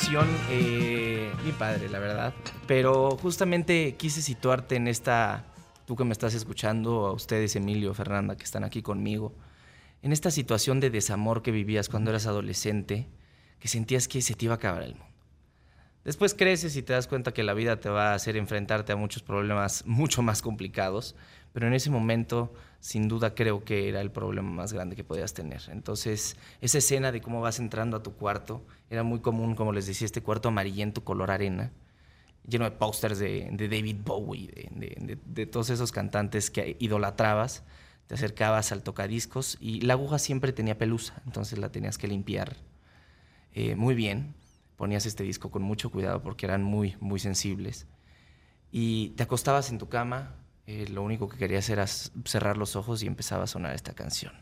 Canción 0.09 0.39
eh, 0.51 1.31
mi 1.45 1.53
padre, 1.53 1.91
la 1.91 1.99
verdad. 1.99 2.33
Pero 2.67 3.11
justamente 3.19 3.95
quise 3.97 4.23
situarte 4.23 4.77
en 4.77 4.89
esta, 4.89 5.45
tú 5.85 5.97
que 5.97 6.05
me 6.05 6.13
estás 6.13 6.33
escuchando, 6.33 7.07
a 7.07 7.13
ustedes, 7.13 7.57
Emilio, 7.57 7.93
Fernanda, 7.93 8.35
que 8.35 8.45
están 8.45 8.65
aquí 8.65 8.81
conmigo, 8.81 9.35
en 10.01 10.13
esta 10.13 10.31
situación 10.31 10.81
de 10.81 10.89
desamor 10.89 11.43
que 11.43 11.51
vivías 11.51 11.91
cuando 11.91 12.11
eras 12.11 12.27
adolescente, 12.27 13.07
que 13.59 13.69
sentías 13.69 14.09
que 14.09 14.23
se 14.23 14.35
te 14.35 14.47
iba 14.47 14.55
a 14.55 14.57
acabar 14.57 14.83
el 14.83 14.95
mundo. 14.95 15.07
Después 16.09 16.33
creces 16.33 16.75
y 16.77 16.83
te 16.83 16.95
das 16.95 17.07
cuenta 17.07 17.35
que 17.35 17.43
la 17.43 17.53
vida 17.53 17.81
te 17.81 17.91
va 17.91 18.13
a 18.13 18.15
hacer 18.15 18.39
enfrentarte 18.39 18.93
a 18.93 18.97
muchos 18.97 19.23
problemas 19.23 19.85
mucho 19.85 20.23
más 20.23 20.41
complicados, 20.41 21.15
pero 21.53 21.67
en 21.67 21.75
ese 21.75 21.91
momento 21.91 22.51
sin 22.81 23.09
duda 23.09 23.35
creo 23.35 23.63
que 23.63 23.91
era 23.91 24.01
el 24.01 24.11
problema 24.11 24.49
más 24.49 24.73
grande 24.73 24.97
que 24.97 25.05
podías 25.05 25.35
tener. 25.35 25.61
Entonces, 25.69 26.39
esa 26.63 26.79
escena 26.79 27.13
de 27.13 27.21
cómo 27.21 27.43
vas 27.43 27.59
entrando 27.59 27.95
a 27.99 28.03
tu 28.03 28.15
cuarto, 28.15 28.65
era 28.89 29.03
muy 29.03 29.21
común, 29.21 29.55
como 29.55 29.71
les 29.71 29.87
decía, 29.87 30.07
este 30.07 30.23
cuarto 30.23 30.49
amarillento 30.49 31.05
color 31.05 31.31
arena, 31.31 31.73
lleno 32.49 32.65
de 32.65 32.71
pósters 32.71 33.19
de, 33.19 33.51
David 33.53 33.97
Bowie, 34.03 34.71
de, 34.71 35.47
todos 35.47 35.69
esos 35.69 35.93
cantantes 35.93 36.51
que 36.51 36.79
idolatrabas. 36.81 37.65
Te 38.07 38.15
acercabas 38.15 38.73
al 38.73 38.83
tocadiscos 38.83 39.59
y 39.61 39.83
la 39.83 39.93
aguja 39.93 40.19
siempre 40.19 40.55
tenía 40.55 40.79
pelusa, 40.79 41.21
entonces 41.27 41.59
la 41.59 41.71
tenías 41.71 41.99
que 41.99 42.09
limpiar 42.09 42.57
eh, 43.53 43.77
muy 43.77 43.95
bien. 43.95 44.39
Ponías 44.79 45.05
este 45.05 45.25
disco 45.25 45.51
con 45.51 45.63
mucho 45.63 45.91
cuidado 45.91 46.23
porque 46.23 46.47
eran 46.47 46.63
muy, 46.63 46.97
muy 47.01 47.19
sensibles. 47.19 47.89
Y 48.71 49.11
te 49.11 49.25
acostabas 49.25 49.71
en 49.71 49.79
tu 49.79 49.89
cama, 49.89 50.37
eh, 50.69 50.87
lo 50.89 51.03
único 51.03 51.29
que 51.29 51.37
quería 51.37 51.59
hacer 51.59 51.79
era 51.79 51.87
cerrar 51.87 52.57
los 52.57 52.77
ojos 52.77 53.03
y 53.03 53.09
empezaba 53.09 53.45
a 53.45 53.47
sonar 53.49 53.75
esta 53.75 53.93
canción. 53.93 54.33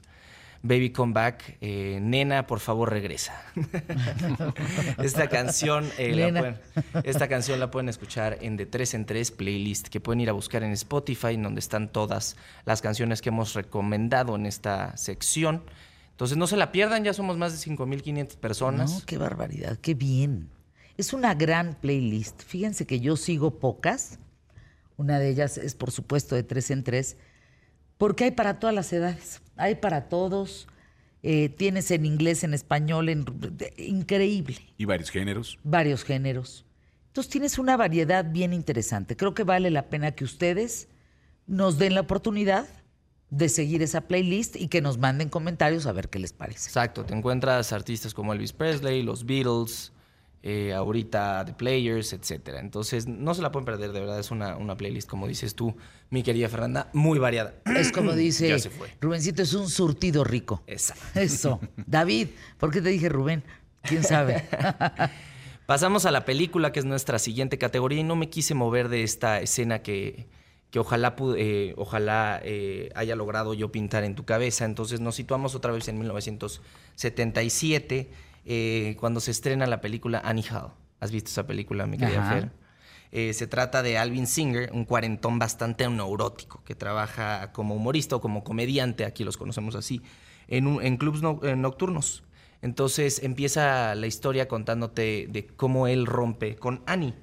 Baby 0.62 0.90
Come 0.90 1.14
Back, 1.14 1.56
eh, 1.62 2.00
Nena, 2.02 2.46
por 2.46 2.60
favor 2.60 2.90
regresa. 2.90 3.40
esta 5.02 5.28
canción, 5.28 5.88
eh, 5.96 6.14
la 6.14 6.38
pueden, 6.38 6.58
esta 7.04 7.28
canción 7.28 7.58
la 7.58 7.70
pueden 7.70 7.88
escuchar 7.88 8.36
en 8.42 8.58
de 8.58 8.66
3 8.66 8.94
en 8.94 9.06
3 9.06 9.30
playlist 9.30 9.88
que 9.88 10.00
pueden 10.00 10.20
ir 10.20 10.28
a 10.28 10.32
buscar 10.32 10.62
en 10.62 10.72
Spotify, 10.72 11.34
en 11.34 11.44
donde 11.44 11.60
están 11.60 11.90
todas 11.90 12.36
las 12.66 12.82
canciones 12.82 13.22
que 13.22 13.30
hemos 13.30 13.54
recomendado 13.54 14.36
en 14.36 14.44
esta 14.44 14.96
sección. 14.98 15.62
Entonces 16.16 16.36
no 16.36 16.46
se 16.46 16.56
la 16.56 16.72
pierdan, 16.72 17.04
ya 17.04 17.12
somos 17.12 17.36
más 17.36 17.52
de 17.52 17.72
5.500 17.72 18.36
personas. 18.36 18.92
No, 18.92 19.00
qué 19.06 19.18
barbaridad, 19.18 19.78
qué 19.78 19.94
bien. 19.94 20.50
Es 20.96 21.12
una 21.12 21.34
gran 21.34 21.74
playlist. 21.74 22.42
Fíjense 22.42 22.86
que 22.86 23.00
yo 23.00 23.16
sigo 23.16 23.58
pocas 23.58 24.18
una 24.96 25.18
de 25.18 25.28
ellas 25.28 25.58
es, 25.58 25.74
por 25.74 25.90
supuesto, 25.90 26.34
de 26.34 26.42
tres 26.42 26.70
en 26.70 26.82
tres, 26.82 27.16
porque 27.98 28.24
hay 28.24 28.30
para 28.30 28.58
todas 28.58 28.74
las 28.74 28.92
edades, 28.92 29.42
hay 29.56 29.76
para 29.76 30.08
todos. 30.08 30.68
Eh, 31.22 31.48
tienes 31.48 31.90
en 31.90 32.06
inglés, 32.06 32.44
en 32.44 32.54
español, 32.54 33.08
en, 33.08 33.24
increíble. 33.78 34.58
Y 34.76 34.84
varios 34.84 35.10
géneros. 35.10 35.58
Varios 35.64 36.04
géneros. 36.04 36.64
Entonces 37.08 37.30
tienes 37.30 37.58
una 37.58 37.76
variedad 37.76 38.24
bien 38.30 38.52
interesante. 38.52 39.16
Creo 39.16 39.34
que 39.34 39.42
vale 39.42 39.70
la 39.70 39.88
pena 39.88 40.12
que 40.12 40.24
ustedes 40.24 40.88
nos 41.46 41.78
den 41.78 41.94
la 41.94 42.02
oportunidad 42.02 42.66
de 43.36 43.48
seguir 43.48 43.82
esa 43.82 44.02
playlist 44.02 44.56
y 44.56 44.68
que 44.68 44.80
nos 44.80 44.98
manden 44.98 45.28
comentarios 45.28 45.86
a 45.86 45.92
ver 45.92 46.08
qué 46.08 46.18
les 46.18 46.32
parece. 46.32 46.68
Exacto, 46.68 47.04
te 47.04 47.14
encuentras 47.14 47.72
artistas 47.72 48.14
como 48.14 48.32
Elvis 48.32 48.52
Presley, 48.52 49.02
los 49.02 49.26
Beatles, 49.26 49.92
eh, 50.42 50.72
ahorita 50.72 51.44
The 51.44 51.52
Players, 51.52 52.12
etcétera. 52.12 52.60
Entonces, 52.60 53.06
no 53.06 53.34
se 53.34 53.42
la 53.42 53.52
pueden 53.52 53.66
perder, 53.66 53.92
de 53.92 54.00
verdad, 54.00 54.18
es 54.18 54.30
una, 54.30 54.56
una 54.56 54.76
playlist, 54.76 55.08
como 55.08 55.26
dices 55.26 55.54
tú, 55.54 55.76
mi 56.08 56.22
querida 56.22 56.48
Fernanda, 56.48 56.88
muy 56.94 57.18
variada. 57.18 57.54
Es 57.76 57.92
como 57.92 58.12
dice 58.12 58.48
Ya 58.48 58.58
se 58.58 58.70
fue. 58.70 58.88
Rubencito, 59.00 59.42
es 59.42 59.52
un 59.52 59.68
surtido 59.68 60.24
rico. 60.24 60.62
Exacto. 60.66 61.04
Eso. 61.20 61.60
David, 61.86 62.28
¿por 62.58 62.70
qué 62.70 62.80
te 62.80 62.88
dije 62.88 63.08
Rubén? 63.08 63.42
¿Quién 63.82 64.02
sabe? 64.02 64.44
Pasamos 65.66 66.06
a 66.06 66.10
la 66.10 66.24
película, 66.24 66.72
que 66.72 66.78
es 66.78 66.84
nuestra 66.86 67.18
siguiente 67.18 67.58
categoría, 67.58 68.00
y 68.00 68.04
no 68.04 68.16
me 68.16 68.30
quise 68.30 68.54
mover 68.54 68.88
de 68.88 69.02
esta 69.02 69.40
escena 69.40 69.80
que, 69.82 70.26
que 70.70 70.78
ojalá, 70.78 71.14
eh, 71.36 71.74
ojalá 71.76 72.40
eh, 72.44 72.90
haya 72.94 73.16
logrado 73.16 73.54
yo 73.54 73.72
pintar 73.72 74.04
en 74.04 74.14
tu 74.14 74.24
cabeza. 74.24 74.64
Entonces 74.64 75.00
nos 75.00 75.14
situamos 75.14 75.54
otra 75.54 75.72
vez 75.72 75.88
en 75.88 75.98
1977, 75.98 78.10
eh, 78.44 78.96
cuando 79.00 79.20
se 79.20 79.30
estrena 79.30 79.66
la 79.66 79.80
película 79.80 80.20
Annie 80.24 80.44
Hall. 80.50 80.70
¿Has 81.00 81.10
visto 81.10 81.30
esa 81.30 81.46
película, 81.46 81.86
mi 81.86 81.98
querida. 81.98 82.28
Fer? 82.30 82.50
Eh, 83.12 83.32
se 83.32 83.46
trata 83.46 83.82
de 83.82 83.98
Alvin 83.98 84.26
Singer, 84.26 84.70
un 84.72 84.84
cuarentón 84.84 85.38
bastante 85.38 85.88
neurótico 85.88 86.62
que 86.64 86.74
trabaja 86.74 87.52
como 87.52 87.74
humorista 87.74 88.16
o 88.16 88.20
como 88.20 88.42
comediante, 88.44 89.04
aquí 89.04 89.24
los 89.24 89.36
conocemos 89.36 89.74
así, 89.76 90.02
en, 90.48 90.66
un- 90.66 90.82
en 90.82 90.96
clubs 90.96 91.22
no- 91.22 91.40
eh, 91.44 91.54
nocturnos. 91.56 92.24
Entonces 92.62 93.22
empieza 93.22 93.94
la 93.94 94.06
historia 94.06 94.48
contándote 94.48 95.28
de 95.30 95.46
cómo 95.46 95.86
él 95.86 96.06
rompe 96.06 96.56
con 96.56 96.82
Annie 96.86 97.14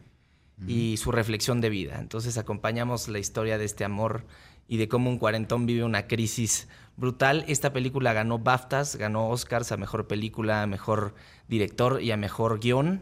y 0.67 0.97
su 0.97 1.11
reflexión 1.11 1.61
de 1.61 1.69
vida. 1.69 1.99
Entonces 1.99 2.37
acompañamos 2.37 3.07
la 3.07 3.19
historia 3.19 3.57
de 3.57 3.65
este 3.65 3.83
amor 3.83 4.25
y 4.67 4.77
de 4.77 4.87
cómo 4.87 5.09
un 5.09 5.17
cuarentón 5.17 5.65
vive 5.65 5.83
una 5.83 6.07
crisis 6.07 6.67
brutal. 6.95 7.43
Esta 7.47 7.73
película 7.73 8.13
ganó 8.13 8.39
BAFTAs, 8.39 8.95
ganó 8.95 9.29
Oscars 9.29 9.71
a 9.71 9.77
Mejor 9.77 10.07
Película, 10.07 10.63
a 10.63 10.67
Mejor 10.67 11.15
Director 11.47 12.01
y 12.01 12.11
a 12.11 12.17
Mejor 12.17 12.59
Guión. 12.59 13.01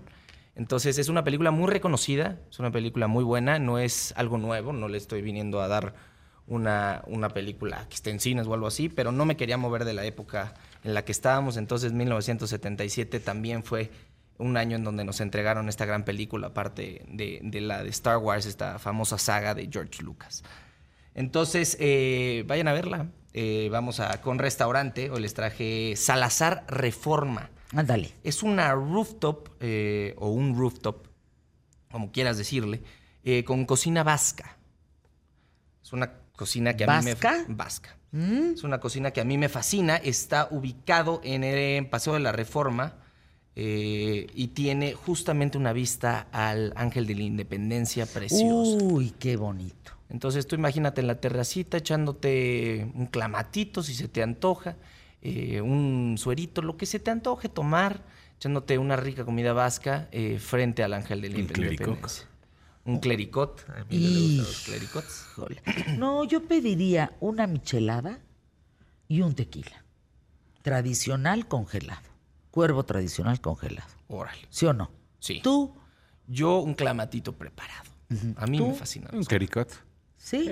Entonces 0.55 0.97
es 0.97 1.07
una 1.07 1.23
película 1.23 1.51
muy 1.51 1.69
reconocida, 1.69 2.39
es 2.49 2.59
una 2.59 2.71
película 2.71 3.07
muy 3.07 3.23
buena, 3.23 3.59
no 3.59 3.79
es 3.79 4.13
algo 4.17 4.37
nuevo, 4.37 4.73
no 4.73 4.87
le 4.87 4.97
estoy 4.97 5.21
viniendo 5.21 5.61
a 5.61 5.67
dar 5.67 5.93
una, 6.47 7.03
una 7.07 7.29
película 7.29 7.87
que 7.87 7.95
esté 7.95 8.09
en 8.09 8.19
cines 8.19 8.47
o 8.47 8.53
algo 8.53 8.67
así, 8.67 8.89
pero 8.89 9.11
no 9.11 9.25
me 9.25 9.37
quería 9.37 9.57
mover 9.57 9.85
de 9.85 9.93
la 9.93 10.03
época 10.03 10.53
en 10.83 10.93
la 10.93 11.05
que 11.05 11.13
estábamos. 11.13 11.55
Entonces 11.55 11.93
1977 11.93 13.19
también 13.21 13.63
fue 13.63 13.91
un 14.41 14.57
año 14.57 14.75
en 14.75 14.83
donde 14.83 15.03
nos 15.05 15.21
entregaron 15.21 15.69
esta 15.69 15.85
gran 15.85 16.03
película, 16.03 16.47
aparte 16.47 17.05
de, 17.07 17.39
de 17.43 17.61
la 17.61 17.83
de 17.83 17.89
Star 17.89 18.17
Wars, 18.17 18.45
esta 18.45 18.79
famosa 18.79 19.17
saga 19.17 19.53
de 19.53 19.69
George 19.71 20.03
Lucas. 20.03 20.43
Entonces, 21.13 21.77
eh, 21.79 22.43
vayan 22.47 22.67
a 22.67 22.73
verla. 22.73 23.07
Eh, 23.33 23.69
vamos 23.71 23.99
a 23.99 24.19
con 24.21 24.39
restaurante. 24.39 25.09
Hoy 25.09 25.21
les 25.21 25.33
traje 25.33 25.93
Salazar 25.95 26.65
Reforma. 26.67 27.49
Ándale. 27.73 28.13
Es 28.23 28.43
una 28.43 28.73
rooftop 28.73 29.49
eh, 29.61 30.15
o 30.17 30.29
un 30.29 30.57
rooftop, 30.57 31.07
como 31.91 32.11
quieras 32.11 32.37
decirle, 32.37 32.81
con 33.45 33.65
cocina 33.65 34.03
vasca. 34.03 34.57
Es 35.83 35.93
una 35.93 36.11
cocina 36.35 36.75
que 36.75 36.83
a 36.85 36.87
¿Vasca? 36.87 37.31
mí 37.31 37.45
me 37.47 37.55
vasca. 37.55 37.97
Es 38.13 38.63
una 38.63 38.79
cocina 38.79 39.11
que 39.11 39.21
a 39.21 39.23
mí 39.25 39.37
me 39.37 39.47
fascina. 39.47 39.95
Está 39.97 40.47
ubicado 40.51 41.21
en 41.23 41.43
el 41.43 41.87
Paseo 41.87 42.13
de 42.13 42.19
la 42.19 42.31
Reforma 42.31 42.95
eh, 43.55 44.27
y 44.33 44.47
tiene 44.49 44.93
justamente 44.93 45.57
una 45.57 45.73
vista 45.73 46.27
al 46.31 46.73
Ángel 46.75 47.05
de 47.05 47.15
la 47.15 47.23
Independencia 47.23 48.05
preciosa. 48.05 48.83
Uy, 48.83 49.13
qué 49.19 49.35
bonito. 49.35 49.91
Entonces 50.09 50.47
tú 50.47 50.55
imagínate 50.55 51.01
en 51.01 51.07
la 51.07 51.19
terracita 51.19 51.77
echándote 51.77 52.91
un 52.95 53.07
clamatito 53.07 53.81
si 53.83 53.93
se 53.93 54.07
te 54.07 54.21
antoja, 54.23 54.75
eh, 55.21 55.61
un 55.61 56.15
suerito, 56.17 56.61
lo 56.61 56.77
que 56.77 56.85
se 56.85 56.99
te 56.99 57.11
antoje 57.11 57.49
tomar, 57.49 58.03
echándote 58.37 58.77
una 58.77 58.95
rica 58.95 59.23
comida 59.23 59.53
vasca 59.53 60.09
eh, 60.11 60.37
frente 60.39 60.83
al 60.83 60.93
ángel 60.93 61.21
de 61.21 61.29
la 61.29 61.39
independencia. 61.39 62.27
Un 62.83 62.99
clericot. 62.99 63.63
A 63.69 63.85
mí 63.85 63.99
me 63.99 64.19
gustan 64.19 64.37
los 64.37 64.59
clericots. 64.65 65.27
No, 65.97 66.23
yo 66.23 66.43
pediría 66.47 67.15
una 67.19 67.47
michelada 67.47 68.19
y 69.07 69.21
un 69.21 69.35
tequila. 69.35 69.85
Tradicional 70.63 71.47
congelado. 71.47 72.10
Cuervo 72.51 72.83
tradicional 72.83 73.39
congelado. 73.41 73.87
Órale. 74.07 74.45
¿Sí 74.49 74.65
o 74.65 74.73
no? 74.73 74.91
Sí. 75.19 75.39
¿Tú? 75.41 75.75
Yo 76.27 76.59
un 76.59 76.73
clamatito 76.73 77.33
preparado. 77.33 77.89
A 78.35 78.45
mí 78.45 78.59
me 78.59 78.73
fascina. 78.73 79.09
Un 79.13 79.23
clericot. 79.23 79.71
Sí. 80.17 80.49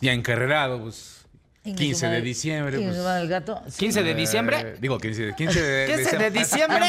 Ya 0.00 0.12
encarrerado, 0.12 0.82
pues. 0.82 1.17
Ingue 1.64 1.84
15 1.86 2.06
su 2.06 2.12
de 2.12 2.20
diciembre. 2.22 2.76
Ingue 2.80 2.88
su 2.90 2.94
Pues, 2.96 3.04
madre 3.04 3.22
el 3.22 3.28
gato. 3.28 3.62
Sí. 3.68 3.78
15 3.80 4.02
de 4.02 4.10
eh, 4.10 4.14
diciembre. 4.14 4.76
digo, 4.80 4.98
15 4.98 5.22
de, 5.26 5.34
15 5.34 5.62
de, 5.62 5.86
15 5.96 6.16
de 6.18 6.30
diciembre. 6.30 6.80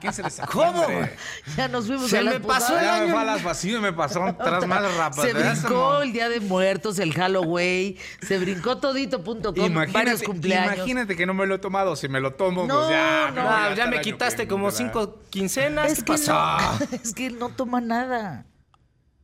15 0.00 0.22
de 0.22 0.30
¿Cómo? 0.52 0.78
septiembre. 0.78 1.16
Ya 1.56 1.68
nos 1.68 1.86
fuimos 1.86 2.08
Se 2.10 2.18
a 2.18 2.22
las 2.22 2.34
me 2.34 2.40
pasó 2.40 2.78
el. 2.78 2.84
Ya 2.84 2.92
me 2.92 2.98
año. 3.04 3.12
fue 3.12 3.20
a 3.22 3.24
las 3.24 3.42
vacías, 3.42 3.80
me 3.80 3.92
pasó 3.92 4.22
atrás 4.24 4.66
más 4.66 4.96
rápido. 4.96 5.24
Se 5.24 5.32
brincó 5.32 6.02
el 6.02 6.12
Día 6.12 6.28
de 6.28 6.40
Muertos, 6.40 6.98
el 6.98 7.14
Halloween, 7.14 7.96
se 8.20 8.38
brincó 8.38 8.78
todito.com, 8.78 9.42
varios 9.42 9.66
Imagínate, 9.70 10.24
cumpleaños. 10.24 10.76
imagínate 10.76 11.16
que 11.16 11.26
no 11.26 11.34
me 11.34 11.46
lo 11.46 11.54
he 11.56 11.58
tomado. 11.58 11.96
Si 11.96 12.08
me 12.08 12.20
lo 12.20 12.34
tomo, 12.34 12.66
No, 12.66 12.76
pues 12.76 12.90
ya. 12.90 13.32
no. 13.34 13.40
Ah, 13.42 13.64
hasta 13.64 13.74
ya 13.76 13.84
el 13.84 13.90
me 13.90 13.96
año 13.96 14.02
quitaste 14.04 14.42
que 14.42 14.48
como 14.48 14.68
entra. 14.68 14.84
cinco 14.84 15.20
quincenas. 15.30 15.90
Es 15.90 15.98
¿Qué 15.98 16.04
que, 16.04 16.12
pasó? 16.12 16.32
no, 16.34 16.96
es 17.02 17.14
que 17.14 17.30
no 17.30 17.48
toma 17.48 17.80
nada. 17.80 18.46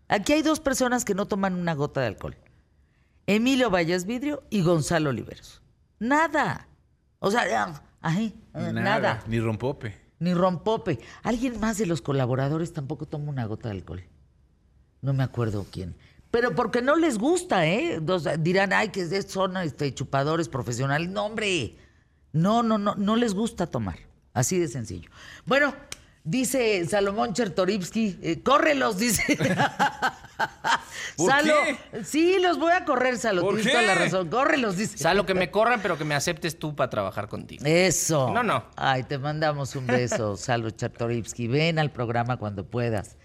Aquí 0.09 0.33
hay 0.33 0.43
dos 0.43 0.59
personas 0.59 1.05
que 1.05 1.15
no 1.15 1.27
toman 1.29 1.55
una 1.55 1.75
gota 1.75 2.01
de 2.01 2.07
alcohol. 2.09 2.37
Emilio 3.29 3.69
Valles 3.69 4.07
Vidrio 4.07 4.43
y 4.49 4.63
Gonzalo 4.63 5.11
Oliveros. 5.11 5.61
Nada. 5.99 6.67
O 7.19 7.31
sea, 7.31 7.47
ya, 7.47 7.83
ahí, 8.01 8.35
eh, 8.55 8.73
nada. 8.73 9.23
Ni 9.27 9.39
rompope. 9.39 9.95
Ni 10.19 10.33
rompope. 10.33 10.99
Alguien 11.23 11.61
más 11.61 11.77
de 11.77 11.85
los 11.85 12.01
colaboradores 12.01 12.73
tampoco 12.73 13.05
toma 13.05 13.29
una 13.29 13.45
gota 13.45 13.69
de 13.69 13.75
alcohol. 13.75 14.03
No 15.03 15.13
me 15.13 15.25
acuerdo 15.25 15.67
quién. 15.71 15.95
Pero 16.31 16.55
porque 16.55 16.81
no 16.81 16.97
les 16.97 17.19
gusta, 17.19 17.67
¿eh? 17.67 18.01
Dirán, 18.39 18.73
ay, 18.73 18.89
que 18.89 19.07
son 19.23 19.59
este, 19.59 19.93
chupadores 19.93 20.49
profesionales. 20.49 21.11
No, 21.11 21.27
hombre. 21.27 21.77
No, 22.33 22.63
no, 22.63 22.79
no, 22.79 22.95
no 22.95 23.15
les 23.15 23.35
gusta 23.35 23.67
tomar. 23.67 23.99
Así 24.33 24.59
de 24.59 24.69
sencillo. 24.69 25.11
Bueno, 25.45 25.75
dice 26.25 26.87
Salomón 26.87 27.35
Chertorivsky, 27.35 28.19
eh, 28.23 28.43
córrelos, 28.43 28.97
dice. 28.99 29.37
¿Por 31.17 31.31
Salo, 31.31 31.55
qué? 31.93 32.05
sí, 32.05 32.39
los 32.41 32.59
voy 32.59 32.73
a 32.73 32.85
correr, 32.85 33.19
Salo. 33.19 33.43
¿Por 33.43 33.57
Tienes 33.57 33.73
toda 33.73 33.83
la 33.85 33.95
qué? 33.95 34.05
razón. 34.05 34.29
Córrelos, 34.29 34.77
dice. 34.77 34.95
O 34.95 34.99
sea, 34.99 35.15
lo 35.15 35.27
que 35.27 35.35
me 35.35 35.51
corran, 35.51 35.81
pero 35.83 35.99
que 35.99 36.05
me 36.05 36.15
aceptes 36.15 36.59
tú 36.59 36.75
para 36.77 36.91
trabajar 36.91 37.29
contigo. 37.29 37.65
Eso. 37.67 38.31
No, 38.33 38.43
no. 38.43 38.65
Ay, 38.77 39.03
te 39.05 39.19
mandamos 39.19 39.75
un 39.77 39.87
beso, 39.87 40.37
Salo 40.37 40.71
Chartorivsky. 40.71 41.49
Ven 41.49 41.79
al 41.79 41.91
programa 41.91 42.37
cuando 42.37 42.65
puedas. 42.67 43.17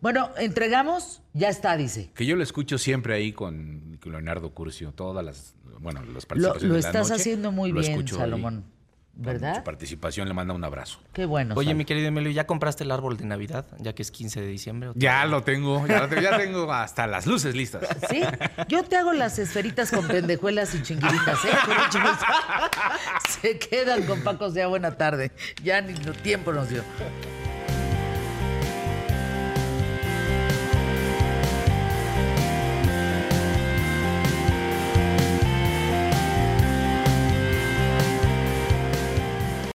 Bueno, 0.00 0.30
entregamos, 0.36 1.22
ya 1.32 1.48
está, 1.48 1.76
dice. 1.76 2.10
Que 2.14 2.26
yo 2.26 2.36
lo 2.36 2.42
escucho 2.42 2.76
siempre 2.78 3.14
ahí 3.14 3.32
con, 3.32 3.98
Leonardo 4.04 4.50
Curcio. 4.52 4.92
Todas 4.92 5.24
las. 5.24 5.54
Bueno, 5.80 6.00
las 6.04 6.24
Lo, 6.24 6.28
participaciones. 6.28 6.62
lo 6.62 6.74
de 6.74 6.80
la 6.82 6.88
estás 6.88 7.08
noche, 7.10 7.20
haciendo 7.20 7.52
muy 7.52 7.72
lo 7.72 7.80
bien, 7.80 7.92
escucho 7.92 8.22
ahí. 8.22 8.30
¿Verdad? 9.16 9.56
Su 9.56 9.64
participación 9.64 10.26
le 10.26 10.34
manda 10.34 10.54
un 10.54 10.64
abrazo. 10.64 11.00
Qué 11.12 11.24
bueno. 11.24 11.54
Oye, 11.56 11.72
mi 11.74 11.84
querido 11.84 12.08
Emilio, 12.08 12.30
¿ya 12.32 12.46
compraste 12.46 12.84
el 12.84 12.90
árbol 12.90 13.16
de 13.16 13.24
Navidad? 13.24 13.64
Ya 13.78 13.94
que 13.94 14.02
es 14.02 14.10
15 14.10 14.40
de 14.40 14.46
diciembre. 14.48 14.88
¿o 14.88 14.92
Ya 14.96 15.24
lo 15.26 15.42
tengo, 15.42 15.86
ya, 15.86 16.00
lo 16.00 16.08
tengo, 16.08 16.22
ya 16.22 16.36
tengo 16.36 16.72
hasta 16.72 17.06
las 17.06 17.26
luces 17.26 17.54
listas. 17.54 17.84
Sí, 18.10 18.22
yo 18.68 18.84
te 18.84 18.96
hago 18.96 19.12
las 19.12 19.38
esferitas 19.38 19.90
con 19.90 20.06
pendejuelas 20.06 20.74
y 20.74 20.82
chinguiritas, 20.82 21.44
¿eh? 21.44 21.48
Se 23.40 23.58
quedan 23.58 24.02
con 24.02 24.22
Pacos 24.22 24.54
de 24.54 24.66
buena 24.66 24.92
tarde. 24.96 25.32
Ya 25.62 25.80
ni 25.80 25.94
tiempo 26.22 26.52
nos 26.52 26.68
dio. 26.68 26.82